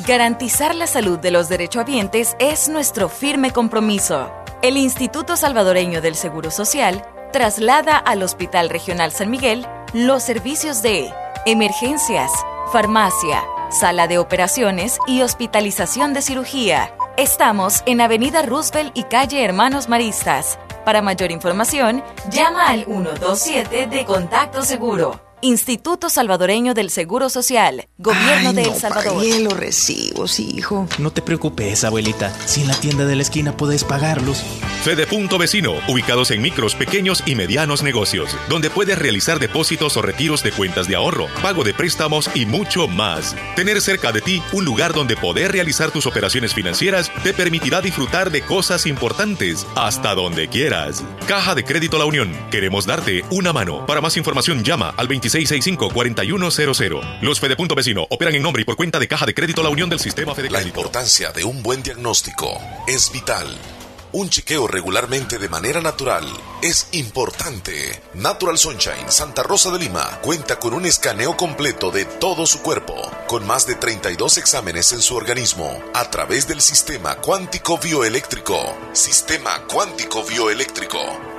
Garantizar 0.08 0.76
la 0.76 0.88
salud 0.88 1.20
de 1.20 1.32
los 1.32 1.50
derechohabientes 1.50 2.36
es 2.40 2.70
nuestro 2.70 3.10
firme 3.10 3.52
compromiso. 3.52 4.32
El 4.62 4.78
Instituto 4.78 5.36
Salvadoreño 5.36 6.02
del 6.02 6.16
Seguro 6.16 6.52
Social 6.52 7.04
traslada 7.32 7.98
al 7.98 8.24
Hospital 8.24 8.70
Regional 8.70 9.12
San 9.12 9.30
Miguel 9.30 9.66
los 9.94 10.24
servicios 10.24 10.82
de 10.82 11.12
emergencias, 11.46 12.32
farmacia, 12.72 13.44
sala 13.72 14.08
de 14.08 14.18
operaciones 14.18 14.98
y 15.08 15.22
hospitalización 15.22 16.14
de 16.14 16.22
cirugía. 16.22 16.96
Estamos 17.18 17.84
en 17.86 18.02
Avenida 18.02 18.42
Roosevelt 18.42 18.98
y 18.98 19.04
calle 19.04 19.44
Hermanos 19.44 19.90
Maristas. 19.90 20.60
Para 20.86 21.02
mayor 21.02 21.32
información, 21.32 22.04
llama 22.30 22.68
al 22.68 22.86
127 22.86 23.88
de 23.88 24.06
Contacto 24.06 24.64
Seguro. 24.64 25.29
Instituto 25.42 26.10
Salvadoreño 26.10 26.74
del 26.74 26.90
Seguro 26.90 27.30
Social, 27.30 27.88
Gobierno 27.98 28.50
Ay, 28.50 28.56
de 28.56 28.64
no 28.64 28.74
El 28.74 28.80
Salvador. 28.80 29.14
pagué 29.16 29.40
los 29.40 29.54
recibos, 29.54 30.38
hijo. 30.40 30.88
No 30.98 31.12
te 31.12 31.22
preocupes, 31.22 31.86
abuelita. 31.86 32.34
Si 32.46 32.62
en 32.62 32.68
la 32.68 32.74
tienda 32.76 33.06
de 33.06 33.16
la 33.16 33.22
esquina 33.22 33.56
puedes 33.56 33.86
pagarlos. 33.86 34.44
Fede 34.84 35.08
Punto 35.08 35.38
Vecino, 35.38 35.76
ubicados 35.88 36.32
en 36.32 36.42
micros, 36.42 36.76
pequeños 36.76 37.24
y 37.26 37.36
medianos 37.36 37.84
negocios, 37.84 38.36
donde 38.50 38.70
puedes 38.70 38.98
realizar 39.00 39.40
depósitos 39.40 39.96
o 39.96 40.02
retiros 40.02 40.44
de 40.44 40.52
cuentas 40.52 40.88
de 40.88 40.96
ahorro, 40.96 41.28
pago 41.42 41.64
de 41.64 41.74
préstamos 41.74 42.30
y 42.34 42.46
mucho 42.46 42.88
más. 42.88 43.36
Tener 43.56 43.80
cerca 43.82 44.12
de 44.12 44.22
ti 44.22 44.42
un 44.52 44.66
lugar 44.66 44.94
donde 44.94 45.16
poder 45.16 45.54
realizar 45.54 45.92
tus 45.92 46.06
operaciones 46.06 46.54
financieras 46.54 47.12
te 47.24 47.34
permitirá 47.34 47.82
disfrutar 47.82 48.30
de 48.30 48.42
cosas 48.42 48.86
importantes 48.86 49.66
hasta 49.76 50.16
donde 50.16 50.50
quieras. 50.50 51.04
Caja 51.28 51.56
de 51.56 51.64
Crédito 51.64 51.98
La 51.98 52.06
Unión, 52.06 52.32
queremos 52.52 52.86
darte 52.86 53.24
una 53.30 53.54
mano. 53.54 53.86
Para 53.86 54.02
más 54.02 54.18
información 54.18 54.64
llama 54.64 54.94
al 54.98 55.08
2665-4100. 55.30 57.20
Los 57.22 57.40
Fede 57.40 57.56
Punto 57.56 57.76
Vecino 57.76 58.06
operan 58.10 58.36
en 58.36 58.44
nombre 58.44 58.62
y 58.62 58.66
por 58.66 58.76
cuenta 58.76 59.00
de 59.00 59.08
Caja 59.08 59.26
de 59.26 59.34
Crédito 59.34 59.64
La 59.64 59.70
Unión 59.70 59.90
del 59.90 60.00
Sistema 60.00 60.36
Fede 60.36 60.50
La 60.50 60.62
importancia 60.62 61.32
de 61.32 61.44
un 61.44 61.64
buen 61.64 61.84
diagnóstico 61.84 62.60
es 62.88 63.12
vital. 63.12 63.48
Un 64.12 64.28
chequeo 64.28 64.68
regularmente 64.68 65.38
de 65.38 65.50
manera 65.50 65.82
natural 65.82 66.26
es 66.64 66.88
importante. 66.94 68.02
Natural 68.16 68.58
Sunshine 68.58 69.12
Santa 69.12 69.44
Rosa 69.44 69.70
de 69.70 69.78
Lima 69.78 70.20
cuenta 70.24 70.58
con 70.58 70.74
un 70.74 70.88
escaneo 70.88 71.38
completo 71.38 71.92
de 71.92 72.06
todo 72.06 72.48
su 72.48 72.64
cuerpo, 72.64 72.96
con 73.28 73.46
más 73.46 73.68
de 73.68 73.76
32 73.76 74.40
exámenes 74.40 74.92
en 74.94 75.04
su 75.04 75.16
organismo, 75.16 75.80
a 75.94 76.10
través 76.10 76.48
del 76.48 76.62
sistema 76.62 77.18
cuántico 77.18 77.78
bioeléctrico. 77.78 78.58
Sistema 78.94 79.62
cuántico 79.68 80.24
bioeléctrico. 80.24 81.39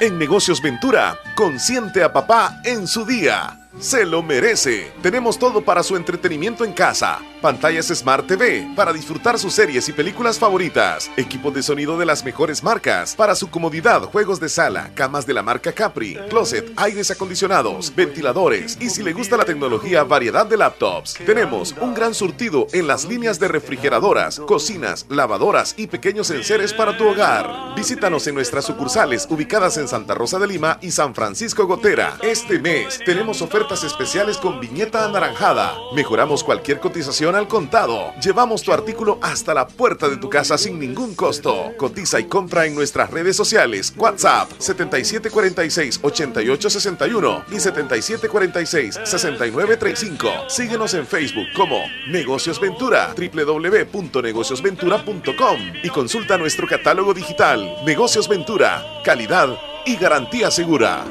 En 0.00 0.18
Negocios 0.18 0.60
Ventura, 0.60 1.16
consiente 1.36 2.02
a 2.02 2.12
papá 2.12 2.60
en 2.64 2.88
su 2.88 3.06
día. 3.06 3.56
Se 3.78 4.04
lo 4.04 4.24
merece. 4.24 4.92
Tenemos 5.02 5.38
todo 5.38 5.64
para 5.64 5.84
su 5.84 5.94
entretenimiento 5.94 6.64
en 6.64 6.72
casa. 6.72 7.20
Pantallas 7.44 7.88
Smart 7.88 8.26
TV 8.26 8.66
para 8.74 8.90
disfrutar 8.90 9.38
sus 9.38 9.52
series 9.52 9.86
y 9.90 9.92
películas 9.92 10.38
favoritas. 10.38 11.10
Equipos 11.14 11.52
de 11.52 11.62
sonido 11.62 11.98
de 11.98 12.06
las 12.06 12.24
mejores 12.24 12.62
marcas. 12.62 13.14
Para 13.14 13.34
su 13.34 13.50
comodidad, 13.50 14.00
juegos 14.04 14.40
de 14.40 14.48
sala, 14.48 14.92
camas 14.94 15.26
de 15.26 15.34
la 15.34 15.42
marca 15.42 15.70
Capri, 15.70 16.16
closet, 16.30 16.72
aires 16.76 17.10
acondicionados, 17.10 17.94
ventiladores 17.94 18.78
y 18.80 18.88
si 18.88 19.02
le 19.02 19.12
gusta 19.12 19.36
la 19.36 19.44
tecnología, 19.44 20.04
variedad 20.04 20.46
de 20.46 20.56
laptops. 20.56 21.16
Tenemos 21.26 21.74
un 21.82 21.92
gran 21.92 22.14
surtido 22.14 22.66
en 22.72 22.86
las 22.86 23.04
líneas 23.04 23.38
de 23.38 23.48
refrigeradoras, 23.48 24.40
cocinas, 24.40 25.04
lavadoras 25.10 25.74
y 25.76 25.86
pequeños 25.86 26.30
enseres 26.30 26.72
para 26.72 26.96
tu 26.96 27.06
hogar. 27.06 27.74
Visítanos 27.76 28.26
en 28.26 28.36
nuestras 28.36 28.64
sucursales 28.64 29.26
ubicadas 29.28 29.76
en 29.76 29.86
Santa 29.86 30.14
Rosa 30.14 30.38
de 30.38 30.46
Lima 30.46 30.78
y 30.80 30.92
San 30.92 31.14
Francisco 31.14 31.66
Gotera. 31.66 32.16
Este 32.22 32.58
mes 32.58 33.00
tenemos 33.04 33.42
ofertas 33.42 33.84
especiales 33.84 34.38
con 34.38 34.60
viñeta 34.60 35.04
anaranjada. 35.04 35.74
Mejoramos 35.94 36.42
cualquier 36.42 36.80
cotización 36.80 37.33
al 37.34 37.48
contado. 37.48 38.12
Llevamos 38.20 38.62
tu 38.62 38.72
artículo 38.72 39.18
hasta 39.22 39.54
la 39.54 39.66
puerta 39.66 40.08
de 40.08 40.16
tu 40.16 40.30
casa 40.30 40.56
sin 40.58 40.78
ningún 40.78 41.14
costo. 41.14 41.72
Cotiza 41.76 42.20
y 42.20 42.24
compra 42.24 42.66
en 42.66 42.74
nuestras 42.74 43.10
redes 43.10 43.36
sociales. 43.36 43.92
WhatsApp 43.96 44.50
7746-8861 44.58 47.44
y 47.50 47.56
7746-6935. 47.56 50.48
Síguenos 50.48 50.94
en 50.94 51.06
Facebook 51.06 51.46
como 51.56 51.82
Negocios 52.08 52.58
Ventura, 52.60 53.14
www.negociosventura.com 53.16 55.58
y 55.82 55.88
consulta 55.90 56.38
nuestro 56.38 56.66
catálogo 56.66 57.12
digital. 57.14 57.76
Negocios 57.84 58.28
Ventura, 58.28 58.82
calidad 59.04 59.56
y 59.86 59.96
garantía 59.96 60.50
segura. 60.50 61.04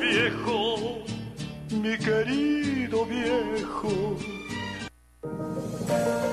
mi 1.69 1.97
querido 1.97 3.05
viejo. 3.05 4.32
thank 5.93 6.23
you 6.23 6.32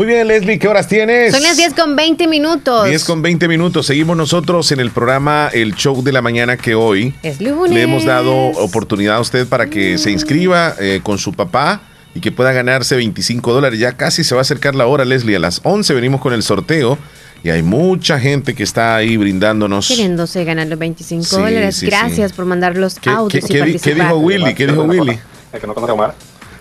Muy 0.00 0.06
bien, 0.06 0.26
Leslie, 0.28 0.58
¿qué 0.58 0.66
horas 0.66 0.88
tienes? 0.88 1.30
Son 1.34 1.42
las 1.42 1.58
10 1.58 1.74
con 1.74 1.94
20 1.94 2.26
minutos. 2.26 2.86
10 2.88 3.04
con 3.04 3.20
20 3.20 3.46
minutos. 3.48 3.84
Seguimos 3.84 4.16
nosotros 4.16 4.72
en 4.72 4.80
el 4.80 4.90
programa 4.90 5.50
El 5.52 5.74
Show 5.74 6.02
de 6.02 6.10
la 6.10 6.22
Mañana 6.22 6.56
que 6.56 6.74
hoy 6.74 7.12
Es 7.22 7.38
lunes. 7.38 7.70
le 7.74 7.82
hemos 7.82 8.06
dado 8.06 8.32
oportunidad 8.34 9.16
a 9.16 9.20
usted 9.20 9.46
para 9.46 9.66
que 9.68 9.98
se 9.98 10.10
inscriba 10.10 10.74
eh, 10.80 11.00
con 11.02 11.18
su 11.18 11.34
papá 11.34 11.82
y 12.14 12.20
que 12.20 12.32
pueda 12.32 12.50
ganarse 12.52 12.96
25 12.96 13.52
dólares. 13.52 13.78
Ya 13.78 13.92
casi 13.98 14.24
se 14.24 14.34
va 14.34 14.40
a 14.40 14.40
acercar 14.40 14.74
la 14.74 14.86
hora, 14.86 15.04
Leslie. 15.04 15.36
A 15.36 15.38
las 15.38 15.60
11 15.64 15.92
venimos 15.92 16.22
con 16.22 16.32
el 16.32 16.42
sorteo 16.42 16.96
y 17.44 17.50
hay 17.50 17.62
mucha 17.62 18.18
gente 18.18 18.54
que 18.54 18.62
está 18.62 18.96
ahí 18.96 19.18
brindándonos. 19.18 19.86
Queriéndose 19.86 20.44
ganar 20.46 20.66
los 20.68 20.78
25 20.78 21.24
Sí, 21.24 21.36
dólares. 21.36 21.76
sí, 21.76 21.84
Gracias 21.84 22.30
sí. 22.30 22.36
por 22.38 22.46
mandar 22.46 22.74
los 22.78 22.98
¿Qué, 22.98 23.10
audios 23.10 23.44
qué- 23.44 23.52
y 23.52 23.54
qué 23.58 23.64
di- 23.66 23.72
qué 23.72 23.78
participar. 23.78 24.06
dijo 24.06 24.16
Willy? 24.20 24.54
¿Qué 24.54 24.66
dijo 24.66 24.82
Willy? 24.84 25.18
El 25.52 25.60
que 25.60 25.66
no 25.66 25.74
conoce 25.74 25.90
a 25.90 25.94
Omar 25.94 26.14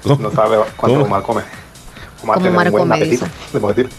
no 0.06 0.30
sabe 0.32 0.58
cuánto 0.76 0.98
¿Cómo? 0.98 1.06
Omar 1.06 1.22
come. 1.24 1.42
Como 2.22 2.34
buen 2.52 2.72
come, 2.72 2.96
apetito. 2.96 3.26
de 3.54 3.60
por 3.60 3.76
decir. 3.76 3.92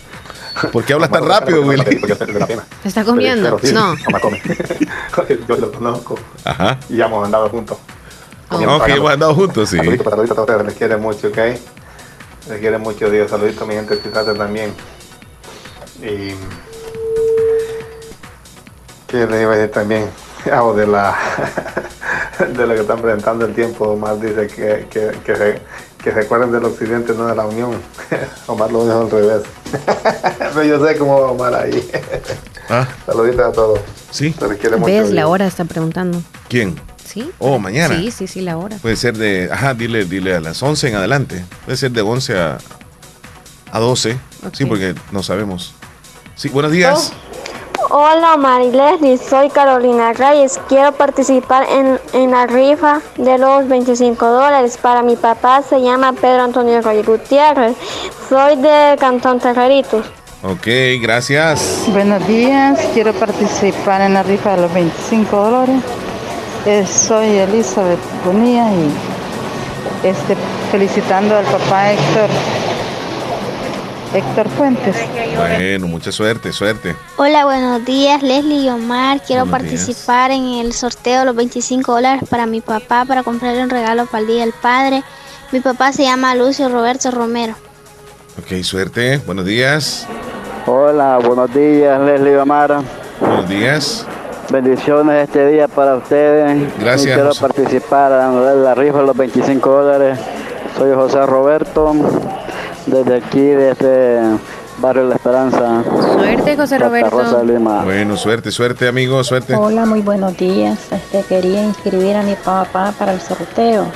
¿Por 0.72 0.84
qué 0.84 0.92
hablas 0.92 1.10
tan 1.10 1.26
rápido, 1.26 1.62
Willy? 1.62 1.96
porque 1.96 2.12
es 2.12 2.18
de 2.18 2.38
la 2.38 2.46
pena. 2.46 2.64
¿Se 2.82 2.88
está 2.88 3.04
comiendo? 3.04 3.56
Pero 3.56 3.66
sí, 3.66 3.72
No. 3.72 3.94
Omar 4.06 4.20
come. 4.20 4.42
Yo 5.48 5.56
lo 5.56 5.72
conozco 5.72 6.18
Ajá. 6.44 6.78
y 6.88 6.96
ya 6.96 7.06
hemos 7.06 7.24
andado 7.24 7.48
juntos. 7.48 7.78
Ok, 8.50 8.88
hemos 8.88 9.12
andado 9.12 9.34
juntos, 9.34 9.70
sí. 9.70 9.76
Saluditos 9.76 10.04
para 10.04 10.22
a 10.22 10.40
ustedes, 10.42 10.66
les 10.66 10.74
quiere 10.74 10.96
mucho, 10.96 11.28
¿ok? 11.28 11.38
Les 12.48 12.58
quiere 12.58 12.78
mucho 12.78 13.08
Dios. 13.08 13.30
Saluditos 13.30 13.62
a 13.62 13.66
mi 13.66 13.74
gente 13.74 13.96
de 13.96 14.34
también. 14.34 14.74
Y. 16.02 16.34
¿Qué 19.06 19.26
le 19.26 19.42
iba 19.42 19.52
a 19.52 19.56
decir 19.56 19.72
también? 19.72 20.10
Hago 20.52 20.74
de 20.74 20.86
la. 20.86 21.16
de 22.38 22.66
lo 22.66 22.74
que 22.74 22.80
están 22.80 23.00
presentando 23.00 23.46
el 23.46 23.54
tiempo. 23.54 23.88
Omar 23.88 24.18
dice 24.18 24.46
que, 24.48 24.86
que, 24.90 25.18
que, 25.24 25.36
se, 25.36 25.60
que 26.02 26.12
se 26.12 26.20
acuerden 26.20 26.52
del 26.52 26.64
occidente, 26.64 27.12
no 27.14 27.26
de 27.26 27.34
la 27.34 27.46
unión. 27.46 27.72
Omar 28.46 28.72
lo 28.72 28.84
dijo 28.84 29.00
al 29.00 29.10
revés. 29.10 29.42
Pero 30.38 30.62
yo 30.64 30.86
sé 30.86 30.96
cómo 30.96 31.20
va 31.20 31.30
Omar 31.30 31.54
ahí. 31.54 31.88
Ah, 32.68 32.88
Saluditos 33.06 33.46
a 33.46 33.52
todos. 33.52 33.80
Sí. 34.10 34.34
¿Ves 34.84 35.10
la 35.10 35.28
hora? 35.28 35.46
Está 35.46 35.64
preguntando. 35.64 36.22
¿Quién? 36.48 36.80
¿Sí? 37.04 37.30
Oh, 37.38 37.58
mañana. 37.58 37.96
Sí, 37.96 38.10
sí, 38.10 38.26
sí, 38.26 38.40
la 38.40 38.56
hora. 38.56 38.76
Puede 38.78 38.96
ser 38.96 39.16
de, 39.16 39.48
ajá, 39.52 39.74
dile, 39.74 40.04
dile 40.04 40.36
a 40.36 40.40
las 40.40 40.62
11 40.62 40.88
en 40.88 40.94
adelante. 40.94 41.44
Puede 41.64 41.76
ser 41.76 41.90
de 41.90 42.02
11 42.02 42.38
a, 42.38 42.58
a 43.72 43.80
12. 43.80 44.16
Sí, 44.52 44.64
porque 44.64 44.94
no 45.10 45.22
sabemos. 45.22 45.74
Sí, 46.36 46.48
buenos 46.48 46.72
días. 46.72 47.12
Hola 47.92 48.36
Marilesli, 48.36 49.18
soy 49.18 49.50
Carolina 49.50 50.12
Reyes. 50.12 50.60
Quiero 50.68 50.92
participar 50.92 51.66
en, 51.68 51.98
en 52.12 52.30
la 52.30 52.46
rifa 52.46 53.00
de 53.16 53.36
los 53.36 53.66
25 53.66 54.26
dólares. 54.26 54.78
Para 54.80 55.02
mi 55.02 55.16
papá 55.16 55.60
se 55.62 55.82
llama 55.82 56.12
Pedro 56.12 56.44
Antonio 56.44 56.80
Roy 56.82 57.02
Gutiérrez. 57.02 57.76
Soy 58.28 58.54
de 58.54 58.96
Cantón 59.00 59.40
Terreritos. 59.40 60.06
Ok, 60.44 60.68
gracias. 61.02 61.82
Buenos 61.88 62.24
días, 62.28 62.78
quiero 62.94 63.12
participar 63.12 64.02
en 64.02 64.14
la 64.14 64.22
rifa 64.22 64.54
de 64.54 64.62
los 64.62 64.72
25 64.72 65.36
dólares. 65.36 65.82
Eh, 66.66 66.86
soy 66.86 67.38
Elizabeth 67.38 67.98
Bonilla 68.24 68.70
y 68.70 70.06
este, 70.06 70.36
felicitando 70.70 71.36
al 71.36 71.44
papá 71.44 71.90
Héctor 71.90 72.30
Héctor 74.12 74.48
Fuentes. 74.50 74.96
Bueno, 75.36 75.86
mucha 75.86 76.10
suerte, 76.10 76.52
suerte. 76.52 76.96
Hola, 77.16 77.44
buenos 77.44 77.84
días, 77.84 78.22
Leslie 78.22 78.62
y 78.62 78.68
Omar. 78.68 79.20
Quiero 79.24 79.46
Buenos 79.46 79.62
días. 79.68 79.80
participar 79.86 80.30
en 80.32 80.44
el 80.60 80.72
sorteo 80.72 81.20
de 81.20 81.26
los 81.26 81.36
25 81.36 81.92
dólares 81.92 82.22
para 82.28 82.46
mi 82.46 82.60
papá 82.60 83.04
para 83.04 83.22
comprarle 83.22 83.62
un 83.62 83.70
regalo 83.70 84.06
para 84.06 84.20
el 84.22 84.26
Día 84.26 84.40
del 84.40 84.52
Padre. 84.52 85.04
Mi 85.52 85.60
papá 85.60 85.92
se 85.92 86.02
llama 86.04 86.34
Lucio 86.34 86.68
Roberto 86.68 87.10
Romero. 87.12 87.54
Ok, 88.38 88.62
suerte. 88.64 89.18
Buenos 89.26 89.44
días. 89.44 90.06
Hola, 90.66 91.18
buenos 91.24 91.52
días, 91.54 92.00
Leslie 92.00 92.32
y 92.32 92.36
Omar. 92.36 92.80
Buenos 93.20 93.48
días. 93.48 94.06
Bendiciones 94.50 95.24
este 95.28 95.46
día 95.46 95.68
para 95.68 95.94
ustedes. 95.94 96.58
Gracias, 96.80 97.02
Y 97.02 97.14
quiero 97.14 97.28
José. 97.28 97.40
participar 97.42 98.10
en 98.12 98.64
la 98.64 98.74
rifa 98.74 98.98
de 98.98 99.06
los 99.06 99.16
25 99.16 99.70
dólares. 99.70 100.18
Soy 100.76 100.92
José 100.94 101.24
Roberto, 101.26 101.94
desde 102.90 103.16
aquí, 103.16 103.40
desde 103.40 104.20
Barrio 104.78 105.04
La 105.08 105.14
Esperanza. 105.16 105.82
Suerte, 105.84 106.56
José 106.56 106.68
Santa 106.68 106.86
Roberto. 106.86 107.10
Rosa 107.10 107.38
de 107.38 107.52
Lima. 107.52 107.84
Bueno, 107.84 108.16
suerte, 108.16 108.50
suerte, 108.50 108.88
amigo, 108.88 109.22
suerte. 109.24 109.54
Hola, 109.54 109.86
muy 109.86 110.00
buenos 110.00 110.36
días. 110.36 110.78
Este, 110.90 111.22
quería 111.22 111.62
inscribir 111.62 112.16
a 112.16 112.22
mi 112.22 112.34
papá 112.34 112.92
para 112.98 113.12
el 113.12 113.20
sorteo. 113.20 113.86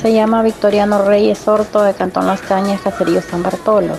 Se 0.00 0.12
llama 0.12 0.42
Victoriano 0.42 1.04
Reyes 1.04 1.46
Horto 1.46 1.82
de 1.82 1.94
Cantón 1.94 2.26
Las 2.26 2.40
Cañas, 2.40 2.80
Caserío 2.80 3.22
San 3.22 3.42
Bartolo. 3.42 3.94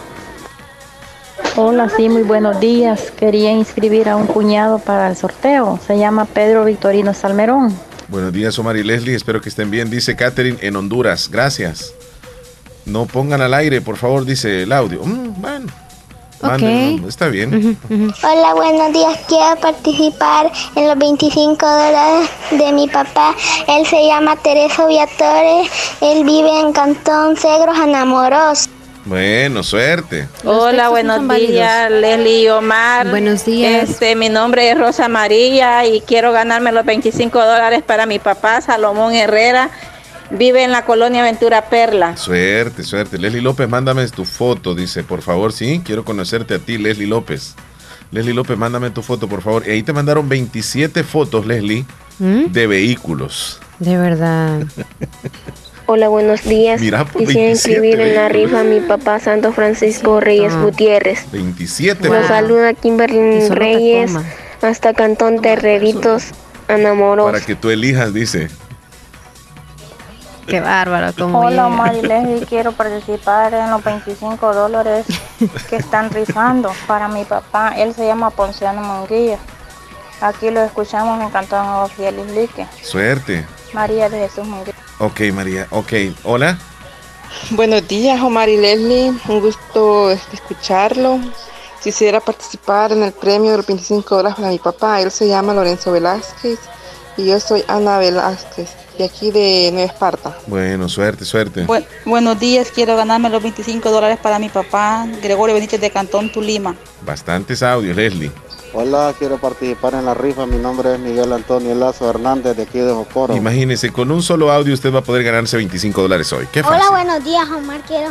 Hola, 1.55 1.89
sí, 1.89 2.09
muy 2.09 2.23
buenos 2.23 2.59
días. 2.59 3.11
Quería 3.11 3.51
inscribir 3.51 4.09
a 4.09 4.17
un 4.17 4.27
cuñado 4.27 4.79
para 4.79 5.09
el 5.09 5.15
sorteo. 5.15 5.79
Se 5.85 5.97
llama 5.97 6.25
Pedro 6.25 6.65
Victorino 6.65 7.13
Salmerón. 7.13 7.73
Buenos 8.07 8.33
días, 8.33 8.59
Omar 8.59 8.75
y 8.75 8.83
Leslie. 8.83 9.15
Espero 9.15 9.41
que 9.41 9.49
estén 9.49 9.71
bien. 9.71 9.89
Dice 9.89 10.15
Catherine 10.15 10.57
en 10.61 10.75
Honduras. 10.75 11.29
Gracias. 11.31 11.93
No 12.85 13.05
pongan 13.05 13.41
al 13.41 13.53
aire, 13.53 13.81
por 13.81 13.97
favor, 13.97 14.25
dice 14.25 14.63
el 14.63 14.71
audio. 14.71 15.03
Mm, 15.03 15.41
bueno. 15.41 15.85
Está 17.07 17.27
bien. 17.29 17.77
Hola, 18.21 18.53
buenos 18.53 18.93
días. 18.93 19.19
Quiero 19.27 19.55
participar 19.59 20.51
en 20.75 20.87
los 20.87 20.97
25 20.97 21.65
dólares 21.65 22.29
de 22.51 22.71
mi 22.71 22.87
papá. 22.87 23.35
Él 23.67 23.85
se 23.87 24.05
llama 24.05 24.35
Tereso 24.35 24.85
Viatore. 24.87 25.63
Él 26.01 26.23
vive 26.23 26.59
en 26.59 26.71
Cantón 26.71 27.35
Segros, 27.35 27.75
Anamoros. 27.75 28.69
Bueno, 29.05 29.63
suerte. 29.63 30.27
Hola, 30.43 30.89
buenos 30.89 31.27
días, 31.27 31.89
Leslie 31.89 32.43
y 32.43 32.49
Omar. 32.49 33.09
Buenos 33.09 33.45
días. 33.45 33.89
Este, 33.89 34.15
mi 34.15 34.29
nombre 34.29 34.69
es 34.69 34.77
Rosa 34.77 35.07
María 35.07 35.85
y 35.85 36.01
quiero 36.01 36.31
ganarme 36.31 36.71
los 36.71 36.85
25 36.85 37.39
dólares 37.39 37.81
para 37.85 38.05
mi 38.05 38.19
papá, 38.19 38.61
Salomón 38.61 39.13
Herrera. 39.13 39.69
Vive 40.31 40.63
en 40.63 40.71
la 40.71 40.85
colonia 40.85 41.23
Ventura 41.23 41.69
Perla. 41.69 42.17
Suerte, 42.17 42.83
suerte. 42.83 43.17
Leslie 43.17 43.41
López, 43.41 43.69
mándame 43.69 44.07
tu 44.09 44.25
foto. 44.25 44.73
Dice, 44.73 45.03
por 45.03 45.21
favor, 45.21 45.53
sí, 45.53 45.81
quiero 45.85 46.03
conocerte 46.03 46.55
a 46.55 46.59
ti, 46.59 46.77
Leslie 46.77 47.07
López. 47.07 47.55
Leslie 48.11 48.33
López, 48.33 48.57
mándame 48.57 48.89
tu 48.89 49.01
foto, 49.01 49.27
por 49.27 49.41
favor. 49.41 49.63
Y 49.67 49.71
ahí 49.71 49.83
te 49.83 49.93
mandaron 49.93 50.27
27 50.27 51.03
fotos, 51.03 51.45
Leslie, 51.45 51.85
¿Mm? 52.19 52.45
de 52.51 52.67
vehículos. 52.67 53.59
De 53.79 53.97
verdad. 53.97 54.63
Hola, 55.87 56.07
buenos 56.07 56.43
días. 56.43 56.81
Mira, 56.81 57.05
por 57.05 57.21
Quisiera 57.21 57.41
27 57.45 57.51
inscribir 57.51 57.99
en 57.99 58.15
la 58.15 58.27
rifa 58.27 58.61
a 58.61 58.63
mi 58.63 58.79
papá 58.79 59.19
Santo 59.19 59.53
Francisco 59.53 60.19
Reyes 60.19 60.53
Ah. 60.55 60.63
Gutiérrez. 60.63 61.25
27. 61.31 62.09
Los 62.09 62.25
saluda 62.25 62.73
Kimberly 62.73 63.47
Reyes 63.49 64.11
hasta 64.63 64.93
Cantón 64.95 65.41
Terreritos, 65.41 66.29
Anamoros. 66.67 67.25
Para 67.31 67.45
que 67.45 67.53
tú 67.53 67.69
elijas, 67.69 68.11
dice. 68.15 68.47
Qué 70.47 70.59
bárbaro. 70.59 71.11
Como 71.17 71.39
Hola, 71.39 71.93
y 71.93 72.01
Leslie. 72.01 72.45
Quiero 72.49 72.71
participar 72.71 73.53
en 73.53 73.69
los 73.71 73.83
25 73.83 74.53
dólares 74.53 75.05
que 75.69 75.77
están 75.77 76.09
rifando 76.11 76.71
para 76.87 77.07
mi 77.07 77.25
papá. 77.25 77.73
Él 77.77 77.93
se 77.93 78.05
llama 78.05 78.29
Ponciano 78.29 78.81
Munguía. 78.81 79.39
Aquí 80.21 80.49
lo 80.51 80.61
escuchamos 80.61 81.21
en 81.21 81.29
Cantón 81.29 81.65
Nuevo 81.65 81.87
Fiel 81.87 82.19
Islique. 82.19 82.67
Suerte. 82.81 83.45
María 83.73 84.09
de 84.09 84.19
Jesús 84.19 84.45
Munguía. 84.45 84.73
Ok, 84.99 85.21
María. 85.33 85.67
Ok. 85.71 85.93
Hola. 86.23 86.57
Buenos 87.49 87.87
días, 87.87 88.21
Omar 88.21 88.47
y 88.47 88.57
Leslie. 88.57 89.13
Un 89.27 89.41
gusto 89.41 90.11
este, 90.11 90.35
escucharlo. 90.35 91.19
Quisiera 91.83 92.19
participar 92.19 92.91
en 92.91 93.03
el 93.03 93.11
premio 93.11 93.51
de 93.51 93.57
los 93.57 93.67
25 93.67 94.15
dólares 94.15 94.35
para 94.37 94.49
mi 94.49 94.59
papá. 94.59 95.01
Él 95.01 95.11
se 95.11 95.27
llama 95.27 95.53
Lorenzo 95.53 95.91
Velázquez 95.91 96.59
y 97.17 97.25
yo 97.25 97.39
soy 97.39 97.63
Ana 97.67 97.97
Velázquez, 97.97 98.69
de 98.97 99.05
aquí 99.05 99.31
de 99.31 99.69
Nueva 99.71 99.91
Esparta. 99.91 100.37
Bueno, 100.47 100.89
suerte, 100.89 101.25
suerte. 101.25 101.65
Bu- 101.65 101.85
buenos 102.05 102.39
días, 102.39 102.69
quiero 102.73 102.95
ganarme 102.95 103.29
los 103.29 103.41
25 103.41 103.89
dólares 103.91 104.17
para 104.21 104.39
mi 104.39 104.49
papá, 104.49 105.07
Gregorio 105.21 105.55
Benítez 105.55 105.79
de 105.81 105.91
Cantón 105.91 106.31
Tulima. 106.31 106.75
Bastantes 107.01 107.63
audios, 107.63 107.95
Leslie. 107.95 108.31
Hola, 108.73 109.13
quiero 109.17 109.37
participar 109.37 109.93
en 109.93 110.03
la 110.05 110.13
rifa. 110.13 110.45
Mi 110.45 110.57
nombre 110.57 110.93
es 110.95 110.99
Miguel 110.99 111.31
Antonio 111.31 111.73
Lazo 111.75 112.09
Hernández 112.09 112.57
de 112.57 112.63
aquí 112.63 112.79
de 112.79 112.91
Jocoro. 112.91 113.33
Imagínese, 113.33 113.93
con 113.93 114.11
un 114.11 114.21
solo 114.21 114.51
audio 114.51 114.73
usted 114.73 114.93
va 114.93 114.99
a 114.99 115.03
poder 115.03 115.23
ganarse 115.23 115.55
25 115.55 116.01
dólares 116.01 116.33
hoy. 116.33 116.45
Qué 116.51 116.61
fácil. 116.61 116.81
Hola, 116.81 116.89
buenos 116.91 117.23
días, 117.23 117.47
Omar. 117.49 117.79
Quiero, 117.87 118.09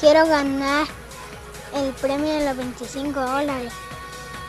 quiero 0.00 0.26
ganar 0.26 0.86
el 1.74 1.92
premio 1.94 2.30
de 2.34 2.44
los 2.44 2.56
25 2.58 3.18
dólares. 3.18 3.72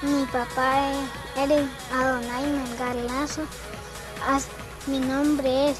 Mi 0.01 0.25
papá 0.25 0.91
es 0.91 0.97
Eric 1.37 1.67
Adonai 1.93 2.43
Melgar 2.45 2.95
Lazo. 2.95 3.41
Mi 4.87 4.99
nombre 4.99 5.69
es 5.71 5.77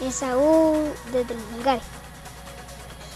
Esaú 0.00 0.74
desde 1.12 1.34
el 1.34 1.40
Melgar. 1.52 1.80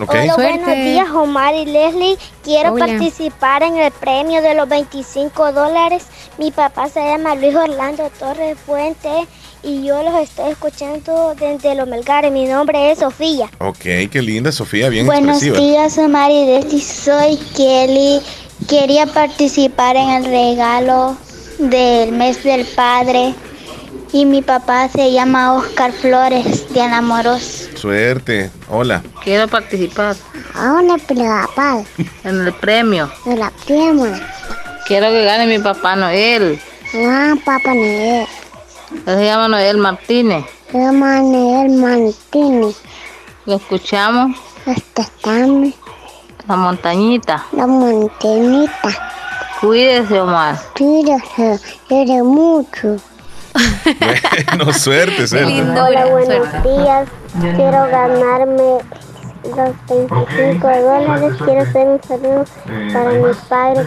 Ok. 0.00 0.10
Hola, 0.10 0.34
Suerte. 0.34 0.58
buenos 0.58 0.84
días, 0.84 1.10
Omar 1.10 1.54
y 1.54 1.64
Leslie. 1.66 2.18
Quiero 2.42 2.72
Hola. 2.72 2.86
participar 2.86 3.62
en 3.62 3.76
el 3.76 3.92
premio 3.92 4.42
de 4.42 4.54
los 4.54 4.68
25 4.68 5.52
dólares. 5.52 6.04
Mi 6.38 6.50
papá 6.50 6.88
se 6.88 7.00
llama 7.00 7.34
Luis 7.36 7.54
Orlando 7.54 8.10
Torres 8.18 8.58
Fuente 8.66 9.26
y 9.62 9.84
yo 9.84 10.02
los 10.02 10.14
estoy 10.20 10.50
escuchando 10.52 11.34
desde 11.38 11.74
los 11.76 11.86
Melgares. 11.86 12.32
Mi 12.32 12.46
nombre 12.46 12.90
es 12.90 12.98
Sofía. 12.98 13.48
Ok, 13.60 13.78
qué 14.10 14.22
linda, 14.22 14.50
Sofía, 14.50 14.88
bien 14.88 15.06
Buenos 15.06 15.42
expresiva. 15.42 15.58
días, 15.58 15.96
Omar 15.98 16.30
y 16.30 16.46
Leslie. 16.46 16.80
Soy 16.80 17.36
Kelly. 17.56 18.20
Quería 18.68 19.06
participar 19.06 19.96
en 19.96 20.10
el 20.10 20.24
regalo 20.24 21.16
del 21.58 22.12
mes 22.12 22.42
del 22.44 22.64
padre. 22.66 23.34
Y 24.12 24.26
mi 24.26 24.42
papá 24.42 24.88
se 24.88 25.10
llama 25.10 25.54
Oscar 25.54 25.90
Flores 25.92 26.72
de 26.74 26.82
Anamoros. 26.82 27.70
Suerte. 27.74 28.50
Hola. 28.68 29.02
Quiero 29.24 29.48
participar 29.48 30.16
Ahora, 30.54 30.96
papá. 30.98 31.82
en 32.24 32.40
el 32.46 32.52
premio. 32.52 33.10
De 33.24 33.36
la 33.36 33.50
prima. 33.64 34.20
Quiero 34.86 35.06
que 35.08 35.24
gane 35.24 35.46
mi 35.46 35.58
papá 35.62 35.96
Noel. 35.96 36.60
Ah, 36.94 37.34
papá 37.42 37.72
Noel. 37.74 38.26
Él 39.06 39.16
se 39.16 39.24
llama 39.24 39.48
Noel 39.48 39.78
Martínez. 39.78 40.44
Se 40.70 40.78
llama 40.78 41.20
Noel 41.20 41.70
Martínez. 41.70 42.76
Lo 43.46 43.56
escuchamos. 43.56 44.36
Hasta 44.66 45.02
estamos. 45.02 45.72
La 46.48 46.56
montañita. 46.56 47.44
La 47.52 47.66
montañita. 47.66 48.88
Cuídese, 49.60 50.20
Omar. 50.20 50.56
Cuídese. 50.76 51.60
Quiere 51.86 52.22
mucho. 52.22 52.96
Bueno, 54.48 54.72
suerte, 54.72 55.28
suerte. 55.28 55.62
Hola, 55.62 56.06
buenos 56.06 56.52
días. 56.64 57.08
Quiero 57.40 57.86
ganarme 57.90 58.78
los 59.44 59.86
25 59.88 60.68
dólares. 60.68 61.34
Quiero 61.44 61.60
hacer 61.62 61.88
un 61.88 62.02
saludo 62.02 62.44
para 62.92 63.10
mi 63.10 63.34
padre, 63.48 63.86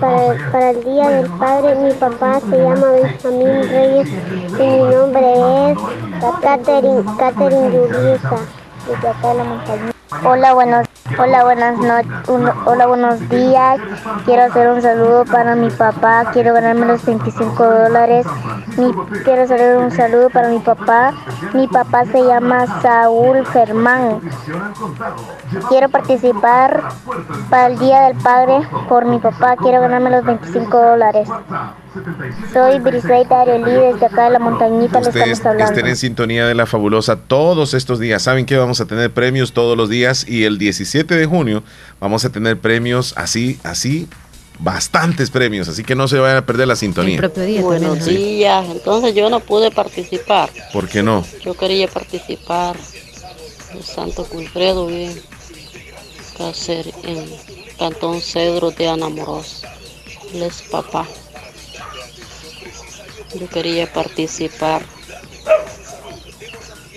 para, 0.00 0.50
para 0.52 0.70
el 0.70 0.84
Día 0.84 1.08
del 1.08 1.30
Padre. 1.30 1.74
Mi 1.76 1.92
papá 1.94 2.40
se 2.40 2.56
llama 2.56 2.86
Benjamín 2.92 3.68
Reyes 3.68 4.08
y 4.08 4.62
mi 4.62 4.94
nombre 4.94 5.72
es 5.72 5.78
Catherine, 6.42 7.04
Catherine 7.18 7.70
desde 7.70 9.08
acá 9.08 9.28
de 9.28 9.34
la 9.34 9.44
montaña. 9.44 9.97
Hola, 10.10 10.54
buenos, 10.54 10.86
hola, 11.18 11.44
buenas 11.44 11.76
noches, 11.76 12.54
hola, 12.64 12.86
buenos 12.86 13.28
días. 13.28 13.78
Quiero 14.24 14.44
hacer 14.44 14.70
un 14.70 14.80
saludo 14.80 15.26
para 15.26 15.54
mi 15.54 15.68
papá. 15.68 16.30
Quiero 16.32 16.54
ganarme 16.54 16.86
los 16.86 17.04
25 17.04 17.62
dólares. 17.62 18.26
Quiero 19.24 19.42
hacer 19.42 19.76
un 19.76 19.90
saludo 19.90 20.30
para 20.30 20.48
mi 20.48 20.60
papá. 20.60 21.12
Mi 21.52 21.68
papá 21.68 22.06
se 22.06 22.24
llama 22.24 22.80
Saúl 22.80 23.44
Germán. 23.48 24.20
Quiero 25.68 25.90
participar 25.90 26.84
para 27.50 27.66
el 27.66 27.78
Día 27.78 28.02
del 28.02 28.16
Padre 28.16 28.66
por 28.88 29.04
mi 29.04 29.18
papá. 29.18 29.56
Quiero 29.56 29.82
ganarme 29.82 30.08
los 30.08 30.24
25 30.24 30.78
dólares. 30.78 31.28
Soy 32.52 32.78
Briseida 32.80 33.40
Arelí 33.42 33.70
desde 33.70 34.06
acá 34.06 34.24
de 34.24 34.30
la 34.30 34.38
montañita. 34.38 35.00
Le 35.00 35.08
Ustedes 35.08 35.28
estamos 35.30 35.46
hablando. 35.54 35.72
estén 35.72 35.86
en 35.86 35.96
sintonía 35.96 36.46
de 36.46 36.54
la 36.54 36.66
fabulosa 36.66 37.16
todos 37.16 37.74
estos 37.74 37.98
días. 37.98 38.22
Saben 38.22 38.46
que 38.46 38.56
vamos 38.56 38.80
a 38.80 38.86
tener 38.86 39.10
premios 39.12 39.52
todos 39.52 39.76
los 39.76 39.88
días 39.88 40.26
y 40.28 40.44
el 40.44 40.58
17 40.58 41.14
de 41.14 41.26
junio 41.26 41.62
vamos 42.00 42.24
a 42.24 42.30
tener 42.30 42.58
premios 42.58 43.14
así, 43.16 43.58
así, 43.64 44.06
bastantes 44.58 45.30
premios. 45.30 45.68
Así 45.68 45.82
que 45.84 45.94
no 45.94 46.08
se 46.08 46.18
vayan 46.18 46.38
a 46.38 46.46
perder 46.46 46.68
la 46.68 46.76
sintonía. 46.76 47.20
Buenos 47.62 48.04
Sí. 48.04 48.16
días. 48.16 48.66
Entonces 48.70 49.14
yo 49.14 49.30
no 49.30 49.40
pude 49.40 49.70
participar. 49.70 50.50
¿Por 50.72 50.88
qué 50.88 51.02
no? 51.02 51.24
Yo 51.44 51.54
quería 51.54 51.88
participar. 51.88 52.76
El 53.74 53.82
Santo 53.82 54.26
Wilfredo 54.32 54.86
bien. 54.86 55.12
En 57.02 57.24
Cantón 57.78 58.20
Cedro 58.20 58.70
de 58.70 58.88
Anamoros. 58.88 59.64
Él 60.32 60.42
es 60.44 60.62
papá. 60.70 61.04
Yo 63.34 63.48
quería 63.48 63.92
participar. 63.92 64.82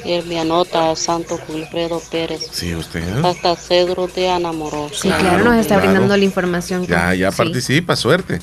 Y 0.04 0.14
él 0.14 0.26
me 0.28 0.40
anota 0.40 0.90
a 0.92 0.96
Santo 0.96 1.40
Wilfredo 1.48 2.02
Pérez. 2.12 2.48
Sí, 2.52 2.74
usted. 2.74 3.24
Hasta 3.24 3.56
Cedro 3.56 4.08
de 4.08 4.30
Anamoros. 4.30 5.00
Sí, 5.00 5.10
claro, 5.10 5.44
nos 5.44 5.56
está 5.58 5.76
claro. 5.76 5.92
brindando 5.92 6.18
la 6.18 6.24
información. 6.26 6.88
Ya, 6.88 7.14
ya 7.14 7.32
Sí. 7.32 7.38
participa, 7.38 7.96
suerte. 7.96 8.40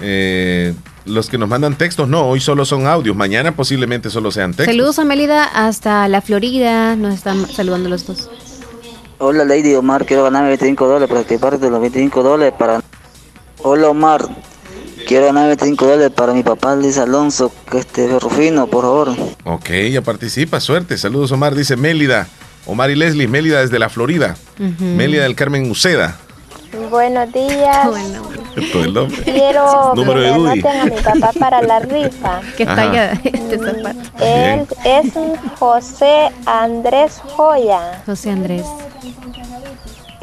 Eh, 0.00 0.74
los 1.04 1.28
que 1.28 1.36
nos 1.38 1.48
mandan 1.48 1.76
textos, 1.76 2.08
no, 2.08 2.26
hoy 2.28 2.40
solo 2.40 2.64
son 2.64 2.86
audios. 2.86 3.14
Mañana 3.14 3.54
posiblemente 3.54 4.08
solo 4.08 4.30
sean 4.30 4.52
textos. 4.54 4.74
Saludos 4.74 4.98
a 4.98 5.04
Melida 5.04 5.44
hasta 5.44 6.08
la 6.08 6.20
Florida. 6.22 6.96
Nos 6.96 7.14
están 7.14 7.46
saludando 7.46 7.88
los 7.90 8.06
dos. 8.06 8.30
Hola 9.18 9.44
Lady 9.44 9.74
Omar, 9.74 10.04
quiero 10.04 10.24
ganarme 10.24 10.48
25 10.48 10.86
dólares 10.86 11.08
para 11.08 11.24
que 11.24 11.38
parte 11.38 11.58
de 11.58 11.70
los 11.70 11.80
25 11.80 12.22
dólares 12.22 12.54
para... 12.58 12.82
Hola 13.62 13.88
Omar, 13.88 14.28
quiero 15.06 15.26
ganarme 15.26 15.48
25 15.50 15.86
dólares 15.86 16.12
para 16.14 16.32
mi 16.34 16.42
papá 16.42 16.74
Luis 16.74 16.98
Alonso, 16.98 17.50
que 17.70 17.78
este 17.78 18.18
Rufino, 18.18 18.66
por 18.66 18.82
favor. 18.84 19.14
Ok, 19.44 19.70
ya 19.90 20.02
participa, 20.02 20.60
suerte. 20.60 20.98
Saludos, 20.98 21.32
Omar, 21.32 21.54
dice 21.54 21.76
Mélida. 21.76 22.26
Omar 22.66 22.90
y 22.90 22.96
Leslie, 22.96 23.28
Mélida 23.28 23.60
desde 23.60 23.78
la 23.78 23.88
Florida. 23.88 24.36
Mélida 24.78 25.22
del 25.22 25.36
Carmen 25.36 25.70
Uceda. 25.70 26.18
Buenos 26.90 27.32
días. 27.32 27.84
Todo 28.72 28.84
el 28.84 28.92
nombre. 28.92 29.22
Quiero 29.22 29.92
que 29.94 30.00
Número 30.00 30.20
me 30.20 30.28
anoten 30.28 30.80
a 30.80 30.84
mi 30.84 31.00
papá 31.00 31.30
para 31.38 31.62
la 31.62 31.78
rifa. 31.78 32.40
¿Qué 32.56 32.64
Ajá. 32.64 32.74
talla 32.74 33.12
este 33.24 33.58
zapato? 33.58 33.98
Él 34.20 34.66
es 34.84 35.12
José 35.58 36.28
Andrés 36.44 37.20
Joya. 37.36 38.02
José 38.04 38.30
Andrés. 38.30 38.64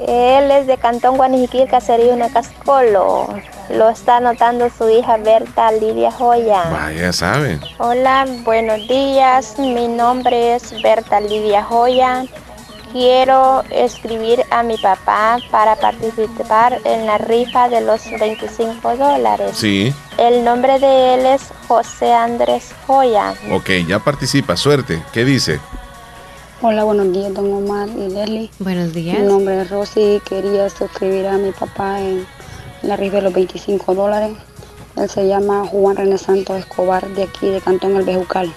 Él 0.08 0.52
es 0.52 0.68
de 0.68 0.78
Cantón 0.78 1.18
Guanijiquil, 1.18 1.68
Caserío 1.68 2.16
Cascolo. 2.34 3.28
Lo 3.70 3.90
está 3.90 4.18
anotando 4.18 4.70
su 4.70 4.90
hija 4.90 5.18
Berta 5.18 5.72
Lidia 5.72 6.12
Joya. 6.12 6.64
Vaya, 6.70 7.02
ya 7.02 7.14
saben. 7.14 7.62
Hola, 7.78 8.26
buenos 8.44 8.88
días. 8.88 9.58
Mi 9.58 9.88
nombre 9.88 10.56
es 10.56 10.82
Berta 10.82 11.20
Lidia 11.20 11.64
Joya. 11.64 12.26
Quiero 12.92 13.64
escribir 13.72 14.44
a 14.52 14.62
mi 14.62 14.78
papá 14.78 15.40
para 15.50 15.76
participar 15.76 16.80
en 16.84 17.08
la 17.08 17.18
rifa 17.18 17.68
de 17.68 17.82
los 17.82 18.04
25 18.20 18.98
dólares. 18.98 19.52
Sí. 19.56 19.92
El 20.18 20.44
nombre 20.44 20.78
de 20.78 21.16
él 21.16 21.26
es 21.26 21.42
José 21.68 22.14
Andrés 22.14 22.72
Joya. 22.86 23.34
Ok, 23.52 23.70
ya 23.88 23.98
participa, 23.98 24.56
suerte. 24.58 25.02
¿Qué 25.12 25.26
dice? 25.26 25.60
Hola, 26.66 26.86
buenos 26.86 27.12
días, 27.12 27.34
don 27.34 27.52
Omar 27.52 27.90
y 27.90 28.08
Leslie. 28.08 28.50
Buenos 28.60 28.94
días. 28.94 29.20
Mi 29.20 29.26
nombre 29.26 29.64
es 29.64 29.70
Rosy. 29.70 30.22
Quería 30.24 30.70
suscribir 30.70 31.28
a 31.28 31.38
mi 31.38 31.52
papá 31.52 32.00
en 32.00 32.26
la 32.84 32.96
rifa 32.96 33.18
de 33.18 33.24
los 33.24 33.34
25 33.34 33.94
dólares. 33.94 34.32
Él 34.96 35.10
se 35.10 35.28
llama 35.28 35.68
Juan 35.68 35.98
René 35.98 36.18
Santos 36.18 36.58
Escobar, 36.58 37.06
de 37.10 37.24
aquí, 37.24 37.50
de 37.50 37.60
Cantón 37.60 37.98
El 37.98 38.06
Bejucal. 38.06 38.50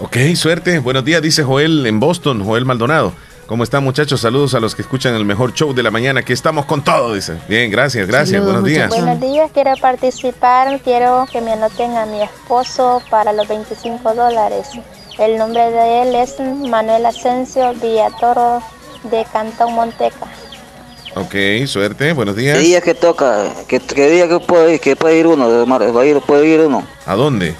Ok, 0.00 0.16
suerte. 0.36 0.78
Buenos 0.78 1.04
días, 1.04 1.20
dice 1.20 1.42
Joel 1.42 1.84
en 1.86 1.98
Boston, 1.98 2.44
Joel 2.44 2.64
Maldonado. 2.64 3.12
¿Cómo 3.48 3.64
están 3.64 3.82
muchachos? 3.82 4.20
Saludos 4.20 4.54
a 4.54 4.60
los 4.60 4.76
que 4.76 4.82
escuchan 4.82 5.16
el 5.16 5.24
mejor 5.24 5.52
show 5.54 5.74
de 5.74 5.82
la 5.82 5.90
mañana, 5.90 6.22
que 6.22 6.32
estamos 6.32 6.66
con 6.66 6.84
todo, 6.84 7.14
dice. 7.14 7.36
Bien, 7.48 7.68
gracias, 7.68 8.06
gracias. 8.06 8.44
Buenos 8.44 8.62
días. 8.62 8.90
Buenos 8.90 9.20
días, 9.20 9.50
quiero 9.52 9.72
participar. 9.80 10.80
Quiero 10.82 11.26
que 11.32 11.40
me 11.40 11.50
anoten 11.50 11.96
a 11.96 12.06
mi 12.06 12.22
esposo 12.22 13.02
para 13.10 13.32
los 13.32 13.48
25 13.48 14.14
dólares. 14.14 14.68
El 15.18 15.36
nombre 15.36 15.70
de 15.70 16.02
él 16.02 16.14
es 16.14 16.38
Manuel 16.38 17.04
Asensio 17.04 17.74
Villatoro 17.74 18.62
de 19.10 19.26
Cantón 19.32 19.74
Monteca. 19.74 20.26
Ok, 21.16 21.66
suerte. 21.66 22.12
Buenos 22.12 22.36
¿Qué 22.36 22.42
días. 22.42 22.58
día 22.60 22.80
que 22.80 22.94
toca? 22.94 23.46
¿Qué, 23.66 23.80
qué 23.80 24.08
día 24.10 24.28
que 24.28 24.38
puede 24.38 24.74
ir? 24.74 24.80
Que 24.80 24.94
puede 24.94 25.18
ir 25.18 25.26
uno? 25.26 25.66
¿Va 25.66 26.02
a 26.02 26.06
ir, 26.06 26.20
puede 26.20 26.46
ir 26.46 26.60
uno? 26.60 26.86
¿A 27.04 27.16
dónde? 27.16 27.54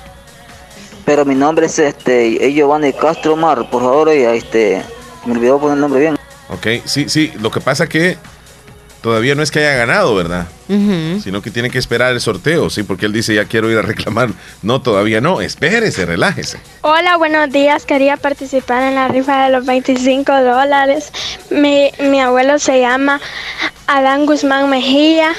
Pero 1.05 1.25
mi 1.25 1.35
nombre 1.35 1.67
es 1.67 1.79
este, 1.81 2.47
es 2.47 2.55
Giovanni 2.55 2.93
Castro 2.93 3.33
Omar, 3.33 3.69
por 3.71 3.83
favor, 3.83 4.15
y 4.15 4.23
este, 4.23 4.83
me 5.27 5.33
olvidó 5.33 5.59
poner 5.59 5.75
el 5.77 5.81
nombre 5.81 6.01
bien. 6.01 6.17
Ok, 6.51 6.85
sí, 6.85 7.09
sí. 7.09 7.33
Lo 7.41 7.51
que 7.51 7.61
pasa 7.61 7.89
que 7.89 8.19
todavía 9.09 9.35
no 9.35 9.43
es 9.43 9.51
que 9.51 9.61
haya 9.61 9.75
ganado, 9.75 10.15
¿verdad? 10.15 10.49
Sino 10.69 11.41
que 11.41 11.51
tiene 11.51 11.71
que 11.71 11.79
esperar 11.79 12.13
el 12.13 12.21
sorteo, 12.21 12.69
¿sí? 12.69 12.83
Porque 12.83 13.07
él 13.07 13.13
dice, 13.15 13.35
ya 13.35 13.47
quiero 13.47 13.71
ir 13.71 13.79
a 13.79 13.83
reclamar. 13.83 14.29
No, 14.61 14.83
todavía 14.83 15.23
no. 15.23 15.41
Espérese, 15.41 16.05
relájese. 16.05 16.61
Hola, 16.83 17.17
buenos 17.17 17.51
días. 17.51 17.87
Quería 17.87 18.19
participar 18.19 18.83
en 18.83 18.97
la 18.97 19.09
rifa 19.09 19.45
de 19.45 19.51
los 19.51 19.65
25 19.65 20.31
dólares. 20.43 21.11
Mi, 21.51 21.91
mi 22.01 22.21
abuelo 22.21 22.59
se 22.59 22.81
llama 22.81 23.19
Adán 23.87 24.27
Guzmán 24.27 24.69
Mejía. 24.69 25.33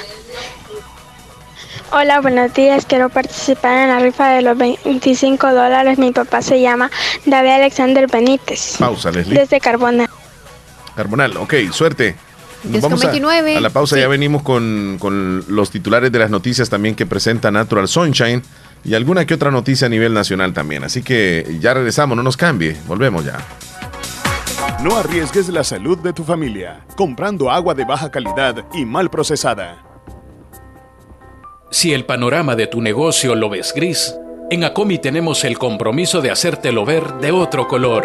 Hola, 1.92 2.20
buenos 2.20 2.52
días. 2.52 2.86
Quiero 2.86 3.08
participar 3.08 3.84
en 3.84 3.88
la 3.90 4.00
rifa 4.00 4.30
de 4.30 4.42
los 4.42 4.58
25 4.58 5.46
dólares. 5.46 5.96
Mi 5.96 6.10
papá 6.10 6.42
se 6.42 6.60
llama 6.60 6.90
David 7.24 7.50
Alexander 7.50 8.08
Benítez. 8.08 8.78
Pausa, 8.80 9.12
Leslie. 9.12 9.38
Desde 9.38 9.60
Carbona. 9.60 10.10
Carbonal, 10.96 11.36
ok, 11.36 11.54
suerte. 11.70 12.16
Nos 12.64 12.72
10 12.72 12.82
con 12.82 12.90
vamos 12.90 13.04
a- 13.04 13.08
29. 13.08 13.56
A, 13.56 13.60
la 13.60 13.70
pausa 13.70 13.96
Sí. 13.96 14.02
ya 14.02 14.08
venimos 14.08 14.42
con, 14.42 14.96
con 14.98 15.44
los 15.48 15.70
titulares 15.70 16.12
de 16.12 16.18
las 16.18 16.30
noticias 16.30 16.68
también 16.68 16.94
que 16.94 17.06
presenta 17.06 17.50
Natural 17.50 17.88
Sunshine 17.88 18.42
y 18.84 18.94
alguna 18.94 19.24
que 19.26 19.34
otra 19.34 19.50
noticia 19.50 19.86
a 19.86 19.90
nivel 19.90 20.12
nacional 20.14 20.52
también. 20.52 20.84
Así 20.84 21.02
que 21.02 21.58
ya 21.60 21.74
regresamos, 21.74 22.16
no 22.16 22.22
nos 22.22 22.36
cambie, 22.36 22.76
volvemos 22.86 23.24
ya. 23.24 23.38
No 24.82 24.96
arriesgues 24.96 25.48
la 25.50 25.62
salud 25.64 25.98
de 25.98 26.12
tu 26.12 26.24
familia 26.24 26.84
comprando 26.96 27.50
agua 27.50 27.74
de 27.74 27.84
baja 27.84 28.10
calidad 28.10 28.64
y 28.74 28.84
mal 28.86 29.10
procesada. 29.10 29.84
Si 31.70 31.92
el 31.92 32.04
panorama 32.04 32.56
de 32.56 32.66
tu 32.66 32.80
negocio 32.80 33.34
lo 33.34 33.48
ves 33.48 33.72
gris, 33.74 34.14
en 34.50 34.64
Acomi 34.64 34.98
tenemos 34.98 35.44
el 35.44 35.58
compromiso 35.58 36.20
de 36.20 36.30
hacértelo 36.30 36.84
ver 36.84 37.14
de 37.20 37.30
otro 37.30 37.68
color. 37.68 38.04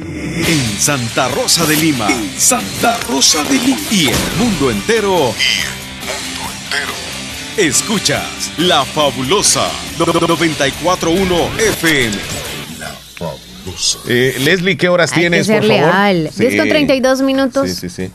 En 0.00 0.80
Santa 0.80 1.28
Rosa 1.28 1.64
de 1.66 1.76
Lima. 1.76 2.08
Santa 2.36 2.98
Rosa 3.08 3.44
de 3.44 3.54
Lima. 3.58 3.78
Y 3.92 4.06
el 4.08 4.14
mundo 4.38 4.70
entero. 4.70 5.32
Escuchas 7.56 8.50
La 8.58 8.84
Fabulosa 8.84 9.68
941 9.98 11.36
FM. 11.58 12.16
Eh, 14.08 14.36
Leslie, 14.40 14.76
¿qué 14.76 14.88
horas 14.88 15.12
Hay 15.12 15.14
que 15.14 15.20
tienes, 15.20 15.46
ser 15.46 15.60
por 15.60 15.68
favor? 15.68 15.94
leal. 15.94 16.30
10 16.36 16.56
con 16.56 16.68
32 16.68 17.22
minutos. 17.22 17.70
Sí, 17.70 17.88
sí, 17.88 17.88
sí. 17.88 18.10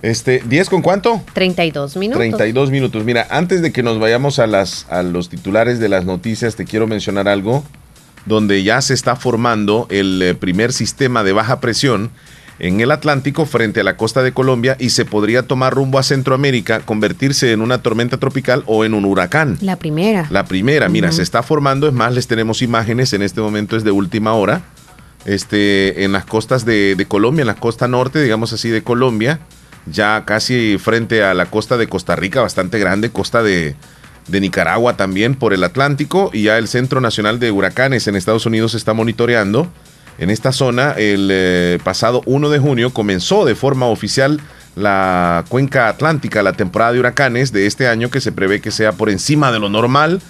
Este, 0.00 0.42
¿10 0.42 0.68
con 0.68 0.80
cuánto? 0.80 1.22
32 1.34 1.96
minutos. 1.96 2.18
32 2.18 2.70
minutos. 2.70 3.04
Mira, 3.04 3.26
antes 3.30 3.60
de 3.60 3.70
que 3.72 3.82
nos 3.82 3.98
vayamos 3.98 4.38
a, 4.38 4.46
las, 4.46 4.86
a 4.88 5.02
los 5.02 5.28
titulares 5.28 5.78
de 5.78 5.88
las 5.90 6.04
noticias, 6.06 6.56
te 6.56 6.64
quiero 6.64 6.86
mencionar 6.86 7.28
algo 7.28 7.64
donde 8.26 8.62
ya 8.62 8.80
se 8.80 8.94
está 8.94 9.16
formando 9.16 9.86
el 9.90 10.20
eh, 10.22 10.34
primer 10.34 10.72
sistema 10.72 11.24
de 11.24 11.32
baja 11.32 11.60
presión 11.60 12.10
en 12.58 12.80
el 12.80 12.90
Atlántico 12.90 13.46
frente 13.46 13.80
a 13.80 13.84
la 13.84 13.96
costa 13.96 14.22
de 14.22 14.32
Colombia 14.32 14.76
y 14.78 14.90
se 14.90 15.04
podría 15.04 15.44
tomar 15.44 15.74
rumbo 15.74 15.98
a 15.98 16.02
Centroamérica, 16.02 16.80
convertirse 16.80 17.52
en 17.52 17.60
una 17.60 17.82
tormenta 17.82 18.16
tropical 18.16 18.64
o 18.66 18.84
en 18.84 18.94
un 18.94 19.04
huracán. 19.04 19.58
La 19.60 19.76
primera. 19.76 20.26
La 20.30 20.44
primera, 20.44 20.88
mira, 20.88 21.12
se 21.12 21.22
está 21.22 21.42
formando, 21.42 21.86
es 21.86 21.94
más, 21.94 22.12
les 22.12 22.26
tenemos 22.26 22.62
imágenes, 22.62 23.12
en 23.12 23.22
este 23.22 23.40
momento 23.40 23.76
es 23.76 23.84
de 23.84 23.90
última 23.90 24.32
hora, 24.34 24.62
este, 25.24 26.04
en 26.04 26.12
las 26.12 26.24
costas 26.24 26.64
de, 26.64 26.94
de 26.96 27.06
Colombia, 27.06 27.42
en 27.42 27.48
la 27.48 27.54
costa 27.54 27.86
norte, 27.86 28.22
digamos 28.22 28.52
así, 28.52 28.70
de 28.70 28.82
Colombia, 28.82 29.40
ya 29.86 30.24
casi 30.24 30.78
frente 30.78 31.22
a 31.22 31.34
la 31.34 31.46
costa 31.46 31.76
de 31.76 31.88
Costa 31.88 32.16
Rica, 32.16 32.40
bastante 32.40 32.78
grande, 32.78 33.10
costa 33.10 33.42
de, 33.42 33.76
de 34.28 34.40
Nicaragua 34.40 34.96
también 34.96 35.34
por 35.34 35.52
el 35.52 35.64
Atlántico, 35.64 36.30
y 36.32 36.44
ya 36.44 36.58
el 36.58 36.68
Centro 36.68 37.00
Nacional 37.00 37.40
de 37.40 37.50
Huracanes 37.50 38.06
en 38.06 38.16
Estados 38.16 38.46
Unidos 38.46 38.74
está 38.74 38.92
monitoreando. 38.94 39.68
En 40.18 40.30
esta 40.30 40.52
zona, 40.52 40.92
el 40.92 41.28
eh, 41.32 41.78
pasado 41.82 42.22
1 42.26 42.50
de 42.50 42.58
junio 42.58 42.90
comenzó 42.92 43.44
de 43.44 43.54
forma 43.54 43.86
oficial 43.86 44.40
la 44.74 45.44
cuenca 45.48 45.88
atlántica, 45.88 46.42
la 46.42 46.52
temporada 46.52 46.92
de 46.92 47.00
huracanes 47.00 47.52
de 47.52 47.66
este 47.66 47.88
año 47.88 48.10
que 48.10 48.20
se 48.20 48.32
prevé 48.32 48.60
que 48.60 48.70
sea 48.70 48.92
por 48.92 49.10
encima 49.10 49.50
de 49.52 49.58
lo 49.58 49.68
normal, 49.68 50.20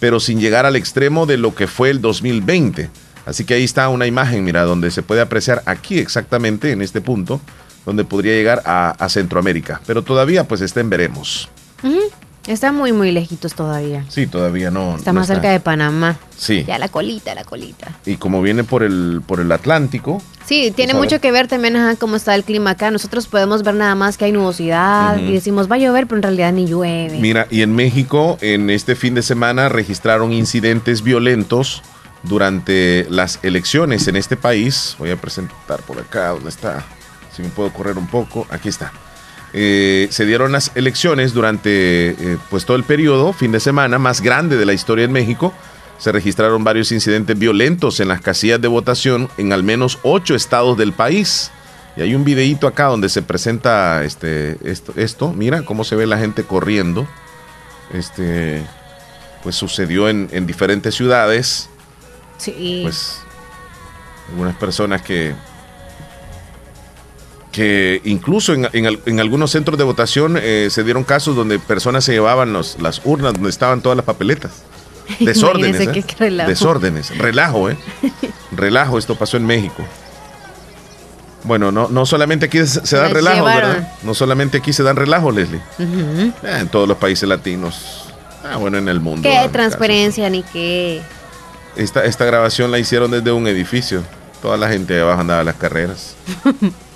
pero 0.00 0.20
sin 0.20 0.40
llegar 0.40 0.66
al 0.66 0.76
extremo 0.76 1.26
de 1.26 1.36
lo 1.36 1.54
que 1.54 1.66
fue 1.66 1.90
el 1.90 2.00
2020. 2.00 2.90
Así 3.26 3.44
que 3.44 3.54
ahí 3.54 3.64
está 3.64 3.88
una 3.90 4.06
imagen, 4.06 4.44
mira, 4.44 4.62
donde 4.62 4.90
se 4.90 5.02
puede 5.02 5.20
apreciar 5.20 5.62
aquí 5.66 5.98
exactamente, 5.98 6.72
en 6.72 6.80
este 6.80 7.02
punto, 7.02 7.40
donde 7.84 8.04
podría 8.04 8.32
llegar 8.32 8.62
a, 8.64 9.08
Centroamérica. 9.08 9.80
Pero 9.86 10.02
todavía 10.02 10.44
pues 10.44 10.62
está 10.62 10.80
en 10.80 10.88
veremos. 10.90 11.48
Ujú. 11.82 12.00
Está 12.48 12.72
muy, 12.72 12.92
muy 12.92 13.12
lejitos 13.12 13.54
todavía. 13.54 14.04
Sí, 14.08 14.26
todavía 14.26 14.70
no. 14.70 14.96
Está 14.96 15.12
no 15.12 15.20
más 15.20 15.28
cerca 15.28 15.50
de 15.50 15.60
Panamá. 15.60 16.18
Sí. 16.36 16.64
Ya 16.66 16.78
la 16.78 16.88
colita, 16.88 17.34
la 17.34 17.44
colita. 17.44 17.92
Y 18.06 18.16
como 18.16 18.40
viene 18.40 18.64
por 18.64 18.82
el, 18.82 19.22
por 19.26 19.40
el 19.40 19.52
Atlántico, 19.52 20.22
Sí, 20.48 20.72
tiene 20.74 20.94
Pues, 20.94 21.04
mucho 21.04 21.20
que 21.20 21.30
ver 21.30 21.46
también 21.46 21.76
ajá, 21.76 21.96
cómo 21.96 22.16
está 22.16 22.34
el 22.34 22.42
clima 22.42 22.70
acá. 22.70 22.90
Nosotros 22.90 23.26
podemos 23.26 23.62
ver 23.62 23.74
nada 23.74 23.94
más 23.94 24.16
que 24.16 24.24
hay 24.24 24.32
nubosidad 24.32 25.18
y 25.18 25.30
decimos 25.30 25.70
va 25.70 25.74
a 25.74 25.78
llover, 25.78 26.06
pero 26.06 26.16
en 26.16 26.22
realidad 26.22 26.52
ni 26.54 26.64
llueve. 26.66 27.18
Mira, 27.18 27.46
y 27.50 27.60
en 27.60 27.74
México, 27.76 28.38
en 28.40 28.70
este 28.70 28.96
fin 28.96 29.12
de 29.14 29.20
semana, 29.20 29.68
registraron 29.68 30.32
incidentes 30.32 31.02
violentos 31.02 31.82
durante 32.22 33.06
las 33.10 33.40
elecciones 33.42 34.08
en 34.08 34.16
este 34.16 34.38
país. 34.38 34.96
Voy 34.98 35.10
a 35.10 35.20
presentar 35.20 35.82
por 35.82 35.98
acá, 35.98 36.28
¿dónde 36.28 36.48
está? 36.48 36.82
Si 37.36 37.42
me 37.42 37.48
puedo 37.50 37.70
correr 37.70 37.98
un 37.98 38.06
poco, 38.06 38.46
aquí 38.48 38.70
está. 38.70 38.90
Eh, 39.52 40.08
se 40.10 40.26
dieron 40.26 40.52
las 40.52 40.72
elecciones 40.74 41.32
durante 41.32 42.10
eh, 42.10 42.38
pues 42.50 42.66
todo 42.66 42.76
el 42.76 42.84
periodo, 42.84 43.32
fin 43.32 43.52
de 43.52 43.60
semana 43.60 43.98
más 43.98 44.20
grande 44.20 44.56
de 44.56 44.66
la 44.66 44.74
historia 44.74 45.04
en 45.04 45.12
México. 45.12 45.54
Se 45.98 46.12
registraron 46.12 46.64
varios 46.64 46.92
incidentes 46.92 47.38
violentos 47.38 47.98
en 48.00 48.08
las 48.08 48.20
casillas 48.20 48.60
de 48.60 48.68
votación 48.68 49.28
en 49.36 49.52
al 49.52 49.62
menos 49.62 49.98
ocho 50.02 50.34
estados 50.34 50.76
del 50.76 50.92
país. 50.92 51.50
Y 51.96 52.02
hay 52.02 52.14
un 52.14 52.24
videíto 52.24 52.68
acá 52.68 52.84
donde 52.84 53.08
se 53.08 53.22
presenta 53.22 54.04
este, 54.04 54.56
esto, 54.62 54.92
esto. 54.96 55.32
Mira 55.32 55.62
cómo 55.62 55.82
se 55.82 55.96
ve 55.96 56.06
la 56.06 56.18
gente 56.18 56.44
corriendo. 56.44 57.08
Este, 57.92 58.62
pues 59.42 59.56
sucedió 59.56 60.08
en, 60.08 60.28
en 60.30 60.46
diferentes 60.46 60.94
ciudades. 60.94 61.68
Sí. 62.36 62.80
Pues 62.84 63.22
algunas 64.30 64.54
personas 64.56 65.02
que 65.02 65.34
que 67.58 68.00
incluso 68.04 68.54
en, 68.54 68.68
en 68.72 68.86
al- 68.86 69.00
en 69.04 69.18
algunos 69.18 69.50
centros 69.50 69.76
de 69.76 69.82
votación 69.82 70.38
eh, 70.40 70.68
se 70.70 70.84
dieron 70.84 71.02
casos 71.02 71.34
donde 71.34 71.58
personas 71.58 72.04
se 72.04 72.12
llevaban 72.12 72.52
los- 72.52 72.80
las 72.80 73.00
urnas 73.04 73.32
donde 73.32 73.50
estaban 73.50 73.80
todas 73.80 73.96
las 73.96 74.04
papeletas. 74.04 74.62
Desórdenes. 75.18 75.80
¿eh? 75.80 76.04
relajo. 76.20 76.48
Desórdenes. 76.48 77.18
Relajo, 77.18 77.68
¿eh? 77.68 77.76
Relajo, 78.52 78.96
esto 78.96 79.16
pasó 79.16 79.36
en 79.38 79.46
México. 79.46 79.82
Bueno, 81.42 81.72
no, 81.72 81.88
no 81.88 82.06
solamente 82.06 82.46
aquí 82.46 82.64
se, 82.64 82.96
dan 82.96 83.10
relajos. 83.12 83.44
¿verdad? 83.44 83.92
No 84.04 84.14
solamente 84.14 84.58
aquí 84.58 84.72
se 84.72 84.84
dan 84.84 84.94
relajos, 84.94 85.34
Leslie. 85.34 85.60
Eh, 85.80 86.32
en 86.60 86.68
todos 86.68 86.86
los 86.86 86.96
países 86.98 87.28
latinos. 87.28 88.04
Ah, 88.44 88.56
bueno, 88.56 88.78
en 88.78 88.88
el 88.88 89.00
mundo. 89.00 89.28
Qué 89.28 89.48
transparencia 89.50 90.30
ni 90.30 90.44
qué. 90.44 91.02
Esta, 91.74 92.04
esta 92.04 92.24
grabación 92.24 92.70
la 92.70 92.78
hicieron 92.78 93.10
desde 93.10 93.32
un 93.32 93.48
edificio. 93.48 94.04
Toda 94.42 94.56
la 94.56 94.68
gente 94.68 94.94
de 94.94 95.00
abajo 95.00 95.22
andaba 95.22 95.40
a 95.40 95.44
las 95.44 95.56
carreras. 95.56 96.14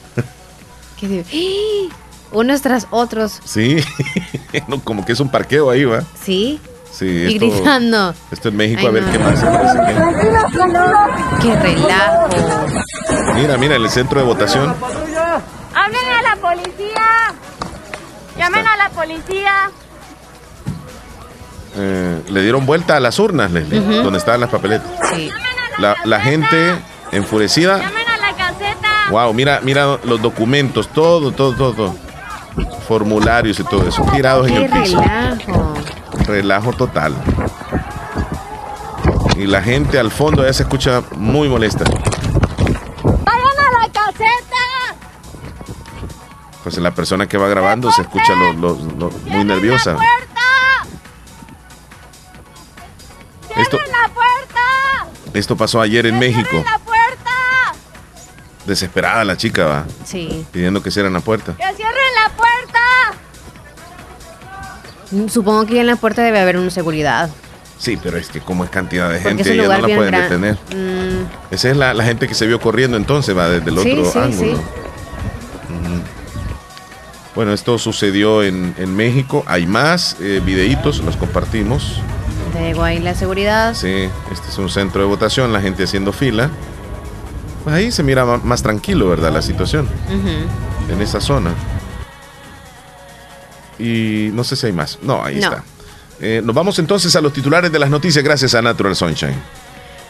¡Ah! 1.03 1.95
Unos 2.33 2.62
tras 2.62 2.87
otros. 2.91 3.41
Sí, 3.45 3.77
no, 4.69 4.81
como 4.83 5.05
que 5.05 5.12
es 5.12 5.20
un 5.20 5.29
parqueo 5.31 5.69
ahí, 5.70 5.85
va. 5.85 6.03
Sí. 6.23 6.61
Sí, 6.91 7.07
Y 7.07 7.35
esto, 7.35 7.51
gritando. 7.51 8.15
esto 8.31 8.49
en 8.51 8.57
México, 8.57 8.81
Ay, 8.83 8.87
a 8.87 8.91
ver 8.91 9.03
no. 9.03 9.12
qué 9.12 9.19
pasa. 9.19 9.51
parece 9.51 9.79
que- 9.79 11.43
Qué 11.43 11.57
relajo. 11.57 12.29
Mira, 13.35 13.57
mira, 13.57 13.77
en 13.77 13.83
el 13.83 13.91
centro 13.91 14.20
de 14.20 14.27
votación. 14.27 14.74
¡Hablen 15.74 16.12
a 16.19 16.23
la 16.23 16.37
policía! 16.37 17.35
¡Llamen 18.39 18.66
a 18.66 18.77
la 18.77 18.91
policía! 18.91 19.70
eh, 21.77 22.20
le 22.29 22.43
dieron 22.43 22.66
vuelta 22.66 22.97
a 22.97 23.01
las 23.01 23.19
urnas, 23.19 23.51
Leslie, 23.51 23.81
donde 23.81 24.19
estaban 24.19 24.41
las 24.41 24.51
papeletas. 24.51 24.87
Sí. 25.15 25.31
La, 25.79 25.97
la 26.05 26.20
gente 26.20 26.74
enfurecida. 27.12 27.81
Wow, 29.12 29.34
mira, 29.34 29.60
mira 29.62 29.98
los 30.05 30.22
documentos, 30.22 30.89
todo, 30.89 31.32
todo, 31.32 31.55
todo, 31.55 31.72
todo. 31.74 31.94
Formularios 32.89 33.60
y 33.60 33.64
todo 33.64 33.86
eso, 33.86 34.02
tirados 34.10 34.48
en 34.48 34.56
el 34.56 34.70
piso. 34.70 34.98
relajo. 35.02 35.74
Relajo 36.26 36.72
total. 36.72 37.14
Y 39.36 39.47
la 39.47 39.60
gente 39.60 39.98
al 39.98 40.10
fondo 40.10 40.44
ya 40.47 40.52
se 40.55 40.62
escucha 40.62 41.02
muy 41.16 41.47
molesta. 41.51 41.84
¡Vayan 41.84 43.59
a 43.59 43.80
la 43.82 43.93
caseta! 43.93 44.97
Pues 46.62 46.78
la 46.78 46.93
persona 46.93 47.26
que 47.26 47.36
va 47.36 47.48
grabando 47.48 47.93
se 47.93 48.01
escucha 48.02 48.34
lo- 48.34 48.55
lo- 48.55 48.78
lo- 48.98 49.10
muy 49.26 49.44
nerviosa. 49.44 49.97
Esto, 53.56 53.76
¡La 53.76 54.09
puerta! 54.14 55.06
esto 55.34 55.55
pasó 55.56 55.82
ayer 55.82 56.06
en 56.06 56.18
México. 56.18 56.64
¡La! 56.64 56.78
Desesperada 58.66 59.24
la 59.24 59.36
chica 59.36 59.64
va, 59.66 59.84
Sí. 60.05 60.47
pidiendo 60.52 60.82
que 60.82 60.90
cierren 60.90 61.12
la 61.12 61.20
puerta. 61.20 61.52
¡Que 61.56 61.64
cierren 61.74 61.94
la 62.24 62.30
puerta! 62.36 62.80
Supongo 65.32 65.66
que 65.66 65.80
en 65.80 65.86
la 65.86 65.97
puerta 65.97 66.22
debe 66.22 66.39
haber 66.40 66.56
una 66.56 66.70
seguridad. 66.70 67.28
Sí, 67.78 67.98
pero 68.01 68.16
es 68.16 68.28
que 68.28 68.40
como 68.40 68.62
es 68.64 68.70
cantidad 68.70 69.09
de 69.10 69.18
Porque 69.18 69.43
gente, 69.44 69.56
ya 69.56 69.62
no 69.64 69.68
la 69.89 69.94
pueden 69.97 70.06
gran- 70.12 70.22
detener. 70.22 70.55
Mm, 70.74 71.24
Esa 71.55 71.70
es 71.70 71.76
la, 71.76 71.93
la 71.93 72.05
gente 72.05 72.28
que 72.28 72.34
se 72.34 72.47
vio 72.47 72.60
corriendo 72.60 72.97
entonces, 72.97 73.36
va 73.36 73.48
desde 73.48 73.68
el 73.70 73.78
Sí, 73.80 73.93
otro 73.98 74.12
sí, 74.12 74.18
ángulo. 74.18 74.56
sí. 74.56 74.62
Bueno, 77.34 77.52
esto 77.55 77.78
sucedió 77.78 78.43
en, 78.43 78.74
en 78.78 78.94
México. 78.94 79.43
Hay 79.47 79.66
más 79.66 80.16
eh, 80.20 80.40
videitos, 80.44 81.01
los 81.01 81.16
compartimos. 81.16 81.98
De 82.52 82.74
Guay, 82.74 82.98
la 83.01 83.14
seguridad. 83.14 83.74
Sí, 83.74 84.09
este 84.30 84.48
es 84.51 84.59
un 84.59 84.68
centro 84.68 85.01
de 85.01 85.09
votación, 85.09 85.52
la 85.52 85.60
gente 85.62 85.84
haciendo 85.84 86.12
fila. 86.12 86.51
Pues 87.64 87.74
ahí 87.76 87.93
se 87.93 88.02
mira 88.02 88.24
más 88.24 88.62
tranquilo, 88.62 89.09
¿verdad? 89.09 89.32
La 89.32 89.43
situación 89.43 89.89
en 90.90 91.01
esa 91.01 91.20
zona. 91.20 91.55
Y 93.78 94.30
no 94.32 94.44
sé 94.44 94.56
si 94.56 94.66
hay 94.66 94.72
más. 94.72 94.98
No, 95.02 95.22
ahí 95.24 95.36
No. 95.36 95.48
está. 95.48 95.64
Eh, 96.20 96.40
nos 96.44 96.55
vamos 96.55 96.78
entonces 96.78 97.14
a 97.16 97.20
los 97.20 97.32
titulares 97.32 97.72
de 97.72 97.78
las 97.78 97.90
noticias 97.90 98.22
gracias 98.24 98.55
a 98.55 98.62
Natural 98.62 98.94
Sunshine. 98.94 99.34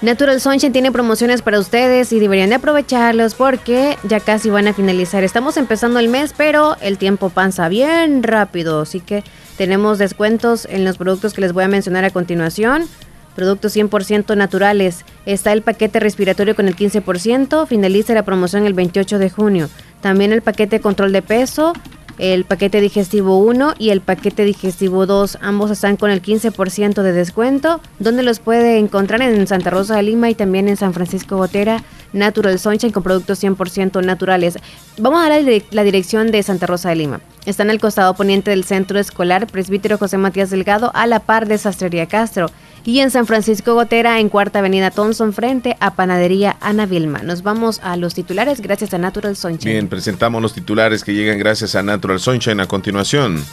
Natural 0.02 0.40
Sunshine 0.40 0.72
tiene 0.72 0.90
promociones 0.90 1.42
para 1.42 1.58
ustedes 1.60 2.12
y 2.12 2.18
deberían 2.18 2.50
de 2.50 2.56
aprovecharlos 2.56 3.34
porque 3.34 3.96
ya 4.02 4.18
casi 4.20 4.50
van 4.50 4.66
a 4.66 4.74
finalizar. 4.74 5.22
Estamos 5.22 5.56
empezando 5.56 6.00
el 6.00 6.08
mes, 6.08 6.34
pero 6.36 6.76
el 6.80 6.98
tiempo 6.98 7.30
pasa 7.30 7.68
bien 7.68 8.22
rápido, 8.24 8.80
así 8.82 8.98
que 9.00 9.22
tenemos 9.56 9.98
descuentos 9.98 10.66
en 10.68 10.84
los 10.84 10.98
productos 10.98 11.32
que 11.34 11.40
les 11.40 11.52
voy 11.52 11.64
a 11.64 11.68
mencionar 11.68 12.04
a 12.04 12.10
continuación. 12.10 12.88
Productos 13.34 13.76
100% 13.76 14.36
naturales. 14.36 15.04
Está 15.26 15.52
el 15.52 15.62
paquete 15.62 16.00
respiratorio 16.00 16.54
con 16.54 16.68
el 16.68 16.76
15%, 16.76 17.66
finaliza 17.66 18.14
la 18.14 18.24
promoción 18.24 18.66
el 18.66 18.74
28 18.74 19.18
de 19.18 19.30
junio. 19.30 19.68
También 20.00 20.32
el 20.32 20.42
paquete 20.42 20.80
control 20.80 21.12
de 21.12 21.22
peso, 21.22 21.72
el 22.18 22.44
paquete 22.44 22.80
digestivo 22.80 23.38
1 23.38 23.74
y 23.78 23.90
el 23.90 24.00
paquete 24.00 24.44
digestivo 24.44 25.06
2. 25.06 25.38
Ambos 25.40 25.70
están 25.70 25.96
con 25.96 26.10
el 26.10 26.22
15% 26.22 27.02
de 27.02 27.12
descuento. 27.12 27.80
donde 27.98 28.22
los 28.22 28.38
puede 28.38 28.78
encontrar? 28.78 29.22
En 29.22 29.46
Santa 29.46 29.70
Rosa 29.70 29.96
de 29.96 30.02
Lima 30.02 30.30
y 30.30 30.34
también 30.34 30.68
en 30.68 30.76
San 30.76 30.92
Francisco 30.92 31.36
Gotera. 31.36 31.82
Natural 32.12 32.58
Sunshine 32.58 32.92
con 32.92 33.02
productos 33.02 33.42
100% 33.42 34.04
naturales. 34.04 34.58
Vamos 34.98 35.24
a 35.24 35.30
dar 35.30 35.42
la 35.70 35.82
dirección 35.82 36.30
de 36.30 36.42
Santa 36.42 36.66
Rosa 36.66 36.90
de 36.90 36.96
Lima. 36.96 37.20
Está 37.46 37.62
en 37.62 37.70
el 37.70 37.80
costado 37.80 38.14
poniente 38.14 38.50
del 38.50 38.64
Centro 38.64 38.98
Escolar 38.98 39.46
Presbítero 39.46 39.98
José 39.98 40.18
Matías 40.18 40.50
Delgado 40.50 40.90
a 40.94 41.06
la 41.06 41.20
par 41.20 41.48
de 41.48 41.58
Sastrería 41.58 42.06
Castro. 42.06 42.50
Y 42.84 42.98
en 42.98 43.10
San 43.10 43.26
Francisco 43.26 43.74
Gotera, 43.74 44.18
en 44.18 44.28
Cuarta 44.28 44.58
Avenida 44.58 44.90
Thompson, 44.90 45.32
frente 45.32 45.76
a 45.78 45.94
Panadería 45.94 46.56
Ana 46.60 46.86
Vilma. 46.86 47.22
Nos 47.22 47.42
vamos 47.42 47.80
a 47.82 47.96
los 47.96 48.14
titulares 48.14 48.60
gracias 48.60 48.92
a 48.92 48.98
Natural 48.98 49.36
Sunshine. 49.36 49.72
Bien, 49.72 49.88
presentamos 49.88 50.42
los 50.42 50.52
titulares 50.52 51.04
que 51.04 51.14
llegan 51.14 51.38
gracias 51.38 51.76
a 51.76 51.82
Natural 51.82 52.18
Sunshine 52.18 52.60
a 52.60 52.66
continuación. 52.66 53.44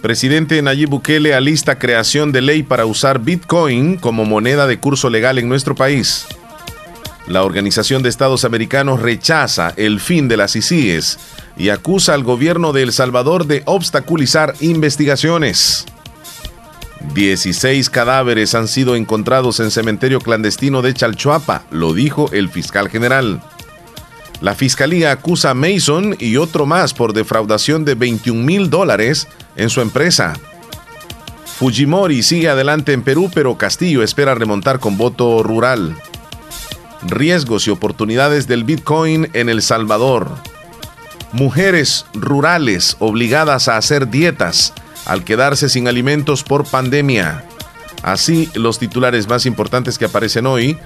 Presidente 0.00 0.60
Nayib 0.60 0.88
Bukele 0.88 1.32
alista 1.32 1.78
creación 1.78 2.32
de 2.32 2.40
ley 2.40 2.64
para 2.64 2.86
usar 2.86 3.20
Bitcoin 3.20 3.98
como 3.98 4.24
moneda 4.24 4.66
de 4.66 4.80
curso 4.80 5.08
legal 5.10 5.38
en 5.38 5.48
nuestro 5.48 5.76
país. 5.76 6.26
La 7.28 7.44
Organización 7.44 8.02
de 8.02 8.08
Estados 8.08 8.44
Americanos 8.44 9.00
rechaza 9.00 9.72
el 9.76 10.00
fin 10.00 10.26
de 10.26 10.36
las 10.36 10.56
ICIES 10.56 11.20
y 11.56 11.68
acusa 11.68 12.14
al 12.14 12.24
gobierno 12.24 12.72
de 12.72 12.82
El 12.82 12.92
Salvador 12.92 13.46
de 13.46 13.62
obstaculizar 13.64 14.54
investigaciones. 14.58 15.86
16 17.14 17.90
cadáveres 17.90 18.54
han 18.54 18.68
sido 18.68 18.96
encontrados 18.96 19.60
en 19.60 19.70
cementerio 19.70 20.20
clandestino 20.20 20.82
de 20.82 20.94
Chalchuapa, 20.94 21.64
lo 21.70 21.92
dijo 21.92 22.30
el 22.32 22.48
fiscal 22.48 22.88
general. 22.88 23.42
La 24.40 24.54
fiscalía 24.54 25.12
acusa 25.12 25.50
a 25.50 25.54
Mason 25.54 26.16
y 26.18 26.36
otro 26.36 26.66
más 26.66 26.94
por 26.94 27.12
defraudación 27.12 27.84
de 27.84 27.94
21 27.94 28.42
mil 28.42 28.70
dólares 28.70 29.28
en 29.56 29.70
su 29.70 29.80
empresa. 29.80 30.34
Fujimori 31.44 32.22
sigue 32.22 32.48
adelante 32.48 32.92
en 32.92 33.02
Perú, 33.02 33.30
pero 33.32 33.56
Castillo 33.56 34.02
espera 34.02 34.34
remontar 34.34 34.80
con 34.80 34.96
voto 34.96 35.42
rural. 35.42 35.96
Riesgos 37.02 37.66
y 37.66 37.70
oportunidades 37.70 38.48
del 38.48 38.64
Bitcoin 38.64 39.28
en 39.32 39.48
El 39.48 39.62
Salvador. 39.62 40.28
Mujeres 41.32 42.06
rurales 42.14 42.96
obligadas 42.98 43.68
a 43.68 43.76
hacer 43.76 44.08
dietas 44.08 44.72
al 45.06 45.24
quedarse 45.24 45.68
sin 45.68 45.88
alimentos 45.88 46.42
por 46.42 46.64
pandemia. 46.64 47.44
Así 48.02 48.50
los 48.54 48.78
titulares 48.78 49.28
más 49.28 49.46
importantes 49.46 49.98
que 49.98 50.06
aparecen 50.06 50.46
hoy 50.46 50.76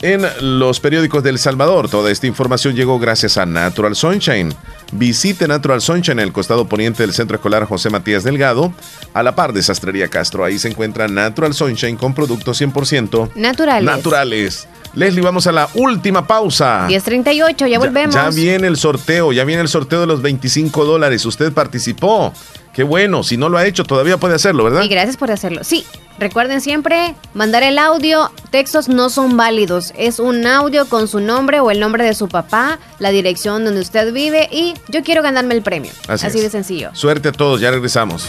en 0.00 0.24
los 0.40 0.80
periódicos 0.80 1.22
de 1.22 1.30
El 1.30 1.38
Salvador. 1.38 1.88
Toda 1.90 2.10
esta 2.10 2.26
información 2.26 2.74
llegó 2.74 2.98
gracias 2.98 3.36
a 3.36 3.46
Natural 3.46 3.96
Sunshine. 3.96 4.54
Visite 4.92 5.48
Natural 5.48 5.80
Sunshine 5.80 6.20
en 6.20 6.24
el 6.26 6.32
costado 6.32 6.68
poniente 6.68 7.02
del 7.02 7.12
Centro 7.12 7.36
Escolar 7.36 7.64
José 7.64 7.90
Matías 7.90 8.24
Delgado, 8.24 8.72
a 9.12 9.22
la 9.22 9.34
par 9.34 9.52
de 9.52 9.62
Sastrería 9.62 10.08
Castro. 10.08 10.44
Ahí 10.44 10.58
se 10.58 10.68
encuentra 10.68 11.08
Natural 11.08 11.52
Sunshine 11.52 11.96
con 11.96 12.14
productos 12.14 12.60
100% 12.60 13.30
Naturales. 13.34 13.84
naturales. 13.84 14.68
Leslie, 14.94 15.22
vamos 15.22 15.46
a 15.46 15.52
la 15.52 15.68
última 15.74 16.26
pausa. 16.26 16.84
1038, 16.88 17.66
ya 17.66 17.78
volvemos. 17.78 18.14
Ya 18.14 18.30
viene 18.30 18.66
el 18.66 18.76
sorteo, 18.76 19.32
ya 19.32 19.44
viene 19.44 19.62
el 19.62 19.68
sorteo 19.68 20.00
de 20.00 20.06
los 20.06 20.22
25 20.22 20.84
dólares. 20.84 21.24
Usted 21.24 21.52
participó. 21.52 22.32
Qué 22.72 22.84
bueno, 22.84 23.24
si 23.24 23.36
no 23.36 23.48
lo 23.48 23.58
ha 23.58 23.66
hecho, 23.66 23.82
todavía 23.84 24.18
puede 24.18 24.34
hacerlo, 24.36 24.62
¿verdad? 24.64 24.82
Y 24.82 24.88
gracias 24.88 25.16
por 25.16 25.32
hacerlo. 25.32 25.64
Sí, 25.64 25.84
recuerden 26.20 26.60
siempre 26.60 27.16
mandar 27.34 27.64
el 27.64 27.76
audio. 27.76 28.30
Textos 28.50 28.88
no 28.88 29.10
son 29.10 29.36
válidos. 29.36 29.92
Es 29.96 30.20
un 30.20 30.46
audio 30.46 30.86
con 30.88 31.08
su 31.08 31.18
nombre 31.18 31.58
o 31.58 31.72
el 31.72 31.80
nombre 31.80 32.04
de 32.04 32.14
su 32.14 32.28
papá, 32.28 32.78
la 33.00 33.10
dirección 33.10 33.64
donde 33.64 33.80
usted 33.80 34.12
vive 34.12 34.48
y 34.52 34.74
yo 34.88 35.02
quiero 35.02 35.22
ganarme 35.22 35.54
el 35.54 35.62
premio. 35.62 35.90
Así 36.06 36.26
Así, 36.26 36.38
es. 36.38 36.44
de 36.44 36.50
sencillo. 36.50 36.90
Suerte 36.92 37.30
a 37.30 37.32
todos, 37.32 37.60
ya 37.60 37.72
regresamos. 37.72 38.28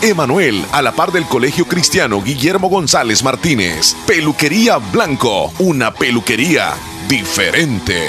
Emanuel, 0.00 0.64
a 0.72 0.82
la 0.82 0.92
par 0.92 1.12
del 1.12 1.24
Colegio 1.26 1.66
Cristiano 1.66 2.22
Guillermo 2.22 2.68
González 2.68 3.22
Martínez. 3.22 3.94
Peluquería 4.06 4.78
Blanco, 4.78 5.52
una 5.58 5.92
peluquería 5.92 6.74
diferente. 7.08 8.08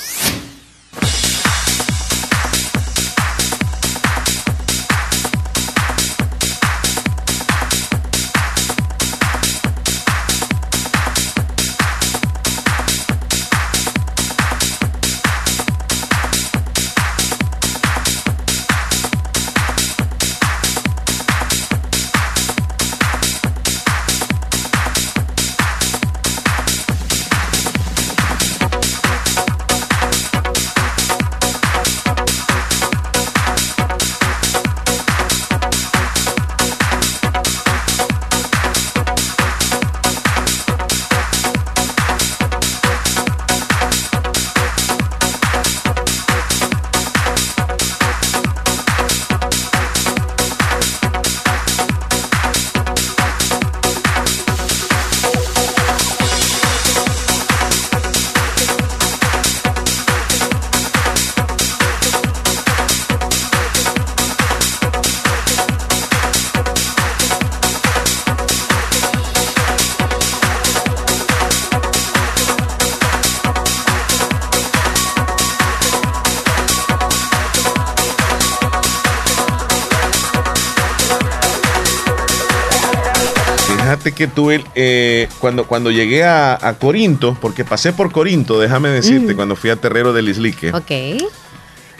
Que 84.27 84.33
tuve, 84.33 84.63
eh, 84.75 85.27
cuando, 85.39 85.65
cuando 85.65 85.89
llegué 85.91 86.23
a, 86.23 86.53
a 86.61 86.73
Corinto, 86.75 87.37
porque 87.41 87.65
pasé 87.65 87.91
por 87.93 88.11
Corinto, 88.11 88.59
déjame 88.59 88.89
decirte, 88.89 89.33
Mm. 89.33 89.35
cuando 89.35 89.55
fui 89.55 89.69
a 89.69 89.75
Terrero 89.75 90.13
del 90.13 90.29
Islique. 90.29 90.71
Ok. 90.73 90.91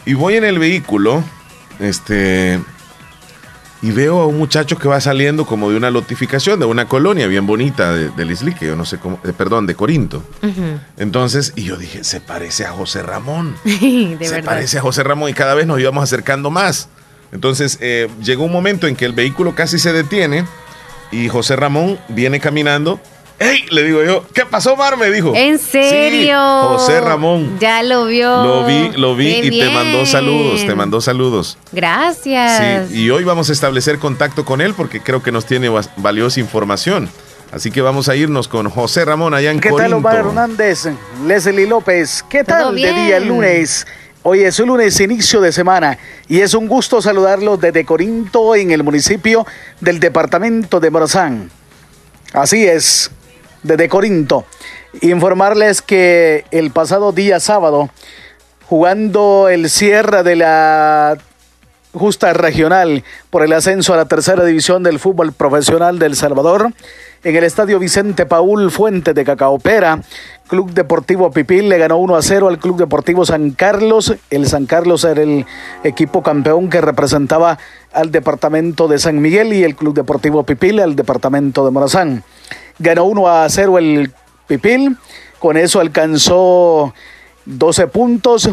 Y 0.05 0.13
voy 0.13 0.35
en 0.35 0.43
el 0.43 0.59
vehículo, 0.59 1.23
este, 1.79 2.59
y 3.81 3.91
veo 3.91 4.21
a 4.21 4.27
un 4.27 4.37
muchacho 4.37 4.77
que 4.77 4.87
va 4.87 5.01
saliendo 5.01 5.45
como 5.45 5.71
de 5.71 5.77
una 5.77 5.89
lotificación, 5.89 6.59
de 6.59 6.65
una 6.67 6.87
colonia 6.87 7.25
bien 7.27 7.47
bonita 7.47 7.93
de- 7.93 8.09
del 8.09 8.29
Islique, 8.31 8.65
yo 8.67 8.75
no 8.75 8.85
sé 8.85 8.97
cómo, 8.99 9.19
eh, 9.23 9.33
perdón, 9.35 9.65
de 9.65 9.73
Corinto. 9.75 10.23
Entonces, 10.97 11.53
y 11.55 11.63
yo 11.63 11.77
dije, 11.77 12.03
se 12.03 12.21
parece 12.21 12.65
a 12.65 12.71
José 12.71 13.01
Ramón. 13.01 13.55
de 13.63 14.17
se 14.21 14.29
verdad. 14.35 14.43
parece 14.45 14.77
a 14.77 14.81
José 14.81 15.03
Ramón 15.03 15.29
y 15.29 15.33
cada 15.33 15.55
vez 15.55 15.65
nos 15.65 15.79
íbamos 15.79 16.03
acercando 16.03 16.51
más. 16.51 16.89
Entonces 17.31 17.77
eh, 17.81 18.07
llegó 18.23 18.43
un 18.43 18.51
momento 18.51 18.87
en 18.87 18.95
que 18.95 19.05
el 19.05 19.13
vehículo 19.13 19.55
casi 19.55 19.79
se 19.79 19.93
detiene 19.93 20.45
y 21.11 21.27
José 21.29 21.55
Ramón 21.55 21.99
viene 22.07 22.39
caminando. 22.39 22.99
¡Ey! 23.39 23.65
Le 23.71 23.83
digo 23.83 24.03
yo, 24.03 24.23
¿qué 24.35 24.45
pasó, 24.45 24.75
Mar? 24.75 24.97
Me 24.97 25.09
dijo. 25.09 25.33
¿En 25.35 25.57
Sí, 25.57 25.65
serio? 25.71 26.37
José 26.37 27.01
Ramón. 27.01 27.57
Ya 27.59 27.81
lo 27.81 28.05
vio. 28.05 28.43
Lo 28.43 28.65
vi, 28.67 28.91
lo 28.95 29.15
vi 29.15 29.41
Qué 29.41 29.47
y 29.47 29.59
te 29.59 29.69
mandó 29.71 30.05
saludos, 30.05 30.63
te 30.63 30.75
mandó 30.75 31.01
saludos. 31.01 31.57
Gracias. 31.71 32.89
Sí, 32.89 33.01
y 33.03 33.09
hoy 33.09 33.23
vamos 33.23 33.49
a 33.49 33.53
establecer 33.53 33.97
contacto 33.97 34.45
con 34.45 34.61
él 34.61 34.75
porque 34.75 35.01
creo 35.01 35.23
que 35.23 35.31
nos 35.31 35.45
tiene 35.45 35.69
valiosa 35.97 36.39
información. 36.39 37.09
Así 37.51 37.71
que 37.71 37.81
vamos 37.81 38.07
a 38.09 38.15
irnos 38.15 38.47
con 38.47 38.69
José 38.69 39.03
Ramón 39.05 39.33
allá 39.33 39.51
en 39.51 39.59
¿Qué 39.59 39.71
tal. 39.71 39.93
Omar 39.93 40.17
Hernández? 40.17 40.87
Leslie 41.25 41.67
López, 41.67 42.23
¿qué 42.29 42.43
tal 42.43 42.69
de 42.75 42.81
bien. 42.81 42.95
día 43.07 43.19
lunes? 43.19 43.85
Hoy 44.23 44.43
es 44.43 44.59
un 44.59 44.67
lunes, 44.67 44.99
inicio 44.99 45.41
de 45.41 45.51
semana, 45.51 45.97
y 46.27 46.41
es 46.41 46.53
un 46.53 46.67
gusto 46.67 47.01
saludarlos 47.01 47.59
desde 47.59 47.85
Corinto, 47.85 48.55
en 48.55 48.69
el 48.69 48.83
municipio 48.83 49.47
del 49.79 49.99
departamento 49.99 50.79
de 50.79 50.91
Morazán. 50.91 51.49
Así 52.31 52.67
es, 52.67 53.09
desde 53.63 53.89
Corinto. 53.89 54.45
Informarles 55.01 55.81
que 55.81 56.45
el 56.51 56.69
pasado 56.69 57.13
día 57.13 57.39
sábado, 57.39 57.89
jugando 58.67 59.49
el 59.49 59.71
cierre 59.71 60.21
de 60.21 60.35
la 60.35 61.17
justa 61.93 62.31
regional 62.33 63.03
por 63.31 63.43
el 63.43 63.53
ascenso 63.53 63.93
a 63.93 63.97
la 63.97 64.05
tercera 64.05 64.45
división 64.45 64.83
del 64.83 64.99
fútbol 64.99 65.33
profesional 65.33 65.99
del 65.99 66.15
Salvador. 66.15 66.71
En 67.23 67.35
el 67.35 67.43
estadio 67.43 67.79
Vicente 67.79 68.25
Paul 68.25 68.71
Fuente 68.71 69.13
de 69.13 69.25
Cacaopera, 69.25 70.01
Club 70.51 70.73
Deportivo 70.73 71.31
Pipil 71.31 71.69
le 71.69 71.77
ganó 71.77 71.95
1 71.95 72.13
a 72.13 72.21
0 72.21 72.49
al 72.49 72.59
Club 72.59 72.75
Deportivo 72.75 73.25
San 73.25 73.51
Carlos. 73.51 74.13
El 74.29 74.45
San 74.47 74.65
Carlos 74.65 75.05
era 75.05 75.21
el 75.21 75.45
equipo 75.85 76.21
campeón 76.23 76.69
que 76.69 76.81
representaba 76.81 77.57
al 77.93 78.11
departamento 78.11 78.89
de 78.89 78.99
San 78.99 79.21
Miguel 79.21 79.53
y 79.53 79.63
el 79.63 79.77
Club 79.77 79.95
Deportivo 79.95 80.43
Pipil 80.43 80.81
al 80.81 80.97
departamento 80.97 81.63
de 81.63 81.71
Morazán. 81.71 82.25
Ganó 82.79 83.05
1 83.05 83.29
a 83.29 83.47
0 83.47 83.77
el 83.77 84.11
Pipil, 84.47 84.97
con 85.39 85.55
eso 85.55 85.79
alcanzó 85.79 86.93
12 87.45 87.87
puntos, 87.87 88.49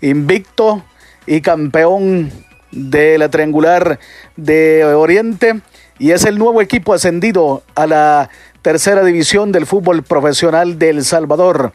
invicto 0.00 0.82
y 1.28 1.40
campeón 1.40 2.32
de 2.72 3.16
la 3.18 3.30
triangular 3.30 4.00
de 4.36 4.84
Oriente 4.86 5.60
y 6.00 6.10
es 6.10 6.24
el 6.24 6.36
nuevo 6.36 6.60
equipo 6.60 6.94
ascendido 6.94 7.62
a 7.76 7.86
la 7.86 8.28
tercera 8.62 9.04
división 9.04 9.52
del 9.52 9.66
fútbol 9.66 10.02
profesional 10.04 10.78
de 10.78 10.90
El 10.90 11.04
Salvador. 11.04 11.72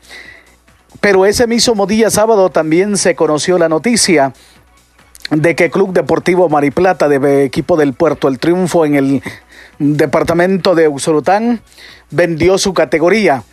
Pero 1.02 1.26
ese 1.26 1.46
mismo 1.46 1.86
día 1.86 2.10
sábado 2.10 2.50
también 2.50 2.98
se 2.98 3.16
conoció 3.16 3.58
la 3.58 3.70
noticia 3.70 4.34
de 5.30 5.56
que 5.56 5.70
Club 5.70 5.94
Deportivo 5.94 6.48
Mariplata, 6.50 7.10
de 7.10 7.44
equipo 7.44 7.76
del 7.76 7.94
Puerto 7.94 8.30
El 8.30 8.40
Triunfo 8.40 8.86
en 8.86 8.96
el 8.96 9.24
departamento 9.78 10.74
de 10.74 10.88
Usulután, 10.88 11.62
vendió 12.10 12.58
su 12.58 12.74
categoría 12.74 13.44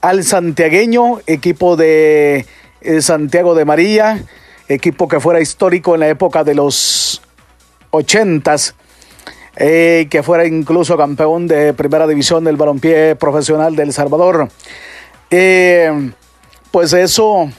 al 0.00 0.24
santiagueño, 0.24 1.20
equipo 1.26 1.76
de 1.76 2.46
eh, 2.80 3.02
Santiago 3.02 3.54
de 3.54 3.66
María, 3.66 4.24
equipo 4.68 5.08
que 5.08 5.20
fuera 5.20 5.40
histórico 5.40 5.94
en 5.94 6.00
la 6.00 6.08
época 6.08 6.44
de 6.44 6.54
los 6.54 7.20
ochentas, 7.90 8.74
que 9.58 10.22
fuera 10.22 10.46
incluso 10.46 10.96
campeón 10.96 11.48
de 11.48 11.72
primera 11.74 12.06
división 12.06 12.44
del 12.44 12.56
balompié 12.56 13.16
profesional 13.16 13.74
del 13.74 13.92
Salvador. 13.92 14.48
Eh, 15.30 16.12
pues 16.70 16.92
eso 16.92 17.50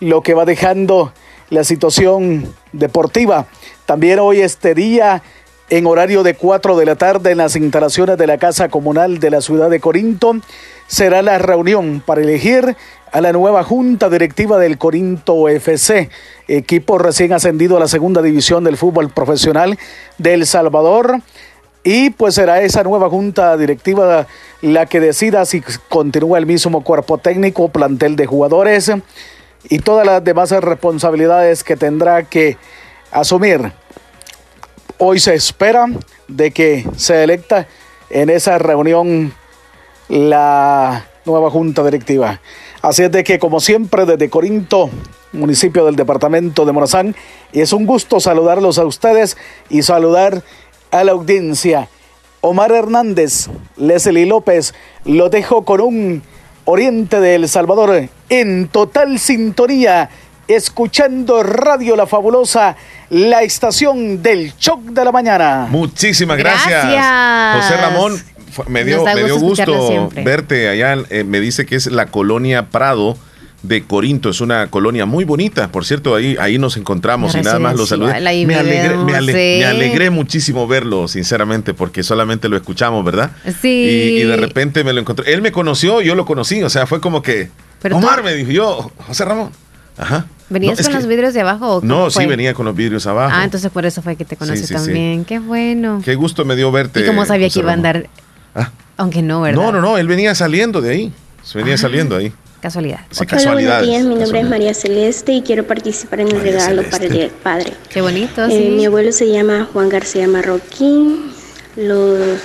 lo 0.00 0.22
que 0.22 0.34
va 0.34 0.44
dejando 0.44 1.12
la 1.50 1.64
situación 1.64 2.54
deportiva. 2.72 3.46
También 3.84 4.20
hoy 4.20 4.40
este 4.40 4.74
día, 4.74 5.22
en 5.68 5.86
horario 5.86 6.22
de 6.22 6.34
4 6.34 6.76
de 6.76 6.86
la 6.86 6.96
tarde, 6.96 7.32
en 7.32 7.38
las 7.38 7.56
instalaciones 7.56 8.16
de 8.16 8.26
la 8.26 8.38
Casa 8.38 8.68
Comunal 8.68 9.18
de 9.18 9.30
la 9.30 9.40
ciudad 9.40 9.68
de 9.68 9.80
Corinto, 9.80 10.36
será 10.86 11.22
la 11.22 11.38
reunión 11.38 12.02
para 12.04 12.22
elegir 12.22 12.76
a 13.12 13.20
la 13.20 13.32
nueva 13.32 13.64
junta 13.64 14.08
directiva 14.08 14.58
del 14.58 14.78
Corinto 14.78 15.48
FC, 15.48 16.10
equipo 16.48 16.98
recién 16.98 17.32
ascendido 17.32 17.76
a 17.76 17.80
la 17.80 17.88
segunda 17.88 18.22
división 18.22 18.64
del 18.64 18.76
fútbol 18.76 19.10
profesional 19.10 19.78
de 20.18 20.34
El 20.34 20.46
Salvador. 20.46 21.20
Y 21.82 22.10
pues 22.10 22.34
será 22.34 22.60
esa 22.60 22.82
nueva 22.82 23.08
junta 23.08 23.56
directiva 23.56 24.26
la 24.60 24.86
que 24.86 25.00
decida 25.00 25.44
si 25.46 25.62
continúa 25.88 26.38
el 26.38 26.46
mismo 26.46 26.84
cuerpo 26.84 27.18
técnico, 27.18 27.70
plantel 27.70 28.16
de 28.16 28.26
jugadores, 28.26 28.92
y 29.68 29.78
todas 29.78 30.06
las 30.06 30.22
demás 30.22 30.50
responsabilidades 30.50 31.64
que 31.64 31.76
tendrá 31.76 32.22
que 32.24 32.58
asumir. 33.10 33.72
Hoy 34.98 35.18
se 35.18 35.34
espera 35.34 35.86
de 36.28 36.50
que 36.50 36.86
se 36.96 37.24
electa 37.24 37.66
en 38.10 38.28
esa 38.28 38.58
reunión 38.58 39.32
la 40.08 41.06
nueva 41.24 41.50
junta 41.50 41.82
directiva. 41.82 42.40
Así 42.82 43.02
es 43.02 43.12
de 43.12 43.24
que, 43.24 43.38
como 43.38 43.60
siempre, 43.60 44.06
desde 44.06 44.30
Corinto, 44.30 44.90
municipio 45.32 45.84
del 45.84 45.96
departamento 45.96 46.64
de 46.64 46.72
Morazán, 46.72 47.14
es 47.52 47.72
un 47.72 47.86
gusto 47.86 48.20
saludarlos 48.20 48.78
a 48.78 48.86
ustedes 48.86 49.36
y 49.68 49.82
saludar 49.82 50.42
a 50.90 51.04
la 51.04 51.12
audiencia. 51.12 51.88
Omar 52.40 52.72
Hernández, 52.72 53.48
Leslie 53.76 54.24
López, 54.24 54.74
lo 55.04 55.28
dejo 55.28 55.64
con 55.64 55.80
un 55.82 56.22
Oriente 56.64 57.20
de 57.20 57.34
El 57.34 57.48
Salvador 57.48 58.08
en 58.28 58.68
total 58.68 59.18
sintonía, 59.18 60.08
escuchando 60.46 61.42
Radio 61.42 61.96
La 61.96 62.06
Fabulosa, 62.06 62.76
la 63.10 63.42
estación 63.42 64.22
del 64.22 64.56
Choc 64.56 64.80
de 64.82 65.04
la 65.04 65.12
Mañana. 65.12 65.66
Muchísimas 65.68 66.38
gracias. 66.38 66.84
Gracias. 66.84 67.64
José 67.64 67.76
Ramón, 67.76 68.22
me 68.68 68.84
dio, 68.84 69.04
me 69.04 69.24
dio 69.24 69.38
gusto 69.38 70.08
verte 70.24 70.68
allá. 70.68 70.96
eh, 71.10 71.24
me 71.24 71.40
dice 71.40 71.66
que 71.66 71.76
es 71.76 71.86
la 71.86 72.06
colonia 72.06 72.66
Prado 72.70 73.16
de 73.62 73.82
Corinto. 73.84 74.30
Es 74.30 74.40
una 74.40 74.68
colonia 74.68 75.04
muy 75.06 75.24
bonita. 75.24 75.70
Por 75.70 75.84
cierto, 75.84 76.14
ahí, 76.14 76.36
ahí 76.40 76.58
nos 76.58 76.76
encontramos 76.76 77.34
La 77.34 77.40
y 77.40 77.42
nada 77.42 77.58
más 77.58 77.76
lo 77.76 77.86
saludé. 77.86 78.12
Me 78.12 78.54
alegré, 78.54 78.96
me, 78.96 79.14
ale- 79.14 79.64
alegré 79.66 80.10
muchísimo 80.10 80.66
verlo, 80.66 81.08
sinceramente, 81.08 81.74
porque 81.74 82.02
solamente 82.02 82.48
lo 82.48 82.56
escuchamos, 82.56 83.04
¿verdad? 83.04 83.32
Sí. 83.60 83.68
Y, 84.18 84.20
y 84.20 84.24
de 84.24 84.36
repente 84.36 84.82
me 84.84 84.92
lo 84.92 85.00
encontré. 85.00 85.32
Él 85.32 85.42
me 85.42 85.52
conoció, 85.52 86.00
yo 86.00 86.14
lo 86.14 86.24
conocí. 86.24 86.62
O 86.62 86.70
sea, 86.70 86.86
fue 86.86 87.00
como 87.00 87.20
que. 87.22 87.50
Pero 87.82 87.98
tú- 87.98 88.06
Omar 88.06 88.22
me 88.22 88.34
dijo, 88.34 88.50
yo, 88.50 88.90
José 89.06 89.24
Ramón. 89.26 89.50
Ajá. 89.98 90.24
¿Venías 90.48 90.78
No, 90.78 90.84
con 90.84 90.92
que- 90.92 90.98
los 91.00 91.06
vidrios 91.06 91.34
de 91.34 91.42
abajo? 91.42 91.76
o 91.76 91.80
No, 91.82 92.10
sí 92.10 92.24
venía 92.26 92.54
con 92.54 92.64
los 92.64 92.74
vidrios 92.74 93.06
abajo. 93.06 93.32
Ah, 93.36 93.44
entonces 93.44 93.70
por 93.70 93.84
eso 93.84 94.00
fue 94.00 94.16
que 94.16 94.24
te 94.24 94.36
conocí 94.36 94.60
Sí, 94.62 94.66
sí, 94.66 94.74
sí. 94.78 94.84
también. 94.84 95.24
Qué 95.26 95.38
bueno. 95.38 96.00
Qué 96.02 96.14
gusto 96.14 96.44
me 96.46 96.56
dio 96.56 96.72
verte. 96.72 97.00
¿Y 97.00 97.04
cómo 97.04 97.26
sabía 97.26 97.46
José 97.48 97.54
que 97.54 97.60
iba 97.60 97.72
a 97.72 97.76
Ramón. 97.76 97.92
Andar? 98.54 98.70
Aunque 98.96 99.22
no, 99.22 99.40
¿verdad? 99.42 99.60
No, 99.62 99.72
no, 99.72 99.80
no, 99.80 99.98
él 99.98 100.06
venía 100.06 100.34
saliendo 100.34 100.80
de 100.80 100.90
ahí. 100.90 101.12
Venía 101.54 101.74
Ah. 101.74 101.78
saliendo 101.78 102.16
ahí. 102.16 102.32
Casualidad. 102.60 103.00
Sí, 103.10 103.24
Hola, 103.30 103.52
buenos 103.54 103.82
días. 103.86 104.04
Mi 104.04 104.14
nombre 104.16 104.40
es. 104.40 104.48
María 104.48 104.74
Celeste 104.74 105.32
y 105.32 105.40
quiero 105.40 105.66
participar 105.66 106.20
en 106.20 106.28
el 106.28 106.40
regalo 106.42 106.82
para 106.90 107.04
el 107.06 107.30
padre. 107.30 107.72
Qué 107.88 108.02
bonito, 108.02 108.44
Eh, 108.44 108.50
sí. 108.50 108.68
mi 108.76 108.84
abuelo 108.84 109.12
se 109.12 109.32
llama 109.32 109.66
Juan 109.72 109.88
García 109.88 110.28
Marroquín. 110.28 111.32
Los, 111.76 112.38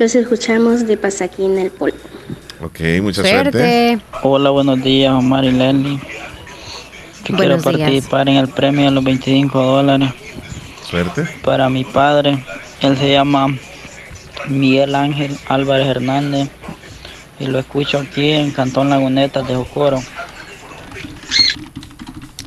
los 0.00 0.14
escuchamos 0.16 0.86
de 0.88 0.96
Pasaquín 0.96 1.58
el 1.58 1.70
Pol. 1.70 1.94
Ok, 2.60 2.80
mucha 3.02 3.22
suerte. 3.22 4.00
Hola, 4.24 4.50
buenos 4.50 4.82
días, 4.82 5.12
Omar 5.12 5.44
y 5.44 5.52
Leslie. 5.52 6.00
Yo 7.24 7.36
quiero 7.36 7.52
días. 7.58 7.62
participar 7.62 8.28
en 8.28 8.36
el 8.38 8.48
premio 8.48 8.86
de 8.86 8.90
los 8.90 9.04
25 9.04 9.62
dólares 9.62 10.10
Suerte. 10.88 11.24
para 11.44 11.68
mi 11.68 11.84
padre. 11.84 12.44
Él 12.80 12.96
se 12.98 13.12
llama 13.12 13.46
Miguel 14.48 14.94
Ángel 14.94 15.36
Álvarez 15.48 15.86
Hernández 15.88 16.48
y 17.38 17.46
lo 17.46 17.58
escucho 17.58 17.98
aquí 17.98 18.30
en 18.30 18.50
Cantón 18.50 18.90
Lagunetas 18.90 19.46
de 19.48 19.54
Jocoro. 19.56 20.00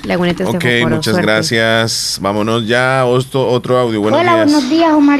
Lagunetas 0.03 0.47
de 0.51 0.57
Ok, 0.57 0.63
Jocoro, 0.63 0.95
muchas 0.97 1.13
suerte. 1.13 1.21
gracias. 1.31 2.17
Vámonos 2.21 2.67
ya. 2.67 3.05
Otro, 3.05 3.47
otro 3.47 3.77
audio. 3.79 4.01
Buenos 4.01 4.19
Hola, 4.19 4.35
días. 4.35 4.51
buenos 4.51 4.69
días, 4.69 4.93
Omar. 4.93 5.19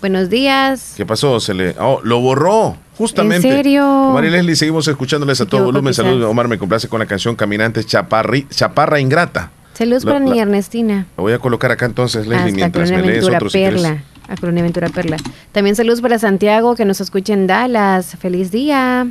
Buenos 0.00 0.28
días. 0.30 0.94
¿Qué 0.96 1.06
pasó? 1.06 1.38
Se 1.40 1.54
le. 1.54 1.74
Oh, 1.78 2.00
lo 2.02 2.20
borró. 2.20 2.76
Justamente. 2.96 3.48
¿En 3.48 3.54
serio? 3.56 3.86
Omar 4.10 4.24
y 4.24 4.30
Leslie, 4.30 4.56
seguimos 4.56 4.88
escuchándoles 4.88 5.40
a 5.40 5.46
todo 5.46 5.64
volumen. 5.64 5.94
Saludos, 5.94 6.28
Omar. 6.30 6.48
Me 6.48 6.58
complace 6.58 6.88
con 6.88 6.98
la 6.98 7.06
canción 7.06 7.36
Caminantes 7.36 7.86
Chaparri, 7.86 8.46
Chaparra 8.48 8.98
Ingrata. 8.98 9.50
Saludos 9.74 10.04
para 10.04 10.18
mi 10.18 10.40
Ernestina. 10.40 11.06
Lo 11.16 11.22
voy 11.22 11.32
a 11.32 11.38
colocar 11.38 11.70
acá 11.70 11.86
entonces, 11.86 12.26
Leslie, 12.26 12.36
Hasta 12.46 12.56
mientras 12.56 12.90
me 12.90 13.02
lees 13.02 13.24
otro 13.24 13.48
si. 13.48 13.58
Perla. 13.58 14.02
A 14.28 14.36
Colonia 14.36 14.62
Ventura 14.62 14.88
Perla. 14.90 15.16
También 15.52 15.74
saludos 15.74 16.00
para 16.00 16.18
Santiago 16.18 16.76
que 16.76 16.84
nos 16.84 17.00
escucha 17.00 17.32
en 17.32 17.46
Dallas. 17.46 18.16
Feliz 18.20 18.50
día. 18.50 19.08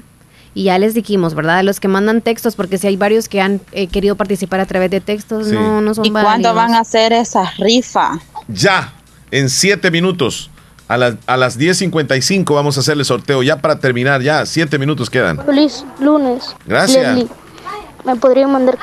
Y 0.53 0.63
ya 0.65 0.79
les 0.79 0.93
dijimos, 0.93 1.35
¿verdad? 1.35 1.59
A 1.59 1.63
los 1.63 1.79
que 1.79 1.87
mandan 1.87 2.21
textos, 2.21 2.55
porque 2.55 2.77
si 2.77 2.87
hay 2.87 2.97
varios 2.97 3.27
que 3.29 3.41
han 3.41 3.61
eh, 3.73 3.87
querido 3.87 4.15
participar 4.15 4.59
a 4.59 4.65
través 4.65 4.89
de 4.89 5.01
textos, 5.01 5.47
Sí. 5.47 5.53
no, 5.53 5.81
no 5.81 5.93
son 5.93 6.05
¿Y 6.05 6.11
cuándo 6.11 6.53
van 6.55 6.73
a 6.73 6.79
hacer 6.79 7.13
esa 7.13 7.51
rifa? 7.59 8.19
Ya, 8.47 8.93
en 9.31 9.49
siete 9.49 9.91
minutos. 9.91 10.49
A 10.87 10.95
las, 10.97 11.15
a 11.27 11.35
las 11.35 11.59
10.55 11.59 12.55
vamos 12.55 12.77
a 12.77 12.79
hacer 12.79 12.97
el 12.97 13.03
sorteo. 13.05 13.43
Ya 13.43 13.57
para 13.61 13.77
terminar, 13.79 14.21
ya, 14.21 14.45
siete 14.45 14.79
minutos 14.79 15.09
quedan. 15.09 15.43
Feliz 15.45 15.83
lunes. 15.99 16.55
Gracias. 16.65 17.15
Leslie. 17.15 17.27
Me 18.05 18.15
podría 18.15 18.47
mandar 18.47 18.77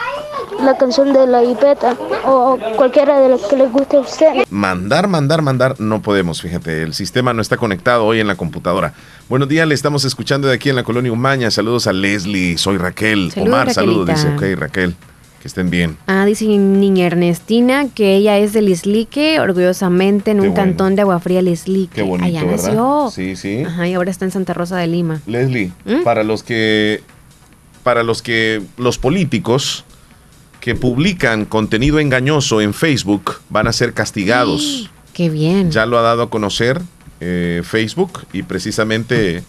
la 0.65 0.77
canción 0.77 1.13
de 1.13 1.27
la 1.27 1.45
hipeta 1.45 1.97
o 2.27 2.59
cualquiera 2.77 3.21
de 3.21 3.29
las 3.29 3.43
que 3.43 3.57
les 3.57 3.71
guste 3.71 3.97
a 3.97 4.01
usted. 4.01 4.45
Mandar, 4.51 5.09
mandar, 5.09 5.43
mandar, 5.43 5.79
no 5.81 6.01
podemos, 6.03 6.41
fíjate, 6.41 6.83
el 6.83 6.95
sistema 6.95 7.33
no 7.33 7.43
está 7.43 7.57
conectado 7.57 8.05
hoy 8.05 8.21
en 8.21 8.27
la 8.27 8.37
computadora. 8.37 8.95
Buenos 9.29 9.49
días, 9.49 9.67
le 9.69 9.75
estamos 9.75 10.05
escuchando 10.05 10.49
de 10.49 10.55
aquí 10.55 10.71
en 10.71 10.77
la 10.77 10.83
colonia 10.83 11.13
Umaña. 11.13 11.51
Saludos 11.51 11.87
a 11.87 11.93
Leslie, 11.93 12.57
soy 12.59 12.79
Raquel. 12.79 13.31
Saludos, 13.31 13.53
Omar, 13.55 13.73
saludos, 13.75 14.07
dice, 14.09 14.29
ok, 14.29 14.59
Raquel, 14.59 14.95
que 15.41 15.49
estén 15.49 15.71
bien. 15.71 15.97
Ah, 16.07 16.25
dice 16.25 16.47
niña 16.47 17.07
Ernestina 17.07 17.87
que 17.95 18.17
ella 18.17 18.39
es 18.39 18.53
de 18.53 18.63
Lislique, 18.63 19.41
orgullosamente 19.41 20.31
en 20.31 20.39
Qué 20.41 20.49
un 20.49 20.55
bueno. 20.55 20.65
cantón 20.71 20.97
de 20.97 21.03
Agua 21.03 21.21
Fría, 21.21 21.43
Lislique. 21.43 21.95
Qué 21.97 22.03
bonito, 22.03 22.27
Allá 22.27 22.45
¿verdad? 22.45 22.67
nació. 22.69 23.11
Sí, 23.13 23.37
sí. 23.37 23.63
Ajá, 23.65 23.87
y 23.87 23.95
ahora 23.95 24.11
está 24.11 24.25
en 24.25 24.31
Santa 24.31 24.55
Rosa 24.55 24.77
de 24.79 24.87
Lima. 24.87 25.21
Leslie, 25.27 25.73
¿Mm? 25.85 26.03
para 26.05 26.25
los 26.25 26.43
que, 26.43 27.03
para 27.83 28.03
los 28.03 28.23
que, 28.23 28.63
los 28.79 28.99
políticos 28.99 29.85
que 30.65 30.75
publican 30.75 31.45
contenido 31.45 31.99
engañoso 31.99 32.63
en 32.63 32.73
Facebook 32.73 33.35
van 33.51 33.67
a 33.67 33.73
ser 33.75 33.93
castigados. 33.93 34.91
Qué 35.13 35.29
bien. 35.29 35.71
Ya 35.71 35.85
lo 35.85 35.99
ha 35.99 36.01
dado 36.01 36.23
a 36.23 36.31
conocer 36.31 36.81
eh, 37.21 37.61
Facebook 37.63 38.27
y 38.33 38.45
precisamente 38.45 39.45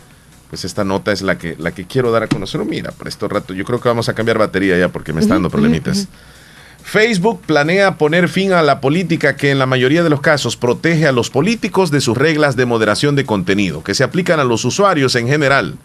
pues 0.49 0.65
esta 0.65 0.83
nota 0.83 1.13
es 1.13 1.21
la 1.21 1.37
que, 1.37 1.55
la 1.57 1.71
que 1.71 1.85
quiero 1.85 2.11
dar 2.11 2.23
a 2.23 2.27
conocer. 2.27 2.59
Oh, 2.59 2.65
Mira, 2.65 2.91
por 2.91 3.07
este 3.07 3.25
rato 3.29 3.53
yo 3.53 3.63
creo 3.63 3.79
que 3.79 3.87
vamos 3.87 4.09
a 4.09 4.13
cambiar 4.13 4.37
batería 4.37 4.77
ya 4.77 4.89
porque 4.89 5.13
me 5.13 5.21
está 5.21 5.35
dando 5.35 5.49
problemitas. 5.49 6.09
Facebook 6.83 7.39
planea 7.45 7.97
poner 7.97 8.27
fin 8.27 8.51
a 8.51 8.61
la 8.61 8.81
política 8.81 9.37
que 9.37 9.51
en 9.51 9.57
la 9.57 9.67
mayoría 9.67 10.03
de 10.03 10.09
los 10.09 10.19
casos 10.19 10.57
protege 10.57 11.07
a 11.07 11.13
los 11.13 11.29
políticos 11.29 11.91
de 11.91 12.01
sus 12.01 12.17
reglas 12.17 12.57
de 12.57 12.65
moderación 12.65 13.15
de 13.15 13.25
contenido, 13.25 13.85
que 13.85 13.95
se 13.95 14.03
aplican 14.03 14.41
a 14.41 14.43
los 14.43 14.65
usuarios 14.65 15.15
en 15.15 15.29
general. 15.29 15.75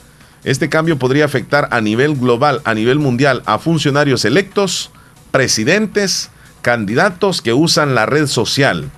Este 0.43 0.69
cambio 0.69 0.99
podría 0.99 1.25
afectar 1.25 1.69
a 1.71 1.81
nivel 1.81 2.17
global, 2.17 2.63
a 2.65 2.75
nivel 2.75 2.99
mundial, 2.99 3.45
a 3.47 3.61
funcionarios 3.61 4.25
electos, 4.25 4.91
presidentes, 5.31 6.31
candidatos 6.63 7.43
que 7.43 7.53
usan 7.53 7.95
la 7.95 8.07
red 8.07 8.27
social. 8.27 8.91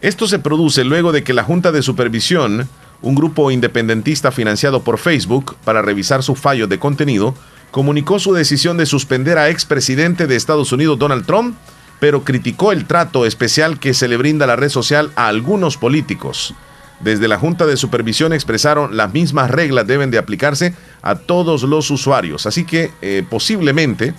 Esto 0.00 0.26
se 0.26 0.38
produce 0.38 0.84
luego 0.84 1.12
de 1.12 1.22
que 1.22 1.32
la 1.32 1.44
Junta 1.44 1.70
de 1.70 1.82
Supervisión, 1.82 2.68
un 3.02 3.14
grupo 3.14 3.50
independentista 3.50 4.32
financiado 4.32 4.82
por 4.82 4.98
Facebook 4.98 5.56
para 5.64 5.82
revisar 5.82 6.22
sus 6.22 6.38
fallos 6.38 6.68
de 6.68 6.78
contenido, 6.78 7.34
comunicó 7.70 8.18
su 8.18 8.32
decisión 8.32 8.76
de 8.76 8.86
suspender 8.86 9.38
a 9.38 9.48
expresidente 9.48 10.26
de 10.26 10.36
Estados 10.36 10.72
Unidos 10.72 10.98
Donald 10.98 11.24
Trump, 11.24 11.56
pero 12.00 12.24
criticó 12.24 12.72
el 12.72 12.86
trato 12.86 13.26
especial 13.26 13.78
que 13.78 13.94
se 13.94 14.08
le 14.08 14.16
brinda 14.16 14.44
a 14.44 14.48
la 14.48 14.56
red 14.56 14.70
social 14.70 15.12
a 15.14 15.28
algunos 15.28 15.76
políticos. 15.76 16.54
Desde 16.98 17.28
la 17.28 17.38
Junta 17.38 17.66
de 17.66 17.76
Supervisión 17.76 18.32
expresaron 18.32 18.96
las 18.96 19.12
mismas 19.12 19.50
reglas 19.50 19.86
deben 19.86 20.10
de 20.10 20.18
aplicarse 20.18 20.74
a 21.00 21.16
todos 21.16 21.62
los 21.62 21.90
usuarios. 21.90 22.46
Así 22.46 22.64
que 22.64 22.92
eh, 23.02 23.24
posiblemente 23.28 24.14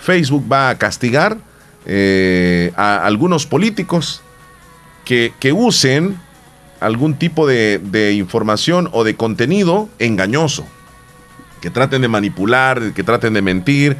Facebook 0.00 0.44
va 0.50 0.70
a 0.70 0.78
castigar 0.78 1.38
eh, 1.86 2.72
a 2.76 3.04
algunos 3.04 3.46
políticos 3.46 4.22
que, 5.04 5.32
que 5.40 5.52
usen 5.52 6.16
algún 6.80 7.14
tipo 7.14 7.46
de, 7.46 7.78
de 7.78 8.12
información 8.14 8.88
o 8.92 9.04
de 9.04 9.14
contenido 9.16 9.88
engañoso, 9.98 10.64
que 11.60 11.70
traten 11.70 12.02
de 12.02 12.08
manipular, 12.08 12.92
que 12.94 13.02
traten 13.02 13.34
de 13.34 13.42
mentir, 13.42 13.96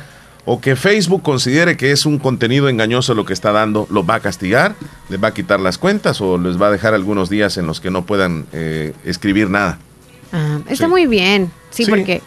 o 0.47 0.61
que 0.63 0.75
Facebook 0.77 1.23
considere 1.23 1.77
que 1.77 1.93
es 1.93 2.07
un 2.07 2.19
contenido 2.19 2.71
engañoso 2.71 3.15
lo 3.15 3.27
que 3.27 3.35
está 3.35 3.53
dando, 3.53 3.87
los 3.91 4.09
va 4.09 4.15
a 4.17 4.21
castigar, 4.21 4.75
les 5.11 5.23
va 5.23 5.29
a 5.29 5.35
quitar 5.35 5.61
las 5.61 5.77
cuentas 5.77 6.21
o 6.23 6.39
les 6.39 6.61
va 6.61 6.69
a 6.69 6.71
dejar 6.71 6.95
algunos 6.95 7.29
días 7.29 7.59
en 7.59 7.67
los 7.67 7.81
que 7.81 7.91
no 7.91 8.07
puedan 8.07 8.47
eh, 8.53 8.95
escribir 9.05 9.51
nada. 9.51 9.79
Ah, 10.33 10.61
está 10.69 10.87
Sí. 10.87 10.91
muy 10.91 11.07
bien, 11.07 11.51
sí, 11.71 11.85
Sí. 11.85 11.91
porque 11.91 12.23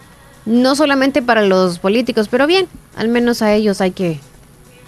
no 0.46 0.76
solamente 0.76 1.22
para 1.22 1.42
los 1.44 1.80
políticos, 1.80 2.28
pero 2.30 2.48
bien, 2.48 2.68
al 2.96 3.08
menos 3.10 3.42
a 3.42 3.54
ellos 3.54 3.82
hay 3.82 3.92
que 3.92 4.20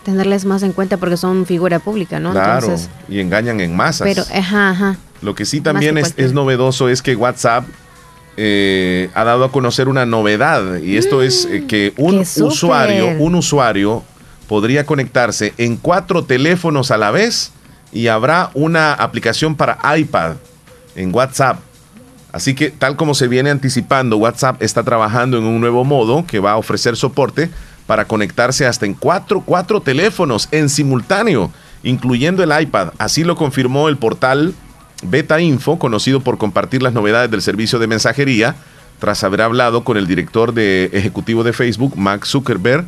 tenerles 0.03 0.45
más 0.45 0.61
en 0.64 0.72
cuenta 0.73 0.98
porque 0.98 1.18
son 1.18 1.45
figura 1.45 1.80
pública, 1.80 2.19
¿no? 2.19 2.32
Claro, 2.32 2.65
Entonces, 2.68 2.90
y 3.10 3.19
engañan 3.19 3.60
en 3.61 3.76
masas. 3.76 4.07
pero, 4.07 4.23
ajá, 4.38 4.69
ajá. 4.69 4.98
Lo 5.22 5.34
que 5.34 5.45
sí 5.45 5.61
también 5.61 5.95
que 5.95 6.23
es, 6.23 6.34
novedoso 6.34 6.90
es 6.90 7.02
que 7.02 7.15
WhatsApp 7.15 7.65
eh, 8.38 9.10
ha 9.14 9.23
dado 9.23 9.45
a 9.45 9.52
conocer 9.52 9.88
una 9.88 10.06
novedad 10.06 10.77
y 10.80 10.98
esto 10.98 11.22
es 11.23 11.45
eh, 11.45 11.65
que 11.68 11.94
un 11.98 12.19
Mm, 12.19 12.26
súper. 12.26 12.48
usuario, 12.52 13.07
un 13.18 13.36
usuario 13.36 14.03
podría 14.48 14.86
conectarse 14.86 15.53
en 15.57 15.77
cuatro 15.77 16.26
teléfonos 16.26 16.91
a 16.91 16.98
la 16.98 17.11
vez 17.11 17.52
y 17.94 18.07
habrá 18.07 18.52
una 18.53 18.94
aplicación 18.94 19.56
para 19.56 19.80
iPad 19.98 20.34
en 20.95 21.15
WhatsApp. 21.15 21.60
Así 22.36 22.53
que 22.53 22.70
tal 22.70 22.98
como 22.98 23.16
se 23.16 23.30
viene 23.30 23.49
anticipando, 23.49 24.18
WhatsApp 24.18 24.62
está 24.62 24.84
trabajando 24.84 25.38
en 25.38 25.45
un 25.45 25.62
nuevo 25.62 25.86
modo 25.86 26.26
que 26.28 26.40
va 26.40 26.52
a 26.52 26.57
ofrecer 26.57 26.98
soporte 26.98 27.49
para 27.88 28.03
conectarse 28.03 28.66
hasta 28.66 28.86
en 28.86 28.94
cuatro, 28.94 29.40
cuatro 29.40 29.80
teléfonos 29.80 30.49
en 30.52 30.68
simultáneo, 30.68 31.49
incluyendo 31.82 32.44
el 32.44 32.52
iPad. 32.62 32.90
Así 32.98 33.24
lo 33.24 33.38
confirmó 33.38 33.88
el 33.88 33.95
portal 33.95 34.53
Beta 35.02 35.40
Info, 35.40 35.80
conocido 35.80 36.20
por 36.20 36.38
compartir 36.38 36.84
las 36.84 36.91
novedades 36.91 37.32
del 37.32 37.41
servicio 37.41 37.80
de 37.80 37.88
mensajería, 37.88 38.57
tras 38.99 39.24
haber 39.24 39.41
hablado 39.41 39.86
con 39.86 39.95
el 39.95 40.06
director 40.06 40.53
de 40.53 40.90
ejecutivo 40.91 41.41
de 41.45 41.53
Facebook, 41.53 41.95
Mark 41.95 42.26
Zuckerberg, 42.26 42.84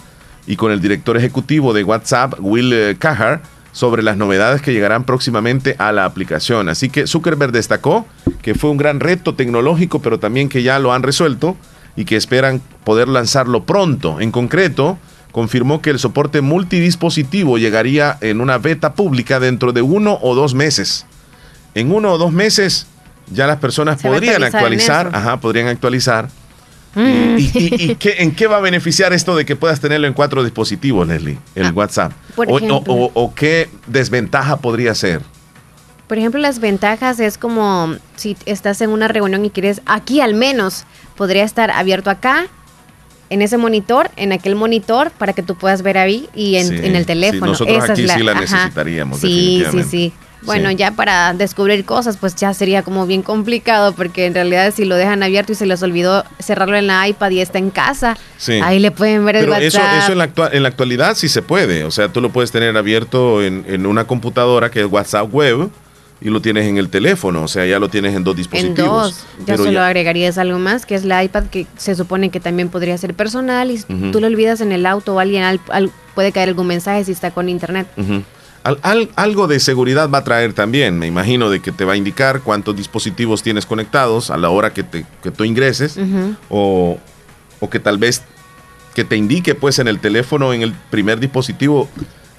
y 0.45 0.57
con 0.57 0.73
el 0.73 0.81
director 0.81 1.15
ejecutivo 1.15 1.71
de 1.71 1.85
WhatsApp, 1.85 2.33
Will 2.41 2.73
eh, 2.73 2.97
Cahar, 2.99 3.43
sobre 3.77 4.01
las 4.01 4.17
novedades 4.17 4.63
que 4.63 4.73
llegarán 4.73 5.03
próximamente 5.03 5.75
a 5.77 5.91
la 5.91 6.05
aplicación. 6.05 6.67
Así 6.67 6.89
que 6.89 7.05
Zuckerberg 7.05 7.51
destacó 7.51 8.07
que 8.41 8.55
fue 8.55 8.71
un 8.71 8.77
gran 8.77 8.99
reto 8.99 9.35
tecnológico, 9.35 10.01
pero 10.01 10.17
también 10.17 10.49
que 10.49 10.63
ya 10.63 10.79
lo 10.79 10.93
han 10.93 11.03
resuelto 11.03 11.55
y 11.95 12.05
que 12.05 12.15
esperan 12.15 12.59
poder 12.83 13.07
lanzarlo 13.07 13.65
pronto. 13.65 14.19
En 14.19 14.31
concreto, 14.31 14.97
confirmó 15.31 15.79
que 15.83 15.91
el 15.91 15.99
soporte 15.99 16.41
multidispositivo 16.41 17.59
llegaría 17.59 18.17
en 18.21 18.41
una 18.41 18.57
beta 18.57 18.93
pública 18.93 19.39
dentro 19.39 19.73
de 19.73 19.83
uno 19.83 20.17
o 20.23 20.33
dos 20.33 20.55
meses. 20.55 21.05
En 21.75 21.91
uno 21.91 22.13
o 22.13 22.17
dos 22.17 22.31
meses 22.31 22.87
ya 23.31 23.45
las 23.45 23.57
personas 23.57 24.01
Se 24.01 24.07
podrían 24.07 24.43
actualizar 24.43 25.11
ajá, 25.13 25.37
podrían 25.37 25.67
actualizar. 25.67 26.29
Mm. 26.97 27.37
¿Y, 27.37 27.43
y- 27.53 27.91
y 27.91 27.95
qué- 27.95 28.15
en 28.19 28.33
qué 28.33 28.47
va 28.47 28.57
a 28.57 28.61
beneficiar 28.61 29.13
esto 29.13 29.35
de 29.35 29.45
que 29.45 29.55
puedas 29.55 29.79
tenerlo 29.79 30.07
en 30.07 30.13
cuatro 30.13 30.43
dispositivos, 30.43 31.07
Leslie? 31.07 31.37
El 31.55 31.71
WhatsApp. 31.73 32.11
Ah, 32.15 32.31
por 32.35 32.47
O- 32.47 32.53
o, 32.53 32.57
ejemplo. 32.57 32.93
o- 32.93 33.11
o 33.13 33.35
qué 33.35 33.69
desventaja 33.85 34.57
podría 34.57 34.95
ser? 34.95 35.21
Por 36.07 36.17
ejemplo, 36.17 36.39
las 36.39 36.59
ventajas 36.59 37.19
es 37.19 37.37
como 37.37 37.95
si 38.15 38.35
estás 38.45 38.81
en 38.81 38.89
una 38.91 39.07
reunión 39.09 39.43
y 39.45 39.49
quieres, 39.49 39.81
aquí 39.85 40.21
al 40.21 40.33
menos, 40.33 40.85
podría 41.15 41.43
estar 41.43 41.69
abierto 41.69 42.09
acá, 42.09 42.47
en 43.29 43.41
ese 43.41 43.57
monitor, 43.57 44.09
en 44.15 44.31
aquel 44.31 44.55
monitor, 44.55 45.11
para 45.11 45.33
que 45.33 45.43
tú 45.43 45.55
puedas 45.55 45.81
ver 45.81 45.97
ahí 45.97 46.29
y 46.33 46.55
en, 46.55 46.67
Sí, 46.69 46.75
en 46.81 46.95
el 46.95 47.01
sí, 47.03 47.07
teléfono. 47.07 47.47
nosotros 47.51 47.75
Esa 47.83 47.85
es 47.93 47.99
aquí 47.99 48.07
sí 48.07 48.23
la 48.23 48.31
ajá. 48.31 48.39
necesitaríamos, 48.41 49.19
Sí, 49.19 49.63
sí, 49.69 49.83
sí. 49.83 50.13
Bueno, 50.43 50.69
Sí. 50.69 50.75
ya 50.75 50.91
para 50.91 51.33
descubrir 51.33 51.83
cosas, 51.83 52.17
pues 52.17 52.35
ya 52.35 52.53
sería 52.53 52.83
como 52.83 53.05
bien 53.07 53.23
complicado, 53.23 53.93
porque 53.93 54.25
en 54.27 54.33
realidad 54.33 54.71
si 54.75 54.85
lo 54.85 54.95
dejan 54.95 55.23
abierto 55.23 55.51
y 55.51 55.55
se 55.55 55.65
les 55.65 55.81
olvidó 55.83 56.23
cerrarlo 56.39 56.77
en 56.77 56.87
la 56.87 57.07
iPad 57.07 57.31
y 57.31 57.41
está 57.41 57.57
en 57.57 57.71
casa, 57.71 58.15
Sí. 58.37 58.59
ahí 58.63 58.79
le 58.79 58.91
pueden 58.91 59.25
ver 59.25 59.37
el 59.37 59.41
Pero 59.45 59.53
WhatsApp. 59.53 59.65
eso, 59.97 60.03
eso 60.03 60.11
en, 60.11 60.17
la 60.19 60.29
en 60.53 60.63
la 60.63 60.69
actualidad 60.69 61.15
sí 61.15 61.27
se 61.27 61.41
puede. 61.41 61.83
O 61.83 61.91
sea, 61.91 62.09
tú 62.09 62.21
lo 62.21 62.29
puedes 62.29 62.51
tener 62.51 62.77
abierto 62.77 63.41
en, 63.43 63.65
en 63.67 63.85
una 63.85 64.05
computadora 64.05 64.69
que 64.69 64.81
es 64.81 64.85
WhatsApp 64.85 65.27
web 65.33 65.69
y 66.21 66.29
lo 66.29 66.41
tienes 66.41 66.65
en 66.67 66.77
el 66.77 66.89
teléfono. 66.89 67.43
O 67.43 67.47
sea, 67.47 67.65
ya 67.65 67.77
lo 67.79 67.89
tienes 67.89 68.15
en 68.15 68.23
dos 68.23 68.33
En 68.33 68.37
dispositivos. 68.37 69.03
dos, 69.03 69.25
ya 69.39 69.45
Pero 69.45 69.57
solo 69.59 69.71
ya- 69.71 69.87
agregarías 69.87 70.37
algo 70.37 70.59
más, 70.59 70.85
que 70.85 70.95
es 70.95 71.03
la 71.03 71.23
iPad, 71.23 71.45
que 71.45 71.67
se 71.77 71.95
supone 71.95 72.29
que 72.29 72.39
también 72.39 72.69
podría 72.69 72.97
ser 72.97 73.13
personal, 73.15 73.69
y 73.71 73.75
Ujú. 73.75 74.11
tú 74.11 74.19
lo 74.21 74.27
olvidas 74.27 74.61
en 74.61 74.71
el 74.71 74.85
auto 74.85 75.15
o 75.15 75.19
alguien 75.19 75.43
al- 75.43 75.59
al- 75.69 75.91
puede 76.15 76.31
caer 76.31 76.49
algún 76.49 76.67
mensaje 76.67 77.03
si 77.05 77.11
está 77.11 77.31
con 77.31 77.49
internet. 77.49 77.87
Al- 78.67 78.79
al- 78.81 79.09
algo 79.15 79.47
de 79.47 79.59
seguridad 79.61 80.09
va 80.09 80.17
a 80.17 80.23
traer 80.25 80.51
también, 80.51 80.99
me 80.99 81.07
imagino, 81.07 81.49
de 81.49 81.61
que 81.61 81.71
te 81.71 81.85
va 81.85 81.93
a 81.93 81.95
indicar 81.95 82.41
cuántos 82.41 82.75
dispositivos 82.75 83.41
tienes 83.41 83.65
conectados 83.65 84.29
a 84.29 84.35
la 84.35 84.49
hora 84.49 84.73
que, 84.73 84.83
te, 84.83 85.05
que 85.23 85.31
tú 85.31 85.45
ingreses 85.45 85.97
o, 86.49 86.97
o 87.61 87.69
que 87.69 87.79
tal 87.79 87.97
vez 87.97 88.23
que 88.93 89.05
te 89.05 89.15
indique 89.15 89.55
pues 89.55 89.79
en 89.79 89.87
el 89.87 89.99
teléfono, 89.99 90.51
en 90.53 90.63
el 90.63 90.73
primer 90.89 91.19
dispositivo, 91.19 91.87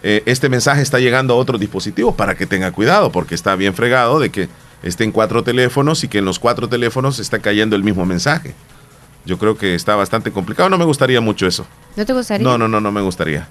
eh, 0.02 0.22
este 0.26 0.48
mensaje 0.50 0.82
está 0.82 0.98
llegando 0.98 1.32
a 1.32 1.36
otros 1.38 1.59
dispositivos 1.59 2.14
para 2.14 2.34
que 2.34 2.46
tenga 2.46 2.72
cuidado, 2.72 3.10
porque 3.10 3.34
está 3.34 3.55
bien 3.56 3.72
fregado 3.74 4.18
de 4.20 4.28
que 4.30 4.48
estén 4.82 5.12
cuatro 5.12 5.42
teléfonos 5.42 6.05
y 6.05 6.09
que 6.09 6.18
en 6.18 6.24
los 6.26 6.38
cuatro 6.38 6.68
teléfonos 6.68 7.18
está 7.20 7.38
cayendo 7.38 7.74
el 7.74 7.82
mismo 7.84 8.05
mensaje. 8.05 8.55
Yo 9.24 9.38
creo 9.38 9.56
que 9.56 9.74
está 9.74 9.96
bastante 9.96 10.30
complicado, 10.30 10.68
no 10.68 10.76
me 10.78 10.84
gustaría 10.84 11.20
mucho 11.20 11.46
eso. 11.46 11.66
¿No 11.96 12.05
te 12.05 12.12
gustaría? 12.12 12.44
No, 12.46 12.59
no, 12.59 12.68
no, 12.68 12.80
no 12.80 12.92
me 12.92 13.00
gustaría. 13.00 13.48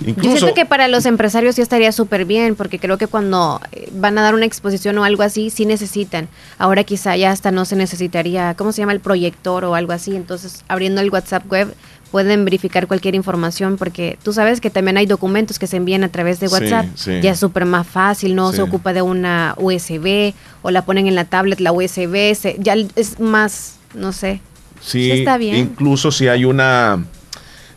Yo 0.00 0.10
Incluso, 0.10 0.36
siento 0.38 0.54
que 0.54 0.64
para 0.64 0.86
los 0.86 1.06
empresarios 1.06 1.56
sí 1.56 1.62
estaría 1.62 1.90
súper 1.90 2.24
bien, 2.24 2.54
porque 2.54 2.78
creo 2.78 2.98
que 2.98 3.08
cuando 3.08 3.60
eh, 3.72 3.88
van 3.94 4.16
a 4.16 4.22
dar 4.22 4.34
una 4.34 4.44
exposición 4.46 4.96
o 4.98 5.04
algo 5.04 5.24
así, 5.24 5.50
sí 5.50 5.66
necesitan. 5.66 6.28
Ahora 6.56 6.84
quizá 6.84 7.16
ya 7.16 7.32
hasta 7.32 7.50
no 7.50 7.64
se 7.64 7.74
necesitaría, 7.74 8.54
¿cómo 8.54 8.70
se 8.72 8.82
llama? 8.82 8.92
El 8.92 9.00
proyector 9.00 9.64
o 9.64 9.74
algo 9.74 9.92
así. 9.92 10.14
Entonces, 10.14 10.64
abriendo 10.68 11.00
el 11.00 11.10
WhatsApp 11.10 11.50
web, 11.50 11.74
pueden 12.12 12.44
verificar 12.44 12.86
cualquier 12.86 13.16
información, 13.16 13.76
porque 13.76 14.18
tú 14.22 14.32
sabes 14.32 14.60
que 14.60 14.70
también 14.70 14.96
hay 14.98 15.06
documentos 15.06 15.58
que 15.58 15.66
se 15.66 15.76
envían 15.76 16.04
a 16.04 16.08
través 16.10 16.38
de 16.38 16.46
WhatsApp. 16.46 16.86
sí. 16.94 17.20
Ya 17.20 17.32
es 17.32 17.40
súper 17.40 17.64
más 17.64 17.86
fácil, 17.86 18.36
no 18.36 18.50
Sí. 18.52 18.56
se 18.56 18.62
ocupa 18.62 18.92
de 18.92 19.02
una 19.02 19.54
USB 19.58 20.32
o 20.62 20.70
la 20.70 20.84
ponen 20.84 21.08
en 21.08 21.16
la 21.16 21.24
tablet, 21.24 21.58
la 21.60 21.72
USB, 21.72 22.34
se- 22.36 22.56
ya 22.60 22.76
es 22.94 23.18
más, 23.18 23.74
no 23.94 24.12
sé. 24.12 24.40
Sí, 24.80 25.04
Sí 25.06 25.10
está 25.10 25.38
bien. 25.38 25.56
incluso 25.56 26.12
si 26.12 26.28
hay 26.28 26.44
una, 26.44 27.04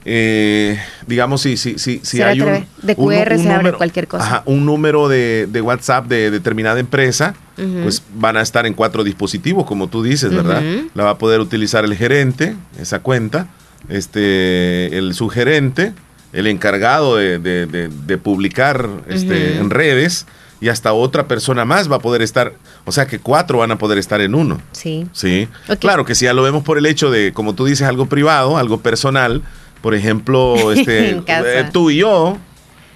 eh, 0.06 0.80
digamos, 1.07 1.41
si, 1.41 1.57
si, 1.57 1.78
si, 1.78 1.99
si 2.03 2.22
hay 2.22 2.41
un. 2.41 2.65
De 2.82 2.95
QR 2.95 3.34
un 3.34 3.40
se 3.44 3.52
abre 3.52 3.73
cualquier 3.73 4.07
cosa. 4.07 4.23
ajá, 4.26 4.44
un 4.45 4.65
número 4.65 5.07
de, 5.07 5.48
de 5.52 5.61
WhatsApp 5.61 6.07
de 6.07 6.32
determinada 6.32 6.80
empresa, 6.80 7.36
pues 7.84 8.02
van 8.15 8.38
a 8.38 8.41
estar 8.41 8.65
en 8.65 8.73
cuatro 8.73 9.03
dispositivos, 9.03 9.65
como 9.65 9.88
tú 9.88 10.02
dices, 10.02 10.34
¿verdad? 10.34 10.64
La 10.95 11.03
va 11.03 11.10
a 11.11 11.18
poder 11.18 11.40
utilizar 11.40 11.86
el 11.86 11.95
gerente, 11.95 12.56
esa 12.80 12.99
cuenta, 12.99 13.48
este, 13.90 14.98
el 14.98 15.14
subgerente, 15.14 15.94
el 16.34 16.48
encargado 16.48 17.18
de, 17.18 17.38
de- 17.40 18.18
publicar 18.18 18.90
este, 19.10 19.57
en 19.57 19.69
redes. 19.69 20.26
Y 20.60 20.69
hasta 20.69 20.94
otra 20.94 21.28
persona 21.28 21.65
más 21.65 21.91
va 21.91 21.95
a 21.95 21.99
poder 21.99 22.22
estar, 22.22 22.53
o 22.86 22.91
sea 22.91 23.07
que 23.07 23.18
cuatro 23.18 23.57
van 23.57 23.72
a 23.72 23.80
poder 23.80 23.98
estar 23.98 24.22
en 24.22 24.36
uno. 24.36 24.61
Sí. 24.73 25.07
Sí, 25.11 25.48
claro 25.80 26.06
que 26.06 26.14
si 26.14 26.26
ya 26.26 26.34
lo 26.34 26.44
vemos 26.44 26.64
por 26.64 26.78
el 26.78 26.86
hecho 26.86 27.10
de, 27.10 27.34
como 27.34 27.56
tú 27.56 27.65
dices, 27.65 27.88
algo 27.88 28.06
privado, 28.06 28.57
algo 28.60 28.80
personal, 28.80 29.41
por 29.81 29.95
ejemplo, 29.95 30.71
este, 30.73 31.21
eh, 31.27 31.69
tú 31.71 31.89
y 31.89 31.97
yo, 31.97 32.37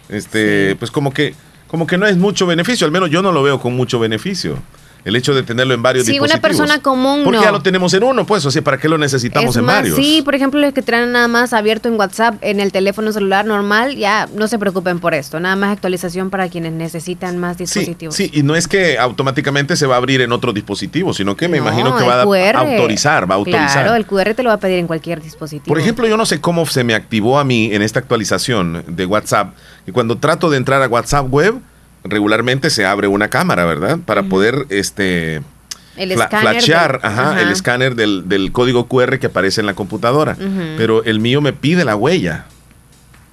este, 0.09 0.75
pues 0.77 0.91
como 0.91 1.13
que, 1.13 1.33
como 1.67 1.87
que 1.87 1.97
no 1.97 2.07
es 2.07 2.17
mucho 2.17 2.45
beneficio, 2.45 2.85
al 2.85 2.91
menos 2.91 3.09
yo 3.09 3.21
no 3.21 3.31
lo 3.31 3.43
veo 3.43 3.59
con 3.59 3.75
mucho 3.75 3.99
beneficio. 3.99 4.57
El 5.06 5.15
hecho 5.15 5.34
de 5.36 5.44
tenerlo 5.44 5.73
en 5.76 5.84
varios 5.84 6.06
Sí, 6.06 6.14
una 6.19 6.23
dispositivos. 6.34 6.41
persona 6.68 6.82
común 6.82 7.22
Porque 7.23 7.38
no. 7.38 7.44
ya 7.44 7.52
lo 7.52 7.61
tenemos 7.61 7.94
en 7.94 8.03
uno, 8.03 8.26
pues, 8.26 8.44
o 8.45 8.49
sea, 8.49 8.61
¿para 8.64 8.80
qué 8.80 8.90
lo 8.90 8.98
necesitamos 8.98 9.52
Es 9.52 9.60
en 9.60 9.64
más, 9.65 9.76
varios? 9.77 9.95
Sí, 9.95 10.22
por 10.26 10.34
ejemplo, 10.34 10.60
los 10.60 10.73
que 10.73 10.82
traen 10.82 11.11
nada 11.11 11.27
más 11.27 11.53
abierto 11.53 11.88
en 11.88 11.94
WhatsApp 11.99 12.36
en 12.41 12.60
el 12.60 12.72
teléfono 12.72 13.11
celular 13.14 13.45
normal, 13.45 13.95
ya 13.95 14.27
no 14.36 14.48
se 14.48 14.57
preocupen 14.57 14.99
por 14.99 15.14
esto. 15.14 15.40
Nada 15.40 15.56
más 15.56 15.72
actualización 15.72 16.32
para 16.32 16.49
quienes 16.49 16.73
necesitan 16.73 17.38
más 17.38 17.57
dispositivos. 17.60 18.15
sí, 18.15 18.32
y 18.34 18.41
no 18.41 18.56
es 18.56 18.68
que 18.68 18.98
automáticamente 18.98 19.76
se 19.76 19.86
va 19.86 19.94
a 19.94 19.98
abrir 19.99 20.22
en 20.22 20.32
otro 20.32 20.52
dispositivo, 20.53 21.14
sino 21.14 21.36
que 21.38 21.48
me 21.48 21.60
No, 21.60 21.64
imagino 21.68 21.95
que 21.95 22.03
va 22.03 22.15
a 22.15 22.23
autorizar, 22.23 23.30
va 23.30 23.36
a 23.36 23.38
autorizar. 23.38 23.72
Claro, 23.84 23.94
el 23.95 24.07
QR 24.07 24.34
te 24.34 24.41
lo 24.41 24.49
va 24.49 24.56
a 24.56 24.60
pedir 24.60 24.80
en 24.80 24.88
cualquier 24.88 25.22
dispositivo. 25.22 25.68
Por 25.68 25.80
ejemplo, 25.80 26.07
yo 26.07 26.18
no 26.18 26.26
sé 26.26 26.41
cómo 26.41 26.65
se 26.65 26.84
me 26.84 26.95
activó 26.95 27.38
a 27.38 27.44
mí 27.44 27.69
en 27.73 27.84
esta 27.84 27.99
actualización 27.99 28.84
de 28.88 29.06
WhatsApp. 29.06 29.53
Y 29.86 29.91
cuando 29.91 30.18
trato 30.18 30.49
de 30.49 30.57
entrar 30.57 30.82
a 30.82 30.88
WhatsApp 30.88 31.27
web, 31.30 31.60
regularmente 32.06 32.69
se 32.69 32.86
abre 32.86 33.07
una 33.07 33.30
cámara, 33.30 33.65
¿verdad? 33.65 33.99
Para 34.06 34.23
poder 34.23 34.65
este 34.69 35.41
el 35.98 36.14
flashear 36.14 36.99
ajá, 37.03 37.41
el 37.41 37.49
escáner 37.49 37.95
del, 37.95 38.27
del 38.27 38.52
código 38.52 38.88
QR 38.88 39.18
que 39.19 39.27
aparece 39.27 39.61
en 39.61 39.68
la 39.68 39.73
computadora. 39.73 40.38
Pero 40.77 41.03
el 41.03 41.19
mío 41.19 41.41
me 41.41 41.53
pide 41.53 41.84
la 41.86 41.95
huella 41.95 42.45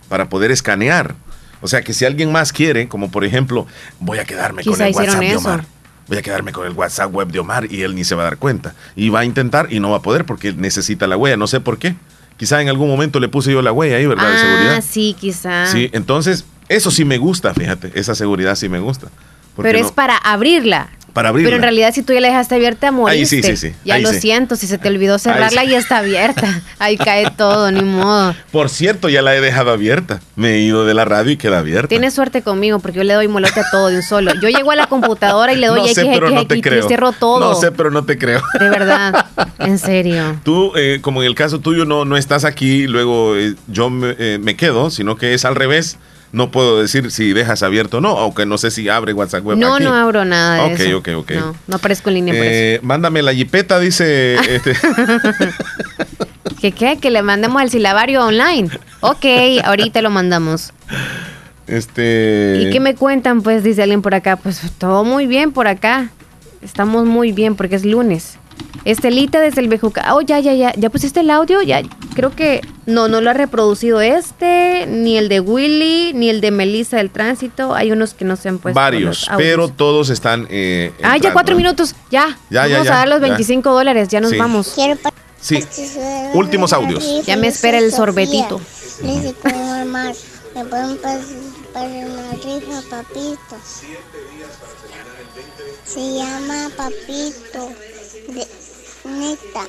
para 0.08 0.28
poder 0.28 0.50
escanear. 0.50 1.14
O 1.60 1.68
sea 1.68 1.82
que 1.82 1.92
si 1.92 2.04
alguien 2.04 2.32
más 2.32 2.52
quiere, 2.52 2.88
como 2.88 3.10
por 3.10 3.24
ejemplo, 3.24 3.66
voy 4.00 4.18
a 4.18 4.24
quedarme 4.24 4.64
con 4.64 4.80
el 4.80 4.92
WhatsApp 4.94 5.20
de 5.20 5.28
eso. 5.30 5.38
Omar. 5.38 5.64
Voy 6.08 6.18
a 6.18 6.22
quedarme 6.22 6.50
con 6.52 6.66
el 6.66 6.72
WhatsApp 6.72 7.14
web 7.14 7.28
de 7.28 7.38
Omar 7.38 7.66
y 7.70 7.82
él 7.82 7.94
ni 7.94 8.02
se 8.04 8.14
va 8.16 8.22
a 8.22 8.24
dar 8.24 8.36
cuenta. 8.36 8.74
Y 8.96 9.08
va 9.10 9.20
a 9.20 9.24
intentar 9.24 9.68
y 9.72 9.78
no 9.78 9.90
va 9.90 9.98
a 9.98 10.02
poder 10.02 10.24
porque 10.24 10.52
necesita 10.52 11.06
la 11.06 11.16
huella. 11.16 11.36
No 11.36 11.46
sé 11.46 11.60
por 11.60 11.78
qué. 11.78 11.94
Quizá 12.36 12.60
en 12.60 12.68
algún 12.68 12.88
momento 12.88 13.20
le 13.20 13.28
puse 13.28 13.52
yo 13.52 13.62
la 13.62 13.70
huella 13.70 13.96
ahí, 13.96 14.06
¿verdad? 14.06 14.28
de 14.28 14.34
Ah, 14.34 14.38
seguridad. 14.40 14.84
sí, 14.88 15.16
quizá. 15.18 15.66
Sí, 15.66 15.88
entonces 15.92 16.44
eso 16.68 16.90
sí 16.90 17.04
me 17.04 17.18
gusta, 17.18 17.54
fíjate. 17.54 17.92
Esa 17.94 18.14
seguridad 18.14 18.54
sí 18.56 18.68
me 18.68 18.78
gusta. 18.80 19.08
Pero 19.56 19.78
no- 19.78 19.84
es 19.84 19.92
para 19.92 20.16
abrirla. 20.16 20.88
para 21.12 21.28
abrirla. 21.28 21.48
Pero 21.48 21.56
en 21.56 21.62
realidad 21.62 21.92
si 21.92 22.02
tú 22.02 22.14
ya 22.14 22.20
la 22.22 22.28
dejaste 22.28 22.54
abierta, 22.54 22.90
moriste. 22.90 23.36
Ahí 23.36 23.42
sí, 23.42 23.42
sí, 23.42 23.56
sí. 23.68 23.74
Ya 23.84 23.96
Ahí 23.96 24.02
lo 24.02 24.10
sí. 24.14 24.20
siento, 24.22 24.56
si 24.56 24.66
se 24.66 24.78
te 24.78 24.88
olvidó 24.88 25.18
cerrarla, 25.18 25.62
ya 25.64 25.76
está 25.76 25.98
abierta. 25.98 26.62
Ahí 26.78 26.96
cae 26.96 27.30
todo, 27.36 27.70
ni 27.70 27.82
modo. 27.82 28.34
Por 28.50 28.70
cierto, 28.70 29.10
ya 29.10 29.20
la 29.20 29.36
he 29.36 29.42
dejado 29.42 29.72
abierta. 29.72 30.20
Me 30.36 30.54
he 30.54 30.60
ido 30.60 30.86
de 30.86 30.94
la 30.94 31.04
radio 31.04 31.30
y 31.32 31.36
queda 31.36 31.58
abierta. 31.58 31.88
Tienes 31.88 32.14
suerte 32.14 32.40
conmigo 32.40 32.78
porque 32.78 32.96
yo 32.96 33.04
le 33.04 33.12
doy 33.12 33.28
molote 33.28 33.60
a 33.60 33.70
todo 33.70 33.88
de 33.88 33.96
un 33.96 34.02
solo. 34.02 34.32
Yo 34.40 34.48
llego 34.48 34.70
a 34.70 34.76
la 34.76 34.86
computadora 34.86 35.52
y 35.52 35.56
le 35.56 35.66
doy 35.66 35.80
no 35.80 35.86
X, 35.86 35.96
pero 35.96 36.28
X, 36.28 36.34
no 36.34 36.40
X, 36.40 36.56
y 36.84 36.88
cierro 36.88 37.12
todo. 37.12 37.40
No 37.40 37.54
sé, 37.56 37.72
pero 37.72 37.90
no 37.90 38.06
te 38.06 38.16
creo. 38.16 38.40
De 38.58 38.70
verdad, 38.70 39.26
en 39.58 39.78
serio. 39.78 40.40
Tú, 40.44 40.72
eh, 40.76 41.00
como 41.02 41.20
en 41.22 41.28
el 41.28 41.34
caso 41.34 41.60
tuyo, 41.60 41.84
no, 41.84 42.06
no 42.06 42.16
estás 42.16 42.46
aquí, 42.46 42.86
luego 42.86 43.36
eh, 43.36 43.54
yo 43.68 43.90
me, 43.90 44.16
eh, 44.18 44.38
me 44.40 44.56
quedo, 44.56 44.88
sino 44.88 45.16
que 45.16 45.34
es 45.34 45.44
al 45.44 45.56
revés. 45.56 45.98
No 46.32 46.50
puedo 46.50 46.80
decir 46.80 47.10
si 47.10 47.32
dejas 47.34 47.62
abierto 47.62 47.98
o 47.98 48.00
no, 48.00 48.16
aunque 48.18 48.46
no 48.46 48.56
sé 48.56 48.70
si 48.70 48.88
abre 48.88 49.12
WhatsApp 49.12 49.44
web 49.44 49.58
No, 49.58 49.74
aquí. 49.74 49.84
no 49.84 49.94
abro 49.94 50.24
nada 50.24 50.66
de 50.66 50.72
Ok, 50.74 50.80
eso. 50.80 50.98
ok, 50.98 51.08
ok. 51.18 51.30
No, 51.32 51.56
no 51.66 51.76
aparezco 51.76 52.08
en 52.08 52.14
línea 52.14 52.34
por 52.34 52.42
Eh, 52.46 52.80
mándame 52.82 53.20
la 53.22 53.34
jipeta, 53.34 53.78
dice. 53.78 54.34
este. 54.48 54.74
¿Qué 56.60 56.72
qué? 56.72 56.96
Que 56.98 57.10
le 57.10 57.22
mandemos 57.22 57.60
al 57.60 57.70
silabario 57.70 58.24
online. 58.24 58.70
Ok, 59.00 59.26
ahorita 59.64 60.00
lo 60.00 60.10
mandamos. 60.10 60.72
este. 61.66 62.62
¿Y 62.66 62.70
qué 62.70 62.80
me 62.80 62.94
cuentan? 62.94 63.42
Pues 63.42 63.62
dice 63.64 63.82
alguien 63.82 64.00
por 64.02 64.14
acá. 64.14 64.36
Pues 64.36 64.60
todo 64.78 65.04
muy 65.04 65.26
bien 65.26 65.52
por 65.52 65.66
acá. 65.68 66.10
Estamos 66.62 67.04
muy 67.06 67.32
bien 67.32 67.56
porque 67.56 67.76
es 67.76 67.84
lunes. 67.84 68.38
Estelita 68.84 69.38
desde 69.40 69.60
el 69.60 69.68
Bejuca. 69.68 70.12
Oh, 70.14 70.22
ya, 70.22 70.40
ya, 70.40 70.54
ya. 70.54 70.72
¿Ya 70.76 70.90
pusiste 70.90 71.20
el 71.20 71.30
audio? 71.30 71.62
Ya, 71.62 71.82
creo 72.14 72.34
que 72.34 72.60
No, 72.84 73.06
no 73.06 73.20
lo 73.20 73.30
ha 73.30 73.32
reproducido 73.32 74.00
este, 74.00 74.86
ni 74.88 75.16
el 75.16 75.28
de 75.28 75.38
Willy, 75.38 76.12
ni 76.14 76.28
el 76.28 76.40
de 76.40 76.50
Melissa 76.50 76.96
del 76.96 77.10
Tránsito. 77.10 77.74
Hay 77.76 77.92
unos 77.92 78.12
que 78.14 78.24
no 78.24 78.34
se 78.34 78.48
han 78.48 78.58
puesto. 78.58 78.74
Varios, 78.74 79.30
pero 79.36 79.68
todos 79.68 80.10
están. 80.10 80.48
Eh, 80.50 80.92
Ah, 81.02 81.16
ya 81.16 81.32
cuatro 81.32 81.54
minutos, 81.54 81.94
ya. 82.10 82.36
Ya, 82.50 82.66
ya, 82.66 82.74
vamos 82.78 82.86
ya, 82.88 82.94
a 82.94 82.98
dar 82.98 83.08
los 83.08 83.20
ya. 83.20 83.28
25 83.28 83.72
dólares, 83.72 84.08
ya 84.08 84.20
nos 84.20 84.32
Sí. 84.32 84.36
vamos. 84.36 84.74
Sí. 85.40 85.64
Últimos 86.34 86.72
audios. 86.72 87.24
Ya 87.24 87.36
me 87.36 87.46
espera 87.46 87.78
el 87.78 87.92
sorbetito. 87.92 88.60
Dice 89.00 89.34
me 90.54 90.64
pueden 90.64 90.98
una 92.10 92.32
rifa, 92.32 92.82
papitos. 92.90 93.82
Se 95.84 96.14
llama 96.14 96.68
Papito, 96.76 97.70
de, 98.28 98.46
neta, 99.10 99.66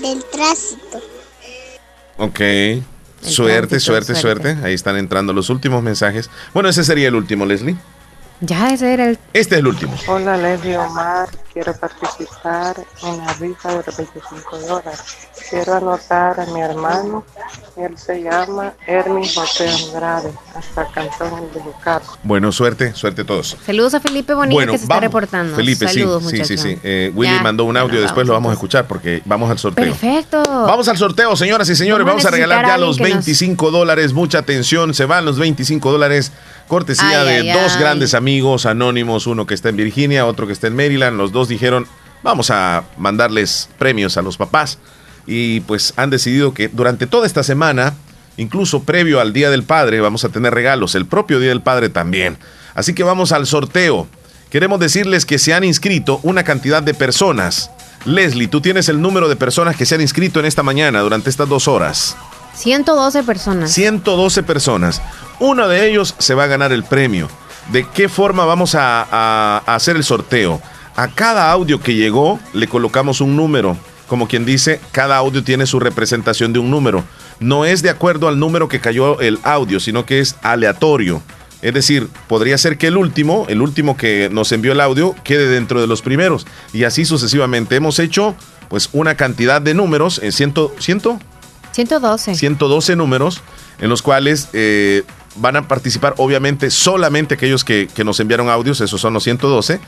del 0.00 0.24
tránsito. 0.24 1.00
Ok. 2.16 2.40
Suerte, 3.20 3.68
tránsito, 3.68 3.80
suerte, 3.80 4.14
suerte. 4.14 4.14
suerte. 4.14 4.66
Ahí 4.66 4.74
están 4.74 4.96
entrando 4.96 5.32
los 5.32 5.50
últimos 5.50 5.82
mensajes. 5.82 6.30
Bueno, 6.54 6.68
ese 6.68 6.84
sería 6.84 7.08
el 7.08 7.14
último, 7.14 7.46
Leslie. 7.46 7.76
Ya, 8.40 8.70
ese 8.70 8.92
era 8.92 9.08
el. 9.10 9.18
Este 9.32 9.56
es 9.56 9.58
el 9.60 9.66
último. 9.66 9.96
Hola 10.06 10.36
Leslie 10.36 10.76
Omar, 10.76 11.28
quiero 11.58 11.74
participar 11.76 12.76
en 13.02 13.18
la 13.18 13.32
rifa 13.34 13.70
de 13.70 13.82
los 13.84 13.96
25 13.96 14.58
dólares. 14.60 15.00
Quiero 15.50 15.74
anotar 15.74 16.38
a 16.38 16.46
mi 16.46 16.60
hermano, 16.60 17.24
él 17.76 17.98
se 17.98 18.22
llama 18.22 18.74
Hermes 18.86 19.34
José 19.34 19.68
Andrade, 19.68 20.30
hasta 20.54 20.86
Cantón 20.92 21.42
El 21.48 21.54
de 21.54 21.60
Bucar. 21.60 22.00
Bueno, 22.22 22.52
suerte, 22.52 22.94
suerte 22.94 23.22
a 23.22 23.24
todos. 23.24 23.56
Saludos 23.66 23.94
a 23.94 24.00
Felipe 24.00 24.34
Bonilla 24.34 24.54
Bueno, 24.54 24.72
que 24.72 24.78
se 24.78 24.84
está 24.84 25.00
reportando. 25.00 25.56
Felipe, 25.56 25.88
Saludos, 25.88 26.24
sí, 26.30 26.36
sí, 26.38 26.44
sí, 26.44 26.58
sí. 26.58 26.78
Eh, 26.84 27.10
Willy 27.14 27.34
Ya, 27.34 27.42
mandó 27.42 27.64
un 27.64 27.76
audio, 27.76 28.00
después 28.00 28.24
lo 28.26 28.34
vamos 28.34 28.50
a 28.50 28.52
escuchar 28.52 28.86
porque 28.86 29.20
vamos 29.24 29.50
al 29.50 29.58
sorteo. 29.58 29.84
Perfecto. 29.84 30.42
Vamos 30.44 30.86
al 30.86 30.96
sorteo, 30.96 31.34
señoras 31.34 31.68
y 31.68 31.74
señores. 31.74 32.06
Vamos 32.06 32.22
Vamos, 32.22 32.24
a 32.26 32.28
a 32.28 32.30
regalar 32.32 32.64
a 32.64 32.68
ya 32.68 32.78
los 32.78 32.96
que 32.98 33.02
nos- 33.04 33.12
25 33.14 33.70
dólares. 33.72 34.12
Mucha 34.12 34.38
atención. 34.38 34.94
Se 34.94 35.06
van 35.06 35.24
los 35.24 35.38
25 35.40 35.90
dólares. 35.90 36.30
Cortesía 36.68 37.22
Ay, 37.22 37.26
de 37.44 37.50
ay, 37.52 37.58
dos 37.62 37.72
ay. 37.76 37.80
grandes 37.80 38.12
amigos 38.12 38.66
anónimos. 38.66 39.26
Uno 39.26 39.46
que 39.46 39.54
está 39.54 39.70
en 39.70 39.76
Virginia, 39.76 40.26
otro 40.26 40.46
que 40.46 40.52
está 40.52 40.66
en 40.66 40.76
Maryland. 40.76 41.16
Los 41.16 41.32
dos 41.32 41.47
dijeron, 41.48 41.86
vamos 42.22 42.50
a 42.50 42.84
mandarles 42.96 43.68
premios 43.78 44.16
a 44.16 44.22
los 44.22 44.36
papás. 44.36 44.78
Y 45.26 45.60
pues 45.60 45.92
han 45.96 46.10
decidido 46.10 46.54
que 46.54 46.68
durante 46.68 47.06
toda 47.06 47.26
esta 47.26 47.42
semana, 47.42 47.94
incluso 48.36 48.82
previo 48.84 49.20
al 49.20 49.32
Día 49.32 49.50
del 49.50 49.62
Padre, 49.62 50.00
vamos 50.00 50.24
a 50.24 50.28
tener 50.30 50.54
regalos. 50.54 50.94
El 50.94 51.06
propio 51.06 51.38
Día 51.40 51.50
del 51.50 51.60
Padre 51.62 51.88
también. 51.90 52.38
Así 52.74 52.94
que 52.94 53.02
vamos 53.02 53.32
al 53.32 53.46
sorteo. 53.46 54.06
Queremos 54.50 54.80
decirles 54.80 55.26
que 55.26 55.38
se 55.38 55.52
han 55.52 55.64
inscrito 55.64 56.20
una 56.22 56.44
cantidad 56.44 56.82
de 56.82 56.94
personas. 56.94 57.70
Leslie, 58.06 58.48
tú 58.48 58.60
tienes 58.62 58.88
el 58.88 59.02
número 59.02 59.28
de 59.28 59.36
personas 59.36 59.76
que 59.76 59.84
se 59.84 59.96
han 59.96 60.00
inscrito 60.00 60.40
en 60.40 60.46
esta 60.46 60.62
mañana 60.62 61.00
durante 61.00 61.28
estas 61.28 61.48
dos 61.48 61.68
horas. 61.68 62.16
112 62.54 63.22
personas. 63.24 63.70
112 63.72 64.42
personas. 64.44 65.02
Uno 65.40 65.68
de 65.68 65.88
ellos 65.90 66.14
se 66.18 66.34
va 66.34 66.44
a 66.44 66.48
ganar 66.48 66.72
el 66.72 66.84
premio. 66.84 67.28
¿De 67.72 67.86
qué 67.90 68.08
forma 68.08 68.46
vamos 68.46 68.74
a, 68.74 69.02
a- 69.02 69.62
a 69.66 69.74
hacer 69.74 69.96
el 69.96 70.04
sorteo? 70.04 70.62
A 70.98 71.06
cada 71.06 71.52
audio 71.52 71.78
que 71.80 71.94
llegó 71.94 72.40
le 72.52 72.66
colocamos 72.66 73.20
un 73.20 73.36
número. 73.36 73.76
Como 74.08 74.26
quien 74.26 74.44
dice, 74.44 74.80
cada 74.90 75.16
audio 75.16 75.44
tiene 75.44 75.64
su 75.64 75.78
representación 75.78 76.52
de 76.52 76.58
un 76.58 76.72
número. 76.72 77.04
No 77.38 77.64
es 77.64 77.82
de 77.82 77.90
acuerdo 77.90 78.26
al 78.26 78.40
número 78.40 78.66
que 78.66 78.80
cayó 78.80 79.20
el 79.20 79.38
audio, 79.44 79.78
sino 79.78 80.04
que 80.04 80.18
es 80.18 80.34
aleatorio. 80.42 81.22
Es 81.62 81.72
decir, 81.72 82.08
podría 82.26 82.58
ser 82.58 82.78
que 82.78 82.88
el 82.88 82.96
último, 82.96 83.46
el 83.48 83.62
último 83.62 83.96
que 83.96 84.28
nos 84.32 84.50
envió 84.50 84.72
el 84.72 84.80
audio, 84.80 85.14
quede 85.22 85.46
dentro 85.46 85.80
de 85.80 85.86
los 85.86 86.02
primeros. 86.02 86.48
Y 86.72 86.82
así 86.82 87.04
sucesivamente. 87.04 87.76
Hemos 87.76 88.00
hecho 88.00 88.34
pues 88.68 88.88
una 88.92 89.14
cantidad 89.14 89.62
de 89.62 89.74
números 89.74 90.18
en 90.20 90.32
ciento, 90.32 90.74
ciento 90.80 91.20
112. 91.70 92.34
112 92.34 92.96
números 92.96 93.40
en 93.78 93.88
los 93.88 94.02
cuales 94.02 94.48
eh, 94.52 95.04
van 95.36 95.56
a 95.56 95.68
participar 95.68 96.14
obviamente 96.18 96.70
solamente 96.70 97.34
aquellos 97.34 97.64
que, 97.64 97.88
que 97.94 98.04
nos 98.04 98.20
enviaron 98.20 98.48
audios, 98.48 98.80
esos 98.80 99.00
son 99.00 99.14
los 99.14 99.24
112. 99.24 99.80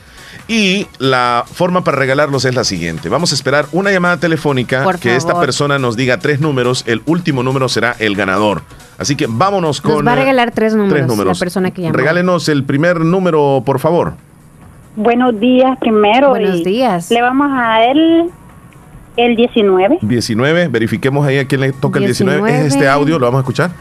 Y 0.47 0.87
la 0.99 1.45
forma 1.51 1.83
para 1.83 1.97
regalarlos 1.97 2.45
es 2.45 2.55
la 2.55 2.63
siguiente. 2.63 3.09
Vamos 3.09 3.31
a 3.31 3.35
esperar 3.35 3.65
una 3.71 3.91
llamada 3.91 4.17
telefónica 4.17 4.83
Por 4.83 4.99
que 4.99 5.15
esta 5.15 5.39
persona 5.39 5.79
nos 5.79 5.95
diga 5.95 6.17
tres 6.17 6.39
números. 6.39 6.83
El 6.87 7.01
último 7.05 7.43
número 7.43 7.69
será 7.69 7.95
el 7.99 8.15
ganador. 8.15 8.63
Así 8.97 9.15
que 9.15 9.27
vámonos 9.29 9.81
con... 9.81 9.93
Nos 9.93 10.07
va 10.07 10.11
a 10.11 10.15
eh, 10.15 10.19
regalar 10.19 10.51
tres 10.51 10.73
números, 10.73 10.93
tres 10.93 11.07
números. 11.07 11.37
la 11.37 11.39
persona 11.39 11.71
que 11.71 11.83
llamó. 11.83 11.93
Regálenos 11.93 12.49
el 12.49 12.63
primer 12.63 13.01
número, 13.01 13.63
por 13.65 13.79
favor. 13.79 14.13
Buenos 14.95 15.39
días 15.39 15.77
primero. 15.79 16.29
Buenos 16.29 16.63
días. 16.63 17.09
Le 17.11 17.21
vamos 17.21 17.49
a 17.51 17.61
dar 17.61 17.83
el, 17.83 18.29
el 19.17 19.35
19. 19.35 19.99
19. 20.01 20.67
Verifiquemos 20.67 21.25
ahí 21.25 21.37
a 21.37 21.47
quién 21.47 21.61
le 21.61 21.71
toca 21.71 21.99
el 21.99 22.05
19. 22.05 22.39
Es 22.39 22.45
19. 22.45 22.67
este 22.67 22.89
audio, 22.89 23.19
lo 23.19 23.25
vamos 23.25 23.39
a 23.39 23.41
escuchar. 23.41 23.71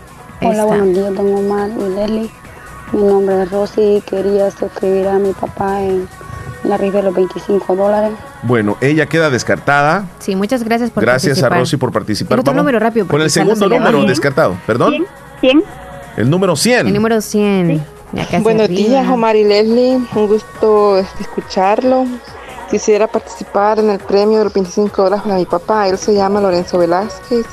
Hola, 0.43 0.65
buenos 0.65 0.89
días, 0.89 1.15
don 1.15 1.35
Omar 1.35 1.69
y 1.69 1.95
Leslie. 1.95 2.31
Mi 2.93 3.03
nombre 3.03 3.43
es 3.43 3.51
Rosy 3.51 3.97
y 3.97 4.01
quería 4.01 4.51
suscribir 4.51 5.07
a 5.07 5.19
mi 5.19 5.33
papá 5.33 5.83
en 5.83 6.09
la 6.65 6.77
rifa 6.77 6.99
de 6.99 7.03
los 7.05 7.15
25 7.15 7.77
dólares. 7.77 8.13
Bueno, 8.43 8.77
ella 8.81 9.07
queda 9.07 9.29
descartada. 9.29 10.07
Sí, 10.19 10.35
muchas 10.37 10.65
gracias 10.65 10.91
por 10.91 11.03
Gracias 11.03 11.39
a 11.39 11.43
participar. 11.43 11.59
Rosy 11.59 11.77
por 11.77 11.93
participar. 11.93 12.33
El 12.35 12.41
otro 12.41 12.53
Vamos 12.53 12.63
número 12.65 12.79
rápido, 12.79 13.07
Con 13.07 13.21
el 13.21 13.31
segundo 13.31 13.69
sé. 13.69 13.69
número 13.69 14.03
descartado. 14.05 14.57
¿Perdón? 14.67 15.07
¿Quién? 15.41 15.63
El 16.17 16.31
número 16.31 16.57
100. 16.57 16.87
El 16.87 16.95
número 16.95 17.21
100. 17.21 17.85
Ya 18.13 18.25
casi 18.27 18.43
Buenos 18.43 18.69
días, 18.69 19.07
Omar 19.09 19.37
y 19.37 19.45
Leslie. 19.45 19.97
Un 20.15 20.27
gusto 20.27 20.99
este, 20.99 21.23
escucharlo. 21.23 22.07
Quisiera 22.71 23.07
participar 23.07 23.79
en 23.79 23.91
el 23.91 23.99
premio 23.99 24.39
de 24.39 24.45
los 24.45 24.55
25 24.55 25.03
dólares 25.03 25.23
para 25.23 25.37
mi 25.37 25.45
papá. 25.45 25.87
Él 25.89 25.99
se 25.99 26.15
llama 26.15 26.41
Lorenzo 26.41 26.79
Velázquez 26.79 27.45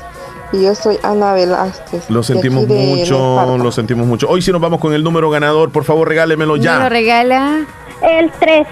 y 0.52 0.62
yo 0.62 0.74
soy 0.74 0.98
Ana 1.02 1.34
Velázquez. 1.34 2.08
Lo 2.10 2.22
sentimos 2.22 2.66
mucho, 2.66 3.56
lo 3.58 3.72
sentimos 3.72 4.06
mucho. 4.06 4.28
Hoy 4.28 4.42
sí 4.42 4.52
nos 4.52 4.60
vamos 4.60 4.80
con 4.80 4.92
el 4.94 5.02
número 5.02 5.30
ganador. 5.30 5.70
Por 5.70 5.84
favor, 5.84 6.08
regálemelo 6.08 6.52
Me 6.54 6.58
lo 6.58 6.64
ya. 6.64 6.88
regala. 6.88 7.66
El 8.02 8.30
3. 8.30 8.66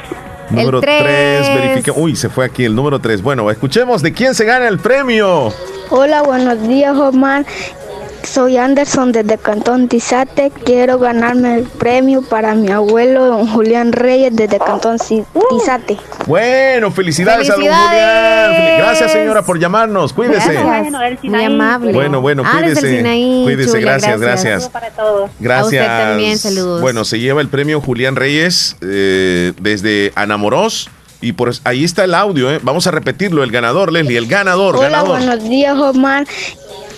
Número 0.51 0.78
el 0.78 0.85
tres. 0.85 1.03
3, 1.03 1.55
verifique. 1.55 1.90
Uy, 1.90 2.15
se 2.15 2.28
fue 2.28 2.44
aquí 2.44 2.65
el 2.65 2.74
número 2.74 3.01
3. 3.01 3.20
Bueno, 3.23 3.51
escuchemos 3.51 4.01
de 4.03 4.12
quién 4.12 4.35
se 4.35 4.44
gana 4.44 4.69
el 4.69 4.78
premio. 4.78 5.53
Hola, 5.90 6.23
buenos 6.23 6.62
días, 6.69 6.97
Omar. 6.97 7.44
Soy 8.37 8.59
Anderson 8.59 9.13
desde 9.13 9.39
Cantón 9.39 9.89
Tizate. 9.89 10.53
Quiero 10.63 10.99
ganarme 10.99 11.55
el 11.55 11.63
premio 11.65 12.21
para 12.21 12.55
mi 12.55 12.71
abuelo, 12.71 13.25
don 13.25 13.47
Julián 13.49 13.93
Reyes, 13.93 14.37
desde 14.37 14.59
Cantón 14.59 14.99
Ci- 14.99 15.25
Tizate. 15.49 15.97
Bueno, 16.27 16.91
felicidades, 16.91 17.49
a 17.49 17.55
don. 17.55 17.63
Julián. 17.63 18.77
Gracias, 18.77 19.13
señora, 19.13 19.41
por 19.41 19.59
llamarnos. 19.59 20.13
Cuídese. 20.13 20.53
Gracias. 20.53 21.23
Muy 21.23 21.45
amable. 21.45 21.95
Bueno, 21.95 22.21
bueno, 22.21 22.43
Ah, 22.45 22.59
cuídese. 22.59 22.99
Sinaí, 22.99 23.41
Cuídese, 23.45 23.81
gracias, 23.81 24.21
gracias. 24.21 24.69
Para 24.69 24.91
todos. 24.91 25.31
Gracias. 25.41 25.89
A 25.89 25.93
usted 25.95 26.07
también, 26.11 26.37
saludos. 26.39 26.83
Bueno, 26.83 27.07
se 27.07 27.19
lleva 27.19 27.41
el 27.41 27.49
premio 27.49 27.81
Julián 27.81 28.17
Reyes 28.17 28.77
eh, 28.83 29.55
desde 29.63 30.13
Anamorós. 30.15 30.91
Y 31.23 31.33
por 31.33 31.51
ahí 31.65 31.83
está 31.83 32.05
el 32.05 32.13
audio, 32.15 32.51
¿eh? 32.53 32.61
Vamos 32.63 32.87
a 32.87 32.91
repetirlo. 32.91 33.43
El 33.43 33.51
ganador, 33.51 33.91
Leslie, 33.91 34.19
el 34.19 34.27
ganador, 34.27 34.77
Hola, 34.77 34.91
ganador. 34.91 35.17
buenos 35.17 35.43
días, 35.49 35.75
Omar. 35.79 36.27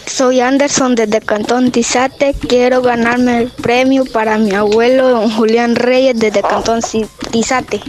Soy 0.08 0.40
Anderson 0.40 0.94
desde 0.94 1.20
Cantón 1.20 1.70
Tizate. 1.70 2.34
Quiero 2.34 2.82
ganarme 2.82 3.42
el 3.42 3.48
premio 3.50 4.04
para 4.04 4.38
mi 4.38 4.52
abuelo, 4.52 5.08
don 5.08 5.30
Julián 5.30 5.76
Reyes, 5.76 6.18
desde 6.18 6.42
Cantón 6.42 6.80
Tizate. 7.30 7.80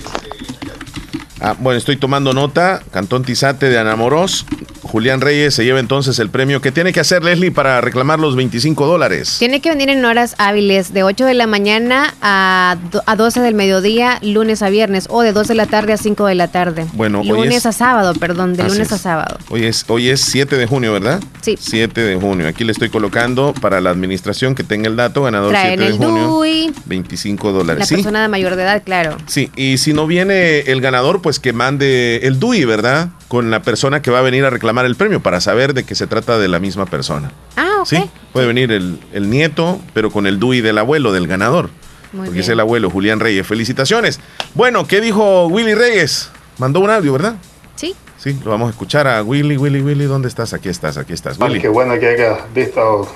Ah, 1.40 1.56
bueno, 1.58 1.78
estoy 1.78 1.96
tomando 1.96 2.34
nota. 2.34 2.84
Cantón 2.92 3.24
Tizate 3.24 3.70
de 3.70 3.80
Anamorós. 3.80 4.46
Julián 4.92 5.22
Reyes 5.22 5.54
se 5.54 5.64
lleva 5.64 5.80
entonces 5.80 6.18
el 6.20 6.30
premio. 6.30 6.62
¿Qué 6.62 6.72
tiene 6.72 6.92
que 6.94 7.00
hacer 7.00 7.24
Leslie 7.24 7.52
para 7.52 7.80
reclamar 7.80 8.20
los 8.20 8.36
25 8.36 8.88
dólares? 8.88 9.36
Tiene 9.38 9.62
que 9.62 9.70
venir 9.70 9.90
en 9.90 10.04
horas 10.04 10.34
hábiles, 10.40 10.94
de 10.94 11.04
8 11.04 11.26
de 11.26 11.34
la 11.36 11.46
mañana 11.48 12.14
a, 12.22 12.76
a 13.06 13.16
12 13.16 13.40
del 13.42 13.54
mediodía, 13.54 14.18
lunes 14.24 14.62
a 14.64 14.70
viernes, 14.70 15.06
o 15.10 15.22
de 15.22 15.32
2 15.32 15.48
de 15.48 15.56
la 15.56 15.68
tarde 15.68 15.94
a 15.94 15.98
5 15.98 16.26
de 16.26 16.36
la 16.36 16.48
tarde. 16.48 16.88
Bueno, 16.94 17.22
hoy 17.22 17.28
lunes 17.30 17.58
es- 17.58 17.66
a 17.68 17.72
sábado, 17.72 18.14
perdón, 18.16 18.56
de 18.56 18.64
lunes 18.64 18.80
es. 18.88 18.92
a 18.94 18.98
sábado. 18.98 19.38
Hoy 19.50 19.66
es, 19.66 19.86
hoy 19.88 20.10
es 20.10 20.22
7 20.22 20.56
de 20.58 20.66
junio, 20.66 20.92
¿verdad? 20.94 21.22
Sí. 21.42 21.56
7 21.60 22.02
de 22.02 22.16
junio. 22.16 22.48
Aquí 22.48 22.64
le 22.64 22.72
estoy 22.72 22.90
colocando 22.90 23.54
para 23.62 23.82
la 23.82 23.92
administración 23.92 24.56
que 24.56 24.64
tenga 24.64 24.88
el 24.88 24.96
dato, 24.96 25.22
ganador 25.24 25.52
Traen 25.52 25.80
7 25.80 25.84
de 25.84 25.90
el 25.90 25.98
junio. 25.98 26.28
DUI, 26.28 26.74
25 26.86 27.48
la 27.52 27.54
dólares. 27.60 27.88
Sí, 27.88 27.96
persona 27.96 28.24
de 28.24 28.28
mayor 28.28 28.56
de 28.56 28.64
edad, 28.64 28.82
claro. 28.84 29.18
sí. 29.28 29.52
Y 29.56 29.78
si 29.78 29.94
no 29.94 30.08
viene 30.08 30.62
el 30.62 30.82
ganador, 30.82 31.22
pues 31.22 31.40
que 31.40 31.54
mande 31.54 32.22
el 32.24 32.40
DUI, 32.40 32.66
¿verdad? 32.66 33.10
Con 33.28 33.52
la 33.52 33.62
persona 33.62 34.02
que 34.02 34.10
va 34.10 34.20
a 34.20 34.22
venir 34.24 34.44
a 34.46 34.50
reclamar 34.50 34.79
el 34.86 34.96
premio 34.96 35.22
para 35.22 35.42
saber 35.42 35.74
de 35.74 35.84
que 35.84 35.96
se 35.96 36.08
trata 36.08 36.38
de 36.38 36.48
la 36.48 36.60
misma 36.60 36.86
persona. 36.86 37.32
Ah, 37.56 37.78
ok. 37.82 37.88
Sí, 37.88 38.10
puede 38.34 38.48
venir 38.48 38.72
el, 38.72 39.00
el 39.14 39.30
nieto, 39.30 39.80
pero 39.94 40.12
con 40.12 40.28
el 40.28 40.40
DUI 40.40 40.62
del 40.62 40.78
abuelo, 40.78 41.12
del 41.12 41.28
ganador. 41.28 41.70
Muy 42.12 42.26
porque 42.26 42.40
es 42.40 42.50
el 42.50 42.60
abuelo, 42.60 42.90
Julián 42.90 43.20
Reyes. 43.20 43.46
Felicitaciones. 43.46 44.20
Bueno, 44.56 44.88
¿qué 44.88 45.00
dijo 45.00 45.46
Willy 45.48 45.76
Reyes? 45.76 46.32
Mandó 46.58 46.80
un 46.80 46.90
audio, 46.90 47.14
¿verdad? 47.14 47.36
Sí. 47.76 47.96
Sí, 48.18 48.38
lo 48.44 48.52
vamos 48.52 48.68
a 48.68 48.72
escuchar 48.72 49.08
a 49.08 49.22
Willy, 49.24 49.58
Willy, 49.58 49.82
Willy. 49.82 50.06
¿Dónde 50.06 50.28
estás? 50.28 50.54
Aquí 50.54 50.70
estás, 50.70 50.98
aquí 50.98 51.14
estás. 51.14 51.38
Man, 51.40 51.50
Willy. 51.50 51.62
qué 51.62 51.68
bueno 51.70 51.98
que 52.00 52.08
hayas 52.08 52.54
visto, 52.54 53.08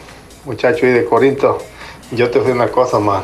muchacho, 0.46 0.86
ahí 0.86 0.92
de 0.94 1.06
Corinto. 1.06 1.58
Yo 2.12 2.30
te 2.30 2.40
digo 2.40 2.52
una 2.54 2.68
cosa, 2.68 3.00
man. 3.00 3.24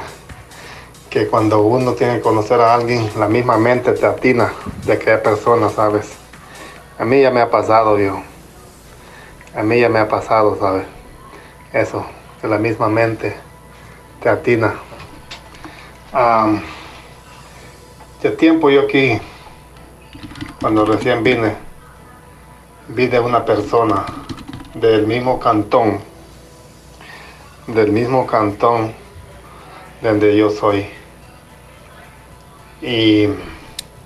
Que 1.10 1.28
cuando 1.28 1.62
uno 1.62 1.94
tiene 1.94 2.16
que 2.16 2.22
conocer 2.22 2.60
a 2.62 2.74
alguien, 2.76 3.10
la 3.18 3.28
misma 3.28 3.58
mente 3.58 3.94
te 3.94 4.06
atina 4.06 4.52
de 4.86 4.94
aquella 4.94 5.22
persona, 5.24 5.70
¿sabes? 5.70 6.08
A 7.00 7.06
mí 7.06 7.22
ya 7.22 7.32
me 7.32 7.40
ha 7.40 7.50
pasado, 7.50 7.98
yo. 7.98 8.22
A 9.56 9.64
mí 9.64 9.80
ya 9.80 9.88
me 9.88 10.00
ha 10.00 10.10
pasado, 10.10 10.58
¿sabes? 10.60 10.86
Eso, 11.72 12.06
de 12.42 12.50
la 12.50 12.58
misma 12.58 12.90
mente 12.90 13.38
te 14.22 14.28
atina. 14.28 14.74
Am, 16.12 16.62
de 18.22 18.32
tiempo 18.32 18.70
yo 18.70 18.82
aquí, 18.82 19.18
cuando 20.60 20.86
recién 20.86 21.24
vine, 21.24 21.56
vi 22.90 23.08
de 23.08 23.22
una 23.22 23.46
persona 23.46 24.06
del 24.74 25.08
mismo 25.08 25.40
cantón, 25.40 26.02
del 27.68 27.94
mismo 27.94 28.28
cantón 28.28 28.94
donde 30.02 30.36
yo 30.36 30.50
soy. 30.50 30.86
Y 32.82 33.30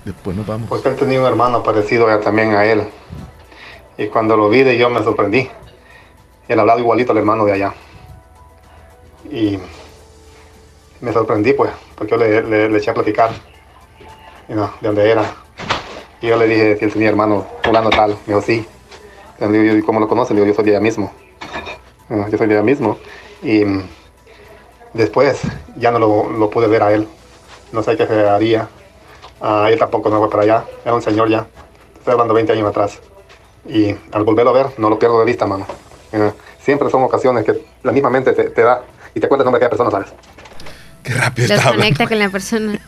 Después 0.04 0.36
nos 0.36 0.46
vamos. 0.46 0.68
pues 0.68 0.84
él 0.86 0.96
tenía 0.96 1.20
un 1.20 1.26
hermano 1.26 1.62
parecido 1.62 2.06
también 2.20 2.54
a 2.54 2.64
él. 2.66 2.82
Y 3.96 4.06
cuando 4.08 4.36
lo 4.36 4.48
vi 4.48 4.62
de 4.62 4.76
yo 4.76 4.90
me 4.90 5.02
sorprendí. 5.02 5.48
Él 6.48 6.60
hablaba 6.60 6.78
igualito 6.80 7.12
al 7.12 7.18
hermano 7.18 7.44
de 7.44 7.52
allá. 7.52 7.74
Y 9.30 9.58
me 11.00 11.12
sorprendí 11.12 11.52
pues, 11.54 11.70
porque 11.94 12.10
yo 12.12 12.16
le, 12.18 12.42
le- 12.68 12.76
eché 12.76 12.90
a 12.90 12.94
platicar 12.94 13.30
you 14.48 14.54
know, 14.54 14.68
de 14.80 14.88
dónde 14.88 15.10
era. 15.10 15.24
Y 16.20 16.28
yo 16.28 16.36
le 16.36 16.46
dije 16.46 16.76
si 16.78 16.84
él 16.84 16.92
tenía 16.92 17.08
hermano 17.08 17.46
fulano 17.62 17.88
tal. 17.90 18.10
Me 18.26 18.34
dijo 18.34 18.42
sí. 18.42 18.66
Le 19.40 19.48
digo, 19.48 19.76
"¿Y 19.76 19.82
¿cómo 19.82 20.00
lo 20.00 20.08
conoce? 20.08 20.34
Le 20.34 20.40
digo, 20.40 20.52
yo 20.52 20.54
soy 20.56 20.64
de 20.64 20.70
allá 20.72 20.80
mismo. 20.80 21.12
"Ah, 22.10 22.26
yo 22.30 22.36
soy 22.38 22.46
de 22.46 22.54
allá 22.54 22.62
mismo. 22.62 22.98
Y 23.42 23.64
después 24.92 25.40
ya 25.76 25.90
no 25.90 25.98
lo, 25.98 26.30
lo 26.30 26.50
pude 26.50 26.66
ver 26.68 26.82
a 26.82 26.92
él. 26.92 27.08
No 27.72 27.82
sé 27.82 27.96
qué 27.96 28.06
se 28.06 28.28
haría. 28.28 28.68
Ah, 29.46 29.68
él 29.70 29.78
tampoco 29.78 30.08
no 30.08 30.20
fue 30.20 30.30
para 30.30 30.42
allá. 30.42 30.64
Era 30.82 30.94
un 30.94 31.02
señor 31.02 31.28
ya. 31.28 31.46
Estoy 31.98 32.12
hablando 32.12 32.32
20 32.32 32.50
años 32.52 32.66
atrás. 32.66 32.98
Y 33.68 33.94
al 34.12 34.24
volverlo 34.24 34.50
a 34.50 34.54
ver, 34.54 34.66
no 34.78 34.88
lo 34.88 34.98
pierdo 34.98 35.18
de 35.18 35.26
vista, 35.26 35.46
mano. 35.46 35.66
Eh, 36.12 36.32
siempre 36.58 36.88
son 36.88 37.02
ocasiones 37.02 37.44
que 37.44 37.62
la 37.82 37.92
misma 37.92 38.08
mente 38.08 38.32
te, 38.32 38.44
te 38.44 38.62
da 38.62 38.82
y 39.14 39.20
te 39.20 39.28
cuenta 39.28 39.42
el 39.42 39.44
nombre 39.44 39.60
de 39.60 39.68
cada 39.68 39.70
persona, 39.70 39.90
¿sabes? 39.90 40.14
Qué 41.02 41.12
rápido. 41.12 41.48
Desconecta 41.48 42.06
con 42.06 42.18
la 42.18 42.30
persona. 42.30 42.80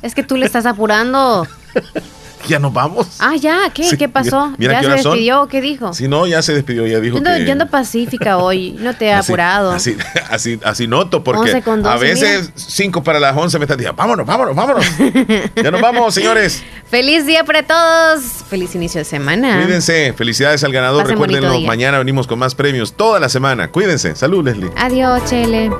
Es 0.00 0.14
que 0.14 0.22
tú 0.22 0.36
le 0.36 0.46
estás 0.46 0.66
apurando. 0.66 1.44
Ya 2.46 2.58
nos 2.58 2.72
vamos. 2.72 3.06
Ah, 3.18 3.34
ya, 3.36 3.70
¿qué? 3.74 3.84
Sí, 3.84 3.96
¿Qué 3.96 4.08
pasó? 4.08 4.46
mira- 4.56 4.56
mira 4.58 4.72
¿Ya 4.74 4.80
qué 4.80 4.86
se 5.02 5.08
despidió 5.08 5.42
o 5.42 5.48
qué 5.48 5.60
dijo? 5.60 5.92
Si 5.92 6.08
no, 6.08 6.26
ya 6.26 6.40
se 6.40 6.54
despidió, 6.54 6.86
ya 6.86 7.00
dijo 7.00 7.16
yo, 7.18 7.26
ando, 7.26 7.38
que... 7.38 7.44
yo 7.44 7.52
ando 7.52 7.66
pacífica 7.66 8.38
hoy, 8.38 8.72
no 8.78 8.94
te 8.94 9.06
he 9.06 9.12
Así- 9.12 9.32
apurado. 9.32 9.72
Así, 9.72 9.96
así, 10.30 10.58
así 10.64 10.86
noto, 10.86 11.24
porque 11.24 11.50
11 11.50 11.62
con 11.62 11.86
a 11.86 11.94
12, 11.94 12.04
veces 12.04 12.52
5 12.54 13.02
para 13.02 13.18
las 13.20 13.36
11 13.36 13.58
me 13.58 13.64
están 13.64 13.76
diciendo, 13.78 13.96
vámonos, 13.96 14.24
vámonos, 14.26 14.54
vámonos. 14.56 14.84
ya 15.56 15.70
nos 15.70 15.80
vamos, 15.80 16.14
señores. 16.14 16.62
Feliz 16.90 17.26
día 17.26 17.44
para 17.44 17.62
todos. 17.64 18.22
Feliz 18.48 18.74
inicio 18.74 19.00
de 19.00 19.04
semana. 19.04 19.60
Cuídense. 19.62 20.14
Felicidades 20.16 20.64
al 20.64 20.72
ganador. 20.72 21.02
Pasen 21.02 21.18
Recuérdenlo, 21.20 21.60
mañana 21.60 21.98
venimos 21.98 22.26
con 22.26 22.38
más 22.38 22.54
premios 22.54 22.94
toda 22.94 23.20
la 23.20 23.28
semana. 23.28 23.68
Cuídense. 23.68 24.16
Salud, 24.16 24.42
Leslie. 24.44 24.70
Adiós, 24.76 25.22
Chele. 25.26 25.70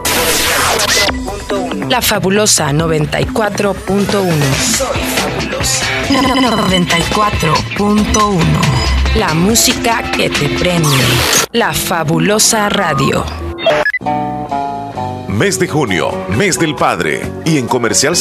La 1.89 2.02
fabulosa 2.02 2.70
94.1. 2.72 4.05
Soy 4.76 5.01
fabulosa. 5.16 5.86
94.1. 6.23 8.40
La 9.15 9.35
música 9.35 10.03
que 10.11 10.28
te 10.28 10.49
premia. 10.59 10.90
La 11.53 11.73
fabulosa 11.73 12.69
radio. 12.69 13.24
Mes 15.28 15.61
de 15.61 15.69
junio, 15.69 16.11
mes 16.36 16.59
del 16.59 16.74
padre. 16.74 17.23
Y 17.45 17.59
en 17.59 17.69
Comercial 17.69 18.16